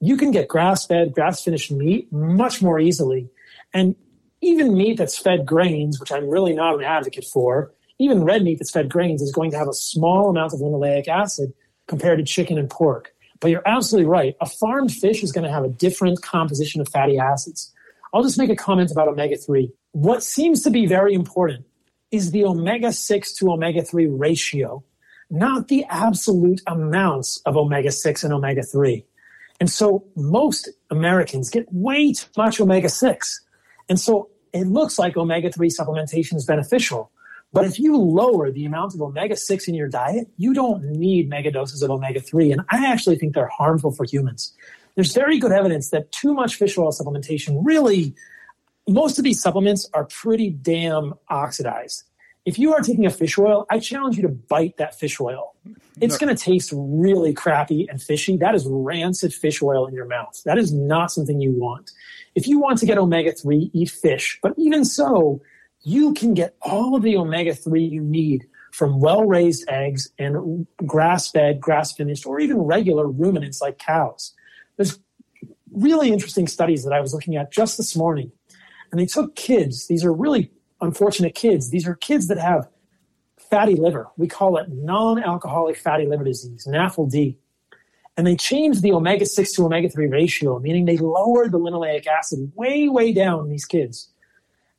you 0.00 0.16
can 0.16 0.32
get 0.32 0.48
grass 0.48 0.84
fed, 0.84 1.14
grass 1.14 1.44
finished 1.44 1.70
meat 1.70 2.12
much 2.12 2.60
more 2.60 2.80
easily. 2.80 3.30
And 3.72 3.94
even 4.40 4.76
meat 4.76 4.98
that's 4.98 5.16
fed 5.16 5.46
grains, 5.46 6.00
which 6.00 6.10
I'm 6.10 6.28
really 6.28 6.52
not 6.52 6.74
an 6.74 6.82
advocate 6.82 7.24
for, 7.24 7.72
even 8.00 8.24
red 8.24 8.42
meat 8.42 8.58
that's 8.58 8.72
fed 8.72 8.88
grains 8.88 9.22
is 9.22 9.30
going 9.30 9.52
to 9.52 9.58
have 9.58 9.68
a 9.68 9.72
small 9.72 10.30
amount 10.30 10.52
of 10.52 10.58
linoleic 10.58 11.06
acid 11.06 11.54
compared 11.86 12.18
to 12.18 12.24
chicken 12.24 12.58
and 12.58 12.68
pork. 12.68 13.14
But 13.38 13.52
you're 13.52 13.62
absolutely 13.66 14.08
right. 14.08 14.34
A 14.40 14.46
farmed 14.46 14.92
fish 14.92 15.22
is 15.22 15.30
going 15.30 15.44
to 15.44 15.52
have 15.52 15.64
a 15.64 15.68
different 15.68 16.22
composition 16.22 16.80
of 16.80 16.88
fatty 16.88 17.18
acids. 17.18 17.70
I'll 18.14 18.22
just 18.22 18.38
make 18.38 18.48
a 18.48 18.56
comment 18.56 18.92
about 18.92 19.08
omega 19.08 19.36
3. 19.36 19.70
What 19.90 20.22
seems 20.22 20.62
to 20.62 20.70
be 20.70 20.86
very 20.86 21.14
important 21.14 21.66
is 22.12 22.30
the 22.30 22.44
omega 22.44 22.92
6 22.92 23.32
to 23.34 23.50
omega 23.50 23.82
3 23.82 24.06
ratio, 24.06 24.84
not 25.30 25.66
the 25.66 25.84
absolute 25.90 26.62
amounts 26.68 27.42
of 27.44 27.56
omega 27.56 27.90
6 27.90 28.22
and 28.22 28.32
omega 28.32 28.62
3. 28.62 29.04
And 29.58 29.68
so 29.68 30.04
most 30.14 30.68
Americans 30.90 31.50
get 31.50 31.66
way 31.72 32.12
too 32.12 32.28
much 32.36 32.60
omega 32.60 32.88
6. 32.88 33.40
And 33.88 33.98
so 33.98 34.30
it 34.52 34.68
looks 34.68 34.96
like 34.96 35.16
omega 35.16 35.50
3 35.50 35.68
supplementation 35.68 36.34
is 36.34 36.46
beneficial. 36.46 37.10
But 37.52 37.64
if 37.64 37.80
you 37.80 37.96
lower 37.96 38.52
the 38.52 38.64
amount 38.64 38.94
of 38.94 39.02
omega 39.02 39.36
6 39.36 39.68
in 39.68 39.74
your 39.74 39.88
diet, 39.88 40.28
you 40.36 40.54
don't 40.54 40.84
need 40.84 41.28
mega 41.28 41.50
doses 41.50 41.82
of 41.82 41.90
omega 41.90 42.20
3. 42.20 42.52
And 42.52 42.62
I 42.70 42.86
actually 42.86 43.16
think 43.16 43.34
they're 43.34 43.48
harmful 43.48 43.90
for 43.90 44.04
humans. 44.04 44.52
There's 44.94 45.12
very 45.12 45.38
good 45.38 45.52
evidence 45.52 45.90
that 45.90 46.12
too 46.12 46.34
much 46.34 46.56
fish 46.56 46.78
oil 46.78 46.92
supplementation 46.92 47.60
really, 47.62 48.14
most 48.88 49.18
of 49.18 49.24
these 49.24 49.40
supplements 49.40 49.88
are 49.92 50.04
pretty 50.04 50.50
damn 50.50 51.14
oxidized. 51.28 52.04
If 52.44 52.58
you 52.58 52.74
are 52.74 52.80
taking 52.80 53.06
a 53.06 53.10
fish 53.10 53.38
oil, 53.38 53.64
I 53.70 53.78
challenge 53.78 54.16
you 54.16 54.22
to 54.22 54.28
bite 54.28 54.76
that 54.76 54.98
fish 54.98 55.18
oil. 55.18 55.54
It's 56.00 56.20
no. 56.20 56.26
going 56.26 56.36
to 56.36 56.42
taste 56.42 56.72
really 56.74 57.32
crappy 57.32 57.88
and 57.88 58.02
fishy. 58.02 58.36
That 58.36 58.54
is 58.54 58.66
rancid 58.68 59.32
fish 59.32 59.62
oil 59.62 59.86
in 59.86 59.94
your 59.94 60.06
mouth. 60.06 60.42
That 60.44 60.58
is 60.58 60.72
not 60.72 61.10
something 61.10 61.40
you 61.40 61.52
want. 61.52 61.90
If 62.34 62.46
you 62.46 62.58
want 62.58 62.78
to 62.80 62.86
get 62.86 62.98
omega 62.98 63.32
3, 63.32 63.70
eat 63.72 63.90
fish. 63.90 64.38
But 64.42 64.52
even 64.58 64.84
so, 64.84 65.40
you 65.82 66.12
can 66.12 66.34
get 66.34 66.54
all 66.60 66.94
of 66.94 67.02
the 67.02 67.16
omega 67.16 67.54
3 67.54 67.82
you 67.82 68.02
need 68.02 68.46
from 68.72 69.00
well 69.00 69.24
raised 69.24 69.64
eggs 69.68 70.10
and 70.18 70.66
grass 70.84 71.30
fed, 71.30 71.60
grass 71.60 71.92
finished, 71.92 72.26
or 72.26 72.40
even 72.40 72.58
regular 72.58 73.06
ruminants 73.06 73.62
like 73.62 73.78
cows. 73.78 74.34
There's 74.76 74.98
really 75.72 76.10
interesting 76.10 76.46
studies 76.46 76.84
that 76.84 76.92
I 76.92 77.00
was 77.00 77.12
looking 77.12 77.36
at 77.36 77.52
just 77.52 77.76
this 77.76 77.96
morning. 77.96 78.32
And 78.90 79.00
they 79.00 79.06
took 79.06 79.34
kids, 79.34 79.88
these 79.88 80.04
are 80.04 80.12
really 80.12 80.52
unfortunate 80.80 81.34
kids. 81.34 81.70
These 81.70 81.86
are 81.86 81.94
kids 81.94 82.28
that 82.28 82.38
have 82.38 82.68
fatty 83.50 83.74
liver. 83.74 84.08
We 84.16 84.28
call 84.28 84.56
it 84.56 84.68
non 84.70 85.22
alcoholic 85.22 85.76
fatty 85.76 86.06
liver 86.06 86.24
disease, 86.24 86.66
NAFLD. 86.70 87.36
And 88.16 88.26
they 88.26 88.36
changed 88.36 88.82
the 88.82 88.92
omega 88.92 89.26
6 89.26 89.52
to 89.54 89.64
omega 89.64 89.88
3 89.88 90.06
ratio, 90.06 90.60
meaning 90.60 90.84
they 90.84 90.96
lowered 90.96 91.50
the 91.50 91.58
linoleic 91.58 92.06
acid 92.06 92.52
way, 92.54 92.88
way 92.88 93.12
down 93.12 93.44
in 93.44 93.50
these 93.50 93.64
kids. 93.64 94.08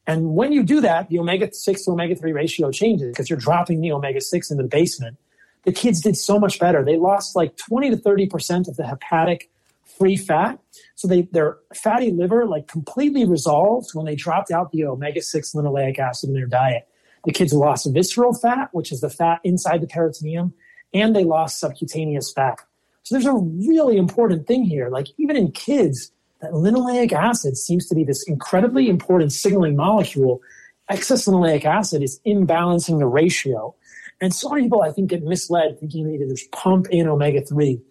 And 0.08 0.36
when 0.36 0.52
you 0.52 0.64
do 0.64 0.80
that, 0.82 1.10
the 1.10 1.20
omega 1.20 1.54
6 1.54 1.84
to 1.84 1.92
omega 1.92 2.16
3 2.16 2.32
ratio 2.32 2.72
changes 2.72 3.10
because 3.10 3.30
you're 3.30 3.40
dropping 3.40 3.82
the 3.82 3.92
omega 3.92 4.22
6 4.22 4.52
in 4.52 4.58
the 4.58 4.64
basement. 4.64 5.18
The 5.64 5.74
kids 5.74 6.00
did 6.00 6.16
so 6.16 6.40
much 6.40 6.60
better. 6.60 6.86
They 6.86 6.98
lost 6.98 7.36
like 7.36 7.58
20 7.58 7.90
to 7.90 7.98
30% 7.98 8.68
of 8.70 8.78
the 8.78 8.86
hepatic 8.86 9.50
free 9.98 10.18
fat. 10.18 10.60
So 10.96 11.08
they, 11.08 11.24
their 11.32 11.58
fatty 11.74 12.12
liver 12.12 12.46
like 12.46 12.68
completely 12.68 13.26
resolved 13.26 13.90
when 13.94 14.06
they 14.06 14.16
dropped 14.16 14.52
out 14.52 14.72
the 14.72 14.86
omega 14.86 15.22
6 15.22 15.54
linoleic 15.54 16.00
acid 16.00 16.30
in 16.30 16.36
their 16.36 16.48
diet. 16.48 16.88
The 17.26 17.32
kids 17.32 17.54
lost 17.54 17.92
visceral 17.92 18.34
fat, 18.34 18.70
which 18.72 18.92
is 18.92 19.02
the 19.02 19.10
fat 19.10 19.40
inside 19.44 19.82
the 19.82 19.88
peritoneum, 19.88 20.54
and 20.94 21.16
they 21.16 21.24
lost 21.24 21.60
subcutaneous 21.60 22.32
fat. 22.32 22.60
So 23.04 23.16
there's 23.16 23.26
a 23.26 23.34
really 23.34 23.98
important 23.98 24.48
thing 24.48 24.64
here. 24.64 24.90
Like 24.90 25.08
even 25.18 25.36
in 25.36 25.52
kids, 25.52 26.12
that 26.42 26.52
linoleic 26.52 27.12
acid 27.12 27.58
seems 27.58 27.88
to 27.88 27.96
be 27.96 28.04
this 28.04 28.24
incredibly 28.28 28.90
important 28.90 29.32
signaling 29.32 29.76
molecule. 29.76 30.42
Excess 30.90 31.28
linoleic 31.28 31.66
acid 31.66 32.04
is 32.04 32.20
imbalancing 32.26 33.00
the 33.00 33.08
ratio. 33.08 33.74
And 34.22 34.34
so 34.34 34.50
many 34.50 34.64
people, 34.64 34.82
I 34.82 34.92
think, 34.92 35.10
get 35.10 35.24
misled 35.24 35.80
thinking 35.80 36.08
they 36.08 36.18
just 36.26 36.52
pump 36.52 36.88
in 36.90 37.08
omega 37.08 37.42
3. 37.42 37.82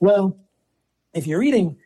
Well, 0.00 0.36
if 1.12 1.26
you're 1.26 1.42
eating 1.42 1.76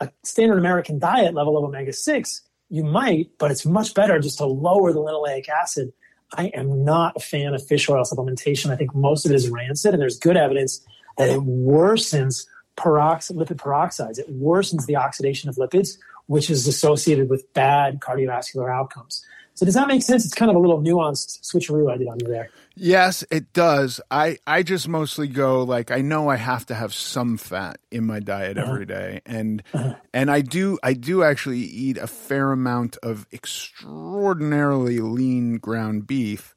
a 0.00 0.10
standard 0.22 0.58
American 0.58 0.98
diet 0.98 1.34
level 1.34 1.56
of 1.56 1.64
omega 1.64 1.92
6, 1.92 2.42
you 2.68 2.84
might, 2.84 3.30
but 3.38 3.50
it's 3.50 3.64
much 3.64 3.94
better 3.94 4.18
just 4.18 4.38
to 4.38 4.46
lower 4.46 4.92
the 4.92 4.98
linoleic 4.98 5.48
acid. 5.48 5.92
I 6.34 6.46
am 6.46 6.84
not 6.84 7.16
a 7.16 7.20
fan 7.20 7.54
of 7.54 7.64
fish 7.66 7.88
oil 7.88 8.02
supplementation. 8.02 8.70
I 8.70 8.76
think 8.76 8.94
most 8.94 9.24
of 9.24 9.32
it 9.32 9.36
is 9.36 9.48
rancid, 9.48 9.94
and 9.94 10.02
there's 10.02 10.18
good 10.18 10.36
evidence 10.36 10.84
that 11.16 11.28
it 11.28 11.38
worsens 11.40 12.46
perox- 12.76 13.32
lipid 13.32 13.56
peroxides. 13.56 14.18
It 14.18 14.28
worsens 14.40 14.86
the 14.86 14.96
oxidation 14.96 15.48
of 15.48 15.56
lipids, 15.56 15.96
which 16.26 16.50
is 16.50 16.66
associated 16.66 17.30
with 17.30 17.52
bad 17.54 18.00
cardiovascular 18.00 18.72
outcomes. 18.72 19.24
So 19.56 19.64
does 19.64 19.74
that 19.74 19.88
make 19.88 20.02
sense? 20.02 20.26
It's 20.26 20.34
kind 20.34 20.50
of 20.50 20.56
a 20.56 20.60
little 20.60 20.82
nuanced 20.82 21.40
switcheroo 21.40 21.90
I 21.90 21.96
did 21.96 22.08
on 22.08 22.18
you 22.20 22.28
there. 22.28 22.50
Yes, 22.74 23.24
it 23.30 23.54
does. 23.54 24.02
I, 24.10 24.36
I 24.46 24.62
just 24.62 24.86
mostly 24.86 25.28
go 25.28 25.62
like 25.62 25.90
I 25.90 26.02
know 26.02 26.28
I 26.28 26.36
have 26.36 26.66
to 26.66 26.74
have 26.74 26.92
some 26.92 27.38
fat 27.38 27.78
in 27.90 28.04
my 28.04 28.20
diet 28.20 28.58
uh-huh. 28.58 28.70
every 28.70 28.84
day, 28.84 29.22
and 29.24 29.62
uh-huh. 29.72 29.94
and 30.12 30.30
I 30.30 30.42
do 30.42 30.78
I 30.82 30.92
do 30.92 31.22
actually 31.22 31.60
eat 31.60 31.96
a 31.96 32.06
fair 32.06 32.52
amount 32.52 32.98
of 33.02 33.26
extraordinarily 33.32 34.98
lean 34.98 35.56
ground 35.56 36.06
beef, 36.06 36.54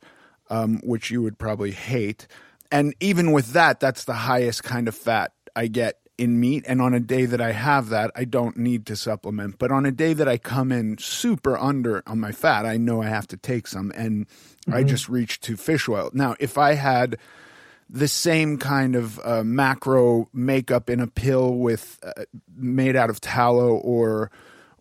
um, 0.50 0.82
which 0.84 1.10
you 1.10 1.22
would 1.22 1.40
probably 1.40 1.72
hate. 1.72 2.28
And 2.70 2.94
even 3.00 3.32
with 3.32 3.54
that, 3.54 3.80
that's 3.80 4.04
the 4.04 4.14
highest 4.14 4.66
kind 4.66 4.90
of 4.90 4.96
fat 4.96 5.32
I 5.56 5.68
get 5.68 6.00
in 6.20 6.40
meat 6.40 6.66
and 6.68 6.82
on 6.82 6.94
a 6.94 7.00
day 7.00 7.26
that 7.26 7.40
I 7.40 7.54
have 7.54 7.90
that 7.90 8.12
I 8.14 8.26
don't 8.26 8.58
need 8.58 8.86
to 8.88 8.96
supplement 8.96 9.58
but 9.58 9.72
on 9.72 9.86
a 9.86 9.92
day 9.92 10.14
that 10.14 10.28
I 10.28 10.38
come 10.38 10.72
in 10.72 10.98
super 10.98 11.58
under 11.58 12.04
on 12.06 12.20
my 12.20 12.34
fat 12.34 12.66
I 12.66 12.78
know 12.78 13.02
I 13.02 13.08
have 13.08 13.28
to 13.28 13.38
take 13.38 13.68
some 13.68 13.92
and 13.96 14.28
mm-hmm. 14.28 14.74
I 14.74 14.84
just 14.84 15.08
reach 15.08 15.40
to 15.42 15.56
fish 15.56 15.88
oil 15.88 16.10
now 16.14 16.36
if 16.40 16.58
I 16.58 16.74
had 16.74 17.18
the 17.90 18.08
same 18.08 18.58
kind 18.58 18.96
of 18.96 19.20
uh, 19.24 19.44
macro 19.44 20.28
makeup 20.34 20.90
in 20.90 21.00
a 21.00 21.08
pill 21.08 21.56
with 21.56 21.98
uh, 22.04 22.26
made 22.56 22.96
out 22.98 23.10
of 23.10 23.22
tallow 23.22 23.76
or 23.76 24.30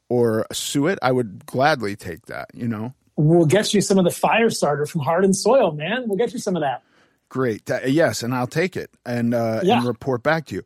or 0.09 0.45
suet 0.53 0.99
I 1.03 1.12
would 1.12 1.47
gladly 1.47 1.95
take 1.95 2.26
that 2.26 2.49
you 2.53 2.66
know 2.66 2.95
we'll 3.14 3.47
get 3.47 3.72
you 3.72 3.80
some 3.80 3.99
of 3.99 4.05
the 4.05 4.11
fire 4.11 4.51
starter 4.51 4.86
from 4.86 5.03
Heart 5.03 5.32
& 5.34 5.36
Soil 5.36 5.70
man 5.70 6.09
we'll 6.09 6.18
get 6.18 6.32
you 6.32 6.41
some 6.41 6.57
of 6.57 6.62
that 6.62 6.82
Great. 7.30 7.70
Yes, 7.86 8.22
and 8.22 8.34
I'll 8.34 8.47
take 8.47 8.76
it 8.76 8.91
and 9.05 9.34
uh, 9.34 9.61
yeah. 9.62 9.78
and 9.78 9.86
report 9.86 10.22
back 10.22 10.47
to 10.47 10.55
you. 10.55 10.62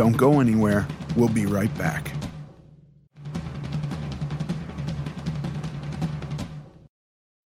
Don't 0.00 0.16
go 0.16 0.40
anywhere. 0.40 0.88
We'll 1.14 1.28
be 1.28 1.44
right 1.44 1.76
back. 1.76 2.10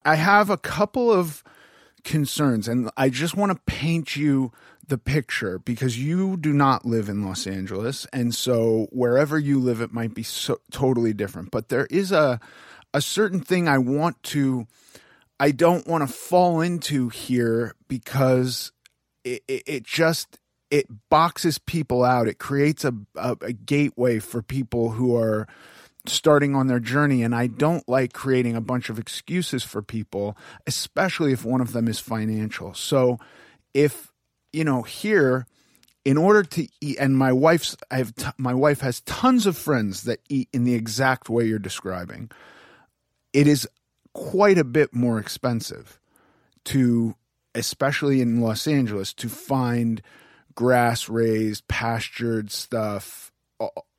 I 0.05 0.13
have 0.13 0.51
a 0.51 0.57
couple 0.57 1.11
of 1.11 1.43
concerns, 2.03 2.67
and 2.67 2.91
I 2.95 3.09
just 3.09 3.35
want 3.35 3.53
to 3.53 3.59
paint 3.65 4.15
you 4.15 4.51
the 4.87 4.99
picture 4.99 5.57
because 5.57 5.97
you 5.97 6.37
do 6.37 6.53
not 6.53 6.85
live 6.85 7.09
in 7.09 7.25
Los 7.25 7.47
Angeles, 7.47 8.05
and 8.13 8.35
so 8.35 8.85
wherever 8.91 9.39
you 9.39 9.59
live, 9.59 9.81
it 9.81 9.91
might 9.91 10.13
be 10.13 10.21
so, 10.21 10.59
totally 10.71 11.11
different. 11.11 11.49
But 11.49 11.69
there 11.69 11.87
is 11.89 12.11
a 12.11 12.39
a 12.93 13.01
certain 13.01 13.39
thing 13.39 13.67
I 13.67 13.79
want 13.79 14.21
to, 14.25 14.67
I 15.39 15.49
don't 15.49 15.87
want 15.87 16.07
to 16.07 16.13
fall 16.13 16.61
into 16.61 17.09
here 17.09 17.73
because 17.87 18.71
it, 19.23 19.41
it, 19.47 19.63
it 19.65 19.83
just 19.83 20.37
it 20.73 20.87
boxes 21.11 21.59
people 21.59 22.03
out. 22.03 22.27
It 22.27 22.39
creates 22.39 22.83
a, 22.83 22.95
a, 23.15 23.37
a 23.41 23.53
gateway 23.53 24.17
for 24.17 24.41
people 24.41 24.89
who 24.89 25.15
are 25.15 25.47
starting 26.07 26.55
on 26.55 26.65
their 26.65 26.79
journey. 26.79 27.21
And 27.21 27.35
I 27.35 27.45
don't 27.45 27.87
like 27.87 28.11
creating 28.11 28.55
a 28.55 28.61
bunch 28.61 28.89
of 28.89 28.97
excuses 28.97 29.63
for 29.63 29.83
people, 29.83 30.35
especially 30.65 31.31
if 31.31 31.45
one 31.45 31.61
of 31.61 31.73
them 31.73 31.87
is 31.87 31.99
financial. 31.99 32.73
So 32.73 33.19
if, 33.75 34.11
you 34.51 34.63
know, 34.63 34.81
here, 34.81 35.45
in 36.03 36.17
order 36.17 36.41
to 36.41 36.67
eat, 36.81 36.97
and 36.99 37.15
my 37.15 37.31
wife's, 37.31 37.77
I 37.91 37.97
have, 37.97 38.15
t- 38.15 38.25
my 38.39 38.55
wife 38.55 38.81
has 38.81 39.01
tons 39.01 39.45
of 39.45 39.55
friends 39.55 40.05
that 40.05 40.21
eat 40.27 40.49
in 40.51 40.63
the 40.63 40.73
exact 40.73 41.29
way 41.29 41.45
you're 41.45 41.59
describing. 41.59 42.31
It 43.31 43.45
is 43.45 43.69
quite 44.15 44.57
a 44.57 44.63
bit 44.63 44.91
more 44.95 45.19
expensive 45.19 45.99
to, 46.65 47.13
especially 47.53 48.21
in 48.21 48.41
Los 48.41 48.67
Angeles, 48.67 49.13
to 49.13 49.29
find 49.29 50.01
grass 50.55 51.09
raised, 51.09 51.67
pastured 51.67 52.51
stuff, 52.51 53.31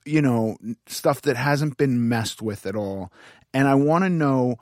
you 0.04 0.22
know, 0.22 0.56
stuff 0.86 1.22
that 1.22 1.36
hasn't 1.36 1.76
been 1.76 2.08
messed 2.08 2.42
with 2.42 2.66
at 2.66 2.76
all. 2.76 3.12
And 3.52 3.68
I 3.68 3.74
want 3.74 4.04
to 4.04 4.10
know 4.10 4.58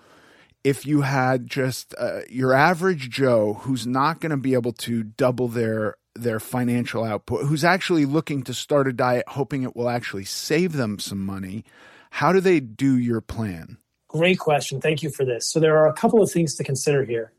if 0.65 0.87
you 0.87 1.01
had 1.01 1.47
just 1.47 1.95
uh, 1.99 2.21
your 2.29 2.53
average 2.53 3.11
Joe 3.11 3.55
who's 3.55 3.87
not 3.87 4.21
going 4.21 4.31
to 4.31 4.37
be 4.37 4.55
able 4.55 4.73
to 4.75 5.03
double 5.03 5.49
their 5.49 5.97
their 6.15 6.39
financial 6.39 7.05
output, 7.05 7.47
who's 7.47 7.65
actually 7.65 8.05
looking 8.05 8.43
to 8.43 8.53
start 8.53 8.87
a 8.87 8.93
diet 8.93 9.25
hoping 9.29 9.63
it 9.63 9.75
will 9.75 9.89
actually 9.89 10.25
save 10.25 10.75
them 10.75 10.99
some 10.99 11.25
money, 11.25 11.65
how 12.11 12.33
do 12.33 12.41
they 12.41 12.61
do 12.61 12.99
your 12.99 13.23
plan? 13.23 13.79
Great 14.09 14.39
question. 14.39 14.79
Thank 14.79 15.03
you 15.03 15.11
for 15.11 15.25
this. 15.25 15.51
So 15.51 15.59
there 15.59 15.79
are 15.79 15.89
a 15.89 15.95
couple 15.95 16.23
of 16.23 16.31
things 16.31 16.55
to 16.57 16.65
consider 16.65 17.03
here 17.05 17.33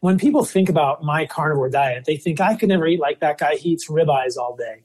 when 0.00 0.18
people 0.18 0.44
think 0.44 0.68
about 0.68 1.02
my 1.02 1.26
carnivore 1.26 1.70
diet, 1.70 2.04
they 2.04 2.16
think 2.16 2.40
I 2.40 2.54
could 2.54 2.68
never 2.68 2.86
eat 2.86 3.00
like 3.00 3.20
that 3.20 3.38
guy. 3.38 3.56
He 3.56 3.70
eats 3.70 3.88
ribeyes 3.88 4.36
all 4.36 4.56
day. 4.56 4.84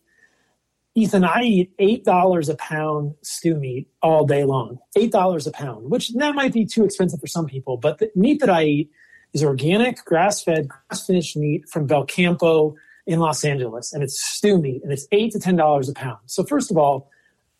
Ethan, 0.93 1.23
I 1.23 1.41
eat 1.43 1.73
eight 1.79 2.03
dollars 2.03 2.49
a 2.49 2.55
pound 2.55 3.15
stew 3.21 3.55
meat 3.55 3.87
all 4.01 4.25
day 4.25 4.43
long. 4.43 4.79
Eight 4.97 5.11
dollars 5.11 5.47
a 5.47 5.51
pound, 5.51 5.89
which 5.89 6.09
that 6.15 6.35
might 6.35 6.53
be 6.53 6.65
too 6.65 6.83
expensive 6.83 7.19
for 7.19 7.27
some 7.27 7.45
people, 7.45 7.77
but 7.77 7.99
the 7.99 8.11
meat 8.15 8.39
that 8.41 8.49
I 8.49 8.63
eat 8.63 8.91
is 9.33 9.43
organic, 9.43 10.03
grass-fed, 10.03 10.67
grass-finished 10.67 11.37
meat 11.37 11.69
from 11.69 11.87
Belcampo 11.87 12.75
in 13.07 13.19
Los 13.19 13.45
Angeles, 13.45 13.93
and 13.93 14.03
it's 14.03 14.21
stew 14.21 14.57
meat, 14.57 14.83
and 14.83 14.91
it's 14.91 15.07
eight 15.13 15.31
to 15.31 15.39
ten 15.39 15.55
dollars 15.55 15.87
a 15.87 15.93
pound. 15.93 16.19
So 16.25 16.43
first 16.43 16.71
of 16.71 16.77
all, 16.77 17.09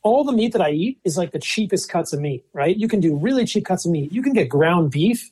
all 0.04 0.24
the 0.24 0.34
meat 0.34 0.52
that 0.52 0.62
I 0.62 0.72
eat 0.72 1.00
is 1.06 1.18
like 1.18 1.32
the 1.32 1.40
cheapest 1.40 1.90
cuts 1.90 2.12
of 2.12 2.20
meat, 2.20 2.44
right? 2.54 2.76
You 2.76 2.88
can 2.90 3.00
do 3.00 3.16
really 3.16 3.46
cheap 3.46 3.66
cuts 3.66 3.86
of 3.86 3.92
meat. 3.92 4.12
You 4.12 4.22
can 4.22 4.34
get 4.34 4.50
ground 4.50 4.92
beef 4.92 5.32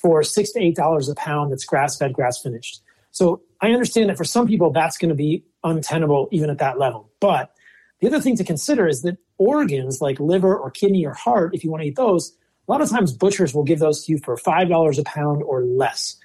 for 0.00 0.22
six 0.22 0.52
to 0.52 0.60
eight 0.60 0.76
dollars 0.76 1.08
a 1.08 1.14
pound 1.14 1.52
that's 1.52 1.64
grass 1.64 1.96
fed, 1.96 2.12
grass 2.12 2.40
finished. 2.40 2.82
So 3.10 3.42
I 3.60 3.72
understand 3.72 4.08
that 4.08 4.16
for 4.16 4.24
some 4.24 4.46
people 4.46 4.70
that's 4.70 4.96
going 4.96 5.08
to 5.08 5.14
be 5.14 5.44
untenable 5.64 6.28
even 6.30 6.48
at 6.50 6.58
that 6.58 6.78
level. 6.78 7.10
But 7.20 7.52
the 8.00 8.06
other 8.06 8.20
thing 8.20 8.36
to 8.36 8.44
consider 8.44 8.86
is 8.88 9.02
that 9.02 9.18
organs 9.38 10.00
like 10.00 10.18
liver 10.20 10.56
or 10.56 10.70
kidney 10.70 11.04
or 11.04 11.12
heart, 11.14 11.54
if 11.54 11.64
you 11.64 11.70
want 11.70 11.82
to 11.82 11.88
eat 11.88 11.96
those, 11.96 12.32
A 12.68 12.70
lot 12.70 12.80
of 12.80 12.88
times 12.88 13.12
butchers 13.12 13.52
will 13.52 13.64
give 13.64 13.80
those 13.80 14.04
to 14.04 14.12
you 14.12 14.18
for 14.18 14.36
$5 14.36 14.98
a 14.98 15.02
pound 15.02 15.42
or 15.42 15.64
less. 15.64 16.16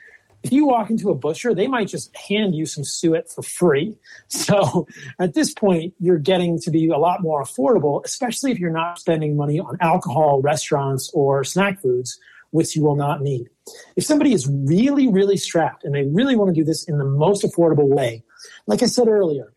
If 0.43 0.51
you 0.51 0.67
walk 0.67 0.91
into 0.91 1.09
a 1.09 1.15
butcher, 1.15 1.55
they 1.55 1.67
might 1.67 1.87
just 1.87 2.15
hand 2.15 2.53
you 2.53 2.67
some 2.67 2.83
suet 2.83 3.31
for 3.31 3.41
free. 3.41 3.97
So 4.27 4.87
at 5.17 5.33
this 5.33 5.53
point, 5.53 5.95
you're 5.99 6.19
getting 6.19 6.59
to 6.59 6.69
be 6.69 6.87
a 6.89 6.97
lot 6.99 7.23
more 7.23 7.41
affordable, 7.41 8.05
especially 8.05 8.51
if 8.51 8.59
you're 8.59 8.69
not 8.69 8.99
spending 8.99 9.35
money 9.35 9.59
on 9.59 9.77
alcohol, 9.81 10.41
restaurants, 10.41 11.09
or 11.13 11.43
snack 11.43 11.81
foods, 11.81 12.19
which 12.55 12.73
you 12.73 12.81
will 12.81 12.95
not 12.95 13.21
need. 13.21 13.49
If 13.97 14.05
somebody 14.05 14.31
is 14.31 14.47
really, 14.47 15.09
really 15.09 15.35
strapped 15.35 15.83
and 15.83 15.93
they 15.93 16.03
really 16.03 16.37
want 16.37 16.55
to 16.55 16.61
do 16.61 16.63
this 16.63 16.85
in 16.85 16.97
the 16.97 17.03
most 17.03 17.43
affordable 17.43 17.89
way, 17.89 18.23
like 18.65 18.81
I 18.81 18.85
said 18.85 19.09
earlier, 19.09 19.51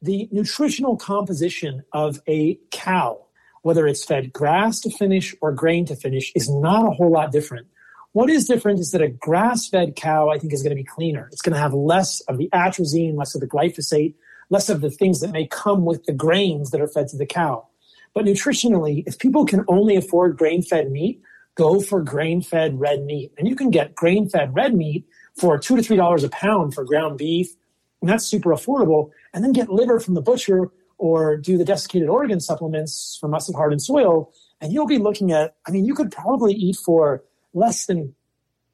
the 0.00 0.26
nutritional 0.32 0.96
composition 0.96 1.82
of 1.92 2.18
a 2.26 2.58
cow, 2.70 3.26
whether 3.60 3.86
it's 3.86 4.06
fed 4.06 4.32
grass 4.32 4.80
to 4.80 4.90
finish 4.90 5.34
or 5.42 5.52
grain 5.52 5.84
to 5.84 5.94
finish, 5.94 6.32
is 6.34 6.48
not 6.48 6.86
a 6.86 6.92
whole 6.92 7.12
lot 7.12 7.30
different. 7.30 7.66
What 8.12 8.30
is 8.30 8.46
different 8.46 8.80
is 8.80 8.92
that 8.92 9.02
a 9.02 9.08
grass 9.08 9.68
fed 9.68 9.94
cow, 9.94 10.30
I 10.30 10.38
think, 10.38 10.54
is 10.54 10.62
going 10.62 10.74
to 10.74 10.82
be 10.82 10.88
cleaner. 10.96 11.28
It's 11.32 11.42
going 11.42 11.52
to 11.52 11.60
have 11.60 11.74
less 11.74 12.22
of 12.22 12.38
the 12.38 12.48
atrazine, 12.54 13.18
less 13.18 13.34
of 13.34 13.42
the 13.42 13.46
glyphosate, 13.46 14.14
less 14.48 14.70
of 14.70 14.80
the 14.80 14.90
things 14.90 15.20
that 15.20 15.30
may 15.30 15.46
come 15.46 15.84
with 15.84 16.04
the 16.06 16.14
grains 16.14 16.70
that 16.70 16.80
are 16.80 16.88
fed 16.88 17.08
to 17.08 17.18
the 17.18 17.26
cow. 17.26 17.66
But 18.14 18.24
nutritionally, 18.24 19.04
if 19.06 19.18
people 19.18 19.44
can 19.44 19.62
only 19.68 19.94
afford 19.94 20.38
grain 20.38 20.62
fed 20.62 20.90
meat, 20.90 21.20
go 21.60 21.80
for 21.80 22.02
grain 22.02 22.40
fed 22.40 22.80
red 22.80 23.02
meat. 23.04 23.32
And 23.36 23.46
you 23.46 23.54
can 23.54 23.70
get 23.70 23.94
grain 23.94 24.28
fed 24.28 24.54
red 24.54 24.74
meat 24.74 25.04
for 25.38 25.58
two 25.58 25.76
to 25.76 25.82
three 25.82 25.96
dollars 25.96 26.24
a 26.24 26.30
pound 26.30 26.74
for 26.74 26.84
ground 26.84 27.18
beef 27.18 27.48
and 28.00 28.08
that's 28.08 28.24
super 28.24 28.50
affordable. 28.50 29.10
And 29.32 29.44
then 29.44 29.52
get 29.52 29.68
liver 29.68 30.00
from 30.00 30.14
the 30.14 30.22
butcher 30.22 30.70
or 30.98 31.36
do 31.36 31.56
the 31.56 31.64
desiccated 31.64 32.08
organ 32.08 32.40
supplements 32.40 33.16
from 33.20 33.30
Muscle 33.30 33.56
Heart 33.56 33.72
and 33.72 33.82
Soil, 33.82 34.32
and 34.60 34.72
you'll 34.72 34.86
be 34.86 34.98
looking 34.98 35.32
at. 35.32 35.54
I 35.66 35.70
mean, 35.70 35.84
you 35.84 35.94
could 35.94 36.10
probably 36.10 36.52
eat 36.52 36.76
for 36.76 37.22
less 37.54 37.86
than 37.86 38.14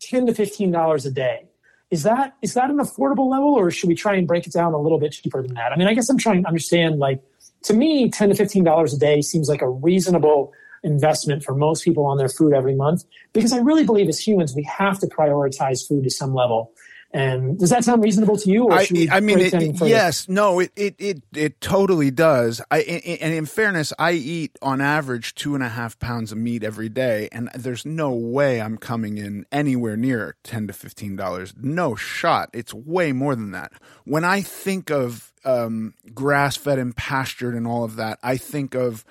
ten 0.00 0.26
to 0.26 0.34
fifteen 0.34 0.70
dollars 0.70 1.06
a 1.06 1.10
day. 1.10 1.48
Is 1.90 2.02
that 2.02 2.36
is 2.42 2.54
that 2.54 2.70
an 2.70 2.78
affordable 2.78 3.30
level, 3.30 3.54
or 3.54 3.70
should 3.70 3.88
we 3.88 3.94
try 3.94 4.16
and 4.16 4.26
break 4.26 4.46
it 4.46 4.52
down 4.52 4.72
a 4.72 4.80
little 4.80 4.98
bit 4.98 5.12
cheaper 5.12 5.42
than 5.42 5.54
that? 5.54 5.72
I 5.72 5.76
mean, 5.76 5.88
I 5.88 5.94
guess 5.94 6.08
I'm 6.08 6.18
trying 6.18 6.42
to 6.42 6.48
understand. 6.48 6.98
Like, 6.98 7.22
to 7.64 7.74
me, 7.74 8.10
ten 8.10 8.28
to 8.30 8.34
fifteen 8.34 8.64
dollars 8.64 8.92
a 8.92 8.98
day 8.98 9.20
seems 9.20 9.48
like 9.48 9.62
a 9.62 9.68
reasonable 9.68 10.52
investment 10.86 11.44
for 11.44 11.54
most 11.54 11.84
people 11.84 12.06
on 12.06 12.16
their 12.16 12.28
food 12.28 12.54
every 12.54 12.74
month 12.74 13.04
because 13.32 13.52
I 13.52 13.58
really 13.58 13.84
believe 13.84 14.08
as 14.08 14.18
humans 14.18 14.54
we 14.54 14.62
have 14.62 14.98
to 15.00 15.06
prioritize 15.06 15.86
food 15.86 16.04
to 16.04 16.10
some 16.10 16.32
level. 16.32 16.72
And 17.12 17.58
does 17.58 17.70
that 17.70 17.84
sound 17.84 18.02
reasonable 18.04 18.36
to 18.36 18.50
you? 18.50 18.68
I, 18.68 18.86
I, 19.10 19.20
mean, 19.20 19.38
it, 19.38 19.80
yes, 19.80 20.28
no, 20.28 20.58
it, 20.60 20.72
it, 20.76 20.96
it, 20.98 21.22
it 21.34 21.60
totally 21.60 22.10
does. 22.10 22.60
I, 22.70 22.80
and 22.80 23.32
in 23.32 23.46
fairness, 23.46 23.92
I 23.98 24.12
eat 24.12 24.58
on 24.60 24.80
average 24.80 25.34
two 25.34 25.54
and 25.54 25.62
a 25.62 25.68
half 25.68 25.98
pounds 25.98 26.32
of 26.32 26.36
meat 26.36 26.62
every 26.62 26.90
day, 26.90 27.28
and 27.32 27.48
there's 27.54 27.86
no 27.86 28.10
way 28.10 28.60
I'm 28.60 28.76
coming 28.76 29.18
in 29.18 29.46
anywhere 29.50 29.96
near 29.96 30.36
ten 30.42 30.66
to 30.66 30.74
fifteen 30.74 31.16
dollars. 31.16 31.54
No 31.56 31.94
shot. 31.94 32.50
It's 32.52 32.74
way 32.74 33.12
more 33.12 33.34
than 33.34 33.52
that. 33.52 33.72
When 34.04 34.24
I 34.24 34.42
think 34.42 34.90
of 34.90 35.32
um, 35.44 35.94
grass 36.12 36.56
fed 36.56 36.78
and 36.78 36.94
pastured 36.94 37.54
and 37.54 37.66
all 37.66 37.84
of 37.84 37.96
that, 37.96 38.18
I 38.22 38.36
think 38.36 38.74
of 38.74 39.06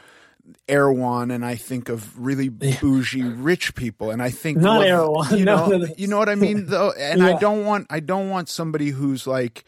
Erewhon 0.68 1.32
and 1.32 1.46
I 1.46 1.56
think 1.56 1.90
of 1.90 2.18
really 2.20 2.50
bougie 2.50 3.24
rich 3.24 3.76
people 3.76 4.12
and 4.12 4.22
I 4.22 4.30
think 4.30 4.58
not 4.58 4.80
well, 4.80 4.88
Erewhon. 4.88 5.38
You 5.38 5.46
know, 5.46 5.68
no. 5.68 5.88
you 5.98 6.08
know 6.08 6.18
what 6.18 6.30
I 6.30 6.36
mean 6.36 6.68
though 6.68 6.92
and 7.00 7.22
yeah. 7.22 7.36
I 7.36 7.40
don't 7.40 7.66
want 7.66 7.88
I 7.90 8.00
don't 8.00 8.30
want 8.30 8.50
somebody 8.50 8.90
who's 8.90 9.28
like 9.28 9.66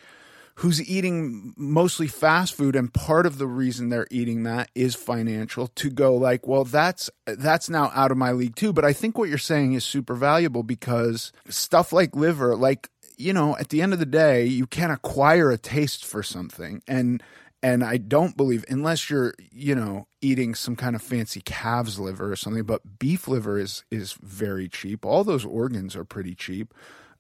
who's 0.55 0.81
eating 0.89 1.53
mostly 1.55 2.07
fast 2.07 2.55
food 2.55 2.75
and 2.75 2.91
part 2.91 3.27
of 3.27 3.37
the 3.37 3.45
reason 3.45 3.89
they're 3.89 4.07
eating 4.09 4.43
that 4.43 4.71
is 4.73 4.95
financial 4.95 5.67
to 5.67 5.89
go 5.89 6.15
like 6.15 6.47
well 6.47 6.63
that's 6.63 7.09
that's 7.25 7.69
now 7.69 7.91
out 7.93 8.11
of 8.11 8.17
my 8.17 8.31
league 8.31 8.55
too 8.55 8.73
but 8.73 8.85
I 8.85 8.93
think 8.93 9.17
what 9.17 9.29
you're 9.29 9.37
saying 9.37 9.73
is 9.73 9.83
super 9.85 10.15
valuable 10.15 10.63
because 10.63 11.31
stuff 11.47 11.93
like 11.93 12.15
liver 12.15 12.55
like 12.55 12.89
you 13.17 13.33
know 13.33 13.55
at 13.57 13.69
the 13.69 13.81
end 13.81 13.93
of 13.93 13.99
the 13.99 14.05
day 14.05 14.45
you 14.45 14.65
can 14.65 14.91
acquire 14.91 15.51
a 15.51 15.57
taste 15.57 16.05
for 16.05 16.23
something 16.23 16.81
and 16.87 17.21
and 17.63 17.83
I 17.83 17.97
don't 17.97 18.37
believe 18.37 18.65
unless 18.69 19.09
you're 19.09 19.33
you 19.51 19.75
know 19.75 20.07
eating 20.21 20.55
some 20.55 20.75
kind 20.75 20.95
of 20.95 21.01
fancy 21.01 21.41
calf's 21.41 21.99
liver 21.99 22.31
or 22.31 22.35
something, 22.35 22.63
but 22.63 22.99
beef 22.99 23.27
liver 23.27 23.57
is 23.57 23.83
is 23.91 24.13
very 24.13 24.67
cheap. 24.67 25.05
All 25.05 25.23
those 25.23 25.45
organs 25.45 25.95
are 25.95 26.05
pretty 26.05 26.35
cheap. 26.35 26.73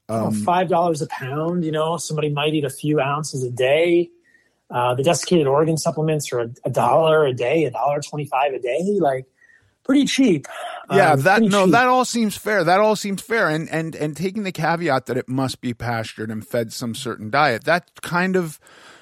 Um, 0.09 0.33
Five 0.33 0.69
dollars 0.69 1.01
a 1.01 1.07
pound. 1.07 1.65
You 1.65 1.71
know, 1.71 1.97
somebody 1.97 2.29
might 2.29 2.53
eat 2.53 2.63
a 2.63 2.69
few 2.69 2.99
ounces 2.99 3.43
a 3.43 3.51
day. 3.51 4.09
Uh, 4.69 4.95
the 4.95 5.03
desiccated 5.03 5.47
organ 5.47 5.77
supplements 5.77 6.31
are 6.33 6.41
a, 6.41 6.49
a 6.65 6.69
dollar 6.69 7.25
a 7.25 7.33
day, 7.33 7.65
a 7.65 7.71
dollar 7.71 8.01
twenty-five 8.01 8.53
a 8.53 8.59
day. 8.59 8.97
Like 8.99 9.25
pretty 9.83 10.05
cheap. 10.05 10.45
Yeah, 10.91 11.13
um, 11.13 11.21
that 11.21 11.41
no, 11.41 11.65
cheap. 11.65 11.71
that 11.71 11.87
all 11.87 12.05
seems 12.05 12.37
fair. 12.37 12.63
That 12.63 12.79
all 12.79 12.95
seems 12.95 13.21
fair, 13.21 13.49
and 13.49 13.69
and 13.69 13.95
and 13.95 14.15
taking 14.15 14.43
the 14.43 14.51
caveat 14.51 15.07
that 15.07 15.17
it 15.17 15.27
must 15.27 15.61
be 15.61 15.73
pastured 15.73 16.29
and 16.29 16.45
fed 16.45 16.71
some 16.71 16.95
certain 16.95 17.29
diet. 17.29 17.63
That 17.63 18.01
kind 18.01 18.35
of 18.35 18.59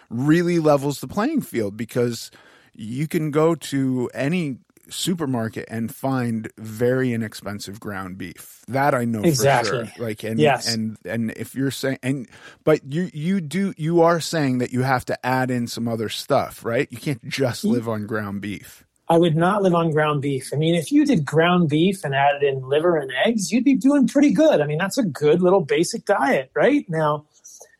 really 0.09 0.59
levels 0.59 0.99
the 0.99 1.07
playing 1.07 1.41
field 1.41 1.77
because 1.77 2.31
you 2.73 3.07
can 3.07 3.31
go 3.31 3.55
to 3.55 4.09
any 4.13 4.57
supermarket 4.89 5.65
and 5.69 5.93
find 5.93 6.51
very 6.57 7.13
inexpensive 7.13 7.79
ground 7.79 8.17
beef. 8.17 8.63
That 8.67 8.93
I 8.93 9.05
know 9.05 9.21
exactly. 9.21 9.85
for 9.85 9.85
sure. 9.95 10.05
Like 10.05 10.23
and 10.23 10.39
yes. 10.39 10.71
and 10.71 10.97
and 11.05 11.31
if 11.31 11.55
you're 11.55 11.71
saying 11.71 11.99
and 12.03 12.27
but 12.63 12.81
you 12.91 13.09
you 13.13 13.41
do 13.41 13.73
you 13.77 14.01
are 14.01 14.19
saying 14.19 14.59
that 14.59 14.71
you 14.71 14.83
have 14.83 15.05
to 15.05 15.25
add 15.25 15.51
in 15.51 15.67
some 15.67 15.87
other 15.87 16.09
stuff, 16.09 16.63
right? 16.63 16.87
You 16.91 16.97
can't 16.97 17.27
just 17.27 17.63
live 17.63 17.87
on 17.89 18.05
ground 18.05 18.41
beef. 18.41 18.83
I 19.07 19.17
would 19.19 19.35
not 19.35 19.61
live 19.61 19.75
on 19.75 19.91
ground 19.91 20.23
beef. 20.23 20.49
I 20.51 20.57
mean, 20.57 20.73
if 20.73 20.91
you 20.91 21.05
did 21.05 21.25
ground 21.25 21.69
beef 21.69 22.03
and 22.03 22.15
added 22.15 22.41
in 22.41 22.67
liver 22.67 22.97
and 22.97 23.11
eggs, 23.23 23.51
you'd 23.51 23.63
be 23.63 23.75
doing 23.75 24.07
pretty 24.07 24.31
good. 24.31 24.61
I 24.61 24.65
mean, 24.65 24.79
that's 24.79 24.97
a 24.97 25.03
good 25.03 25.43
little 25.43 25.61
basic 25.61 26.05
diet, 26.05 26.49
right? 26.55 26.89
Now, 26.89 27.25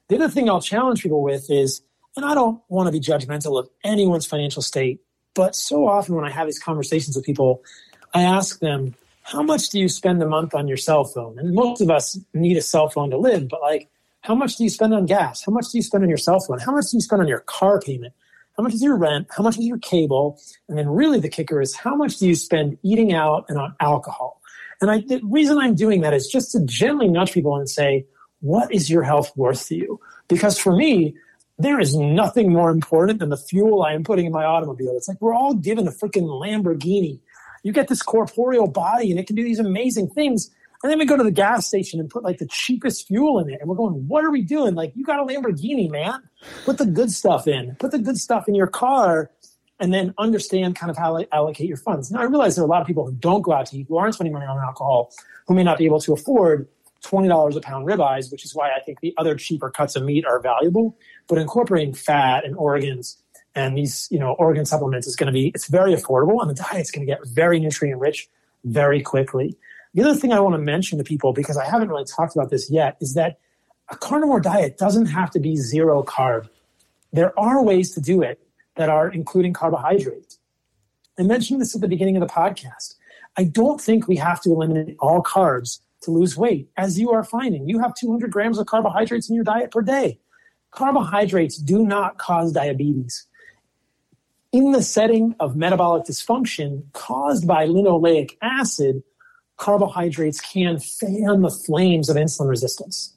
the 0.08 0.18
other 0.18 0.30
thing 0.30 0.50
I'll 0.50 0.62
challenge 0.62 1.02
people 1.02 1.24
with 1.24 1.50
is 1.50 1.82
and 2.16 2.26
I 2.26 2.34
don't 2.34 2.62
want 2.70 2.88
to 2.88 2.92
be 2.92 3.00
judgmental 3.00 3.60
of 3.60 3.70
anyone's 3.84 4.26
financial 4.26 4.62
state, 4.62 5.02
but 5.34 5.56
so 5.56 5.88
often 5.88 6.16
when 6.16 6.26
I 6.26 6.32
have 6.32 6.48
these 6.48 6.60
conversations 6.60 7.16
with 7.16 7.26
people, 7.26 7.64
I 8.14 8.24
ask 8.24 8.60
them, 8.60 8.96
how 9.24 9.42
much 9.42 9.70
do 9.70 9.80
you 9.80 9.90
spend 9.90 10.22
a 10.22 10.28
month 10.28 10.54
on 10.54 10.68
your 10.68 10.78
cell 10.78 11.04
phone? 11.04 11.40
And 11.40 11.54
most 11.54 11.82
of 11.82 11.90
us 11.90 12.18
need 12.34 12.58
a 12.58 12.62
cell 12.62 12.90
phone 12.90 13.10
to 13.10 13.18
live, 13.18 13.50
but 13.50 13.62
like, 13.62 13.90
how 14.22 14.36
much 14.36 14.56
do 14.56 14.64
you 14.64 14.70
spend 14.70 14.94
on 14.94 15.06
gas? 15.06 15.44
How 15.46 15.52
much 15.52 15.72
do 15.72 15.78
you 15.78 15.82
spend 15.82 16.04
on 16.04 16.10
your 16.10 16.18
cell 16.18 16.40
phone? 16.40 16.60
How 16.60 16.72
much 16.72 16.86
do 16.92 16.98
you 16.98 17.02
spend 17.02 17.22
on 17.22 17.28
your 17.28 17.40
car 17.42 17.80
payment? 17.80 18.14
How 18.58 18.64
much 18.64 18.74
is 18.74 18.82
your 18.82 18.96
rent? 18.96 19.28
How 19.36 19.44
much 19.44 19.58
is 19.58 19.66
your 19.66 19.78
cable? 19.80 20.40
And 20.70 20.78
then 20.78 20.88
really 20.90 21.20
the 21.20 21.30
kicker 21.30 21.62
is 21.62 21.76
how 21.76 21.96
much 21.96 22.18
do 22.18 22.28
you 22.28 22.36
spend 22.36 22.78
eating 22.84 23.14
out 23.14 23.46
and 23.50 23.58
on 23.58 23.76
alcohol? 23.80 24.42
And 24.82 24.90
I, 24.90 25.02
the 25.02 25.22
reason 25.24 25.58
I'm 25.58 25.76
doing 25.76 26.02
that 26.02 26.14
is 26.14 26.28
just 26.28 26.52
to 26.54 26.64
gently 26.66 27.08
nudge 27.08 27.34
people 27.34 27.56
and 27.56 27.70
say, 27.70 28.06
what 28.42 28.74
is 28.74 28.90
your 28.90 29.04
health 29.04 29.36
worth 29.36 29.68
to 29.68 29.76
you? 29.76 30.00
Because 30.28 30.58
for 30.58 30.76
me, 30.76 31.16
there 31.58 31.80
is 31.80 31.96
nothing 31.96 32.52
more 32.52 32.70
important 32.70 33.20
than 33.20 33.30
the 33.30 33.38
fuel 33.38 33.84
I 33.84 33.94
am 33.94 34.04
putting 34.04 34.26
in 34.26 34.32
my 34.32 34.44
automobile. 34.44 34.94
It's 34.98 35.08
like 35.08 35.22
we're 35.22 35.34
all 35.34 35.54
given 35.54 35.88
a 35.88 35.92
freaking 35.92 36.28
Lamborghini. 36.28 37.20
You 37.64 37.72
get 37.72 37.88
this 37.88 38.02
corporeal 38.02 38.68
body 38.68 39.10
and 39.10 39.20
it 39.20 39.28
can 39.28 39.36
do 39.36 39.44
these 39.44 39.60
amazing 39.60 40.10
things. 40.10 40.52
And 40.84 40.92
then 40.92 41.00
we 41.00 41.06
go 41.06 41.18
to 41.18 41.24
the 41.24 41.32
gas 41.32 41.66
station 41.66 42.00
and 42.00 42.10
put 42.10 42.24
like 42.24 42.38
the 42.38 42.48
cheapest 42.48 43.08
fuel 43.08 43.40
in 43.40 43.50
it. 43.50 43.60
And 43.60 43.70
we're 43.70 43.78
going, 43.78 44.08
what 44.08 44.24
are 44.24 44.32
we 44.32 44.42
doing? 44.42 44.76
Like, 44.76 44.92
you 44.96 45.04
got 45.04 45.20
a 45.20 45.24
Lamborghini, 45.24 45.90
man. 45.90 46.22
Put 46.66 46.78
the 46.78 46.86
good 46.86 47.12
stuff 47.12 47.48
in. 47.48 47.76
Put 47.80 47.92
the 47.92 48.00
good 48.00 48.18
stuff 48.18 48.48
in 48.48 48.54
your 48.54 48.68
car 48.68 49.32
and 49.80 49.94
then 49.94 50.14
understand 50.18 50.76
kind 50.76 50.90
of 50.90 50.98
how 50.98 51.18
to 51.18 51.34
allocate 51.34 51.68
your 51.68 51.78
funds. 51.78 52.12
Now, 52.12 52.20
I 52.20 52.26
realize 52.26 52.56
there 52.56 52.64
are 52.64 52.68
a 52.68 52.70
lot 52.70 52.82
of 52.82 52.88
people 52.88 53.06
who 53.06 53.14
don't 53.14 53.42
go 53.42 53.54
out 53.54 53.68
to 53.68 53.78
eat, 53.78 53.88
who 53.90 53.98
aren't 53.98 54.16
spending 54.16 54.34
money 54.34 54.46
on 54.46 54.58
alcohol, 54.58 55.12
who 55.48 55.54
may 55.54 55.64
not 55.64 55.78
be 55.78 55.86
able 55.86 56.00
to 56.02 56.14
afford 56.14 56.68
$20 57.04 57.56
a 57.56 57.62
pound 57.62 57.88
ribeyes, 57.88 58.32
which 58.32 58.46
is 58.46 58.56
why 58.56 58.70
I 58.70 58.80
think 58.82 59.00
the 59.00 59.14
other 59.18 59.36
cheaper 59.36 59.70
cuts 59.70 59.96
of 59.96 60.04
meat 60.04 60.26
are 60.26 60.40
valuable. 60.40 60.98
But 61.28 61.38
incorporating 61.38 61.94
fat 61.94 62.46
and 62.46 62.56
organs 62.56 63.18
and 63.54 63.78
these, 63.78 64.08
you 64.12 64.20
know, 64.20 64.34
organ 64.34 64.66
supplements 64.66 65.08
is 65.08 65.16
going 65.16 65.28
to 65.28 65.34
be, 65.34 65.50
it's 65.50 65.68
very 65.68 65.94
affordable 65.96 66.42
and 66.42 66.50
the 66.50 66.56
diet's 66.56 66.92
going 66.92 67.06
to 67.06 67.12
get 67.12 67.26
very 67.28 67.60
nutrient 67.60 68.00
rich 68.00 68.28
very 68.64 69.02
quickly. 69.02 69.56
The 69.94 70.04
other 70.04 70.16
thing 70.16 70.34
I 70.34 70.40
want 70.40 70.56
to 70.56 70.60
mention 70.60 70.98
to 70.98 71.04
people, 71.04 71.32
because 71.32 71.58
I 71.58 71.66
haven't 71.66 71.90
really 71.90 72.06
talked 72.06 72.36
about 72.36 72.50
this 72.50 72.70
yet, 72.70 72.98
is 73.00 73.14
that 73.14 73.40
a 73.90 73.96
carnivore 73.96 74.42
diet 74.42 74.78
doesn't 74.78 75.06
have 75.06 75.32
to 75.32 75.40
be 75.40 75.56
zero 75.56 76.04
carb. 76.04 76.50
There 77.14 77.38
are 77.40 77.64
ways 77.64 77.94
to 77.94 78.02
do 78.02 78.22
it 78.22 78.40
that 78.76 78.90
are 78.90 79.10
including 79.10 79.54
carbohydrates. 79.54 80.38
I 81.18 81.24
mentioned 81.24 81.62
this 81.62 81.76
at 81.76 81.82
the 81.82 81.88
beginning 81.88 82.18
of 82.18 82.22
the 82.22 82.34
podcast. 82.34 82.96
I 83.38 83.46
don't 83.46 83.80
think 83.80 84.08
we 84.08 84.18
have 84.18 84.42
to 84.42 84.52
eliminate 84.52 84.98
all 85.00 85.24
carbs 85.24 85.80
to 86.06 86.12
lose 86.12 86.38
weight, 86.38 86.70
as 86.78 86.98
you 86.98 87.12
are 87.12 87.24
finding. 87.24 87.68
You 87.68 87.80
have 87.80 87.94
200 87.96 88.32
grams 88.32 88.58
of 88.58 88.68
carbohydrates 88.68 89.30
in 89.30 89.36
your 89.36 89.44
diet 89.44 89.72
per 89.72 89.82
day. 89.82 90.20
Carbohydrates 90.72 91.58
do 91.58 91.86
not 91.86 92.18
cause 92.18 92.52
diabetes. 92.52 93.28
In 94.52 94.72
the 94.72 94.82
setting 94.82 95.36
of 95.40 95.56
metabolic 95.56 96.06
dysfunction 96.06 96.84
caused 96.94 97.46
by 97.46 97.68
linoleic 97.68 98.38
acid, 98.42 99.04
carbohydrates 99.58 100.40
can 100.40 100.80
fan 100.80 101.42
the 101.42 101.50
flames 101.50 102.10
of 102.10 102.16
insulin 102.16 102.48
resistance, 102.48 103.14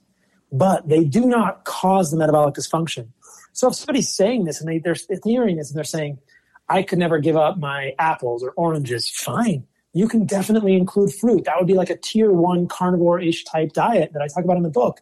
but 0.51 0.89
they 0.89 1.05
do 1.05 1.27
not 1.27 1.65
cause 1.65 2.11
the 2.11 2.17
metabolic 2.17 2.55
dysfunction. 2.55 3.09
So 3.53 3.69
if 3.69 3.75
somebody's 3.75 4.13
saying 4.13 4.45
this 4.45 4.61
and 4.61 4.69
they, 4.69 4.79
they're 4.79 4.97
hearing 5.25 5.57
this 5.57 5.71
and 5.71 5.77
they're 5.77 5.85
saying, 5.85 6.19
I 6.69 6.83
could 6.83 6.99
never 6.99 7.19
give 7.19 7.37
up 7.37 7.59
my 7.59 7.95
apples 7.99 8.43
or 8.43 8.51
oranges, 8.51 9.09
fine 9.09 9.68
you 9.93 10.09
can 10.09 10.27
definitely 10.27 10.75
include 10.75 11.13
fruit. 11.13 11.45
That 11.45 11.57
would 11.59 11.67
be 11.67 11.75
like 11.75 11.91
a 11.91 11.97
tier 11.97 12.33
one 12.33 12.69
carnivore 12.69 13.21
ish 13.21 13.45
type 13.45 13.73
diet 13.73 14.13
that 14.13 14.23
I 14.23 14.29
talk 14.29 14.45
about 14.45 14.57
in 14.57 14.63
the 14.63 14.71
book. 14.71 15.01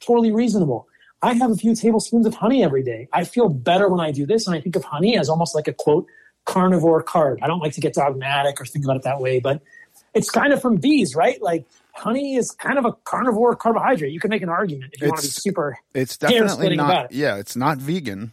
Totally 0.00 0.32
reasonable. 0.32 0.88
I 1.22 1.34
have 1.34 1.50
a 1.50 1.56
few 1.56 1.74
tablespoons 1.74 2.26
of 2.26 2.34
honey 2.34 2.62
every 2.62 2.82
day. 2.82 3.08
I 3.12 3.24
feel 3.24 3.48
better 3.48 3.88
when 3.88 4.00
I 4.00 4.12
do 4.12 4.26
this. 4.26 4.46
And 4.46 4.54
I 4.54 4.60
think 4.60 4.76
of 4.76 4.84
honey 4.84 5.18
as 5.18 5.28
almost 5.28 5.54
like 5.54 5.66
a 5.66 5.72
quote, 5.72 6.06
carnivore 6.44 7.02
carb. 7.02 7.38
I 7.42 7.46
don't 7.46 7.60
like 7.60 7.72
to 7.72 7.80
get 7.80 7.94
dogmatic 7.94 8.60
or 8.60 8.66
think 8.66 8.84
about 8.84 8.96
it 8.96 9.02
that 9.02 9.20
way, 9.20 9.40
but 9.40 9.62
it's 10.14 10.30
kind 10.30 10.52
of 10.52 10.60
from 10.60 10.76
bees, 10.76 11.14
right? 11.14 11.40
Like 11.42 11.66
honey 11.94 12.36
is 12.36 12.50
kind 12.50 12.78
of 12.78 12.84
a 12.84 12.92
carnivore 12.92 13.56
carbohydrate. 13.56 14.12
You 14.12 14.20
can 14.20 14.30
make 14.30 14.42
an 14.42 14.48
argument 14.48 14.92
if 14.94 15.00
you 15.00 15.08
it's, 15.08 15.12
want 15.12 15.20
to 15.22 15.26
be 15.26 15.30
super. 15.30 15.78
It's 15.94 16.16
definitely 16.16 16.76
not. 16.76 17.06
It. 17.06 17.12
Yeah, 17.12 17.36
it's 17.36 17.56
not 17.56 17.78
vegan. 17.78 18.32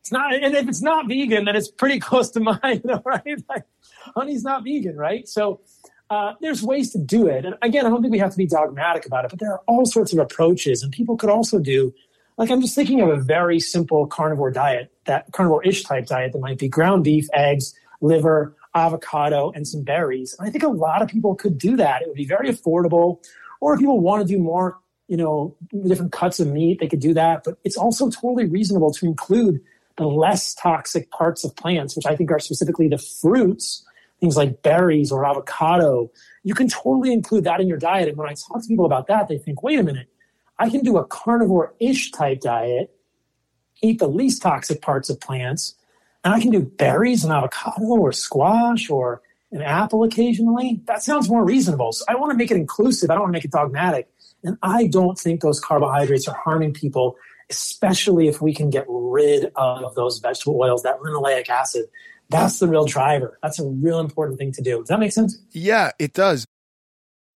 It's 0.00 0.12
not, 0.12 0.34
and 0.34 0.54
if 0.54 0.68
it's 0.68 0.82
not 0.82 1.08
vegan, 1.08 1.44
then 1.44 1.56
it's 1.56 1.70
pretty 1.70 2.00
close 2.00 2.30
to 2.30 2.40
mine, 2.40 2.82
right? 3.04 3.44
Like, 3.48 3.64
honey's 4.14 4.44
not 4.44 4.64
vegan, 4.64 4.96
right? 4.96 5.28
So 5.28 5.60
uh, 6.10 6.34
there's 6.40 6.62
ways 6.62 6.90
to 6.92 6.98
do 6.98 7.28
it. 7.28 7.44
And 7.44 7.54
again, 7.62 7.86
I 7.86 7.88
don't 7.88 8.02
think 8.02 8.12
we 8.12 8.18
have 8.18 8.32
to 8.32 8.36
be 8.36 8.46
dogmatic 8.46 9.06
about 9.06 9.24
it, 9.24 9.30
but 9.30 9.38
there 9.38 9.52
are 9.52 9.62
all 9.66 9.86
sorts 9.86 10.12
of 10.12 10.18
approaches, 10.18 10.82
and 10.82 10.92
people 10.92 11.16
could 11.16 11.30
also 11.30 11.58
do. 11.58 11.94
Like 12.36 12.50
I'm 12.50 12.60
just 12.60 12.74
thinking 12.74 13.00
of 13.00 13.08
a 13.10 13.16
very 13.16 13.60
simple 13.60 14.06
carnivore 14.06 14.50
diet, 14.50 14.90
that 15.04 15.30
carnivore-ish 15.32 15.84
type 15.84 16.06
diet 16.06 16.32
that 16.32 16.40
might 16.40 16.58
be 16.58 16.68
ground 16.68 17.04
beef, 17.04 17.28
eggs, 17.32 17.74
liver, 18.00 18.56
avocado, 18.74 19.52
and 19.54 19.66
some 19.66 19.82
berries. 19.82 20.34
And 20.38 20.48
I 20.48 20.50
think 20.50 20.64
a 20.64 20.68
lot 20.68 21.02
of 21.02 21.08
people 21.08 21.34
could 21.34 21.58
do 21.58 21.76
that. 21.76 22.02
It 22.02 22.08
would 22.08 22.16
be 22.16 22.24
very 22.24 22.48
affordable. 22.48 23.22
Or 23.60 23.74
if 23.74 23.80
people 23.80 24.00
want 24.00 24.26
to 24.26 24.32
do 24.32 24.40
more, 24.40 24.78
you 25.06 25.16
know, 25.16 25.56
different 25.86 26.12
cuts 26.12 26.40
of 26.40 26.48
meat, 26.48 26.80
they 26.80 26.88
could 26.88 27.00
do 27.00 27.12
that. 27.14 27.44
But 27.44 27.58
it's 27.64 27.76
also 27.76 28.08
totally 28.08 28.46
reasonable 28.46 28.92
to 28.94 29.06
include 29.06 29.60
the 29.96 30.06
less 30.06 30.54
toxic 30.54 31.10
parts 31.10 31.44
of 31.44 31.54
plants, 31.56 31.94
which 31.94 32.06
I 32.06 32.16
think 32.16 32.30
are 32.30 32.38
specifically 32.38 32.88
the 32.88 32.96
fruits, 32.96 33.84
things 34.20 34.36
like 34.36 34.62
berries 34.62 35.10
or 35.10 35.24
avocado. 35.24 36.10
You 36.44 36.54
can 36.54 36.68
totally 36.68 37.12
include 37.12 37.44
that 37.44 37.60
in 37.60 37.68
your 37.68 37.78
diet. 37.78 38.08
And 38.08 38.16
when 38.16 38.28
I 38.28 38.34
talk 38.34 38.62
to 38.62 38.68
people 38.68 38.86
about 38.86 39.06
that, 39.08 39.28
they 39.28 39.38
think, 39.38 39.62
wait 39.62 39.78
a 39.78 39.82
minute, 39.82 40.08
I 40.58 40.68
can 40.68 40.82
do 40.82 40.98
a 40.98 41.04
carnivore 41.04 41.74
ish 41.80 42.10
type 42.10 42.40
diet, 42.40 42.94
eat 43.82 43.98
the 43.98 44.08
least 44.08 44.42
toxic 44.42 44.82
parts 44.82 45.08
of 45.10 45.20
plants, 45.20 45.74
and 46.22 46.34
I 46.34 46.40
can 46.40 46.50
do 46.50 46.60
berries 46.60 47.24
and 47.24 47.32
avocado 47.32 47.82
or 47.82 48.12
squash 48.12 48.90
or 48.90 49.22
an 49.52 49.62
apple 49.62 50.04
occasionally. 50.04 50.82
That 50.84 51.02
sounds 51.02 51.28
more 51.28 51.44
reasonable. 51.44 51.92
So 51.92 52.04
I 52.08 52.14
want 52.14 52.30
to 52.30 52.36
make 52.36 52.50
it 52.50 52.56
inclusive. 52.56 53.10
I 53.10 53.14
don't 53.14 53.22
want 53.22 53.32
to 53.32 53.36
make 53.36 53.44
it 53.44 53.50
dogmatic. 53.50 54.08
And 54.44 54.58
I 54.62 54.86
don't 54.86 55.18
think 55.18 55.40
those 55.40 55.60
carbohydrates 55.60 56.28
are 56.28 56.36
harming 56.36 56.74
people 56.74 57.16
especially 57.50 58.28
if 58.28 58.40
we 58.40 58.54
can 58.54 58.70
get 58.70 58.86
rid 58.88 59.52
of 59.56 59.94
those 59.96 60.18
vegetable 60.20 60.58
oils, 60.60 60.82
that 60.84 61.00
linoleic 61.00 61.48
acid. 61.48 61.86
That's 62.30 62.58
the 62.58 62.68
real 62.68 62.84
driver. 62.84 63.38
That's 63.42 63.58
a 63.58 63.64
real 63.64 63.98
important 63.98 64.38
thing 64.38 64.52
to 64.52 64.62
do. 64.62 64.78
Does 64.78 64.88
that 64.88 65.00
make 65.00 65.12
sense? 65.12 65.38
Yeah, 65.50 65.90
it 65.98 66.12
does. 66.12 66.46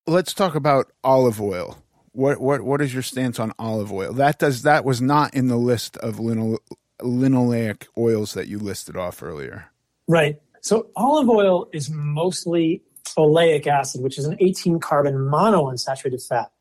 Let's 0.06 0.34
talk 0.34 0.56
about 0.56 0.92
olive 1.04 1.42
oil. 1.42 1.78
What 2.12 2.42
what 2.42 2.62
what 2.62 2.82
is 2.82 2.94
your 2.94 3.04
stance 3.04 3.40
on 3.40 3.54
olive 3.58 3.92
oil? 3.92 4.12
That 4.14 4.40
does 4.40 4.64
that 4.64 4.84
was 4.84 5.02
not 5.02 5.34
in 5.34 5.48
the 5.48 5.56
list 5.56 5.96
of 5.98 6.20
lino, 6.20 6.58
linoleic 7.00 7.88
oils 7.98 8.34
that 8.34 8.48
you 8.48 8.60
listed 8.60 8.98
off 8.98 9.24
earlier. 9.24 9.72
Right. 10.08 10.42
So 10.62 10.90
olive 10.96 11.30
oil 11.30 11.70
is 11.72 11.90
mostly 11.90 12.84
oleic 13.18 13.68
acid, 13.68 14.02
which 14.02 14.18
is 14.18 14.26
an 14.26 14.38
18 14.40 14.80
carbon 14.80 15.16
monounsaturated 15.16 16.26
fat. 16.28 16.52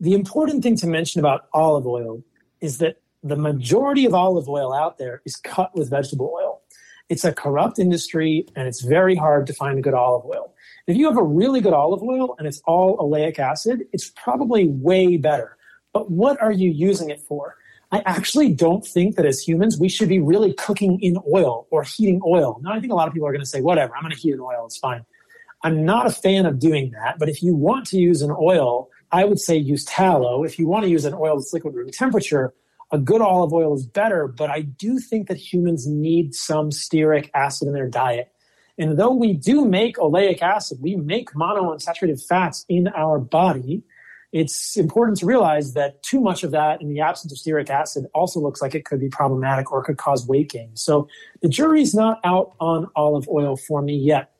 The 0.00 0.14
important 0.14 0.62
thing 0.62 0.76
to 0.76 0.86
mention 0.86 1.20
about 1.20 1.46
olive 1.52 1.86
oil 1.86 2.24
is 2.60 2.78
that 2.78 2.96
the 3.22 3.36
majority 3.36 4.06
of 4.06 4.14
olive 4.14 4.48
oil 4.48 4.72
out 4.72 4.98
there 4.98 5.22
is 5.24 5.36
cut 5.36 5.74
with 5.76 5.90
vegetable 5.90 6.32
oil. 6.34 6.49
It's 7.10 7.24
a 7.24 7.32
corrupt 7.32 7.78
industry 7.80 8.46
and 8.54 8.68
it's 8.68 8.80
very 8.80 9.16
hard 9.16 9.46
to 9.48 9.52
find 9.52 9.78
a 9.78 9.82
good 9.82 9.94
olive 9.94 10.24
oil. 10.24 10.54
If 10.86 10.96
you 10.96 11.06
have 11.06 11.18
a 11.18 11.22
really 11.22 11.60
good 11.60 11.72
olive 11.72 12.02
oil 12.02 12.36
and 12.38 12.46
it's 12.46 12.62
all 12.66 12.96
oleic 12.98 13.38
acid, 13.38 13.82
it's 13.92 14.10
probably 14.10 14.68
way 14.68 15.16
better. 15.16 15.56
But 15.92 16.10
what 16.10 16.40
are 16.40 16.52
you 16.52 16.70
using 16.70 17.10
it 17.10 17.20
for? 17.20 17.56
I 17.90 18.02
actually 18.06 18.54
don't 18.54 18.86
think 18.86 19.16
that 19.16 19.26
as 19.26 19.40
humans 19.40 19.76
we 19.76 19.88
should 19.88 20.08
be 20.08 20.20
really 20.20 20.54
cooking 20.54 21.00
in 21.00 21.18
oil 21.34 21.66
or 21.72 21.82
heating 21.82 22.20
oil. 22.24 22.60
Now, 22.62 22.72
I 22.72 22.80
think 22.80 22.92
a 22.92 22.96
lot 22.96 23.08
of 23.08 23.12
people 23.12 23.26
are 23.28 23.32
going 23.32 23.42
to 23.42 23.50
say, 23.50 23.60
whatever, 23.60 23.96
I'm 23.96 24.02
going 24.02 24.14
to 24.14 24.18
heat 24.18 24.32
in 24.32 24.40
oil, 24.40 24.64
it's 24.64 24.78
fine. 24.78 25.04
I'm 25.64 25.84
not 25.84 26.06
a 26.06 26.10
fan 26.10 26.46
of 26.46 26.60
doing 26.60 26.92
that, 26.92 27.18
but 27.18 27.28
if 27.28 27.42
you 27.42 27.54
want 27.54 27.86
to 27.88 27.98
use 27.98 28.22
an 28.22 28.30
oil 28.30 28.88
I 29.12 29.24
would 29.24 29.40
say 29.40 29.56
use 29.56 29.84
tallow. 29.84 30.44
If 30.44 30.58
you 30.58 30.68
want 30.68 30.84
to 30.84 30.90
use 30.90 31.04
an 31.04 31.14
oil 31.14 31.36
that's 31.36 31.52
liquid 31.52 31.74
room 31.74 31.90
temperature, 31.90 32.54
a 32.92 32.98
good 32.98 33.20
olive 33.20 33.52
oil 33.52 33.74
is 33.74 33.86
better, 33.86 34.26
but 34.26 34.50
I 34.50 34.62
do 34.62 34.98
think 34.98 35.28
that 35.28 35.36
humans 35.36 35.86
need 35.86 36.34
some 36.34 36.70
stearic 36.70 37.30
acid 37.34 37.68
in 37.68 37.74
their 37.74 37.88
diet. 37.88 38.32
And 38.78 38.98
though 38.98 39.12
we 39.12 39.34
do 39.34 39.64
make 39.64 39.96
oleic 39.96 40.42
acid, 40.42 40.78
we 40.80 40.96
make 40.96 41.32
monounsaturated 41.32 42.26
fats 42.26 42.64
in 42.68 42.88
our 42.88 43.18
body, 43.18 43.82
it's 44.32 44.76
important 44.76 45.18
to 45.18 45.26
realize 45.26 45.74
that 45.74 46.02
too 46.02 46.20
much 46.20 46.44
of 46.44 46.52
that 46.52 46.80
in 46.80 46.88
the 46.88 47.00
absence 47.00 47.32
of 47.32 47.38
stearic 47.38 47.68
acid 47.68 48.06
also 48.14 48.38
looks 48.38 48.62
like 48.62 48.74
it 48.74 48.84
could 48.84 49.00
be 49.00 49.08
problematic 49.08 49.72
or 49.72 49.82
could 49.82 49.96
cause 49.96 50.26
weight 50.26 50.50
gain. 50.50 50.70
So 50.76 51.08
the 51.42 51.48
jury's 51.48 51.94
not 51.94 52.20
out 52.24 52.54
on 52.60 52.86
olive 52.94 53.28
oil 53.28 53.56
for 53.56 53.82
me 53.82 53.96
yet. 53.96 54.32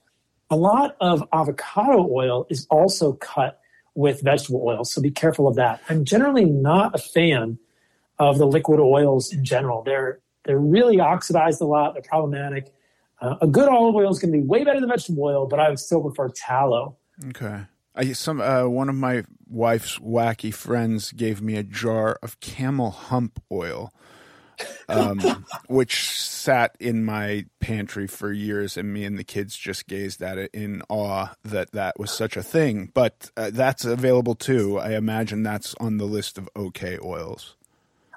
A 0.49 0.57
lot 0.57 0.97
of 1.01 1.27
avocado 1.33 2.09
oil 2.09 2.47
is 2.51 2.67
also 2.71 3.15
cut 3.15 3.61
with 3.95 4.23
vegetable 4.23 4.63
oils. 4.65 4.93
So 4.93 5.03
be 5.03 5.11
careful 5.11 5.49
of 5.49 5.57
that. 5.57 5.83
I'm 5.89 6.05
generally 6.05 6.45
not 6.45 6.95
a 6.95 6.99
fan 6.99 7.59
of 8.21 8.39
the 8.39 8.47
liquid 8.47 8.79
oils 8.79 9.33
in 9.33 9.45
general. 9.45 9.83
They're 9.83 10.21
they're 10.45 10.59
really 10.59 11.01
oxidized 11.01 11.61
a 11.61 11.65
lot. 11.65 11.95
They're 11.95 12.03
problematic. 12.03 12.73
Uh, 13.21 13.37
a 13.43 13.47
good 13.47 13.69
olive 13.69 13.95
oil 13.95 14.11
is 14.11 14.19
going 14.19 14.33
to 14.33 14.39
be 14.39 14.45
way 14.45 14.65
better 14.65 14.81
than 14.81 14.89
vegetable 14.89 15.25
oil, 15.25 15.47
but 15.47 15.59
I 15.59 15.69
would 15.69 15.79
still 15.79 16.03
prefer 16.03 16.29
tallow. 16.29 16.97
Okay. 17.29 17.63
I, 17.95 18.13
some 18.13 18.41
uh, 18.41 18.67
one 18.67 18.89
of 18.89 18.95
my 18.95 19.25
wife's 19.49 19.99
wacky 19.99 20.55
friends 20.55 21.13
gave 21.13 21.43
me 21.43 21.57
a 21.57 21.63
jar 21.63 22.19
of 22.23 22.41
camel 22.41 22.91
hump 22.91 23.43
oil, 23.51 23.93
um, 24.89 25.45
which 25.69 26.09
sat 26.09 26.77
in 26.81 27.05
my 27.05 27.47
pantry 27.59 28.07
for 28.07 28.33
years, 28.33 28.77
and 28.77 28.93
me 28.93 29.05
and 29.05 29.19
the 29.19 29.25
kids 29.25 29.57
just 29.57 29.87
gazed 29.87 30.23
at 30.23 30.39
it 30.39 30.51
in 30.55 30.83
awe 30.89 31.35
that 31.45 31.73
that 31.73 31.99
was 31.99 32.11
such 32.11 32.37
a 32.37 32.43
thing. 32.43 32.91
But 32.95 33.31
uh, 33.37 33.51
that's 33.53 33.85
available 33.85 34.35
too. 34.35 34.79
I 34.79 34.95
imagine 34.95 35.43
that's 35.43 35.75
on 35.81 35.99
the 35.99 36.07
list 36.07 36.39
of 36.39 36.49
okay 36.57 36.99
oils. 37.03 37.57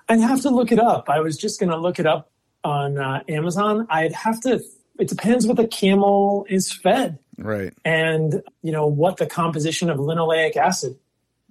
I'd 0.09 0.19
have 0.19 0.41
to 0.41 0.49
look 0.49 0.71
it 0.71 0.79
up. 0.79 1.09
I 1.09 1.19
was 1.19 1.37
just 1.37 1.59
going 1.59 1.69
to 1.69 1.77
look 1.77 1.99
it 1.99 2.05
up 2.05 2.29
on 2.63 2.97
uh, 2.97 3.23
Amazon. 3.27 3.87
I'd 3.89 4.13
have 4.13 4.39
to. 4.41 4.61
It 4.99 5.07
depends 5.07 5.47
what 5.47 5.57
the 5.57 5.67
camel 5.67 6.45
is 6.49 6.71
fed, 6.71 7.19
right? 7.37 7.73
And 7.83 8.41
you 8.61 8.71
know 8.71 8.87
what 8.87 9.17
the 9.17 9.25
composition 9.25 9.89
of 9.89 9.97
linoleic 9.97 10.55
acid 10.55 10.97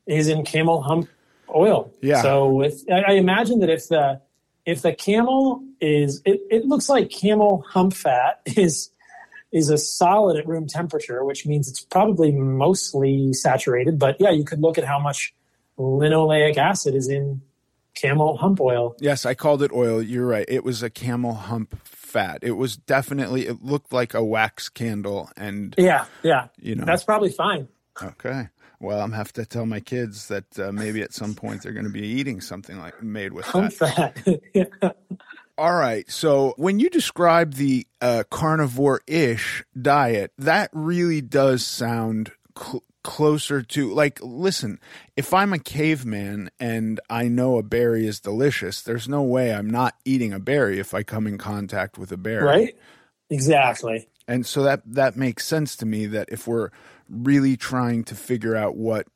is 0.07 0.29
in 0.29 0.45
camel 0.45 0.83
hump 0.83 1.09
oil. 1.55 1.93
Yeah. 2.01 2.23
So 2.23 2.49
with, 2.49 2.85
I, 2.91 3.01
I 3.01 3.13
imagine 3.13 3.61
that 3.61 3.71
if 3.71 3.89
the 3.89 4.21
if 4.65 4.83
the 4.83 4.93
camel 4.93 5.63
is 5.81 6.23
it, 6.25 6.41
it 6.51 6.67
looks 6.67 6.89
like 6.89 7.11
camel 7.11 7.65
hump 7.69 7.95
fat 7.95 8.41
is 8.47 8.91
is 9.51 9.69
a 9.69 9.77
solid 9.77 10.39
at 10.39 10.47
room 10.47 10.67
temperature, 10.67 11.25
which 11.25 11.47
means 11.47 11.69
it's 11.69 11.81
probably 11.81 12.33
mostly 12.33 13.33
saturated. 13.33 13.99
But 13.99 14.17
yeah, 14.19 14.31
you 14.31 14.45
could 14.45 14.61
look 14.61 14.79
at 14.79 14.85
how 14.85 14.99
much 14.99 15.35
linoleic 15.79 16.57
acid 16.57 16.95
is 16.95 17.09
in 17.09 17.43
camel 17.95 18.37
hump 18.37 18.61
oil. 18.61 18.95
Yes, 18.99 19.27
I 19.27 19.35
called 19.35 19.63
it 19.63 19.73
oil. 19.73 20.03
You're 20.03 20.27
right. 20.27 20.47
It 20.49 20.65
was 20.65 20.83
a 20.83 20.91
camel 20.91 21.35
hump 21.35 21.77
fat. 21.85 22.41
It 22.43 22.53
was 22.53 22.77
definitely 22.77 23.47
it 23.47 23.63
looked 23.63 23.93
like 23.93 24.15
a 24.15 24.25
wax 24.25 24.69
candle 24.69 25.31
and 25.37 25.75
Yeah, 25.79 26.07
yeah. 26.23 26.49
You 26.61 26.77
know. 26.77 26.85
That's 26.85 27.05
probably 27.05 27.31
fine. 27.31 27.69
Okay. 28.03 28.49
Well, 28.81 29.01
I'm 29.01 29.13
have 29.13 29.33
to 29.35 29.47
tell 29.47 29.65
my 29.65 29.79
kids 29.79 30.27
that 30.29 30.59
uh, 30.59 30.73
maybe 30.73 31.03
at 31.03 31.13
some 31.13 31.35
point 31.35 31.63
they're 31.63 31.73
going 31.73 31.85
to 31.85 31.91
be 31.91 32.05
eating 32.05 32.41
something 32.41 32.79
like 32.79 33.01
made 33.01 33.33
with 33.33 33.47
Hump 33.47 33.73
that. 33.79 34.41
yeah. 34.55 34.91
All 35.57 35.75
right. 35.75 36.11
So 36.11 36.55
when 36.57 36.81
you 36.81 36.91
describe 36.91 37.55
the 37.55 37.87
uh, 38.01 38.25
carnivore-ish 38.29 39.65
diet, 39.81 40.33
that 40.39 40.71
really 40.73 41.21
does 41.21 41.65
sound 41.65 42.33
cl- 42.59 42.83
closer 43.03 43.63
to 43.63 43.93
like. 43.93 44.19
Listen, 44.23 44.79
if 45.17 45.35
I'm 45.35 45.53
a 45.53 45.59
caveman 45.59 46.51
and 46.61 47.01
I 47.11 47.29
know 47.29 47.59
a 47.59 47.63
berry 47.63 48.07
is 48.07 48.21
delicious, 48.21 48.83
there's 48.83 49.09
no 49.09 49.23
way 49.23 49.53
I'm 49.53 49.71
not 49.71 49.95
eating 50.05 50.33
a 50.33 50.41
berry 50.41 50.79
if 50.79 50.95
I 50.95 51.03
come 51.03 51.27
in 51.27 51.39
contact 51.39 51.99
with 51.99 52.13
a 52.13 52.17
berry. 52.17 52.45
Right. 52.45 52.77
Exactly. 53.31 54.09
And 54.29 54.47
so 54.47 54.63
that 54.63 54.83
that 54.87 55.17
makes 55.17 55.47
sense 55.47 55.77
to 55.77 55.87
me 55.87 56.07
that 56.07 56.29
if 56.31 56.47
we're 56.47 56.71
really 57.09 57.57
trying 57.57 58.05
to 58.05 58.15
figure 58.15 58.57
out 58.57 58.77
what 58.77 59.07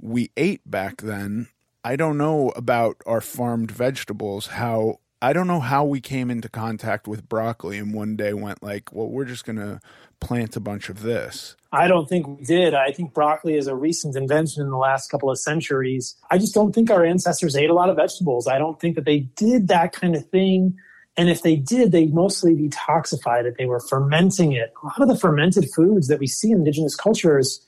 we 0.00 0.30
ate 0.36 0.68
back 0.68 1.00
then, 1.02 1.48
I 1.82 1.96
don't 1.96 2.18
know 2.18 2.50
about 2.50 2.96
our 3.06 3.20
farmed 3.20 3.70
vegetables 3.70 4.48
how 4.48 5.00
I 5.26 5.32
don't 5.32 5.48
know 5.48 5.58
how 5.58 5.84
we 5.84 6.00
came 6.00 6.30
into 6.30 6.48
contact 6.48 7.08
with 7.08 7.28
broccoli 7.28 7.78
and 7.78 7.92
one 7.92 8.14
day 8.14 8.32
went 8.32 8.62
like, 8.62 8.92
well, 8.92 9.08
we're 9.08 9.24
just 9.24 9.44
going 9.44 9.56
to 9.56 9.80
plant 10.20 10.54
a 10.54 10.60
bunch 10.60 10.88
of 10.88 11.02
this. 11.02 11.56
I 11.72 11.88
don't 11.88 12.08
think 12.08 12.28
we 12.28 12.44
did. 12.44 12.74
I 12.74 12.92
think 12.92 13.12
broccoli 13.12 13.56
is 13.56 13.66
a 13.66 13.74
recent 13.74 14.14
invention 14.14 14.62
in 14.62 14.70
the 14.70 14.76
last 14.76 15.10
couple 15.10 15.28
of 15.28 15.38
centuries. 15.40 16.14
I 16.30 16.38
just 16.38 16.54
don't 16.54 16.72
think 16.72 16.92
our 16.92 17.04
ancestors 17.04 17.56
ate 17.56 17.70
a 17.70 17.74
lot 17.74 17.90
of 17.90 17.96
vegetables. 17.96 18.46
I 18.46 18.58
don't 18.58 18.78
think 18.78 18.94
that 18.94 19.04
they 19.04 19.20
did 19.34 19.66
that 19.66 19.92
kind 19.92 20.14
of 20.14 20.24
thing 20.30 20.78
And 21.16 21.30
if 21.30 21.42
they 21.42 21.56
did, 21.56 21.92
they 21.92 22.06
mostly 22.06 22.54
detoxified 22.54 23.44
it. 23.44 23.56
They 23.58 23.66
were 23.66 23.80
fermenting 23.80 24.52
it. 24.52 24.72
A 24.82 24.86
lot 24.86 25.00
of 25.00 25.08
the 25.08 25.16
fermented 25.16 25.66
foods 25.74 26.08
that 26.08 26.20
we 26.20 26.26
see 26.26 26.50
in 26.50 26.58
indigenous 26.58 26.94
cultures 26.94 27.66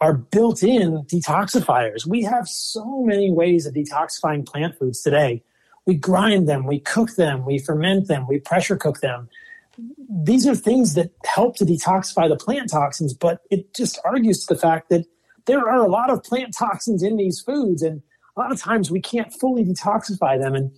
are 0.00 0.14
built 0.14 0.62
in 0.62 1.04
detoxifiers. 1.04 2.06
We 2.06 2.22
have 2.22 2.46
so 2.46 3.02
many 3.02 3.30
ways 3.32 3.66
of 3.66 3.74
detoxifying 3.74 4.46
plant 4.46 4.78
foods 4.78 5.02
today. 5.02 5.42
We 5.86 5.94
grind 5.96 6.48
them, 6.48 6.66
we 6.66 6.80
cook 6.80 7.16
them, 7.16 7.44
we 7.44 7.58
ferment 7.58 8.08
them, 8.08 8.26
we 8.26 8.38
pressure 8.38 8.76
cook 8.76 9.00
them. 9.00 9.28
These 10.08 10.46
are 10.46 10.54
things 10.54 10.94
that 10.94 11.10
help 11.24 11.56
to 11.56 11.64
detoxify 11.64 12.28
the 12.28 12.36
plant 12.36 12.70
toxins, 12.70 13.12
but 13.12 13.40
it 13.50 13.74
just 13.74 13.98
argues 14.04 14.46
to 14.46 14.54
the 14.54 14.60
fact 14.60 14.88
that 14.90 15.04
there 15.46 15.68
are 15.68 15.84
a 15.84 15.88
lot 15.88 16.10
of 16.10 16.22
plant 16.22 16.54
toxins 16.56 17.02
in 17.02 17.16
these 17.16 17.40
foods, 17.40 17.82
and 17.82 18.02
a 18.36 18.40
lot 18.40 18.52
of 18.52 18.60
times 18.60 18.90
we 18.90 19.00
can't 19.00 19.32
fully 19.32 19.64
detoxify 19.64 20.40
them. 20.40 20.54
And 20.54 20.72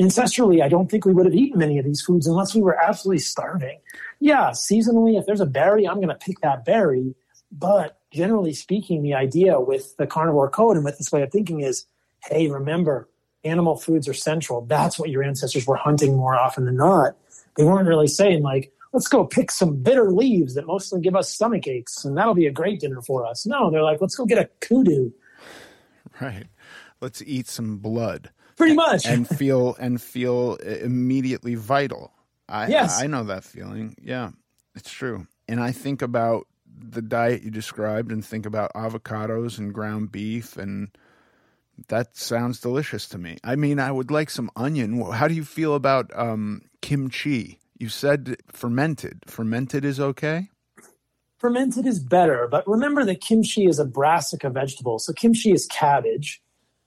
ancestrally, 0.00 0.62
I 0.62 0.68
don't 0.68 0.90
think 0.90 1.04
we 1.04 1.12
would 1.12 1.26
have 1.26 1.34
eaten 1.34 1.58
many 1.58 1.78
of 1.78 1.84
these 1.84 2.00
foods 2.00 2.26
unless 2.26 2.54
we 2.54 2.62
were 2.62 2.82
absolutely 2.82 3.20
starving. 3.20 3.78
Yeah, 4.20 4.50
seasonally, 4.50 5.18
if 5.18 5.26
there's 5.26 5.40
a 5.40 5.46
berry, 5.46 5.88
I'm 5.88 5.96
going 5.96 6.08
to 6.08 6.14
pick 6.14 6.40
that 6.40 6.64
berry. 6.64 7.14
But 7.50 7.98
generally 8.12 8.52
speaking, 8.52 9.02
the 9.02 9.14
idea 9.14 9.60
with 9.60 9.96
the 9.96 10.06
carnivore 10.06 10.50
code 10.50 10.76
and 10.76 10.84
with 10.84 10.98
this 10.98 11.12
way 11.12 11.22
of 11.22 11.30
thinking 11.30 11.60
is 11.60 11.86
hey, 12.30 12.48
remember, 12.48 13.06
animal 13.44 13.76
foods 13.76 14.08
are 14.08 14.14
central. 14.14 14.62
That's 14.66 14.98
what 14.98 15.10
your 15.10 15.22
ancestors 15.22 15.66
were 15.66 15.76
hunting 15.76 16.16
more 16.16 16.34
often 16.34 16.64
than 16.64 16.76
not. 16.76 17.16
They 17.56 17.64
weren't 17.64 17.88
really 17.88 18.08
saying, 18.08 18.42
like, 18.42 18.72
let's 18.92 19.08
go 19.08 19.24
pick 19.24 19.50
some 19.50 19.76
bitter 19.76 20.10
leaves 20.10 20.54
that 20.54 20.66
mostly 20.66 21.00
give 21.00 21.16
us 21.16 21.30
stomach 21.30 21.66
aches 21.66 22.04
and 22.04 22.16
that'll 22.16 22.34
be 22.34 22.46
a 22.46 22.52
great 22.52 22.80
dinner 22.80 23.02
for 23.02 23.26
us. 23.26 23.46
No, 23.46 23.70
they're 23.70 23.82
like, 23.82 24.00
let's 24.00 24.16
go 24.16 24.24
get 24.24 24.38
a 24.38 24.48
kudu. 24.60 25.12
Right. 26.20 26.46
Let's 27.00 27.22
eat 27.22 27.48
some 27.48 27.78
blood 27.78 28.30
pretty 28.56 28.74
much 28.74 29.06
and 29.06 29.28
feel 29.28 29.74
and 29.78 30.00
feel 30.00 30.54
immediately 30.56 31.54
vital 31.54 32.12
i 32.48 32.68
yes. 32.68 33.00
i 33.02 33.06
know 33.06 33.24
that 33.24 33.44
feeling 33.44 33.94
yeah 34.02 34.30
it's 34.74 34.90
true 34.90 35.26
and 35.48 35.60
i 35.60 35.72
think 35.72 36.02
about 36.02 36.46
the 36.66 37.02
diet 37.02 37.42
you 37.42 37.50
described 37.50 38.10
and 38.12 38.24
think 38.24 38.46
about 38.46 38.72
avocados 38.74 39.58
and 39.58 39.74
ground 39.74 40.10
beef 40.12 40.56
and 40.56 40.88
that 41.88 42.16
sounds 42.16 42.60
delicious 42.60 43.06
to 43.08 43.18
me. 43.18 43.38
I 43.44 43.56
mean 43.56 43.78
i 43.78 43.90
would 43.90 44.10
like 44.10 44.30
some 44.30 44.50
onion. 44.56 45.00
How 45.12 45.28
do 45.28 45.34
you 45.34 45.44
feel 45.44 45.74
about 45.74 46.10
um, 46.16 46.62
kimchi? 46.82 47.60
You 47.78 47.88
said 47.88 48.36
fermented. 48.52 49.22
Fermented 49.26 49.84
is 49.84 50.00
okay? 50.00 50.48
Fermented 51.38 51.86
is 51.86 51.98
better 52.00 52.48
but 52.50 52.66
remember 52.66 53.04
that 53.04 53.20
kimchi 53.20 53.66
is 53.66 53.78
a 53.78 53.84
brassica 53.84 54.50
vegetable 54.50 54.98
so 54.98 55.12
kimchi 55.12 55.52
is 55.52 55.66
cabbage. 55.66 56.40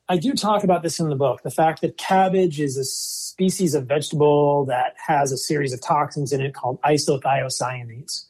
I 0.09 0.15
do 0.15 0.33
talk 0.33 0.63
about 0.63 0.83
this 0.83 0.99
in 0.99 1.09
the 1.09 1.15
book 1.15 1.43
the 1.43 1.51
fact 1.51 1.81
that 1.81 1.97
cabbage 1.97 2.59
is 2.59 2.77
a 2.77 2.83
species 2.83 3.75
of 3.75 3.85
vegetable 3.85 4.65
that 4.65 4.95
has 5.05 5.31
a 5.31 5.37
series 5.37 5.73
of 5.73 5.81
toxins 5.81 6.33
in 6.33 6.41
it 6.41 6.53
called 6.53 6.81
isothiocyanates. 6.81 8.25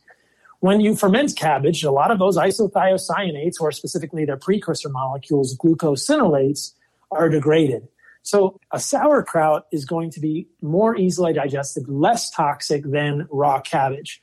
When 0.60 0.80
you 0.80 0.96
ferment 0.96 1.36
cabbage, 1.36 1.84
a 1.84 1.92
lot 1.92 2.12
of 2.12 2.20
those 2.20 2.38
isothiocyanates, 2.38 3.56
or 3.60 3.72
specifically 3.72 4.26
their 4.26 4.38
precursor 4.38 4.90
molecules, 4.90 5.56
glucosinolates, 5.58 6.74
are 7.12 7.30
degraded. 7.30 7.88
So 8.24 8.60
a 8.72 8.80
sauerkraut 8.80 9.68
is 9.72 9.86
going 9.86 10.12
to 10.12 10.20
be 10.20 10.48
more 10.62 10.98
easily 10.98 11.32
digested, 11.32 11.88
less 11.88 12.30
toxic 12.30 12.84
than 12.84 13.28
raw 13.32 13.62
cabbage. 13.62 14.22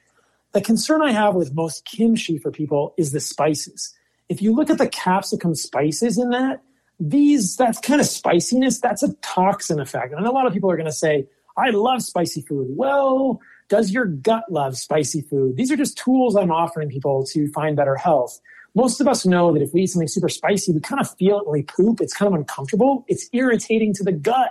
The 0.53 0.61
concern 0.61 1.03
I 1.03 1.13
have 1.13 1.35
with 1.35 1.55
most 1.55 1.85
kimchi 1.85 2.39
for 2.39 2.51
people 2.51 2.95
is 2.99 3.13
the 3.13 3.21
spices. 3.21 3.95
If 4.29 4.43
you 4.43 4.55
look 4.55 4.71
at 4.71 4.79
the 4.79 4.89
capsicum 4.89 5.55
spices 5.55 6.19
in 6.19 6.31
that, 6.31 6.63
these 7.01 7.57
that's 7.57 7.81
kind 7.81 8.01
of 8.01 8.07
spiciness 8.07 8.81
that's 8.81 9.03
a 9.03 9.13
toxin 9.15 9.81
effect 9.81 10.13
and 10.13 10.27
a 10.27 10.31
lot 10.31 10.47
of 10.47 10.53
people 10.53 10.71
are 10.71 10.77
going 10.77 10.87
to 10.87 10.93
say 10.93 11.27
i 11.57 11.71
love 11.71 12.03
spicy 12.03 12.41
food 12.41 12.69
well 12.71 13.41
does 13.69 13.91
your 13.91 14.07
gut 14.07 14.45
love 14.51 14.77
spicy 14.77 15.23
food? 15.23 15.57
These 15.57 15.71
are 15.71 15.77
just 15.77 15.97
tools 15.99 16.37
i'm 16.37 16.51
offering 16.51 16.89
people 16.89 17.25
to 17.33 17.51
find 17.53 17.77
better 17.77 17.97
health. 17.97 18.41
Most 18.75 19.01
of 19.01 19.07
us 19.07 19.25
know 19.25 19.53
that 19.53 19.63
if 19.63 19.73
we 19.73 19.83
eat 19.83 19.89
something 19.89 20.09
super 20.09 20.29
spicy 20.29 20.73
we 20.73 20.81
kind 20.81 21.01
of 21.01 21.11
feel 21.17 21.39
it 21.39 21.47
when 21.47 21.61
we 21.61 21.63
poop. 21.63 22.01
It's 22.01 22.15
kind 22.15 22.33
of 22.33 22.39
uncomfortable. 22.39 23.05
It's 23.09 23.29
irritating 23.33 23.95
to 23.95 24.05
the 24.05 24.13
gut. 24.13 24.51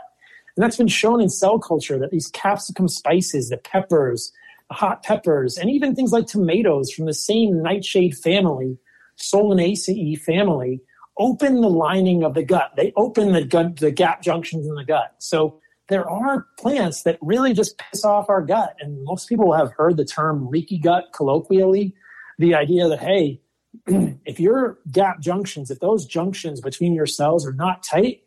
And 0.55 0.63
that's 0.63 0.77
been 0.77 0.87
shown 0.87 1.19
in 1.19 1.29
cell 1.29 1.59
culture 1.59 1.97
that 1.99 2.11
these 2.11 2.27
capsicum 2.27 2.87
spices 2.87 3.49
the 3.49 3.57
peppers 3.57 4.31
the 4.69 4.75
hot 4.75 5.03
peppers 5.03 5.57
and 5.57 5.69
even 5.69 5.93
things 5.93 6.11
like 6.11 6.25
tomatoes 6.25 6.91
from 6.91 7.05
the 7.05 7.13
same 7.13 7.61
nightshade 7.61 8.15
family 8.15 8.77
solanaceae 9.17 10.19
family 10.19 10.81
open 11.17 11.61
the 11.61 11.69
lining 11.69 12.23
of 12.23 12.33
the 12.33 12.43
gut. 12.43 12.71
They 12.75 12.91
open 12.95 13.33
the 13.33 13.43
gut, 13.43 13.77
the 13.77 13.91
gap 13.91 14.21
junctions 14.21 14.67
in 14.67 14.75
the 14.75 14.83
gut. 14.83 15.15
So 15.19 15.59
there 15.89 16.09
are 16.09 16.47
plants 16.57 17.03
that 17.03 17.17
really 17.21 17.53
just 17.53 17.77
piss 17.77 18.05
off 18.05 18.29
our 18.29 18.41
gut. 18.41 18.75
And 18.79 19.03
most 19.03 19.27
people 19.27 19.53
have 19.53 19.71
heard 19.73 19.97
the 19.97 20.05
term 20.05 20.49
leaky 20.49 20.77
gut 20.77 21.05
colloquially. 21.13 21.93
The 22.39 22.55
idea 22.55 22.87
that, 22.87 22.99
hey, 22.99 23.41
if 24.25 24.39
your 24.39 24.79
gap 24.91 25.19
junctions, 25.19 25.69
if 25.69 25.79
those 25.79 26.05
junctions 26.05 26.61
between 26.61 26.93
your 26.93 27.05
cells 27.05 27.45
are 27.45 27.53
not 27.53 27.83
tight, 27.83 28.23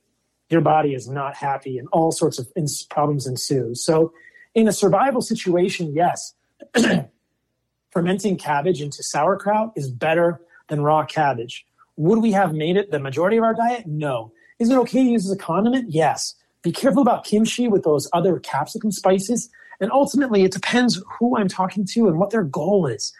your 0.51 0.61
body 0.61 0.95
is 0.95 1.09
not 1.09 1.35
happy 1.35 1.79
and 1.79 1.89
all 1.89 2.13
sorts 2.13 2.39
of 2.39 2.49
problems 2.89 3.27
ensue. 3.27 3.75
So 3.75 4.13
in 4.55 4.69
a 4.69 4.73
survival 4.73 5.21
situation, 5.21 5.93
yes, 5.95 6.35
fermenting 7.91 8.39
cabbage 8.39 8.81
into 8.81 9.03
sauerkraut 9.03 9.73
is 9.77 9.91
better 9.91 10.41
than 10.69 10.83
raw 10.83 11.05
cabbage. 11.05 11.67
Would 11.97 12.21
we 12.21 12.33
have 12.33 12.55
made 12.55 12.77
it 12.77 12.91
the 12.91 13.01
majority 13.01 13.39
of 13.39 13.45
our 13.45 13.55
diet? 13.55 13.87
No. 13.87 14.33
Is 14.59 14.71
it 14.71 14.77
okay 14.79 15.03
to 15.03 15.11
use 15.11 15.27
as 15.27 15.33
a 15.33 15.39
condiment? 15.39 15.91
Yes. 15.91 16.35
Be 16.67 16.73
careful 16.73 17.01
about 17.01 17.23
kimchi 17.23 17.69
with 17.69 17.85
those 17.85 18.11
other 18.13 18.41
capsicum 18.41 18.91
spices. 18.91 19.49
And 19.79 19.93
ultimately, 19.93 20.43
it 20.43 20.51
depends 20.51 21.01
who 21.17 21.37
I'm 21.37 21.47
talking 21.47 21.87
to 21.93 22.09
and 22.09 22.19
what 22.19 22.31
their 22.31 22.43
goal 22.43 22.89
is. 22.89 23.13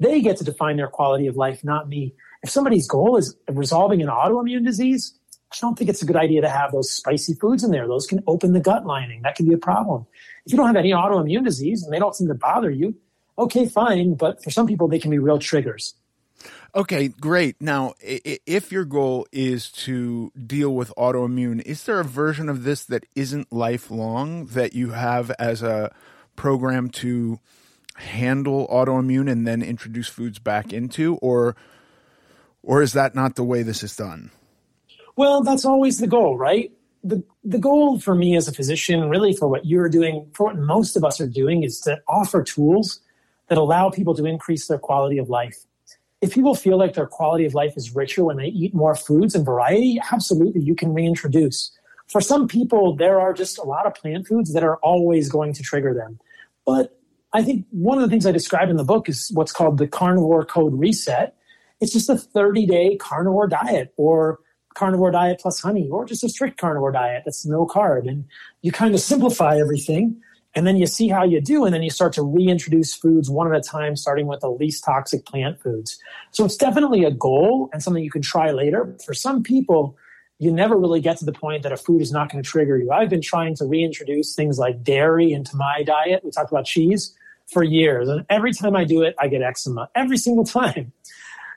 They 0.00 0.22
get 0.22 0.38
to 0.38 0.44
define 0.44 0.78
their 0.78 0.88
quality 0.88 1.26
of 1.26 1.36
life, 1.36 1.62
not 1.62 1.86
me. 1.86 2.14
If 2.42 2.48
somebody's 2.48 2.88
goal 2.88 3.18
is 3.18 3.36
resolving 3.46 4.00
an 4.00 4.08
autoimmune 4.08 4.64
disease, 4.64 5.12
I 5.52 5.56
don't 5.60 5.78
think 5.78 5.90
it's 5.90 6.00
a 6.00 6.06
good 6.06 6.16
idea 6.16 6.40
to 6.40 6.48
have 6.48 6.72
those 6.72 6.90
spicy 6.90 7.34
foods 7.34 7.62
in 7.62 7.72
there. 7.72 7.86
Those 7.86 8.06
can 8.06 8.24
open 8.26 8.54
the 8.54 8.60
gut 8.60 8.86
lining. 8.86 9.20
That 9.20 9.34
can 9.34 9.46
be 9.46 9.52
a 9.52 9.58
problem. 9.58 10.06
If 10.46 10.52
you 10.52 10.56
don't 10.56 10.68
have 10.68 10.74
any 10.74 10.92
autoimmune 10.92 11.44
disease 11.44 11.82
and 11.82 11.92
they 11.92 11.98
don't 11.98 12.16
seem 12.16 12.28
to 12.28 12.34
bother 12.34 12.70
you, 12.70 12.94
okay, 13.36 13.66
fine. 13.66 14.14
But 14.14 14.42
for 14.42 14.50
some 14.50 14.66
people, 14.66 14.88
they 14.88 14.98
can 14.98 15.10
be 15.10 15.18
real 15.18 15.38
triggers. 15.38 15.92
Okay, 16.76 17.06
great. 17.06 17.60
Now, 17.60 17.94
if 18.00 18.72
your 18.72 18.84
goal 18.84 19.28
is 19.30 19.70
to 19.72 20.32
deal 20.32 20.74
with 20.74 20.92
autoimmune, 20.98 21.62
is 21.62 21.84
there 21.84 22.00
a 22.00 22.04
version 22.04 22.48
of 22.48 22.64
this 22.64 22.84
that 22.86 23.06
isn't 23.14 23.52
lifelong 23.52 24.46
that 24.46 24.74
you 24.74 24.90
have 24.90 25.30
as 25.38 25.62
a 25.62 25.94
program 26.34 26.90
to 26.90 27.38
handle 27.94 28.66
autoimmune 28.66 29.30
and 29.30 29.46
then 29.46 29.62
introduce 29.62 30.08
foods 30.08 30.40
back 30.40 30.72
into 30.72 31.14
or 31.16 31.54
or 32.64 32.82
is 32.82 32.92
that 32.94 33.14
not 33.14 33.36
the 33.36 33.44
way 33.44 33.62
this 33.62 33.84
is 33.84 33.94
done? 33.94 34.32
Well, 35.14 35.44
that's 35.44 35.64
always 35.64 35.98
the 35.98 36.08
goal, 36.08 36.36
right? 36.36 36.72
The 37.04 37.22
the 37.44 37.58
goal 37.58 38.00
for 38.00 38.16
me 38.16 38.36
as 38.36 38.48
a 38.48 38.52
physician, 38.52 39.08
really 39.08 39.32
for 39.32 39.46
what 39.46 39.64
you're 39.64 39.88
doing, 39.88 40.28
for 40.34 40.46
what 40.46 40.56
most 40.56 40.96
of 40.96 41.04
us 41.04 41.20
are 41.20 41.28
doing 41.28 41.62
is 41.62 41.78
to 41.82 42.00
offer 42.08 42.42
tools 42.42 42.98
that 43.46 43.58
allow 43.58 43.90
people 43.90 44.16
to 44.16 44.24
increase 44.24 44.66
their 44.66 44.78
quality 44.78 45.18
of 45.18 45.28
life 45.28 45.64
if 46.24 46.32
people 46.32 46.54
feel 46.54 46.78
like 46.78 46.94
their 46.94 47.06
quality 47.06 47.44
of 47.44 47.52
life 47.52 47.74
is 47.76 47.94
richer 47.94 48.24
when 48.24 48.38
they 48.38 48.46
eat 48.46 48.74
more 48.74 48.94
foods 48.94 49.34
and 49.34 49.44
variety, 49.44 50.00
absolutely, 50.10 50.62
you 50.62 50.74
can 50.74 50.94
reintroduce. 50.94 51.70
For 52.08 52.22
some 52.22 52.48
people, 52.48 52.96
there 52.96 53.20
are 53.20 53.34
just 53.34 53.58
a 53.58 53.62
lot 53.62 53.86
of 53.86 53.94
plant 53.94 54.26
foods 54.26 54.54
that 54.54 54.64
are 54.64 54.76
always 54.76 55.28
going 55.28 55.52
to 55.52 55.62
trigger 55.62 55.92
them. 55.92 56.18
But 56.64 56.98
I 57.34 57.42
think 57.42 57.66
one 57.72 57.98
of 57.98 58.02
the 58.02 58.08
things 58.08 58.24
I 58.24 58.32
describe 58.32 58.70
in 58.70 58.76
the 58.76 58.84
book 58.84 59.06
is 59.06 59.30
what's 59.34 59.52
called 59.52 59.76
the 59.76 59.86
carnivore 59.86 60.46
code 60.46 60.72
reset. 60.72 61.36
It's 61.82 61.92
just 61.92 62.08
a 62.08 62.16
30 62.16 62.64
day 62.64 62.96
carnivore 62.96 63.46
diet 63.46 63.92
or 63.98 64.38
carnivore 64.74 65.10
diet 65.10 65.40
plus 65.40 65.60
honey 65.60 65.90
or 65.90 66.06
just 66.06 66.24
a 66.24 66.30
strict 66.30 66.58
carnivore 66.58 66.92
diet 66.92 67.24
that's 67.26 67.44
no 67.44 67.66
carb. 67.66 68.08
And 68.08 68.24
you 68.62 68.72
kind 68.72 68.94
of 68.94 69.00
simplify 69.00 69.58
everything 69.58 70.22
and 70.54 70.66
then 70.66 70.76
you 70.76 70.86
see 70.86 71.08
how 71.08 71.24
you 71.24 71.40
do, 71.40 71.64
and 71.64 71.74
then 71.74 71.82
you 71.82 71.90
start 71.90 72.12
to 72.14 72.22
reintroduce 72.22 72.94
foods 72.94 73.28
one 73.28 73.52
at 73.52 73.58
a 73.58 73.60
time, 73.60 73.96
starting 73.96 74.26
with 74.26 74.40
the 74.40 74.50
least 74.50 74.84
toxic 74.84 75.26
plant 75.26 75.60
foods. 75.60 75.98
So 76.30 76.44
it's 76.44 76.56
definitely 76.56 77.04
a 77.04 77.10
goal 77.10 77.70
and 77.72 77.82
something 77.82 78.02
you 78.02 78.10
can 78.10 78.22
try 78.22 78.50
later. 78.50 78.96
For 79.04 79.14
some 79.14 79.42
people, 79.42 79.96
you 80.38 80.52
never 80.52 80.76
really 80.76 81.00
get 81.00 81.16
to 81.18 81.24
the 81.24 81.32
point 81.32 81.62
that 81.62 81.72
a 81.72 81.76
food 81.76 82.02
is 82.02 82.12
not 82.12 82.30
going 82.30 82.42
to 82.42 82.48
trigger 82.48 82.78
you. 82.78 82.90
I've 82.90 83.08
been 83.08 83.22
trying 83.22 83.56
to 83.56 83.64
reintroduce 83.64 84.34
things 84.34 84.58
like 84.58 84.82
dairy 84.82 85.32
into 85.32 85.56
my 85.56 85.82
diet. 85.84 86.22
We 86.24 86.30
talked 86.30 86.50
about 86.50 86.66
cheese 86.66 87.14
for 87.52 87.62
years. 87.62 88.08
And 88.08 88.24
every 88.30 88.52
time 88.52 88.76
I 88.76 88.84
do 88.84 89.02
it, 89.02 89.14
I 89.18 89.28
get 89.28 89.42
eczema 89.42 89.88
every 89.94 90.16
single 90.16 90.44
time 90.44 90.92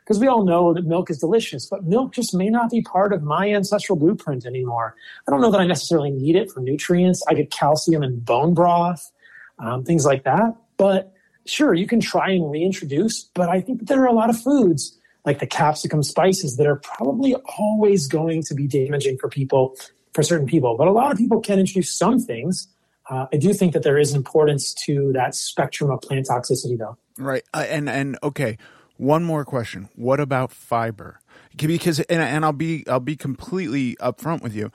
because 0.08 0.22
we 0.22 0.28
all 0.28 0.46
know 0.46 0.74
that 0.74 0.86
milk 0.86 1.10
is 1.10 1.18
delicious, 1.18 1.66
but 1.66 1.84
milk 1.84 2.14
just 2.14 2.34
may 2.34 2.48
not 2.48 2.70
be 2.72 2.82
part 2.82 3.12
of 3.12 3.24
my 3.24 3.50
ancestral 3.50 3.98
blueprint 3.98 4.46
anymore. 4.46 4.96
I 5.28 5.32
don't 5.32 5.42
know 5.42 5.52
that 5.52 5.60
I 5.60 5.68
necessarily 5.68 6.12
need 6.12 6.38
it 6.38 6.50
for 6.50 6.62
nutrients. 6.62 7.22
I 7.28 7.34
get 7.34 7.52
calcium 7.52 8.04
in 8.04 8.22
bone 8.22 8.54
broth, 8.54 9.12
um, 9.60 9.84
things 9.84 10.06
like 10.06 10.24
that. 10.24 10.56
But 10.78 11.12
sure, 11.46 11.74
you 11.74 11.88
can 11.88 12.00
try 12.00 12.30
and 12.32 12.50
reintroduce, 12.50 13.24
but 13.34 13.50
I 13.50 13.60
think 13.60 13.80
that 13.80 13.90
there 13.90 14.02
are 14.02 14.08
a 14.08 14.14
lot 14.14 14.30
of 14.30 14.42
foods 14.42 14.98
like 15.26 15.40
the 15.40 15.48
capsicum 15.48 16.04
spices 16.04 16.56
that 16.56 16.68
are 16.68 16.78
probably 16.78 17.36
always 17.60 18.08
going 18.08 18.44
to 18.44 18.56
be 18.56 18.66
damaging 18.66 19.18
for 19.18 19.28
people, 19.28 19.76
for 20.14 20.24
certain 20.24 20.48
people. 20.48 20.78
But 20.78 20.88
a 20.88 20.92
lot 20.92 21.12
of 21.12 21.18
people 21.18 21.42
can 21.42 21.60
introduce 21.60 21.92
some 21.92 22.18
things 22.20 22.70
Uh, 23.10 23.26
I 23.32 23.38
do 23.38 23.54
think 23.54 23.74
that 23.74 23.84
there 23.84 23.98
is 23.98 24.14
importance 24.14 24.74
to 24.86 25.12
that 25.14 25.34
spectrum 25.34 25.90
of 25.92 26.02
plant 26.02 26.28
toxicity, 26.28 26.78
though. 26.78 26.98
Right, 27.18 27.44
uh, 27.54 27.66
and 27.70 27.90
and 27.90 28.18
okay, 28.22 28.58
one 28.98 29.24
more 29.24 29.46
question: 29.46 29.90
What 29.96 30.20
about 30.20 30.52
fiber? 30.52 31.20
Because 31.56 32.00
and, 32.02 32.22
and 32.22 32.46
I'll 32.46 32.54
be 32.54 32.88
I'll 32.88 33.00
be 33.00 33.16
completely 33.16 33.96
upfront 33.98 34.42
with 34.42 34.56
you. 34.56 34.72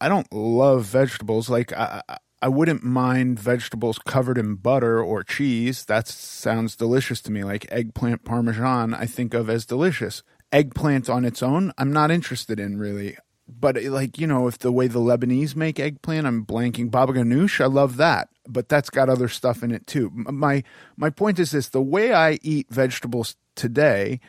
I 0.00 0.08
don't 0.08 0.30
love 0.32 0.84
vegetables. 0.84 1.48
Like 1.48 1.72
I, 1.72 2.02
I 2.42 2.48
wouldn't 2.48 2.84
mind 2.84 3.40
vegetables 3.40 3.98
covered 3.98 4.38
in 4.38 4.56
butter 4.56 5.02
or 5.02 5.24
cheese. 5.24 5.84
That 5.86 6.06
sounds 6.06 6.76
delicious 6.76 7.20
to 7.22 7.32
me. 7.32 7.44
Like 7.44 7.66
eggplant 7.70 8.24
parmesan, 8.24 8.92
I 8.94 9.06
think 9.06 9.32
of 9.34 9.48
as 9.48 9.64
delicious. 9.64 10.22
Eggplant 10.52 11.08
on 11.08 11.24
its 11.24 11.42
own, 11.42 11.72
I'm 11.76 11.92
not 11.92 12.10
interested 12.10 12.60
in 12.60 12.78
really. 12.78 13.16
But 13.48 13.82
like 13.84 14.18
you 14.18 14.26
know, 14.26 14.48
if 14.48 14.58
the 14.58 14.72
way 14.72 14.86
the 14.86 15.00
Lebanese 15.00 15.56
make 15.56 15.80
eggplant, 15.80 16.26
I'm 16.26 16.44
blanking. 16.44 16.90
Baba 16.90 17.14
ganoush, 17.14 17.60
I 17.60 17.66
love 17.66 17.96
that, 17.96 18.28
but 18.48 18.68
that's 18.68 18.90
got 18.90 19.08
other 19.08 19.28
stuff 19.28 19.62
in 19.62 19.72
it 19.72 19.86
too. 19.86 20.10
My 20.14 20.62
my 20.96 21.10
point 21.10 21.38
is 21.38 21.50
this: 21.50 21.68
the 21.68 21.82
way 21.82 22.12
I 22.12 22.38
eat 22.42 22.66
vegetables 22.70 23.36
today 23.54 24.20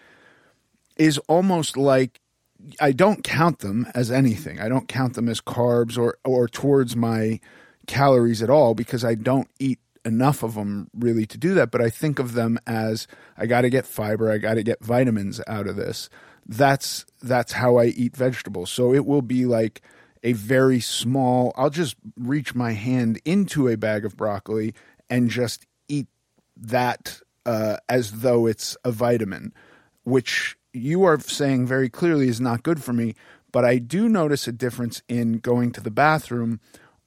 is 0.97 1.17
almost 1.27 1.77
like 1.77 2.19
I 2.81 2.91
don't 2.91 3.23
count 3.23 3.59
them 3.59 3.87
as 3.93 4.11
anything. 4.11 4.59
I 4.59 4.69
don't 4.69 4.87
count 4.87 5.13
them 5.13 5.29
as 5.29 5.41
carbs 5.41 5.97
or 5.97 6.17
or 6.23 6.47
towards 6.47 6.95
my 6.95 7.39
calories 7.85 8.41
at 8.41 8.49
all 8.49 8.73
because 8.73 9.03
I 9.03 9.15
don't 9.15 9.47
eat 9.59 9.79
enough 10.05 10.41
of 10.43 10.55
them 10.55 10.89
really 10.93 11.25
to 11.25 11.37
do 11.37 11.53
that. 11.53 11.71
But 11.71 11.81
I 11.81 11.89
think 11.89 12.19
of 12.19 12.33
them 12.33 12.59
as 12.65 13.07
I 13.37 13.45
got 13.45 13.61
to 13.61 13.69
get 13.69 13.85
fiber, 13.85 14.31
I 14.31 14.37
got 14.37 14.55
to 14.55 14.63
get 14.63 14.83
vitamins 14.83 15.41
out 15.47 15.67
of 15.67 15.75
this. 15.75 16.09
That's 16.45 17.05
that's 17.21 17.53
how 17.53 17.77
I 17.77 17.85
eat 17.85 18.15
vegetables. 18.15 18.71
So 18.71 18.93
it 18.93 19.05
will 19.05 19.21
be 19.21 19.45
like 19.45 19.81
a 20.23 20.33
very 20.33 20.79
small. 20.79 21.53
I'll 21.55 21.69
just 21.69 21.95
reach 22.17 22.55
my 22.55 22.71
hand 22.73 23.21
into 23.25 23.67
a 23.67 23.77
bag 23.77 24.05
of 24.05 24.17
broccoli 24.17 24.73
and 25.09 25.29
just 25.29 25.65
eat 25.87 26.07
that 26.55 27.21
uh, 27.45 27.77
as 27.87 28.21
though 28.21 28.45
it's 28.45 28.75
a 28.83 28.91
vitamin, 28.91 29.53
which 30.03 30.57
you 30.73 31.03
are 31.03 31.19
saying 31.19 31.65
very 31.65 31.89
clearly 31.89 32.27
is 32.27 32.41
not 32.41 32.63
good 32.63 32.83
for 32.83 32.93
me. 32.93 33.15
But 33.51 33.65
I 33.65 33.77
do 33.77 34.09
notice 34.09 34.47
a 34.47 34.51
difference 34.51 35.01
in 35.07 35.39
going 35.39 35.71
to 35.71 35.81
the 35.81 35.91
bathroom 35.91 36.59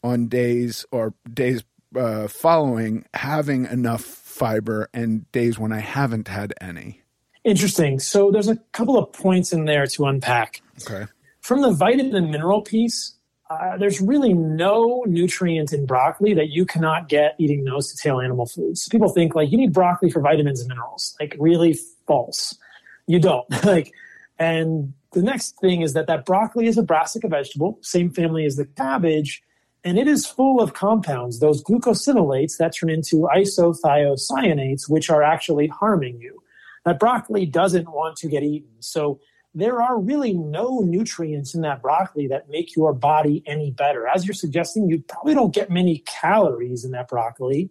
on 0.02 0.26
days 0.28 0.86
or 0.90 1.14
days 1.32 1.62
uh, 1.94 2.28
following 2.28 3.04
having 3.14 3.66
enough 3.66 4.02
fiber 4.02 4.88
and 4.94 5.30
days 5.32 5.58
when 5.58 5.72
I 5.72 5.80
haven't 5.80 6.28
had 6.28 6.54
any. 6.60 7.02
Interesting. 7.44 7.98
So 7.98 8.30
there's 8.30 8.48
a 8.48 8.56
couple 8.72 8.98
of 8.98 9.12
points 9.12 9.52
in 9.52 9.64
there 9.64 9.86
to 9.86 10.06
unpack. 10.06 10.62
Okay. 10.82 11.10
From 11.50 11.62
the 11.62 11.72
vitamin 11.72 12.14
and 12.14 12.30
mineral 12.30 12.62
piece, 12.62 13.12
uh, 13.50 13.76
there's 13.76 14.00
really 14.00 14.32
no 14.32 15.02
nutrient 15.08 15.72
in 15.72 15.84
broccoli 15.84 16.32
that 16.32 16.50
you 16.50 16.64
cannot 16.64 17.08
get 17.08 17.34
eating 17.38 17.64
nose 17.64 17.92
to 17.92 18.00
tail 18.00 18.20
animal 18.20 18.46
foods. 18.46 18.88
People 18.88 19.08
think 19.08 19.34
like 19.34 19.50
you 19.50 19.58
need 19.58 19.72
broccoli 19.72 20.12
for 20.12 20.20
vitamins 20.20 20.60
and 20.60 20.68
minerals. 20.68 21.16
Like 21.18 21.34
really 21.40 21.76
false. 22.06 22.56
You 23.08 23.18
don't. 23.18 23.48
like, 23.64 23.92
and 24.38 24.94
the 25.12 25.24
next 25.24 25.58
thing 25.60 25.82
is 25.82 25.92
that 25.94 26.06
that 26.06 26.24
broccoli 26.24 26.68
is 26.68 26.78
a 26.78 26.84
brassica 26.84 27.26
vegetable, 27.26 27.80
same 27.82 28.10
family 28.10 28.44
as 28.44 28.54
the 28.54 28.66
cabbage, 28.66 29.42
and 29.82 29.98
it 29.98 30.06
is 30.06 30.24
full 30.24 30.60
of 30.60 30.74
compounds, 30.74 31.40
those 31.40 31.64
glucosinolates 31.64 32.58
that 32.58 32.76
turn 32.76 32.90
into 32.90 33.28
isothiocyanates, 33.34 34.88
which 34.88 35.10
are 35.10 35.24
actually 35.24 35.66
harming 35.66 36.20
you. 36.20 36.40
That 36.84 37.00
broccoli 37.00 37.44
doesn't 37.44 37.90
want 37.90 38.18
to 38.18 38.28
get 38.28 38.44
eaten. 38.44 38.70
So 38.78 39.18
there 39.54 39.82
are 39.82 39.98
really 39.98 40.32
no 40.32 40.80
nutrients 40.80 41.54
in 41.54 41.62
that 41.62 41.82
broccoli 41.82 42.28
that 42.28 42.48
make 42.48 42.76
your 42.76 42.92
body 42.92 43.42
any 43.46 43.70
better. 43.70 44.06
As 44.06 44.24
you're 44.24 44.34
suggesting, 44.34 44.88
you 44.88 45.02
probably 45.08 45.34
don't 45.34 45.54
get 45.54 45.70
many 45.70 45.98
calories 46.06 46.84
in 46.84 46.92
that 46.92 47.08
broccoli. 47.08 47.70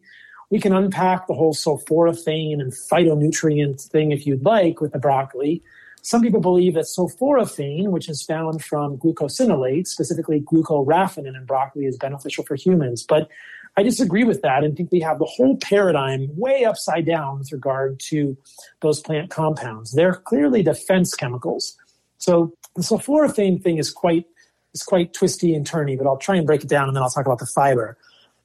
We 0.49 0.59
can 0.59 0.73
unpack 0.73 1.27
the 1.27 1.35
whole 1.35 1.53
sulforaphane 1.53 2.59
and 2.59 2.73
phytonutrient 2.73 3.81
thing 3.89 4.11
if 4.11 4.25
you'd 4.25 4.43
like 4.43 4.81
with 4.81 4.91
the 4.91 4.99
broccoli. 4.99 5.63
Some 6.01 6.21
people 6.21 6.41
believe 6.41 6.73
that 6.73 6.85
sulforaphane, 6.85 7.89
which 7.89 8.09
is 8.09 8.23
found 8.23 8.63
from 8.63 8.97
glucosinolates, 8.97 9.87
specifically 9.87 10.41
glucoraphanin 10.41 11.35
in 11.35 11.45
broccoli, 11.45 11.85
is 11.85 11.97
beneficial 11.97 12.43
for 12.45 12.55
humans. 12.55 13.03
But 13.07 13.29
I 13.77 13.83
disagree 13.83 14.23
with 14.23 14.41
that 14.41 14.63
and 14.63 14.75
think 14.75 14.91
we 14.91 14.99
have 15.01 15.19
the 15.19 15.25
whole 15.25 15.57
paradigm 15.57 16.29
way 16.35 16.65
upside 16.65 17.05
down 17.05 17.39
with 17.39 17.51
regard 17.51 17.99
to 18.09 18.37
those 18.81 18.99
plant 18.99 19.29
compounds. 19.29 19.93
They're 19.93 20.15
clearly 20.15 20.63
defense 20.63 21.13
chemicals. 21.13 21.77
So 22.17 22.53
the 22.75 22.81
sulforaphane 22.81 23.63
thing 23.63 23.77
is 23.77 23.91
quite 23.91 24.25
is 24.73 24.83
quite 24.83 25.13
twisty 25.13 25.55
and 25.55 25.67
turny, 25.67 25.97
but 25.97 26.05
I'll 26.05 26.17
try 26.17 26.35
and 26.35 26.45
break 26.45 26.63
it 26.63 26.69
down 26.69 26.87
and 26.87 26.95
then 26.95 27.01
I'll 27.01 27.09
talk 27.09 27.25
about 27.25 27.39
the 27.39 27.47
fiber. 27.47 27.97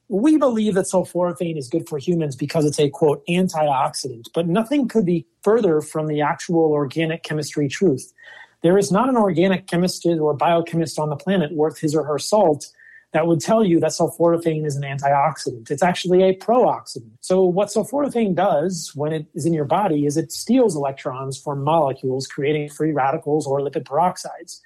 We 0.07 0.37
believe 0.37 0.75
that 0.75 0.85
sulforaphane 0.85 1.57
is 1.57 1.67
good 1.67 1.87
for 1.87 1.97
humans 1.97 2.35
because 2.35 2.65
it's 2.65 2.79
a 2.79 2.89
quote 2.89 3.23
antioxidant, 3.27 4.27
but 4.33 4.47
nothing 4.47 4.87
could 4.87 5.05
be 5.05 5.25
further 5.43 5.81
from 5.81 6.07
the 6.07 6.21
actual 6.21 6.71
organic 6.71 7.23
chemistry 7.23 7.67
truth. 7.67 8.13
There 8.61 8.77
is 8.77 8.91
not 8.91 9.09
an 9.09 9.17
organic 9.17 9.67
chemist 9.67 10.05
or 10.05 10.33
biochemist 10.33 10.97
on 10.97 11.09
the 11.09 11.15
planet 11.15 11.51
worth 11.53 11.79
his 11.79 11.95
or 11.95 12.03
her 12.03 12.17
salt 12.17 12.67
that 13.15 13.27
would 13.27 13.39
tell 13.39 13.63
you 13.63 13.79
that 13.79 13.91
sulforaphane 13.91 14.65
is 14.65 14.75
an 14.75 14.83
antioxidant. 14.83 15.71
It's 15.71 15.81
actually 15.81 16.21
a 16.21 16.35
prooxidant. 16.35 17.13
So 17.21 17.45
what 17.45 17.69
sulforaphane 17.69 18.35
does 18.35 18.91
when 18.93 19.13
it 19.13 19.25
is 19.33 19.45
in 19.45 19.53
your 19.53 19.63
body 19.63 20.05
is 20.05 20.17
it 20.17 20.33
steals 20.33 20.75
electrons 20.75 21.41
from 21.41 21.63
molecules, 21.63 22.27
creating 22.27 22.67
free 22.67 22.91
radicals 22.91 23.47
or 23.47 23.61
lipid 23.61 23.85
peroxides. 23.85 24.59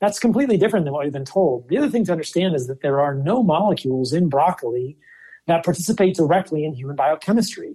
That's 0.00 0.20
completely 0.20 0.56
different 0.56 0.84
than 0.84 0.94
what 0.94 1.02
we've 1.02 1.12
been 1.12 1.24
told. 1.24 1.68
The 1.68 1.78
other 1.78 1.90
thing 1.90 2.04
to 2.04 2.12
understand 2.12 2.54
is 2.54 2.68
that 2.68 2.80
there 2.80 3.00
are 3.00 3.12
no 3.12 3.42
molecules 3.42 4.12
in 4.12 4.28
broccoli 4.28 4.96
that 5.48 5.64
participate 5.64 6.14
directly 6.14 6.64
in 6.64 6.74
human 6.74 6.94
biochemistry. 6.94 7.74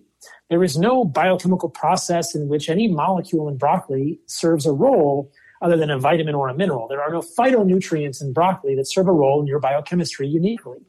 There 0.50 0.64
is 0.64 0.78
no 0.78 1.04
biochemical 1.04 1.68
process 1.68 2.34
in 2.36 2.48
which 2.48 2.70
any 2.70 2.88
molecule 2.88 3.50
in 3.50 3.58
broccoli 3.58 4.22
serves 4.28 4.66
a 4.66 4.72
role 4.72 5.30
other 5.62 5.78
than 5.78 5.90
a 5.90 6.00
vitamin 6.00 6.36
or 6.36 6.50
a 6.50 6.56
mineral. 6.56 6.88
There 6.88 7.02
are 7.02 7.12
no 7.12 7.22
phytonutrients 7.22 8.22
in 8.22 8.34
broccoli 8.34 8.76
that 8.76 8.88
serve 8.88 9.08
a 9.08 9.12
role 9.12 9.42
in 9.42 9.48
your 9.48 9.60
biochemistry 9.60 10.28
uniquely. 10.28 10.80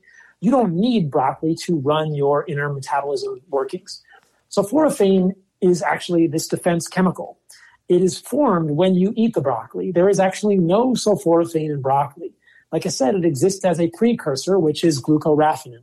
You 0.41 0.51
don't 0.51 0.75
need 0.75 1.11
broccoli 1.11 1.55
to 1.67 1.79
run 1.79 2.15
your 2.15 2.45
inner 2.49 2.73
metabolism 2.73 3.41
workings. 3.49 4.03
Sulforaphane 4.51 5.35
is 5.61 5.83
actually 5.83 6.27
this 6.27 6.49
defense 6.49 6.89
chemical. 6.89 7.39
It 7.89 8.03
is 8.03 8.19
formed 8.19 8.73
when 8.73 8.95
you 8.95 9.13
eat 9.17 9.35
the 9.35 9.41
broccoli. 9.41 9.93
There 9.93 10.09
is 10.09 10.19
actually 10.19 10.57
no 10.57 10.93
sulforaphane 10.93 11.71
in 11.71 11.83
broccoli. 11.83 12.33
Like 12.73 12.87
I 12.87 12.89
said, 12.89 13.15
it 13.15 13.25
exists 13.25 13.65
as 13.65 13.79
a 13.79 13.91
precursor, 13.91 14.59
which 14.59 14.83
is 14.83 15.01
glucoraphanin. 15.01 15.83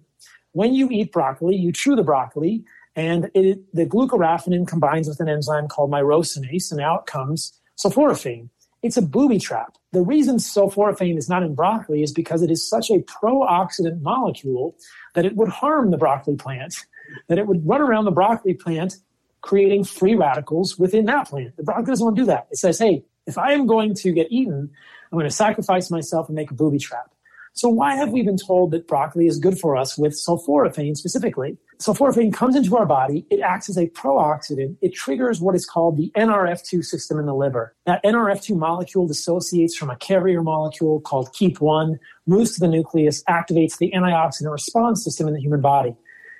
When 0.54 0.74
you 0.74 0.90
eat 0.90 1.12
broccoli, 1.12 1.56
you 1.56 1.72
chew 1.72 1.96
the 1.96 2.04
broccoli, 2.04 2.64
and 2.96 3.30
it, 3.36 3.74
the 3.74 3.86
glucoraphanin 3.86 4.68
combines 4.68 5.08
with 5.08 5.20
an 5.20 5.30
enzyme 5.30 5.68
called 5.68 5.92
myrosinase, 5.92 6.72
and 6.72 6.82
out 6.82 7.06
comes 7.06 7.54
sulforaphane. 7.78 8.50
It's 8.82 8.98
a 8.98 9.02
booby 9.02 9.40
trap. 9.40 9.76
The 9.92 10.02
reason 10.02 10.38
sulforaphane 10.38 11.18
is 11.18 11.28
not 11.28 11.44
in 11.44 11.54
broccoli 11.54 12.02
is 12.02 12.14
because 12.14 12.42
it 12.42 12.52
is 12.52 12.68
such 12.68 12.90
a 12.90 13.00
pro-oxidant 13.00 14.02
molecule 14.02 14.76
that 15.16 15.26
it 15.26 15.36
would 15.36 15.50
harm 15.50 15.92
the 15.92 15.98
broccoli 15.98 16.36
plant, 16.36 16.86
that 17.28 17.38
it 17.38 17.48
would 17.48 17.68
run 17.68 17.82
around 17.82 18.06
the 18.06 18.12
broccoli 18.12 18.54
plant 18.54 18.98
creating 19.42 19.84
free 19.84 20.16
radicals 20.16 20.78
within 20.78 21.06
that 21.06 21.28
plant. 21.28 21.56
The 21.58 21.64
broccoli 21.64 21.86
doesn't 21.86 22.06
want 22.06 22.16
to 22.16 22.22
do 22.22 22.26
that. 22.28 22.48
It 22.52 22.58
says, 22.58 22.80
hey, 22.80 23.04
if 23.28 23.38
I 23.38 23.52
am 23.54 23.68
going 23.68 23.96
to 23.96 24.12
get 24.12 24.32
eaten, 24.32 24.70
I'm 25.12 25.18
going 25.18 25.30
to 25.30 25.36
sacrifice 25.36 25.92
myself 25.92 26.28
and 26.28 26.36
make 26.36 26.52
a 26.52 26.54
booby 26.54 26.80
trap. 26.80 27.14
So 27.54 27.68
why 27.68 27.96
have 27.96 28.12
we 28.12 28.22
been 28.22 28.38
told 28.38 28.72
that 28.72 28.88
broccoli 28.88 29.28
is 29.28 29.40
good 29.40 29.60
for 29.60 29.76
us 29.76 29.98
with 29.98 30.14
sulforaphane 30.14 30.96
specifically? 30.96 31.58
Sulforaphane 31.82 32.34
comes 32.34 32.58
into 32.58 32.76
our 32.76 32.86
body. 32.86 33.26
It 33.30 33.40
acts 33.40 33.70
as 33.70 33.78
a 33.78 33.88
pro-oxidant. 33.88 34.76
It 34.82 34.94
triggers 34.94 35.40
what 35.40 35.56
is 35.56 35.66
called 35.66 35.96
the 35.96 36.12
NRF2 36.18 36.84
system 36.84 37.18
in 37.20 37.26
the 37.26 37.34
liver. 37.34 37.74
That 37.86 38.04
NRF2 38.04 38.58
molecule 38.58 39.08
dissociates 39.08 39.78
from 39.78 39.90
a 39.90 39.96
carrier 39.96 40.44
molecule 40.44 41.00
called 41.00 41.30
KEAP1, 41.34 41.98
moves 42.28 42.56
to 42.56 42.60
the 42.60 42.68
nucleus, 42.68 43.24
activates 43.30 43.78
the 43.78 43.92
antioxidant 43.96 44.52
response 44.52 45.06
system 45.06 45.30
in 45.30 45.34
the 45.34 45.40
human 45.40 45.62
body, 45.62 45.96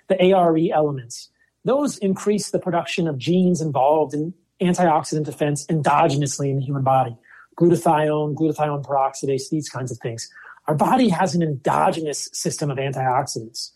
the 0.10 0.22
ARE 0.22 0.58
elements. 0.74 1.30
Those 1.64 1.98
increase 2.00 2.52
the 2.52 2.60
production 2.60 3.08
of 3.08 3.18
genes 3.18 3.62
involved 3.62 4.14
in 4.14 4.34
antioxidant 4.62 5.24
defense 5.24 5.66
endogenously 5.68 6.50
in 6.50 6.58
the 6.58 6.66
human 6.66 6.84
body. 6.84 7.16
Glutathione, 7.58 8.36
glutathione 8.36 8.84
peroxidase, 8.84 9.50
these 9.50 9.70
kinds 9.70 9.90
of 9.90 10.00
things. 10.00 10.30
Our 10.68 10.76
body 10.76 11.08
has 11.08 11.34
an 11.34 11.42
endogenous 11.42 12.28
system 12.34 12.70
of 12.70 12.78
antioxidants. 12.78 13.72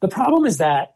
The 0.00 0.08
problem 0.08 0.46
is 0.46 0.58
that 0.58 0.94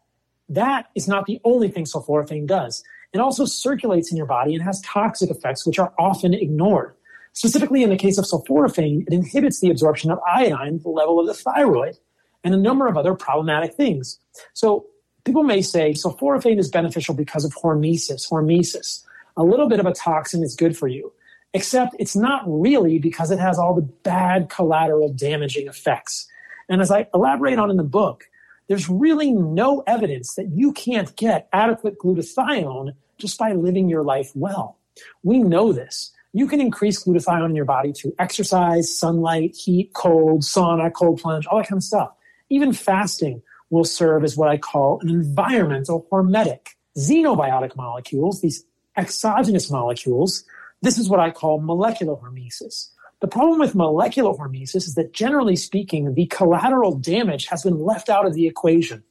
that 0.54 0.86
is 0.94 1.08
not 1.08 1.26
the 1.26 1.40
only 1.44 1.68
thing 1.68 1.84
sulforaphane 1.84 2.46
does. 2.46 2.82
It 3.12 3.20
also 3.20 3.44
circulates 3.44 4.10
in 4.10 4.16
your 4.16 4.26
body 4.26 4.54
and 4.54 4.62
has 4.62 4.80
toxic 4.82 5.30
effects, 5.30 5.66
which 5.66 5.78
are 5.78 5.92
often 5.98 6.34
ignored. 6.34 6.94
Specifically, 7.34 7.82
in 7.82 7.90
the 7.90 7.96
case 7.96 8.18
of 8.18 8.24
sulforaphane, 8.24 9.06
it 9.06 9.12
inhibits 9.12 9.60
the 9.60 9.70
absorption 9.70 10.10
of 10.10 10.18
iodine 10.26 10.80
the 10.82 10.88
level 10.88 11.20
of 11.20 11.26
the 11.26 11.34
thyroid 11.34 11.96
and 12.44 12.54
a 12.54 12.58
number 12.58 12.86
of 12.86 12.96
other 12.96 13.14
problematic 13.14 13.74
things. 13.74 14.18
So 14.54 14.86
people 15.24 15.42
may 15.42 15.62
say 15.62 15.92
sulforaphane 15.92 16.58
is 16.58 16.68
beneficial 16.68 17.14
because 17.14 17.44
of 17.44 17.54
hormesis. 17.54 18.28
Hormesis. 18.28 19.04
A 19.36 19.42
little 19.42 19.68
bit 19.68 19.80
of 19.80 19.86
a 19.86 19.94
toxin 19.94 20.42
is 20.42 20.54
good 20.54 20.76
for 20.76 20.88
you 20.88 21.12
except 21.54 21.94
it's 21.98 22.16
not 22.16 22.42
really 22.46 22.98
because 22.98 23.30
it 23.30 23.38
has 23.38 23.58
all 23.58 23.74
the 23.74 23.82
bad 23.82 24.48
collateral 24.48 25.12
damaging 25.12 25.66
effects. 25.66 26.26
And 26.68 26.80
as 26.80 26.90
I 26.90 27.08
elaborate 27.14 27.58
on 27.58 27.70
in 27.70 27.76
the 27.76 27.82
book, 27.82 28.28
there's 28.72 28.88
really 28.88 29.32
no 29.32 29.82
evidence 29.86 30.34
that 30.36 30.48
you 30.50 30.72
can't 30.72 31.14
get 31.16 31.46
adequate 31.52 31.98
glutathione 31.98 32.94
just 33.18 33.38
by 33.38 33.52
living 33.52 33.86
your 33.86 34.02
life 34.02 34.30
well. 34.34 34.78
We 35.22 35.40
know 35.40 35.74
this. 35.74 36.10
You 36.32 36.48
can 36.48 36.58
increase 36.58 37.04
glutathione 37.04 37.50
in 37.50 37.54
your 37.54 37.66
body 37.66 37.92
through 37.92 38.14
exercise, 38.18 38.98
sunlight, 38.98 39.54
heat, 39.54 39.92
cold, 39.92 40.40
sauna, 40.40 40.90
cold 40.90 41.20
plunge, 41.20 41.46
all 41.46 41.58
that 41.58 41.68
kind 41.68 41.80
of 41.80 41.84
stuff. 41.84 42.12
Even 42.48 42.72
fasting 42.72 43.42
will 43.68 43.84
serve 43.84 44.24
as 44.24 44.38
what 44.38 44.48
I 44.48 44.56
call 44.56 45.00
an 45.02 45.10
environmental 45.10 46.06
hormetic. 46.10 46.68
Xenobiotic 46.96 47.76
molecules, 47.76 48.40
these 48.40 48.64
exogenous 48.96 49.70
molecules, 49.70 50.44
this 50.80 50.96
is 50.96 51.10
what 51.10 51.20
I 51.20 51.30
call 51.30 51.60
molecular 51.60 52.16
hormesis. 52.16 52.88
The 53.22 53.28
problem 53.28 53.60
with 53.60 53.76
molecular 53.76 54.32
hormesis 54.32 54.88
is 54.88 54.96
that 54.96 55.12
generally 55.12 55.54
speaking, 55.54 56.12
the 56.14 56.26
collateral 56.26 56.96
damage 56.96 57.46
has 57.46 57.62
been 57.62 57.78
left 57.78 58.08
out 58.08 58.26
of 58.26 58.34
the 58.34 58.48
equation. 58.48 59.04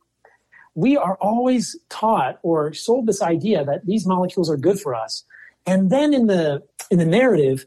We 0.75 0.97
are 0.97 1.15
always 1.21 1.77
taught 1.87 2.37
or 2.43 2.73
sold 2.73 3.05
this 3.05 3.21
idea 3.21 3.63
that 3.63 3.85
these 3.85 4.05
molecules 4.05 4.49
are 4.49 4.57
good 4.57 4.81
for 4.81 4.93
us. 4.93 5.23
And 5.65 5.89
then 5.89 6.13
in 6.13 6.27
the 6.27 6.61
in 6.89 6.97
the 6.97 7.05
narrative, 7.05 7.65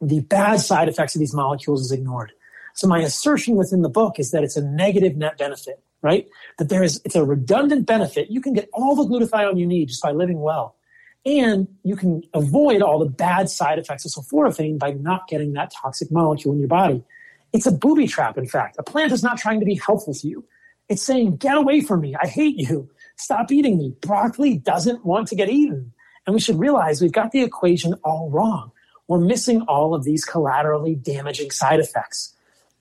the 0.00 0.20
bad 0.20 0.60
side 0.60 0.88
effects 0.88 1.16
of 1.16 1.18
these 1.18 1.34
molecules 1.34 1.80
is 1.80 1.90
ignored. 1.90 2.30
So 2.74 2.86
my 2.86 3.00
assertion 3.00 3.56
within 3.56 3.82
the 3.82 3.88
book 3.88 4.20
is 4.20 4.30
that 4.30 4.44
it's 4.44 4.56
a 4.56 4.62
negative 4.62 5.16
net 5.16 5.38
benefit, 5.38 5.82
right? 6.02 6.28
That 6.58 6.68
there 6.68 6.84
is 6.84 7.02
it's 7.04 7.16
a 7.16 7.24
redundant 7.24 7.84
benefit. 7.84 8.30
You 8.30 8.40
can 8.40 8.52
get 8.52 8.68
all 8.72 8.94
the 8.94 9.02
glutathione 9.02 9.58
you 9.58 9.66
need 9.66 9.88
just 9.88 10.02
by 10.04 10.12
living 10.12 10.40
well. 10.40 10.76
And 11.24 11.68
you 11.84 11.94
can 11.96 12.22
avoid 12.34 12.82
all 12.82 12.98
the 12.98 13.10
bad 13.10 13.48
side 13.48 13.78
effects 13.78 14.04
of 14.04 14.12
sulforaphane 14.12 14.78
by 14.78 14.92
not 14.92 15.28
getting 15.28 15.52
that 15.52 15.72
toxic 15.72 16.10
molecule 16.10 16.52
in 16.52 16.58
your 16.58 16.68
body. 16.68 17.04
It's 17.52 17.66
a 17.66 17.72
booby 17.72 18.06
trap, 18.06 18.36
in 18.38 18.46
fact. 18.46 18.76
A 18.78 18.82
plant 18.82 19.12
is 19.12 19.22
not 19.22 19.38
trying 19.38 19.60
to 19.60 19.66
be 19.66 19.76
helpful 19.76 20.14
to 20.14 20.28
you. 20.28 20.44
It's 20.88 21.02
saying, 21.02 21.36
get 21.36 21.56
away 21.56 21.80
from 21.80 22.00
me. 22.00 22.16
I 22.20 22.26
hate 22.26 22.56
you. 22.56 22.90
Stop 23.16 23.52
eating 23.52 23.78
me. 23.78 23.94
Broccoli 24.00 24.58
doesn't 24.58 25.04
want 25.04 25.28
to 25.28 25.36
get 25.36 25.48
eaten. 25.48 25.92
And 26.26 26.34
we 26.34 26.40
should 26.40 26.58
realize 26.58 27.00
we've 27.00 27.12
got 27.12 27.30
the 27.30 27.42
equation 27.42 27.94
all 28.04 28.30
wrong. 28.30 28.72
We're 29.06 29.20
missing 29.20 29.62
all 29.62 29.94
of 29.94 30.04
these 30.04 30.24
collaterally 30.24 30.94
damaging 30.94 31.50
side 31.50 31.80
effects. 31.80 32.34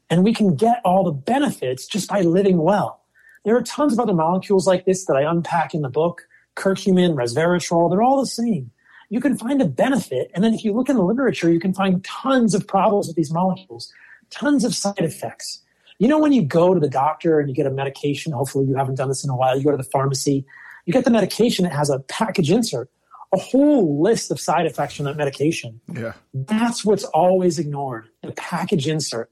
And 0.09 0.23
we 0.23 0.33
can 0.33 0.55
get 0.55 0.81
all 0.83 1.03
the 1.03 1.11
benefits 1.11 1.85
just 1.85 2.09
by 2.09 2.21
living 2.21 2.57
well. 2.57 3.01
There 3.43 3.55
are 3.55 3.61
tons 3.61 3.93
of 3.93 3.99
other 3.99 4.13
molecules 4.13 4.67
like 4.67 4.85
this 4.85 5.05
that 5.05 5.15
I 5.15 5.29
unpack 5.29 5.73
in 5.73 5.81
the 5.81 5.89
book 5.89 6.27
curcumin, 6.55 7.15
resveratrol, 7.15 7.89
they're 7.89 8.01
all 8.01 8.19
the 8.19 8.27
same. 8.27 8.71
You 9.09 9.19
can 9.19 9.37
find 9.37 9.61
a 9.61 9.65
benefit. 9.65 10.31
And 10.33 10.43
then 10.43 10.53
if 10.53 10.63
you 10.63 10.73
look 10.73 10.89
in 10.89 10.95
the 10.95 11.03
literature, 11.03 11.51
you 11.51 11.59
can 11.59 11.73
find 11.73 12.03
tons 12.03 12.53
of 12.53 12.67
problems 12.67 13.07
with 13.07 13.15
these 13.15 13.31
molecules, 13.31 13.91
tons 14.29 14.63
of 14.63 14.73
side 14.73 14.99
effects. 14.99 15.61
You 15.99 16.07
know, 16.07 16.17
when 16.17 16.31
you 16.31 16.41
go 16.41 16.73
to 16.73 16.79
the 16.79 16.89
doctor 16.89 17.39
and 17.39 17.49
you 17.49 17.53
get 17.53 17.65
a 17.65 17.71
medication, 17.71 18.31
hopefully 18.31 18.65
you 18.65 18.75
haven't 18.75 18.95
done 18.95 19.09
this 19.09 19.23
in 19.23 19.29
a 19.29 19.35
while, 19.35 19.57
you 19.57 19.63
go 19.63 19.71
to 19.71 19.77
the 19.77 19.83
pharmacy, 19.83 20.45
you 20.85 20.93
get 20.93 21.03
the 21.03 21.11
medication, 21.11 21.65
it 21.65 21.73
has 21.73 21.89
a 21.89 21.99
package 21.99 22.49
insert, 22.49 22.89
a 23.33 23.37
whole 23.37 24.01
list 24.01 24.31
of 24.31 24.39
side 24.39 24.65
effects 24.65 24.95
from 24.95 25.05
that 25.05 25.17
medication. 25.17 25.79
Yeah. 25.93 26.13
That's 26.33 26.83
what's 26.83 27.03
always 27.03 27.59
ignored 27.59 28.07
the 28.23 28.31
package 28.31 28.87
insert. 28.87 29.29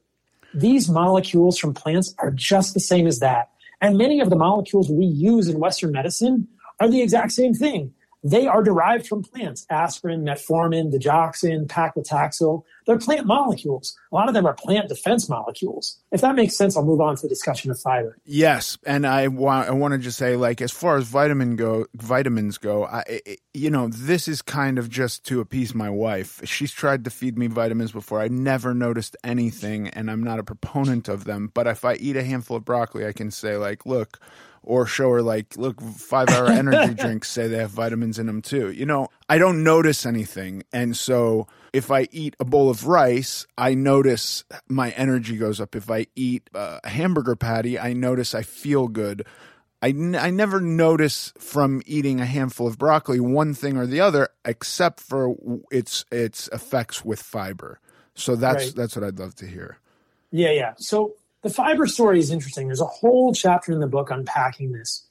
These 0.54 0.88
molecules 0.88 1.58
from 1.58 1.74
plants 1.74 2.14
are 2.18 2.30
just 2.30 2.74
the 2.74 2.80
same 2.80 3.06
as 3.06 3.20
that. 3.20 3.50
And 3.80 3.96
many 3.96 4.20
of 4.20 4.30
the 4.30 4.36
molecules 4.36 4.90
we 4.90 5.06
use 5.06 5.48
in 5.48 5.58
Western 5.58 5.92
medicine 5.92 6.48
are 6.80 6.88
the 6.88 7.02
exact 7.02 7.32
same 7.32 7.54
thing. 7.54 7.94
They 8.22 8.46
are 8.46 8.62
derived 8.62 9.06
from 9.06 9.22
plants. 9.22 9.66
Aspirin, 9.70 10.22
metformin, 10.22 10.92
digoxin, 10.92 11.66
paclitaxel. 11.66 12.64
They're 12.86 12.98
plant 12.98 13.26
molecules. 13.26 13.96
A 14.12 14.14
lot 14.14 14.28
of 14.28 14.34
them 14.34 14.44
are 14.44 14.52
plant 14.52 14.88
defense 14.88 15.28
molecules. 15.28 15.96
If 16.12 16.20
that 16.20 16.34
makes 16.34 16.54
sense, 16.54 16.76
I'll 16.76 16.84
move 16.84 17.00
on 17.00 17.16
to 17.16 17.22
the 17.22 17.28
discussion 17.28 17.70
of 17.70 17.80
fiber. 17.80 18.18
Yes, 18.26 18.76
and 18.84 19.06
I 19.06 19.28
want 19.28 19.68
I 19.68 19.72
want 19.72 19.92
to 19.92 19.98
just 19.98 20.18
say, 20.18 20.36
like, 20.36 20.60
as 20.60 20.70
far 20.70 20.98
as 20.98 21.04
vitamin 21.04 21.56
go, 21.56 21.86
vitamins 21.94 22.58
go, 22.58 22.84
I, 22.84 23.04
it, 23.06 23.40
you 23.54 23.70
know, 23.70 23.88
this 23.88 24.28
is 24.28 24.42
kind 24.42 24.78
of 24.78 24.90
just 24.90 25.24
to 25.26 25.40
appease 25.40 25.74
my 25.74 25.88
wife. 25.88 26.42
She's 26.44 26.72
tried 26.72 27.04
to 27.04 27.10
feed 27.10 27.38
me 27.38 27.46
vitamins 27.46 27.92
before. 27.92 28.20
I 28.20 28.28
never 28.28 28.74
noticed 28.74 29.16
anything, 29.24 29.88
and 29.88 30.10
I'm 30.10 30.22
not 30.22 30.38
a 30.38 30.44
proponent 30.44 31.08
of 31.08 31.24
them. 31.24 31.50
But 31.54 31.66
if 31.66 31.86
I 31.86 31.94
eat 31.94 32.16
a 32.16 32.22
handful 32.22 32.58
of 32.58 32.66
broccoli, 32.66 33.06
I 33.06 33.12
can 33.12 33.30
say, 33.30 33.56
like, 33.56 33.86
look 33.86 34.18
or 34.62 34.86
show 34.86 35.10
her 35.10 35.22
like, 35.22 35.56
look, 35.56 35.80
five 35.80 36.28
hour 36.28 36.48
energy 36.48 36.94
drinks 37.02 37.30
say 37.30 37.48
they 37.48 37.58
have 37.58 37.70
vitamins 37.70 38.18
in 38.18 38.26
them 38.26 38.42
too. 38.42 38.70
You 38.70 38.86
know, 38.86 39.08
I 39.28 39.38
don't 39.38 39.64
notice 39.64 40.04
anything. 40.04 40.64
And 40.72 40.96
so 40.96 41.46
if 41.72 41.90
I 41.90 42.08
eat 42.10 42.36
a 42.38 42.44
bowl 42.44 42.70
of 42.70 42.86
rice, 42.86 43.46
I 43.56 43.74
notice 43.74 44.44
my 44.68 44.90
energy 44.90 45.36
goes 45.36 45.60
up. 45.60 45.74
If 45.74 45.90
I 45.90 46.06
eat 46.14 46.48
uh, 46.54 46.80
a 46.84 46.88
hamburger 46.88 47.36
patty, 47.36 47.78
I 47.78 47.92
notice 47.92 48.34
I 48.34 48.42
feel 48.42 48.88
good. 48.88 49.26
I, 49.82 49.90
n- 49.90 50.14
I 50.16 50.28
never 50.28 50.60
notice 50.60 51.32
from 51.38 51.80
eating 51.86 52.20
a 52.20 52.26
handful 52.26 52.66
of 52.66 52.76
broccoli 52.76 53.18
one 53.18 53.54
thing 53.54 53.78
or 53.78 53.86
the 53.86 54.00
other, 54.00 54.28
except 54.44 55.00
for 55.00 55.34
its 55.70 56.04
its 56.12 56.48
effects 56.48 57.02
with 57.02 57.22
fiber. 57.22 57.80
So 58.14 58.36
that's 58.36 58.66
right. 58.66 58.74
that's 58.74 58.94
what 58.94 59.04
I'd 59.04 59.18
love 59.18 59.34
to 59.36 59.46
hear. 59.46 59.78
Yeah, 60.30 60.50
yeah. 60.50 60.74
So 60.76 61.14
the 61.42 61.50
fiber 61.50 61.86
story 61.86 62.18
is 62.18 62.30
interesting. 62.30 62.66
There's 62.66 62.80
a 62.80 62.86
whole 62.86 63.32
chapter 63.32 63.72
in 63.72 63.80
the 63.80 63.86
book 63.86 64.10
unpacking 64.10 64.72
this. 64.72 65.06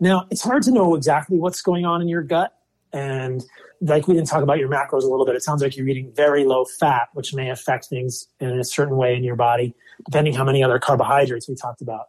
Now, 0.00 0.26
it's 0.30 0.42
hard 0.42 0.62
to 0.64 0.72
know 0.72 0.94
exactly 0.94 1.38
what's 1.38 1.62
going 1.62 1.84
on 1.84 2.02
in 2.02 2.08
your 2.08 2.22
gut. 2.22 2.52
And 2.92 3.44
like 3.80 4.06
we 4.06 4.14
didn't 4.14 4.28
talk 4.28 4.42
about 4.42 4.58
your 4.58 4.68
macros 4.68 5.02
a 5.02 5.08
little 5.08 5.26
bit, 5.26 5.34
it 5.34 5.42
sounds 5.42 5.62
like 5.62 5.76
you're 5.76 5.88
eating 5.88 6.12
very 6.14 6.44
low 6.44 6.64
fat, 6.64 7.08
which 7.12 7.34
may 7.34 7.50
affect 7.50 7.86
things 7.86 8.28
in 8.40 8.58
a 8.58 8.64
certain 8.64 8.96
way 8.96 9.16
in 9.16 9.24
your 9.24 9.36
body, 9.36 9.74
depending 10.04 10.32
how 10.32 10.44
many 10.44 10.62
other 10.62 10.78
carbohydrates 10.78 11.48
we 11.48 11.56
talked 11.56 11.80
about. 11.80 12.06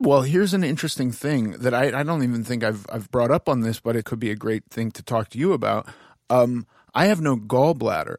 Well, 0.00 0.22
here's 0.22 0.54
an 0.54 0.64
interesting 0.64 1.12
thing 1.12 1.52
that 1.52 1.74
I, 1.74 2.00
I 2.00 2.02
don't 2.02 2.24
even 2.24 2.42
think 2.42 2.64
I've 2.64 2.86
I've 2.90 3.08
brought 3.12 3.30
up 3.30 3.48
on 3.48 3.60
this, 3.60 3.78
but 3.78 3.94
it 3.94 4.04
could 4.04 4.18
be 4.18 4.30
a 4.30 4.34
great 4.34 4.64
thing 4.68 4.90
to 4.92 5.02
talk 5.02 5.28
to 5.30 5.38
you 5.38 5.52
about. 5.52 5.86
Um, 6.28 6.66
I 6.92 7.06
have 7.06 7.20
no 7.20 7.36
gallbladder, 7.36 8.16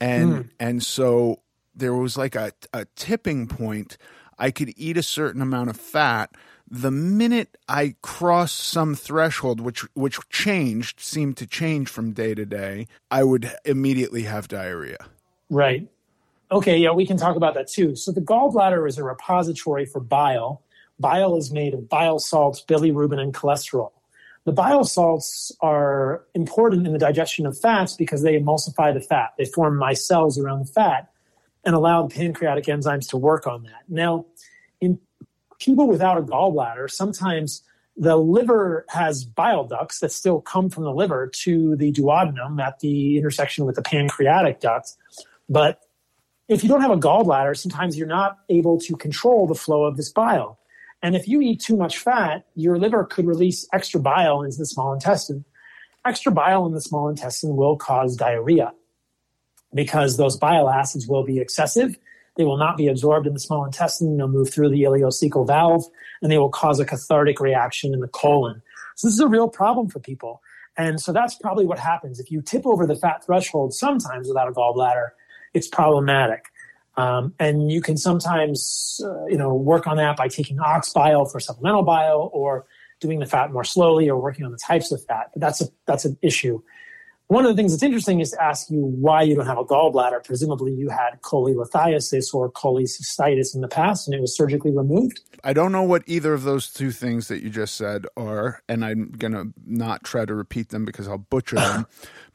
and 0.00 0.32
mm. 0.32 0.50
and 0.58 0.82
so 0.82 1.40
there 1.78 1.94
was 1.94 2.16
like 2.16 2.34
a, 2.34 2.52
a 2.72 2.86
tipping 2.96 3.46
point. 3.46 3.96
I 4.38 4.50
could 4.50 4.72
eat 4.76 4.96
a 4.96 5.02
certain 5.02 5.42
amount 5.42 5.70
of 5.70 5.76
fat. 5.76 6.30
The 6.70 6.90
minute 6.90 7.56
I 7.68 7.94
crossed 8.02 8.58
some 8.58 8.94
threshold, 8.94 9.60
which 9.60 9.80
which 9.94 10.18
changed, 10.28 11.00
seemed 11.00 11.36
to 11.38 11.46
change 11.46 11.88
from 11.88 12.12
day 12.12 12.34
to 12.34 12.44
day, 12.44 12.88
I 13.10 13.24
would 13.24 13.50
immediately 13.64 14.24
have 14.24 14.48
diarrhea. 14.48 14.98
Right. 15.48 15.88
Okay, 16.50 16.78
yeah, 16.78 16.92
we 16.92 17.06
can 17.06 17.16
talk 17.16 17.36
about 17.36 17.54
that 17.54 17.68
too. 17.68 17.96
So 17.96 18.12
the 18.12 18.20
gallbladder 18.20 18.86
is 18.88 18.98
a 18.98 19.04
repository 19.04 19.86
for 19.86 20.00
bile. 20.00 20.62
Bile 21.00 21.36
is 21.36 21.52
made 21.52 21.74
of 21.74 21.88
bile 21.88 22.18
salts, 22.18 22.64
bilirubin, 22.66 23.18
and 23.18 23.32
cholesterol. 23.32 23.92
The 24.44 24.52
bile 24.52 24.84
salts 24.84 25.52
are 25.60 26.24
important 26.34 26.86
in 26.86 26.92
the 26.92 26.98
digestion 26.98 27.44
of 27.46 27.58
fats 27.58 27.94
because 27.94 28.22
they 28.22 28.38
emulsify 28.38 28.94
the 28.94 29.00
fat. 29.00 29.34
They 29.36 29.44
form 29.44 29.78
micelles 29.78 30.38
around 30.38 30.60
the 30.60 30.72
fat 30.72 31.10
and 31.68 31.76
allow 31.76 32.06
the 32.06 32.14
pancreatic 32.14 32.64
enzymes 32.64 33.10
to 33.10 33.18
work 33.18 33.46
on 33.46 33.62
that. 33.64 33.82
Now, 33.90 34.24
in 34.80 34.98
people 35.60 35.86
without 35.86 36.16
a 36.16 36.22
gallbladder, 36.22 36.90
sometimes 36.90 37.62
the 37.94 38.16
liver 38.16 38.86
has 38.88 39.26
bile 39.26 39.64
ducts 39.64 39.98
that 39.98 40.10
still 40.10 40.40
come 40.40 40.70
from 40.70 40.84
the 40.84 40.94
liver 40.94 41.30
to 41.42 41.76
the 41.76 41.92
duodenum 41.92 42.58
at 42.58 42.80
the 42.80 43.18
intersection 43.18 43.66
with 43.66 43.76
the 43.76 43.82
pancreatic 43.82 44.60
duct. 44.60 44.94
But 45.50 45.82
if 46.48 46.62
you 46.62 46.70
don't 46.70 46.80
have 46.80 46.90
a 46.90 46.96
gallbladder, 46.96 47.54
sometimes 47.54 47.98
you're 47.98 48.06
not 48.06 48.38
able 48.48 48.80
to 48.80 48.96
control 48.96 49.46
the 49.46 49.54
flow 49.54 49.84
of 49.84 49.98
this 49.98 50.10
bile. 50.10 50.58
And 51.02 51.14
if 51.14 51.28
you 51.28 51.42
eat 51.42 51.60
too 51.60 51.76
much 51.76 51.98
fat, 51.98 52.46
your 52.54 52.78
liver 52.78 53.04
could 53.04 53.26
release 53.26 53.68
extra 53.74 54.00
bile 54.00 54.40
into 54.40 54.56
the 54.56 54.64
small 54.64 54.94
intestine. 54.94 55.44
Extra 56.06 56.32
bile 56.32 56.64
in 56.64 56.72
the 56.72 56.80
small 56.80 57.10
intestine 57.10 57.56
will 57.56 57.76
cause 57.76 58.16
diarrhea 58.16 58.72
because 59.74 60.16
those 60.16 60.36
bile 60.36 60.68
acids 60.68 61.06
will 61.06 61.24
be 61.24 61.38
excessive. 61.38 61.98
They 62.36 62.44
will 62.44 62.56
not 62.56 62.76
be 62.76 62.88
absorbed 62.88 63.26
in 63.26 63.34
the 63.34 63.40
small 63.40 63.64
intestine. 63.64 64.16
They'll 64.16 64.28
move 64.28 64.50
through 64.50 64.70
the 64.70 64.82
ileocecal 64.82 65.46
valve 65.46 65.84
and 66.22 66.30
they 66.30 66.38
will 66.38 66.50
cause 66.50 66.78
a 66.78 66.84
cathartic 66.84 67.40
reaction 67.40 67.92
in 67.92 68.00
the 68.00 68.08
colon. 68.08 68.62
So 68.94 69.08
this 69.08 69.14
is 69.14 69.20
a 69.20 69.28
real 69.28 69.48
problem 69.48 69.88
for 69.88 69.98
people. 69.98 70.40
And 70.76 71.00
so 71.00 71.12
that's 71.12 71.34
probably 71.34 71.66
what 71.66 71.80
happens. 71.80 72.20
If 72.20 72.30
you 72.30 72.40
tip 72.40 72.64
over 72.64 72.86
the 72.86 72.94
fat 72.94 73.24
threshold 73.24 73.74
sometimes 73.74 74.28
without 74.28 74.48
a 74.48 74.52
gallbladder, 74.52 75.08
it's 75.52 75.66
problematic. 75.66 76.46
Um, 76.96 77.34
and 77.38 77.70
you 77.70 77.80
can 77.80 77.96
sometimes, 77.96 79.00
uh, 79.04 79.26
you 79.26 79.36
know, 79.36 79.54
work 79.54 79.86
on 79.86 79.96
that 79.96 80.16
by 80.16 80.28
taking 80.28 80.58
ox 80.60 80.92
bile 80.92 81.24
for 81.24 81.40
supplemental 81.40 81.82
bile 81.82 82.30
or 82.32 82.66
doing 83.00 83.18
the 83.18 83.26
fat 83.26 83.52
more 83.52 83.64
slowly 83.64 84.08
or 84.08 84.20
working 84.20 84.44
on 84.44 84.52
the 84.52 84.58
types 84.58 84.90
of 84.90 85.04
fat. 85.04 85.30
But 85.32 85.40
that's 85.40 85.60
a, 85.60 85.66
that's 85.86 86.04
an 86.04 86.16
issue. 86.22 86.60
One 87.28 87.44
of 87.44 87.50
the 87.50 87.56
things 87.60 87.72
that's 87.72 87.82
interesting 87.82 88.20
is 88.20 88.30
to 88.30 88.42
ask 88.42 88.70
you 88.70 88.80
why 88.80 89.22
you 89.22 89.34
don't 89.34 89.44
have 89.46 89.58
a 89.58 89.64
gallbladder. 89.64 90.24
Presumably, 90.24 90.72
you 90.72 90.88
had 90.88 91.20
cholelithiasis 91.20 92.32
or 92.32 92.50
cholecystitis 92.50 93.54
in 93.54 93.60
the 93.60 93.68
past, 93.68 94.08
and 94.08 94.14
it 94.14 94.20
was 94.22 94.34
surgically 94.34 94.74
removed. 94.74 95.20
I 95.44 95.52
don't 95.52 95.70
know 95.70 95.82
what 95.82 96.04
either 96.06 96.32
of 96.32 96.44
those 96.44 96.72
two 96.72 96.90
things 96.90 97.28
that 97.28 97.42
you 97.42 97.50
just 97.50 97.74
said 97.74 98.06
are, 98.16 98.62
and 98.66 98.82
I'm 98.82 99.10
gonna 99.10 99.44
not 99.66 100.04
try 100.04 100.24
to 100.24 100.34
repeat 100.34 100.70
them 100.70 100.86
because 100.86 101.06
I'll 101.06 101.18
butcher 101.18 101.56
them. 101.56 101.86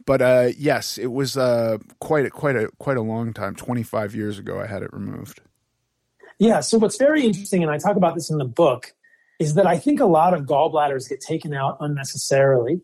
but 0.06 0.22
uh, 0.22 0.50
yes, 0.60 1.00
it 1.00 1.12
was 1.12 1.38
uh, 1.38 1.80
quite 2.00 2.28
a, 2.28 2.30
quite 2.30 2.56
a 2.56 2.70
quite 2.78 2.98
a 2.98 3.02
long 3.02 3.34
time. 3.34 3.56
Twenty 3.56 3.84
five 3.84 4.14
years 4.14 4.38
ago, 4.38 4.62
I 4.62 4.68
had 4.68 4.84
it 4.84 4.94
removed. 4.94 5.41
Yeah. 6.38 6.60
So 6.60 6.78
what's 6.78 6.98
very 6.98 7.26
interesting, 7.26 7.64
and 7.64 7.72
I 7.72 7.80
talk 7.80 7.96
about 7.96 8.14
this 8.14 8.30
in 8.30 8.38
the 8.38 8.46
book, 8.46 8.94
is 9.39 9.56
that 9.56 9.66
I 9.66 9.80
think 9.80 10.00
a 10.00 10.06
lot 10.06 10.36
of 10.36 10.44
gallbladders 10.44 11.10
get 11.10 11.20
taken 11.20 11.52
out 11.52 11.78
unnecessarily. 11.80 12.82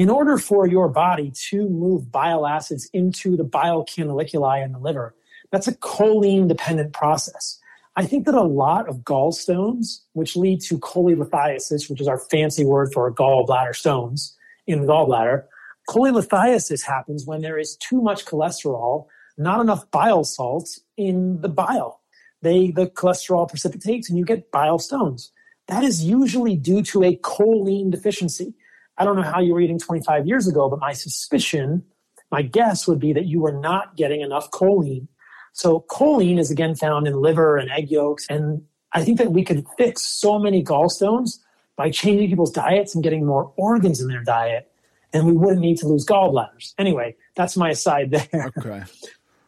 In 0.00 0.08
order 0.08 0.38
for 0.38 0.66
your 0.66 0.88
body 0.88 1.30
to 1.50 1.68
move 1.68 2.10
bile 2.10 2.46
acids 2.46 2.88
into 2.94 3.36
the 3.36 3.44
bile 3.44 3.84
canaliculi 3.84 4.64
in 4.64 4.72
the 4.72 4.78
liver, 4.78 5.14
that's 5.52 5.68
a 5.68 5.74
choline 5.74 6.48
dependent 6.48 6.94
process. 6.94 7.58
I 7.96 8.06
think 8.06 8.24
that 8.24 8.34
a 8.34 8.40
lot 8.42 8.88
of 8.88 9.00
gallstones, 9.00 10.00
which 10.14 10.36
lead 10.36 10.62
to 10.62 10.78
cholelithiasis, 10.78 11.90
which 11.90 12.00
is 12.00 12.08
our 12.08 12.16
fancy 12.16 12.64
word 12.64 12.94
for 12.94 13.12
gallbladder 13.12 13.76
stones 13.76 14.34
in 14.66 14.80
the 14.80 14.86
gallbladder, 14.86 15.44
cholelithiasis 15.90 16.82
happens 16.82 17.26
when 17.26 17.42
there 17.42 17.58
is 17.58 17.76
too 17.76 18.00
much 18.00 18.24
cholesterol, 18.24 19.04
not 19.36 19.60
enough 19.60 19.90
bile 19.90 20.24
salts 20.24 20.80
in 20.96 21.42
the 21.42 21.50
bile. 21.50 22.00
They 22.40 22.70
the 22.70 22.86
cholesterol 22.86 23.50
precipitates 23.50 24.08
and 24.08 24.18
you 24.18 24.24
get 24.24 24.50
bile 24.50 24.78
stones. 24.78 25.30
That 25.66 25.84
is 25.84 26.02
usually 26.02 26.56
due 26.56 26.82
to 26.84 27.04
a 27.04 27.16
choline 27.16 27.90
deficiency. 27.90 28.54
I 29.00 29.04
don't 29.04 29.16
know 29.16 29.22
how 29.22 29.40
you 29.40 29.54
were 29.54 29.62
eating 29.62 29.78
25 29.78 30.26
years 30.26 30.46
ago, 30.46 30.68
but 30.68 30.78
my 30.78 30.92
suspicion, 30.92 31.82
my 32.30 32.42
guess 32.42 32.86
would 32.86 33.00
be 33.00 33.14
that 33.14 33.24
you 33.24 33.40
were 33.40 33.58
not 33.58 33.96
getting 33.96 34.20
enough 34.20 34.50
choline. 34.50 35.08
So 35.54 35.86
choline 35.88 36.38
is 36.38 36.50
again 36.50 36.74
found 36.74 37.08
in 37.08 37.14
liver 37.14 37.56
and 37.56 37.70
egg 37.70 37.90
yolks. 37.90 38.26
And 38.28 38.62
I 38.92 39.02
think 39.02 39.16
that 39.16 39.32
we 39.32 39.42
could 39.42 39.66
fix 39.78 40.02
so 40.02 40.38
many 40.38 40.62
gallstones 40.62 41.38
by 41.76 41.90
changing 41.90 42.28
people's 42.28 42.52
diets 42.52 42.94
and 42.94 43.02
getting 43.02 43.24
more 43.24 43.50
organs 43.56 44.02
in 44.02 44.08
their 44.08 44.22
diet. 44.22 44.70
And 45.14 45.26
we 45.26 45.32
wouldn't 45.32 45.60
need 45.60 45.78
to 45.78 45.88
lose 45.88 46.04
gallbladders. 46.04 46.74
Anyway, 46.78 47.16
that's 47.34 47.56
my 47.56 47.70
aside 47.70 48.10
there. 48.10 48.52
Okay. 48.58 48.82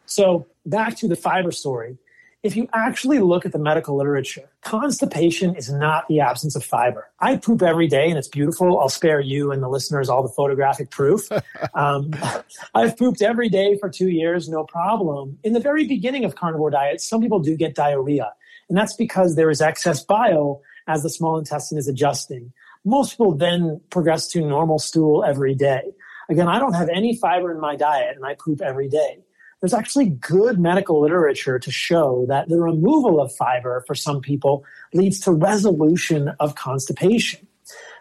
So 0.07 0.47
back 0.65 0.97
to 0.97 1.07
the 1.07 1.15
fiber 1.15 1.51
story 1.51 1.97
if 2.43 2.57
you 2.57 2.67
actually 2.73 3.19
look 3.19 3.45
at 3.45 3.53
the 3.53 3.57
medical 3.57 3.95
literature, 3.95 4.49
constipation 4.61 5.55
is 5.55 5.71
not 5.71 6.05
the 6.09 6.19
absence 6.19 6.57
of 6.57 6.63
fiber. 6.63 7.09
I 7.21 7.37
poop 7.37 7.61
every 7.61 7.87
day 7.87 8.09
and 8.09 8.17
it's 8.17 8.27
beautiful. 8.27 8.79
I'll 8.81 8.89
spare 8.89 9.21
you 9.21 9.53
and 9.53 9.63
the 9.63 9.69
listeners 9.69 10.09
all 10.09 10.21
the 10.21 10.29
photographic 10.29 10.91
proof. 10.91 11.29
um, 11.73 12.11
I've 12.75 12.97
pooped 12.97 13.21
every 13.21 13.47
day 13.47 13.77
for 13.79 13.89
two 13.89 14.09
years, 14.09 14.49
no 14.49 14.65
problem. 14.65 15.39
In 15.43 15.53
the 15.53 15.61
very 15.61 15.87
beginning 15.87 16.25
of 16.25 16.35
carnivore 16.35 16.69
diets, 16.69 17.07
some 17.07 17.21
people 17.21 17.39
do 17.39 17.55
get 17.55 17.75
diarrhea, 17.75 18.33
and 18.67 18.77
that's 18.77 18.95
because 18.95 19.35
there 19.35 19.49
is 19.49 19.61
excess 19.61 20.03
bile 20.03 20.61
as 20.87 21.01
the 21.01 21.09
small 21.09 21.37
intestine 21.37 21.77
is 21.77 21.87
adjusting. 21.87 22.51
Most 22.83 23.11
people 23.11 23.33
then 23.33 23.79
progress 23.89 24.27
to 24.29 24.41
normal 24.41 24.79
stool 24.79 25.23
every 25.23 25.55
day. 25.55 25.93
Again, 26.29 26.49
I 26.49 26.59
don't 26.59 26.73
have 26.73 26.89
any 26.89 27.15
fiber 27.15 27.53
in 27.53 27.61
my 27.61 27.77
diet 27.77 28.17
and 28.17 28.25
I 28.25 28.35
poop 28.35 28.61
every 28.61 28.89
day 28.89 29.19
there's 29.63 29.73
actually 29.73 30.09
good 30.09 30.59
medical 30.59 30.99
literature 30.99 31.57
to 31.57 31.71
show 31.71 32.25
that 32.27 32.49
the 32.49 32.59
removal 32.59 33.21
of 33.21 33.33
fiber 33.33 33.81
for 33.87 33.95
some 33.95 34.19
people 34.19 34.65
leads 34.93 35.21
to 35.21 35.31
resolution 35.31 36.33
of 36.41 36.55
constipation. 36.55 37.47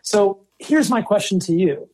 So 0.03 0.41
here's 0.59 0.91
my 0.91 1.03
question 1.03 1.39
to 1.39 1.53
you. 1.53 1.89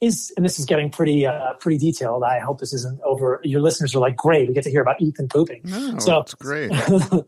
Is, 0.00 0.32
and 0.36 0.44
this 0.44 0.58
is 0.58 0.64
getting 0.64 0.90
pretty 0.90 1.24
uh, 1.24 1.52
pretty 1.60 1.78
detailed. 1.78 2.24
I 2.24 2.40
hope 2.40 2.58
this 2.58 2.72
isn't 2.72 3.00
over. 3.02 3.40
Your 3.44 3.60
listeners 3.60 3.94
are 3.94 4.00
like, 4.00 4.16
great, 4.16 4.48
we 4.48 4.54
get 4.54 4.64
to 4.64 4.70
hear 4.70 4.82
about 4.82 5.00
Ethan 5.00 5.28
pooping. 5.28 5.60
No, 5.66 6.00
so 6.00 6.10
that's 6.10 6.34
great. 6.34 6.72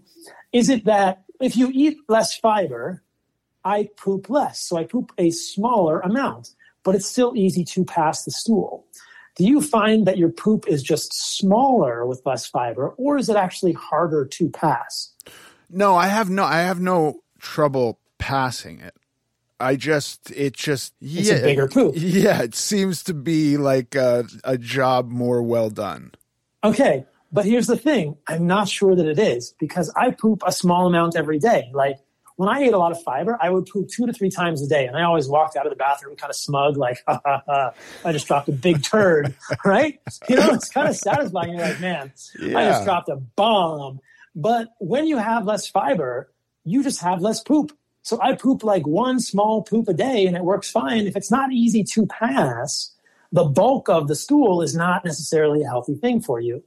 is 0.52 0.68
it 0.68 0.86
that 0.86 1.22
if 1.40 1.56
you 1.56 1.70
eat 1.72 1.98
less 2.08 2.36
fiber, 2.36 3.04
I 3.64 3.88
poop 3.96 4.28
less, 4.28 4.58
so 4.58 4.76
I 4.76 4.82
poop 4.82 5.12
a 5.16 5.30
smaller 5.30 6.00
amount, 6.00 6.56
but 6.82 6.96
it's 6.96 7.06
still 7.06 7.36
easy 7.36 7.64
to 7.66 7.84
pass 7.84 8.24
the 8.24 8.32
stool 8.32 8.84
do 9.36 9.44
you 9.44 9.60
find 9.60 10.06
that 10.06 10.18
your 10.18 10.30
poop 10.30 10.66
is 10.68 10.82
just 10.82 11.12
smaller 11.12 12.06
with 12.06 12.22
less 12.24 12.46
fiber 12.46 12.90
or 12.90 13.18
is 13.18 13.28
it 13.28 13.36
actually 13.36 13.72
harder 13.72 14.24
to 14.24 14.48
pass? 14.50 15.12
No 15.70 15.96
i 15.96 16.06
have 16.06 16.30
no 16.30 16.44
i 16.44 16.58
have 16.58 16.80
no 16.80 17.20
trouble 17.38 17.98
passing 18.18 18.80
it. 18.80 18.94
I 19.60 19.76
just 19.76 20.30
it 20.30 20.54
just 20.54 20.94
it's 21.00 21.28
yeah, 21.28 21.36
a 21.36 21.42
bigger 21.42 21.68
poop. 21.68 21.94
yeah 21.96 22.42
it 22.42 22.54
seems 22.54 23.02
to 23.04 23.14
be 23.14 23.56
like 23.56 23.94
a, 23.94 24.24
a 24.44 24.58
job 24.58 25.10
more 25.10 25.42
well 25.42 25.70
done. 25.70 26.12
Okay 26.62 27.06
but 27.32 27.44
here's 27.44 27.66
the 27.66 27.76
thing. 27.76 28.16
I'm 28.28 28.46
not 28.46 28.68
sure 28.68 28.94
that 28.94 29.06
it 29.06 29.18
is 29.18 29.54
because 29.58 29.92
i 29.96 30.12
poop 30.12 30.42
a 30.46 30.52
small 30.52 30.86
amount 30.86 31.16
every 31.16 31.40
day. 31.40 31.70
Like 31.74 31.98
when 32.36 32.48
I 32.48 32.62
ate 32.62 32.72
a 32.72 32.78
lot 32.78 32.90
of 32.90 33.00
fiber, 33.02 33.38
I 33.40 33.50
would 33.50 33.66
poop 33.66 33.88
two 33.88 34.06
to 34.06 34.12
three 34.12 34.30
times 34.30 34.62
a 34.62 34.68
day. 34.68 34.86
And 34.86 34.96
I 34.96 35.02
always 35.02 35.28
walked 35.28 35.56
out 35.56 35.66
of 35.66 35.70
the 35.70 35.76
bathroom 35.76 36.16
kind 36.16 36.30
of 36.30 36.36
smug, 36.36 36.76
like, 36.76 37.02
ha, 37.06 37.20
ha, 37.24 37.42
ha, 37.46 37.72
I 38.04 38.12
just 38.12 38.26
dropped 38.26 38.48
a 38.48 38.52
big 38.52 38.82
turd, 38.82 39.34
right? 39.64 40.00
You 40.28 40.36
know, 40.36 40.50
it's 40.50 40.68
kind 40.68 40.88
of 40.88 40.96
satisfying. 40.96 41.50
You're 41.52 41.60
like, 41.60 41.80
man, 41.80 42.12
yeah. 42.40 42.58
I 42.58 42.64
just 42.66 42.84
dropped 42.84 43.08
a 43.08 43.16
bomb. 43.16 44.00
But 44.34 44.68
when 44.78 45.06
you 45.06 45.16
have 45.18 45.44
less 45.44 45.68
fiber, 45.68 46.32
you 46.64 46.82
just 46.82 47.00
have 47.02 47.20
less 47.20 47.40
poop. 47.40 47.76
So 48.02 48.20
I 48.20 48.34
poop 48.34 48.64
like 48.64 48.86
one 48.86 49.20
small 49.20 49.62
poop 49.62 49.88
a 49.88 49.94
day 49.94 50.26
and 50.26 50.36
it 50.36 50.42
works 50.42 50.70
fine. 50.70 51.06
If 51.06 51.16
it's 51.16 51.30
not 51.30 51.52
easy 51.52 51.84
to 51.84 52.06
pass, 52.06 52.90
the 53.32 53.44
bulk 53.44 53.88
of 53.88 54.08
the 54.08 54.14
stool 54.14 54.60
is 54.60 54.74
not 54.74 55.04
necessarily 55.04 55.62
a 55.62 55.66
healthy 55.66 55.94
thing 55.94 56.20
for 56.20 56.40
you 56.40 56.62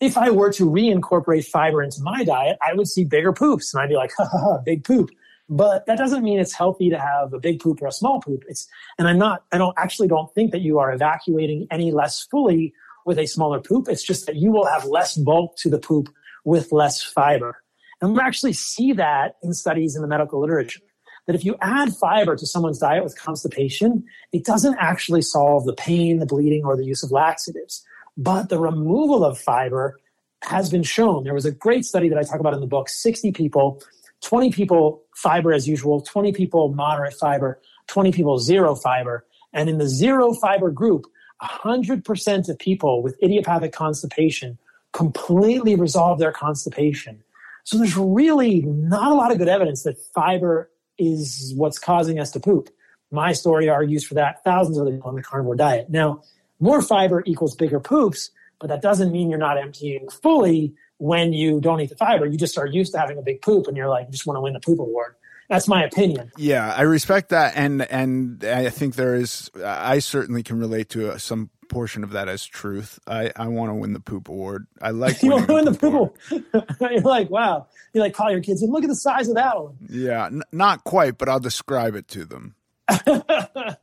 if 0.00 0.16
I 0.16 0.30
were 0.30 0.52
to 0.52 0.64
reincorporate 0.64 1.44
fiber 1.44 1.82
into 1.82 2.02
my 2.02 2.24
diet, 2.24 2.58
I 2.62 2.74
would 2.74 2.88
see 2.88 3.04
bigger 3.04 3.32
poops 3.32 3.74
and 3.74 3.82
I'd 3.82 3.88
be 3.88 3.96
like, 3.96 4.12
ha 4.16 4.24
ha 4.30 4.38
ha, 4.38 4.58
big 4.58 4.84
poop. 4.84 5.10
But 5.48 5.86
that 5.86 5.96
doesn't 5.96 6.22
mean 6.22 6.38
it's 6.38 6.52
healthy 6.52 6.90
to 6.90 6.98
have 6.98 7.32
a 7.32 7.40
big 7.40 7.60
poop 7.60 7.80
or 7.80 7.86
a 7.86 7.92
small 7.92 8.20
poop. 8.20 8.44
It's, 8.48 8.68
and 8.98 9.08
I'm 9.08 9.18
not, 9.18 9.44
I 9.50 9.58
don't 9.58 9.74
actually 9.78 10.08
don't 10.08 10.32
think 10.34 10.52
that 10.52 10.60
you 10.60 10.78
are 10.78 10.92
evacuating 10.92 11.66
any 11.70 11.90
less 11.90 12.22
fully 12.30 12.74
with 13.06 13.18
a 13.18 13.26
smaller 13.26 13.60
poop. 13.60 13.88
It's 13.88 14.02
just 14.02 14.26
that 14.26 14.36
you 14.36 14.52
will 14.52 14.66
have 14.66 14.84
less 14.84 15.16
bulk 15.16 15.56
to 15.58 15.70
the 15.70 15.78
poop 15.78 16.10
with 16.44 16.70
less 16.70 17.02
fiber. 17.02 17.56
And 18.00 18.14
we 18.14 18.20
actually 18.20 18.52
see 18.52 18.92
that 18.92 19.36
in 19.42 19.54
studies 19.54 19.96
in 19.96 20.02
the 20.02 20.08
medical 20.08 20.40
literature. 20.40 20.80
That 21.26 21.34
if 21.34 21.44
you 21.44 21.56
add 21.60 21.94
fiber 21.94 22.36
to 22.36 22.46
someone's 22.46 22.78
diet 22.78 23.04
with 23.04 23.18
constipation, 23.18 24.04
it 24.32 24.44
doesn't 24.44 24.76
actually 24.78 25.22
solve 25.22 25.64
the 25.64 25.74
pain, 25.74 26.18
the 26.18 26.26
bleeding, 26.26 26.64
or 26.64 26.76
the 26.76 26.86
use 26.86 27.02
of 27.02 27.10
laxatives. 27.10 27.84
But 28.18 28.48
the 28.48 28.58
removal 28.58 29.24
of 29.24 29.38
fiber 29.38 29.98
has 30.42 30.70
been 30.70 30.82
shown. 30.82 31.24
There 31.24 31.34
was 31.34 31.46
a 31.46 31.52
great 31.52 31.84
study 31.84 32.08
that 32.08 32.18
I 32.18 32.22
talk 32.22 32.40
about 32.40 32.52
in 32.52 32.60
the 32.60 32.66
book 32.66 32.88
60 32.88 33.32
people, 33.32 33.80
20 34.22 34.50
people 34.50 35.02
fiber 35.14 35.52
as 35.52 35.68
usual, 35.68 36.00
20 36.00 36.32
people 36.32 36.74
moderate 36.74 37.14
fiber, 37.14 37.60
20 37.86 38.12
people 38.12 38.38
zero 38.38 38.74
fiber. 38.74 39.24
And 39.52 39.70
in 39.70 39.78
the 39.78 39.88
zero 39.88 40.34
fiber 40.34 40.70
group, 40.70 41.06
100% 41.42 42.48
of 42.48 42.58
people 42.58 43.02
with 43.02 43.16
idiopathic 43.22 43.72
constipation 43.72 44.58
completely 44.92 45.76
resolve 45.76 46.18
their 46.18 46.32
constipation. 46.32 47.22
So 47.62 47.78
there's 47.78 47.96
really 47.96 48.62
not 48.62 49.12
a 49.12 49.14
lot 49.14 49.30
of 49.30 49.38
good 49.38 49.48
evidence 49.48 49.84
that 49.84 49.98
fiber 50.12 50.70
is 50.98 51.52
what's 51.56 51.78
causing 51.78 52.18
us 52.18 52.32
to 52.32 52.40
poop. 52.40 52.70
My 53.10 53.32
story 53.32 53.68
argues 53.68 54.04
for 54.04 54.14
that. 54.14 54.42
Thousands 54.42 54.76
of 54.78 54.86
people 54.88 55.08
on 55.08 55.14
the 55.14 55.22
carnivore 55.22 55.54
diet. 55.54 55.88
Now, 55.88 56.22
more 56.60 56.82
fiber 56.82 57.22
equals 57.26 57.54
bigger 57.54 57.80
poops, 57.80 58.30
but 58.60 58.68
that 58.68 58.82
doesn't 58.82 59.12
mean 59.12 59.30
you're 59.30 59.38
not 59.38 59.58
emptying 59.58 60.08
fully 60.08 60.74
when 60.98 61.32
you 61.32 61.60
don't 61.60 61.80
eat 61.80 61.90
the 61.90 61.96
fiber. 61.96 62.26
You 62.26 62.36
just 62.36 62.58
are 62.58 62.66
used 62.66 62.92
to 62.92 62.98
having 62.98 63.18
a 63.18 63.22
big 63.22 63.40
poop 63.42 63.66
and 63.68 63.76
you're 63.76 63.88
like, 63.88 64.06
you 64.06 64.12
just 64.12 64.26
want 64.26 64.36
to 64.36 64.40
win 64.40 64.52
the 64.52 64.60
poop 64.60 64.78
award. 64.78 65.14
That's 65.48 65.66
my 65.66 65.82
opinion. 65.84 66.30
Yeah, 66.36 66.74
I 66.76 66.82
respect 66.82 67.30
that, 67.30 67.54
and 67.56 67.80
and 67.90 68.44
I 68.44 68.68
think 68.68 68.96
there 68.96 69.14
is. 69.14 69.50
I 69.64 69.98
certainly 70.00 70.42
can 70.42 70.58
relate 70.58 70.90
to 70.90 71.12
uh, 71.12 71.16
some 71.16 71.48
portion 71.70 72.04
of 72.04 72.10
that 72.10 72.28
as 72.28 72.44
truth. 72.44 72.98
I, 73.06 73.32
I 73.36 73.48
want 73.48 73.70
to 73.70 73.74
win 73.74 73.92
the 73.94 74.00
poop 74.00 74.28
award. 74.28 74.66
I 74.82 74.90
like 74.90 75.22
you 75.22 75.30
want 75.30 75.46
to 75.46 75.54
win 75.54 75.64
the 75.64 75.72
poop. 75.72 75.94
award. 76.30 76.76
you're 76.80 77.00
like, 77.00 77.30
wow. 77.30 77.66
You 77.94 78.02
like 78.02 78.12
call 78.12 78.30
your 78.30 78.42
kids 78.42 78.62
and 78.62 78.70
look 78.72 78.84
at 78.84 78.88
the 78.88 78.96
size 78.96 79.28
of 79.28 79.36
that 79.36 79.58
one. 79.62 79.76
Yeah, 79.88 80.26
n- 80.26 80.42
not 80.52 80.84
quite, 80.84 81.16
but 81.16 81.30
I'll 81.30 81.40
describe 81.40 81.94
it 81.94 82.08
to 82.08 82.26
them. 82.26 82.54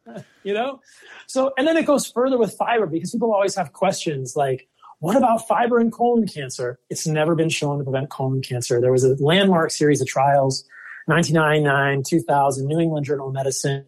you 0.43 0.53
know? 0.53 0.81
So, 1.27 1.53
and 1.57 1.67
then 1.67 1.77
it 1.77 1.85
goes 1.85 2.09
further 2.09 2.37
with 2.37 2.53
fiber 2.53 2.85
because 2.85 3.11
people 3.11 3.33
always 3.33 3.55
have 3.55 3.73
questions 3.73 4.35
like, 4.35 4.67
what 4.99 5.15
about 5.15 5.47
fiber 5.47 5.79
and 5.79 5.91
colon 5.91 6.27
cancer? 6.27 6.79
It's 6.89 7.05
never 7.05 7.35
been 7.35 7.49
shown 7.49 7.77
to 7.79 7.83
prevent 7.83 8.09
colon 8.09 8.41
cancer. 8.41 8.79
There 8.79 8.91
was 8.91 9.03
a 9.03 9.15
landmark 9.23 9.71
series 9.71 10.01
of 10.01 10.07
trials, 10.07 10.63
1999, 11.05 12.03
2000, 12.03 12.65
New 12.65 12.79
England 12.79 13.05
Journal 13.05 13.27
of 13.27 13.33
Medicine. 13.33 13.85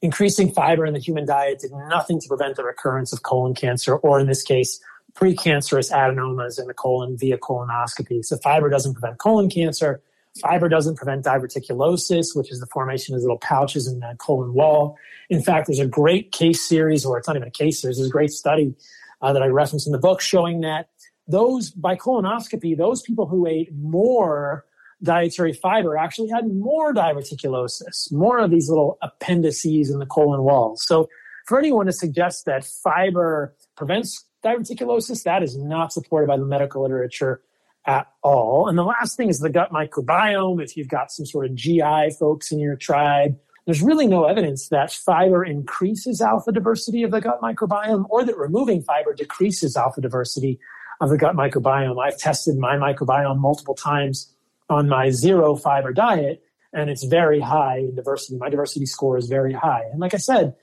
Increasing 0.00 0.52
fiber 0.52 0.86
in 0.86 0.94
the 0.94 1.00
human 1.00 1.26
diet 1.26 1.60
did 1.60 1.72
nothing 1.72 2.20
to 2.20 2.28
prevent 2.28 2.56
the 2.56 2.64
recurrence 2.64 3.12
of 3.12 3.22
colon 3.22 3.54
cancer, 3.54 3.96
or 3.96 4.20
in 4.20 4.26
this 4.26 4.42
case, 4.42 4.80
precancerous 5.14 5.90
adenomas 5.90 6.60
in 6.60 6.66
the 6.66 6.74
colon 6.74 7.16
via 7.16 7.38
colonoscopy. 7.38 8.24
So 8.24 8.36
fiber 8.38 8.68
doesn't 8.68 8.94
prevent 8.94 9.18
colon 9.18 9.48
cancer. 9.48 10.02
Fiber 10.40 10.68
doesn't 10.68 10.96
prevent 10.96 11.24
diverticulosis, 11.24 12.34
which 12.34 12.50
is 12.50 12.58
the 12.60 12.66
formation 12.66 13.14
of 13.14 13.20
little 13.20 13.38
pouches 13.38 13.86
in 13.86 14.00
the 14.00 14.16
colon 14.18 14.52
wall. 14.52 14.96
In 15.30 15.42
fact, 15.42 15.68
there's 15.68 15.78
a 15.78 15.86
great 15.86 16.32
case 16.32 16.68
series, 16.68 17.04
or 17.04 17.18
it's 17.18 17.28
not 17.28 17.36
even 17.36 17.46
a 17.46 17.52
case 17.52 17.80
series, 17.80 17.98
there's 17.98 18.08
a 18.08 18.12
great 18.12 18.30
study 18.30 18.74
uh, 19.22 19.32
that 19.32 19.42
I 19.42 19.46
referenced 19.46 19.86
in 19.86 19.92
the 19.92 19.98
book 19.98 20.20
showing 20.20 20.60
that 20.62 20.88
those, 21.28 21.70
by 21.70 21.96
colonoscopy, 21.96 22.76
those 22.76 23.00
people 23.00 23.26
who 23.26 23.46
ate 23.46 23.72
more 23.74 24.64
dietary 25.02 25.52
fiber 25.52 25.96
actually 25.96 26.28
had 26.28 26.48
more 26.48 26.92
diverticulosis, 26.92 28.12
more 28.12 28.38
of 28.38 28.50
these 28.50 28.68
little 28.68 28.98
appendices 29.02 29.90
in 29.90 29.98
the 29.98 30.06
colon 30.06 30.42
wall. 30.42 30.76
So 30.76 31.08
for 31.46 31.58
anyone 31.58 31.86
to 31.86 31.92
suggest 31.92 32.46
that 32.46 32.64
fiber 32.64 33.54
prevents 33.76 34.24
diverticulosis, 34.44 35.22
that 35.24 35.42
is 35.42 35.56
not 35.56 35.92
supported 35.92 36.26
by 36.26 36.36
the 36.36 36.44
medical 36.44 36.82
literature 36.82 37.40
at 37.86 38.06
all. 38.22 38.68
And 38.68 38.78
the 38.78 38.84
last 38.84 39.16
thing 39.16 39.28
is 39.28 39.40
the 39.40 39.50
gut 39.50 39.72
microbiome. 39.72 40.62
If 40.62 40.76
you've 40.76 40.88
got 40.88 41.10
some 41.12 41.26
sort 41.26 41.46
of 41.46 41.54
GI 41.54 42.10
folks 42.18 42.50
in 42.50 42.58
your 42.58 42.76
tribe, 42.76 43.36
there's 43.66 43.82
really 43.82 44.06
no 44.06 44.24
evidence 44.24 44.68
that 44.68 44.92
fiber 44.92 45.44
increases 45.44 46.20
alpha 46.20 46.52
diversity 46.52 47.02
of 47.02 47.10
the 47.10 47.20
gut 47.20 47.40
microbiome 47.40 48.04
or 48.10 48.24
that 48.24 48.36
removing 48.36 48.82
fiber 48.82 49.14
decreases 49.14 49.76
alpha 49.76 50.00
diversity 50.00 50.58
of 51.00 51.08
the 51.10 51.16
gut 51.16 51.34
microbiome. 51.34 52.02
I've 52.02 52.18
tested 52.18 52.56
my 52.58 52.76
microbiome 52.76 53.38
multiple 53.38 53.74
times 53.74 54.30
on 54.68 54.88
my 54.88 55.10
zero 55.10 55.56
fiber 55.56 55.92
diet, 55.92 56.42
and 56.72 56.90
it's 56.90 57.04
very 57.04 57.40
high 57.40 57.78
in 57.78 57.94
diversity. 57.94 58.36
My 58.36 58.48
diversity 58.48 58.86
score 58.86 59.16
is 59.16 59.28
very 59.28 59.52
high. 59.52 59.84
And 59.90 60.00
like 60.00 60.14
I 60.14 60.18
said, 60.18 60.54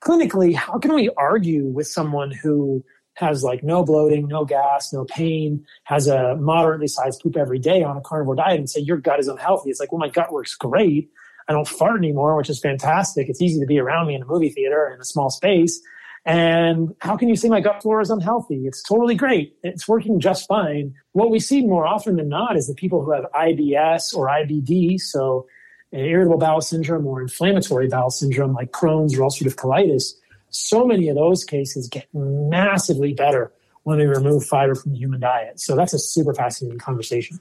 clinically, 0.00 0.54
how 0.54 0.78
can 0.78 0.94
we 0.94 1.10
argue 1.16 1.66
with 1.66 1.86
someone 1.86 2.32
who 2.32 2.84
has 3.14 3.42
like 3.42 3.62
no 3.62 3.84
bloating, 3.84 4.26
no 4.28 4.44
gas, 4.44 4.92
no 4.92 5.04
pain, 5.04 5.64
has 5.84 6.06
a 6.06 6.36
moderately 6.36 6.86
sized 6.86 7.20
poop 7.22 7.36
every 7.36 7.58
day 7.58 7.82
on 7.82 7.96
a 7.96 8.00
carnivore 8.00 8.36
diet 8.36 8.58
and 8.58 8.70
say 8.70 8.80
your 8.80 8.96
gut 8.96 9.20
is 9.20 9.28
unhealthy? 9.28 9.70
It's 9.70 9.80
like, 9.80 9.92
well, 9.92 9.98
my 9.98 10.08
gut 10.08 10.32
works 10.32 10.54
great. 10.54 11.10
I 11.48 11.52
don't 11.52 11.68
fart 11.68 11.98
anymore, 11.98 12.36
which 12.36 12.48
is 12.50 12.60
fantastic. 12.60 13.28
It's 13.28 13.42
easy 13.42 13.60
to 13.60 13.66
be 13.66 13.78
around 13.78 14.06
me 14.06 14.14
in 14.14 14.22
a 14.22 14.26
movie 14.26 14.48
theater 14.48 14.90
in 14.94 15.00
a 15.00 15.04
small 15.04 15.28
space. 15.28 15.80
And 16.24 16.94
how 17.00 17.16
can 17.16 17.28
you 17.28 17.34
say 17.34 17.48
my 17.48 17.60
gut 17.60 17.82
flora 17.82 18.02
is 18.02 18.10
unhealthy? 18.10 18.64
It's 18.66 18.82
totally 18.82 19.16
great. 19.16 19.56
It's 19.64 19.88
working 19.88 20.20
just 20.20 20.46
fine. 20.46 20.94
What 21.12 21.30
we 21.30 21.40
see 21.40 21.66
more 21.66 21.84
often 21.84 22.16
than 22.16 22.28
not 22.28 22.56
is 22.56 22.68
the 22.68 22.74
people 22.74 23.04
who 23.04 23.10
have 23.10 23.24
IBS 23.34 24.14
or 24.14 24.28
IBD, 24.28 25.00
so 25.00 25.46
irritable 25.90 26.38
bowel 26.38 26.60
syndrome 26.60 27.06
or 27.06 27.20
inflammatory 27.20 27.88
bowel 27.88 28.10
syndrome 28.10 28.54
like 28.54 28.70
Crohn's 28.70 29.18
or 29.18 29.22
ulcerative 29.22 29.56
colitis, 29.56 30.14
so 30.52 30.86
many 30.86 31.08
of 31.08 31.16
those 31.16 31.44
cases 31.44 31.88
get 31.88 32.06
massively 32.12 33.12
better 33.12 33.52
when 33.82 33.98
we 33.98 34.04
remove 34.04 34.44
fiber 34.44 34.74
from 34.74 34.92
the 34.92 34.98
human 34.98 35.20
diet. 35.20 35.58
So 35.58 35.74
that's 35.74 35.92
a 35.92 35.98
super 35.98 36.34
fascinating 36.34 36.78
conversation. 36.78 37.40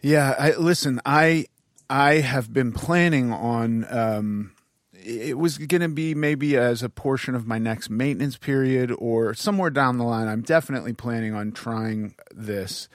Yeah, 0.00 0.34
I, 0.38 0.52
listen, 0.52 1.00
I 1.04 1.46
I 1.90 2.14
have 2.14 2.52
been 2.52 2.72
planning 2.72 3.32
on 3.32 3.86
um, 3.92 4.52
it 4.92 5.38
was 5.38 5.58
going 5.58 5.82
to 5.82 5.88
be 5.88 6.14
maybe 6.14 6.56
as 6.56 6.82
a 6.82 6.88
portion 6.88 7.34
of 7.34 7.46
my 7.46 7.58
next 7.58 7.90
maintenance 7.90 8.36
period 8.36 8.92
or 8.98 9.34
somewhere 9.34 9.70
down 9.70 9.98
the 9.98 10.04
line. 10.04 10.28
I'm 10.28 10.42
definitely 10.42 10.92
planning 10.92 11.34
on 11.34 11.52
trying 11.52 12.14
this, 12.34 12.88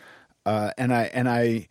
uh, 0.46 0.72
and 0.78 0.94
I 0.94 1.04
and 1.06 1.30
I 1.30 1.68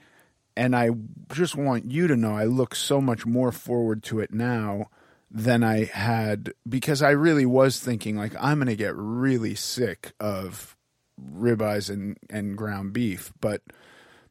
and 0.56 0.76
I 0.76 0.90
just 1.32 1.56
want 1.56 1.90
you 1.90 2.06
to 2.06 2.16
know 2.16 2.34
I 2.34 2.44
look 2.44 2.74
so 2.74 3.00
much 3.00 3.26
more 3.26 3.52
forward 3.52 4.02
to 4.04 4.20
it 4.20 4.32
now 4.32 4.88
than 5.32 5.64
I 5.64 5.84
had 5.84 6.52
because 6.68 7.00
I 7.00 7.10
really 7.10 7.46
was 7.46 7.80
thinking 7.80 8.16
like 8.16 8.34
I'm 8.38 8.59
going 8.59 8.68
to 8.68 8.76
get 8.76 8.94
really 8.94 9.54
sick 9.54 10.12
of 10.20 10.76
ribeyes 11.20 11.88
and 11.88 12.18
and 12.28 12.56
ground 12.56 12.92
beef, 12.92 13.32
but 13.40 13.62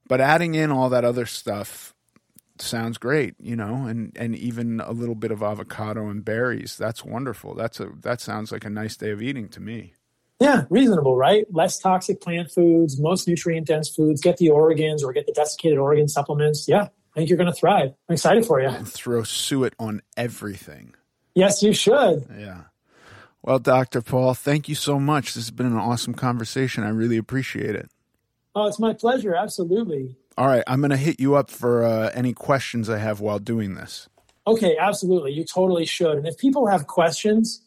but 0.08 0.22
adding 0.22 0.54
in 0.56 0.72
all 0.72 0.90
that 0.90 1.04
other 1.04 1.26
stuff 1.26 1.96
sounds 2.60 3.00
great, 3.00 3.34
you 3.40 3.56
know, 3.56 3.88
and 3.88 4.16
and 4.16 4.36
even 4.36 4.80
a 4.80 4.92
little 4.92 5.16
bit 5.16 5.32
of 5.32 5.42
avocado 5.42 6.08
and 6.08 6.24
berries. 6.24 6.78
That's 6.78 7.04
wonderful. 7.04 7.56
That's 7.56 7.80
a 7.80 7.90
that 8.02 8.22
sounds 8.22 8.52
like 8.52 8.66
a 8.66 8.70
nice 8.70 8.96
day 8.96 9.10
of 9.10 9.22
eating 9.24 9.50
to 9.50 9.60
me. 9.60 9.94
Yeah, 10.40 10.66
reasonable, 10.70 11.18
right? 11.18 11.46
Less 11.52 11.80
toxic 11.80 12.22
plant 12.22 12.52
foods, 12.52 13.00
most 13.00 13.28
nutrient 13.28 13.68
dense 13.68 13.90
foods. 13.90 14.22
Get 14.22 14.38
the 14.38 14.50
organs 14.50 15.04
or 15.04 15.14
get 15.14 15.26
the 15.26 15.34
desiccated 15.34 15.78
organ 15.78 16.08
supplements. 16.08 16.68
Yeah, 16.68 16.88
I 17.16 17.20
think 17.20 17.30
you're 17.30 17.38
going 17.38 17.52
to 17.52 17.54
thrive. 17.54 17.94
I'm 18.08 18.14
excited 18.14 18.46
for 18.46 18.62
you. 18.62 18.70
And 18.70 18.88
throw 18.88 19.24
suet 19.24 19.74
on 19.78 20.02
everything. 20.16 20.94
Yes, 21.36 21.62
you 21.62 21.74
should. 21.74 22.26
Yeah. 22.38 22.62
Well, 23.42 23.60
Dr. 23.60 24.02
Paul, 24.02 24.34
thank 24.34 24.70
you 24.70 24.76
so 24.76 24.98
much. 25.00 25.34
This 25.34 25.46
has 25.46 25.52
been 25.52 25.66
an 25.66 25.78
awesome 25.78 26.14
conversation. 26.14 26.84
I 26.84 26.90
really 26.90 27.18
appreciate 27.18 27.76
it. 27.76 27.90
Oh, 28.56 28.68
it's 28.68 28.80
my 28.80 28.94
pleasure. 28.94 29.36
Absolutely. 29.36 30.16
All 30.38 30.48
right, 30.48 30.64
I'm 30.68 30.80
going 30.80 30.92
to 30.92 30.98
hit 30.98 31.20
you 31.20 31.36
up 31.36 31.52
for 31.52 31.84
uh, 31.84 32.10
any 32.14 32.32
questions 32.34 32.90
I 32.90 33.00
have 33.00 33.20
while 33.20 33.40
doing 33.40 33.76
this. 33.76 34.08
Okay, 34.48 34.78
absolutely. 34.80 35.34
You 35.34 35.44
totally 35.44 35.86
should. 35.86 36.18
And 36.18 36.26
if 36.28 36.38
people 36.38 36.68
have 36.68 36.88
questions, 36.88 37.62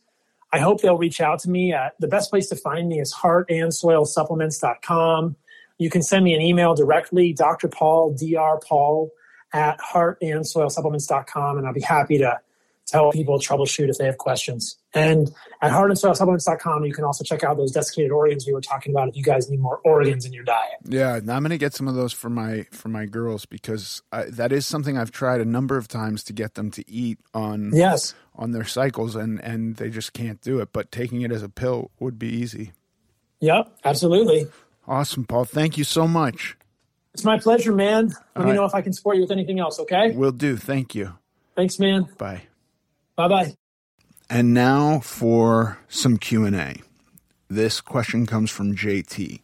I 0.52 0.58
hope 0.58 0.80
they'll 0.80 0.96
reach 0.96 1.20
out 1.20 1.40
to 1.40 1.50
me. 1.50 1.72
At, 1.72 1.92
the 2.00 2.08
best 2.08 2.30
place 2.30 2.48
to 2.48 2.56
find 2.56 2.88
me 2.88 2.98
is 3.00 3.14
heartandsoilsupplements.com. 3.14 5.36
You 5.78 5.90
can 5.90 6.02
send 6.02 6.24
me 6.24 6.34
an 6.34 6.40
email 6.40 6.74
directly, 6.74 7.32
Dr. 7.32 7.68
Paul, 7.68 8.14
Dr. 8.14 8.60
Paul 8.66 9.12
at 9.54 9.78
heartandsoilsupplements.com, 9.78 11.58
and 11.58 11.66
I'll 11.66 11.72
be 11.72 11.80
happy 11.80 12.18
to 12.18 12.40
to 12.86 12.96
help 12.96 13.14
people 13.14 13.38
troubleshoot 13.38 13.88
if 13.88 13.96
they 13.96 14.04
have 14.04 14.18
questions. 14.18 14.76
And 14.92 15.32
at 15.62 15.72
heartandsoilsupplements.com, 15.72 16.84
you 16.84 16.92
can 16.92 17.04
also 17.04 17.24
check 17.24 17.42
out 17.42 17.56
those 17.56 17.72
desiccated 17.72 18.10
organs 18.10 18.46
we 18.46 18.52
were 18.52 18.60
talking 18.60 18.92
about 18.92 19.08
if 19.08 19.16
you 19.16 19.22
guys 19.22 19.48
need 19.48 19.60
more 19.60 19.80
organs 19.84 20.26
in 20.26 20.34
your 20.34 20.44
diet. 20.44 20.74
Yeah, 20.84 21.14
I'm 21.14 21.24
going 21.24 21.48
to 21.48 21.56
get 21.56 21.72
some 21.72 21.88
of 21.88 21.94
those 21.94 22.12
for 22.12 22.28
my 22.28 22.66
for 22.72 22.90
my 22.90 23.06
girls 23.06 23.46
because 23.46 24.02
I, 24.12 24.24
that 24.24 24.52
is 24.52 24.66
something 24.66 24.98
I've 24.98 25.12
tried 25.12 25.40
a 25.40 25.46
number 25.46 25.78
of 25.78 25.88
times 25.88 26.24
to 26.24 26.34
get 26.34 26.54
them 26.54 26.70
to 26.72 26.90
eat 26.90 27.18
on 27.32 27.70
yes 27.72 28.14
on 28.36 28.50
their 28.50 28.64
cycles, 28.64 29.16
and 29.16 29.42
and 29.42 29.76
they 29.76 29.88
just 29.88 30.12
can't 30.12 30.42
do 30.42 30.60
it. 30.60 30.70
But 30.72 30.92
taking 30.92 31.22
it 31.22 31.32
as 31.32 31.42
a 31.42 31.48
pill 31.48 31.90
would 32.00 32.18
be 32.18 32.28
easy. 32.28 32.72
Yep, 33.40 33.78
absolutely. 33.84 34.46
Awesome, 34.86 35.24
Paul. 35.24 35.46
Thank 35.46 35.78
you 35.78 35.84
so 35.84 36.06
much. 36.06 36.56
It's 37.14 37.24
my 37.24 37.38
pleasure, 37.38 37.72
man. 37.72 38.08
Let 38.08 38.16
All 38.36 38.42
me 38.42 38.50
right. 38.50 38.56
know 38.56 38.64
if 38.64 38.74
I 38.74 38.82
can 38.82 38.92
support 38.92 39.16
you 39.16 39.22
with 39.22 39.30
anything 39.30 39.60
else. 39.60 39.78
Okay. 39.78 40.10
Will 40.10 40.32
do. 40.32 40.56
Thank 40.56 40.94
you. 40.94 41.14
Thanks, 41.56 41.78
man. 41.78 42.08
Bye. 42.18 42.42
Bye 43.16 43.28
bye. 43.28 43.54
And 44.28 44.52
now 44.52 44.98
for 45.00 45.78
some 45.88 46.16
Q&A. 46.16 46.80
This 47.48 47.80
question 47.80 48.26
comes 48.26 48.50
from 48.50 48.74
JT. 48.74 49.40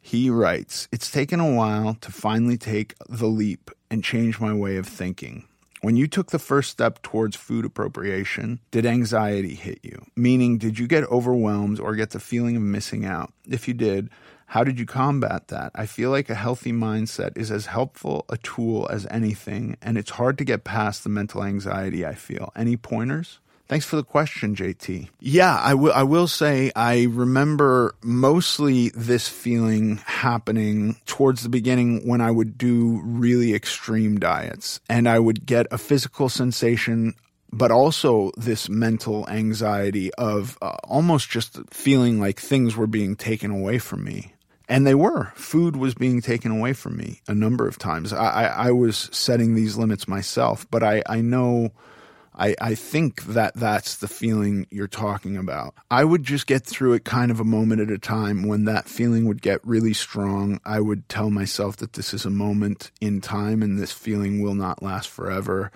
He 0.00 0.30
writes, 0.30 0.88
"It's 0.92 1.10
taken 1.10 1.40
a 1.40 1.52
while 1.52 1.94
to 2.00 2.10
finally 2.12 2.56
take 2.56 2.94
the 3.08 3.26
leap 3.26 3.70
and 3.90 4.02
change 4.02 4.40
my 4.40 4.54
way 4.54 4.76
of 4.76 4.86
thinking. 4.86 5.44
When 5.82 5.96
you 5.96 6.06
took 6.06 6.30
the 6.30 6.38
first 6.38 6.70
step 6.70 7.02
towards 7.02 7.36
food 7.36 7.66
appropriation, 7.66 8.60
did 8.70 8.86
anxiety 8.86 9.54
hit 9.54 9.80
you? 9.82 10.06
Meaning, 10.16 10.56
did 10.56 10.78
you 10.78 10.86
get 10.86 11.04
overwhelmed 11.04 11.78
or 11.78 11.94
get 11.94 12.10
the 12.10 12.20
feeling 12.20 12.56
of 12.56 12.62
missing 12.62 13.04
out? 13.04 13.32
If 13.46 13.68
you 13.68 13.74
did, 13.74 14.08
how 14.54 14.62
did 14.62 14.78
you 14.78 14.86
combat 14.86 15.48
that? 15.48 15.72
I 15.74 15.86
feel 15.86 16.10
like 16.10 16.30
a 16.30 16.34
healthy 16.36 16.70
mindset 16.70 17.36
is 17.36 17.50
as 17.50 17.66
helpful 17.66 18.24
a 18.28 18.36
tool 18.36 18.86
as 18.88 19.04
anything, 19.10 19.76
and 19.82 19.98
it's 19.98 20.10
hard 20.10 20.38
to 20.38 20.44
get 20.44 20.62
past 20.62 21.02
the 21.02 21.10
mental 21.10 21.42
anxiety 21.42 22.06
I 22.06 22.14
feel. 22.14 22.52
Any 22.54 22.76
pointers? 22.76 23.40
Thanks 23.66 23.84
for 23.84 23.96
the 23.96 24.04
question, 24.04 24.54
JT. 24.54 25.08
Yeah, 25.18 25.56
I 25.56 25.74
will. 25.74 25.92
I 25.92 26.04
will 26.04 26.28
say 26.28 26.70
I 26.76 27.08
remember 27.10 27.96
mostly 28.00 28.90
this 28.90 29.28
feeling 29.28 29.96
happening 30.06 31.00
towards 31.04 31.42
the 31.42 31.48
beginning 31.48 32.06
when 32.06 32.20
I 32.20 32.30
would 32.30 32.56
do 32.56 33.00
really 33.02 33.54
extreme 33.54 34.20
diets, 34.20 34.78
and 34.88 35.08
I 35.08 35.18
would 35.18 35.46
get 35.46 35.66
a 35.72 35.78
physical 35.78 36.28
sensation 36.28 37.16
but 37.52 37.70
also 37.70 38.32
this 38.36 38.68
mental 38.68 39.28
anxiety 39.28 40.12
of 40.14 40.58
uh, 40.60 40.76
almost 40.82 41.30
just 41.30 41.56
feeling 41.70 42.18
like 42.18 42.40
things 42.40 42.74
were 42.74 42.88
being 42.88 43.14
taken 43.14 43.52
away 43.52 43.78
from 43.78 44.02
me. 44.02 44.33
And 44.68 44.86
they 44.86 44.94
were. 44.94 45.32
Food 45.34 45.76
was 45.76 45.94
being 45.94 46.20
taken 46.20 46.50
away 46.50 46.72
from 46.72 46.96
me 46.96 47.20
a 47.28 47.34
number 47.34 47.68
of 47.68 47.78
times. 47.78 48.12
I, 48.12 48.24
I, 48.24 48.44
I 48.44 48.70
was 48.70 49.10
setting 49.12 49.54
these 49.54 49.76
limits 49.76 50.08
myself, 50.08 50.66
but 50.70 50.82
I, 50.82 51.02
I 51.06 51.20
know, 51.20 51.72
I, 52.34 52.54
I 52.60 52.74
think 52.74 53.24
that 53.24 53.54
that's 53.54 53.96
the 53.96 54.08
feeling 54.08 54.66
you're 54.70 54.88
talking 54.88 55.36
about. 55.36 55.74
I 55.90 56.04
would 56.04 56.24
just 56.24 56.46
get 56.46 56.64
through 56.64 56.94
it 56.94 57.04
kind 57.04 57.30
of 57.30 57.40
a 57.40 57.44
moment 57.44 57.82
at 57.82 57.90
a 57.90 57.98
time. 57.98 58.46
When 58.46 58.64
that 58.64 58.88
feeling 58.88 59.26
would 59.26 59.42
get 59.42 59.60
really 59.66 59.92
strong, 59.92 60.60
I 60.64 60.80
would 60.80 61.08
tell 61.10 61.30
myself 61.30 61.76
that 61.76 61.92
this 61.92 62.14
is 62.14 62.24
a 62.24 62.30
moment 62.30 62.90
in 63.02 63.20
time 63.20 63.62
and 63.62 63.78
this 63.78 63.92
feeling 63.92 64.40
will 64.40 64.54
not 64.54 64.82
last 64.82 65.10
forever 65.10 65.70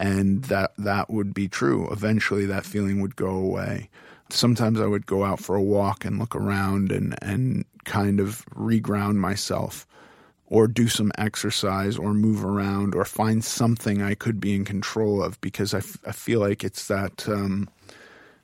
and 0.00 0.44
that 0.44 0.72
that 0.78 1.10
would 1.10 1.34
be 1.34 1.46
true. 1.46 1.86
Eventually, 1.92 2.46
that 2.46 2.64
feeling 2.64 3.02
would 3.02 3.16
go 3.16 3.28
away. 3.28 3.90
Sometimes 4.30 4.80
I 4.80 4.86
would 4.86 5.04
go 5.04 5.24
out 5.24 5.40
for 5.40 5.56
a 5.56 5.62
walk 5.62 6.06
and 6.06 6.18
look 6.18 6.34
around 6.34 6.90
and 6.90 7.14
and 7.20 7.66
kind 7.84 8.20
of 8.20 8.44
reground 8.54 9.16
myself, 9.16 9.86
or 10.46 10.66
do 10.66 10.88
some 10.88 11.12
exercise, 11.16 11.96
or 11.96 12.12
move 12.14 12.44
around, 12.44 12.94
or 12.94 13.04
find 13.04 13.44
something 13.44 14.02
I 14.02 14.14
could 14.14 14.40
be 14.40 14.54
in 14.54 14.64
control 14.64 15.22
of 15.22 15.40
because 15.40 15.74
I, 15.74 15.78
f- 15.78 15.98
I 16.06 16.12
feel 16.12 16.40
like 16.40 16.64
it's 16.64 16.88
that. 16.88 17.28
Um, 17.28 17.68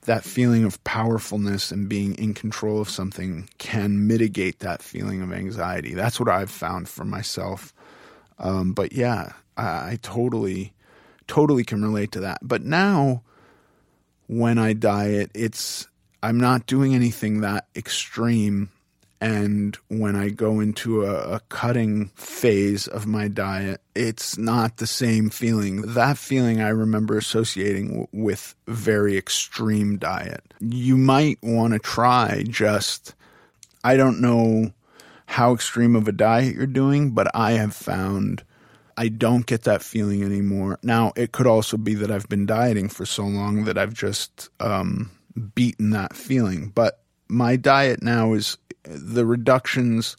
that 0.03 0.23
feeling 0.25 0.65
of 0.65 0.83
powerfulness 0.85 1.73
and 1.73 1.89
being 1.89 2.15
in 2.15 2.33
control 2.33 2.81
of 2.81 2.89
something 2.89 3.49
can 3.59 4.07
mitigate 4.07 4.61
that 4.61 4.81
feeling 4.81 5.21
of 5.21 5.33
anxiety. 5.33 5.95
That's 5.95 6.19
what 6.19 6.29
I've 6.29 6.51
found 6.51 6.89
for 6.89 7.05
myself. 7.05 7.75
Um, 8.39 8.73
but 8.73 8.93
yeah, 8.93 9.33
I, 9.57 9.63
I 9.63 9.99
totally 10.03 10.73
totally 11.27 11.65
can 11.65 11.83
relate 11.83 12.13
to 12.13 12.21
that. 12.21 12.39
But 12.43 12.63
now, 12.63 13.23
when 14.29 14.59
I 14.59 14.73
diet, 14.73 15.31
it's 15.35 15.87
I'm 16.23 16.39
not 16.39 16.67
doing 16.67 16.95
anything 16.95 17.41
that 17.41 17.67
extreme. 17.75 18.71
And 19.21 19.77
when 19.89 20.15
I 20.15 20.29
go 20.29 20.61
into 20.61 21.05
a, 21.05 21.37
a, 21.37 21.41
cutting 21.49 22.09
phase 22.17 22.87
of 22.87 23.07
my 23.07 23.29
diet, 23.29 23.81
it's 23.95 24.37
not 24.37 24.77
the 24.77 24.87
same 24.87 25.31
feeling. 25.31 25.81
That 25.83 26.19
feeling 26.19 26.61
I 26.61 26.69
remember 26.69 27.17
associating 27.17 27.89
w- 27.89 28.07
with 28.13 28.55
very 28.69 29.17
extreme 29.17 29.97
diet. 29.97 30.43
You 30.61 30.99
might 30.99 31.39
want 31.43 31.73
to 31.73 31.79
try 31.79 32.45
just, 32.47 33.15
I 33.83 33.97
don't 33.97 34.21
know 34.21 34.73
how 35.25 35.55
extreme 35.55 35.97
of 35.97 36.09
a 36.09 36.13
diet 36.13 36.55
you're 36.55 36.67
doing, 36.67 37.13
but 37.13 37.35
I 37.35 37.53
have 37.53 37.75
found 37.75 38.45
I 38.99 39.09
don't 39.09 39.45
get 39.45 39.65
that 39.65 39.83
feeling 39.83 40.23
anymore. 40.23 40.79
Now, 40.83 41.13
it 41.17 41.33
could 41.33 41.47
also 41.47 41.77
be 41.77 41.95
that 41.95 42.11
I've 42.11 42.29
been 42.29 42.47
dieting 42.47 42.89
for 42.89 43.05
so 43.05 43.25
long 43.25 43.65
that 43.65 43.77
I've 43.77 43.93
just 43.93 44.49
um, 44.59 45.11
beaten 45.55 45.91
that 45.91 46.17
feeling. 46.17 46.69
But 46.75 47.01
my 47.29 47.57
diet 47.57 48.03
now 48.03 48.33
is 48.33 48.57
the 48.87 49.27
reductions 49.27 50.17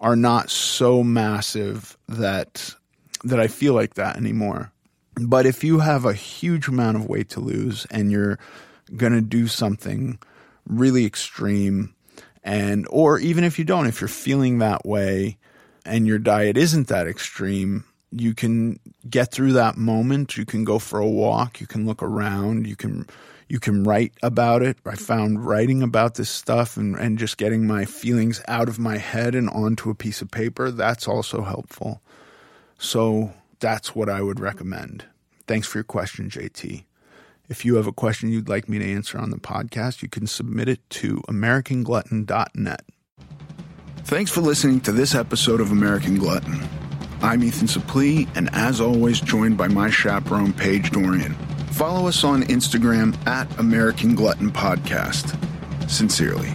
are 0.00 0.16
not 0.16 0.50
so 0.50 1.02
massive 1.02 1.96
that 2.08 2.74
that 3.22 3.40
I 3.40 3.48
feel 3.48 3.74
like 3.74 3.94
that 3.94 4.16
anymore. 4.16 4.70
But 5.14 5.46
if 5.46 5.64
you 5.64 5.78
have 5.78 6.04
a 6.04 6.12
huge 6.12 6.68
amount 6.68 6.96
of 6.96 7.08
weight 7.08 7.30
to 7.30 7.40
lose 7.40 7.86
and 7.90 8.10
you're 8.10 8.38
going 8.96 9.12
to 9.12 9.22
do 9.22 9.46
something 9.46 10.18
really 10.66 11.06
extreme 11.06 11.94
and 12.42 12.86
or 12.90 13.18
even 13.18 13.44
if 13.44 13.58
you 13.58 13.64
don't 13.64 13.86
if 13.86 14.00
you're 14.00 14.08
feeling 14.08 14.58
that 14.58 14.84
way 14.84 15.38
and 15.86 16.06
your 16.06 16.18
diet 16.18 16.56
isn't 16.56 16.88
that 16.88 17.06
extreme 17.06 17.84
you 18.16 18.34
can 18.34 18.78
get 19.08 19.30
through 19.30 19.52
that 19.54 19.76
moment. 19.76 20.36
You 20.36 20.44
can 20.44 20.64
go 20.64 20.78
for 20.78 20.98
a 20.98 21.08
walk. 21.08 21.60
You 21.60 21.66
can 21.66 21.86
look 21.86 22.02
around. 22.02 22.66
You 22.66 22.76
can 22.76 23.06
you 23.48 23.60
can 23.60 23.84
write 23.84 24.12
about 24.22 24.62
it 24.62 24.76
i 24.86 24.94
found 24.94 25.46
writing 25.46 25.82
about 25.82 26.14
this 26.14 26.30
stuff 26.30 26.76
and, 26.76 26.96
and 26.96 27.18
just 27.18 27.36
getting 27.36 27.66
my 27.66 27.84
feelings 27.84 28.42
out 28.48 28.68
of 28.68 28.78
my 28.78 28.98
head 28.98 29.34
and 29.34 29.48
onto 29.50 29.90
a 29.90 29.94
piece 29.94 30.22
of 30.22 30.30
paper 30.30 30.70
that's 30.70 31.08
also 31.08 31.42
helpful 31.42 32.02
so 32.78 33.32
that's 33.60 33.94
what 33.94 34.08
i 34.08 34.20
would 34.20 34.40
recommend 34.40 35.04
thanks 35.46 35.66
for 35.66 35.78
your 35.78 35.84
question 35.84 36.28
jt 36.28 36.84
if 37.48 37.64
you 37.64 37.76
have 37.76 37.86
a 37.86 37.92
question 37.92 38.30
you'd 38.30 38.48
like 38.48 38.68
me 38.68 38.78
to 38.78 38.92
answer 38.92 39.18
on 39.18 39.30
the 39.30 39.36
podcast, 39.36 40.00
you 40.00 40.08
can 40.08 40.26
submit 40.26 40.68
it 40.68 40.80
to 40.90 41.16
AmericanGlutton.net. 41.28 42.82
Thanks 43.98 44.30
for 44.30 44.40
listening 44.40 44.80
to 44.80 44.92
this 44.92 45.14
episode 45.14 45.60
of 45.60 45.70
American 45.70 46.18
Glutton. 46.18 46.66
I'm 47.22 47.42
Ethan 47.42 47.68
Suplee, 47.68 48.28
and 48.36 48.48
as 48.54 48.80
always, 48.80 49.20
joined 49.20 49.56
by 49.56 49.68
my 49.68 49.90
chaperone, 49.90 50.52
Paige 50.52 50.90
Dorian. 50.90 51.36
Follow 51.74 52.06
us 52.06 52.22
on 52.22 52.44
Instagram 52.44 53.16
at 53.26 53.58
American 53.58 54.14
Glutton 54.14 54.52
Podcast. 54.52 55.36
Sincerely. 55.90 56.54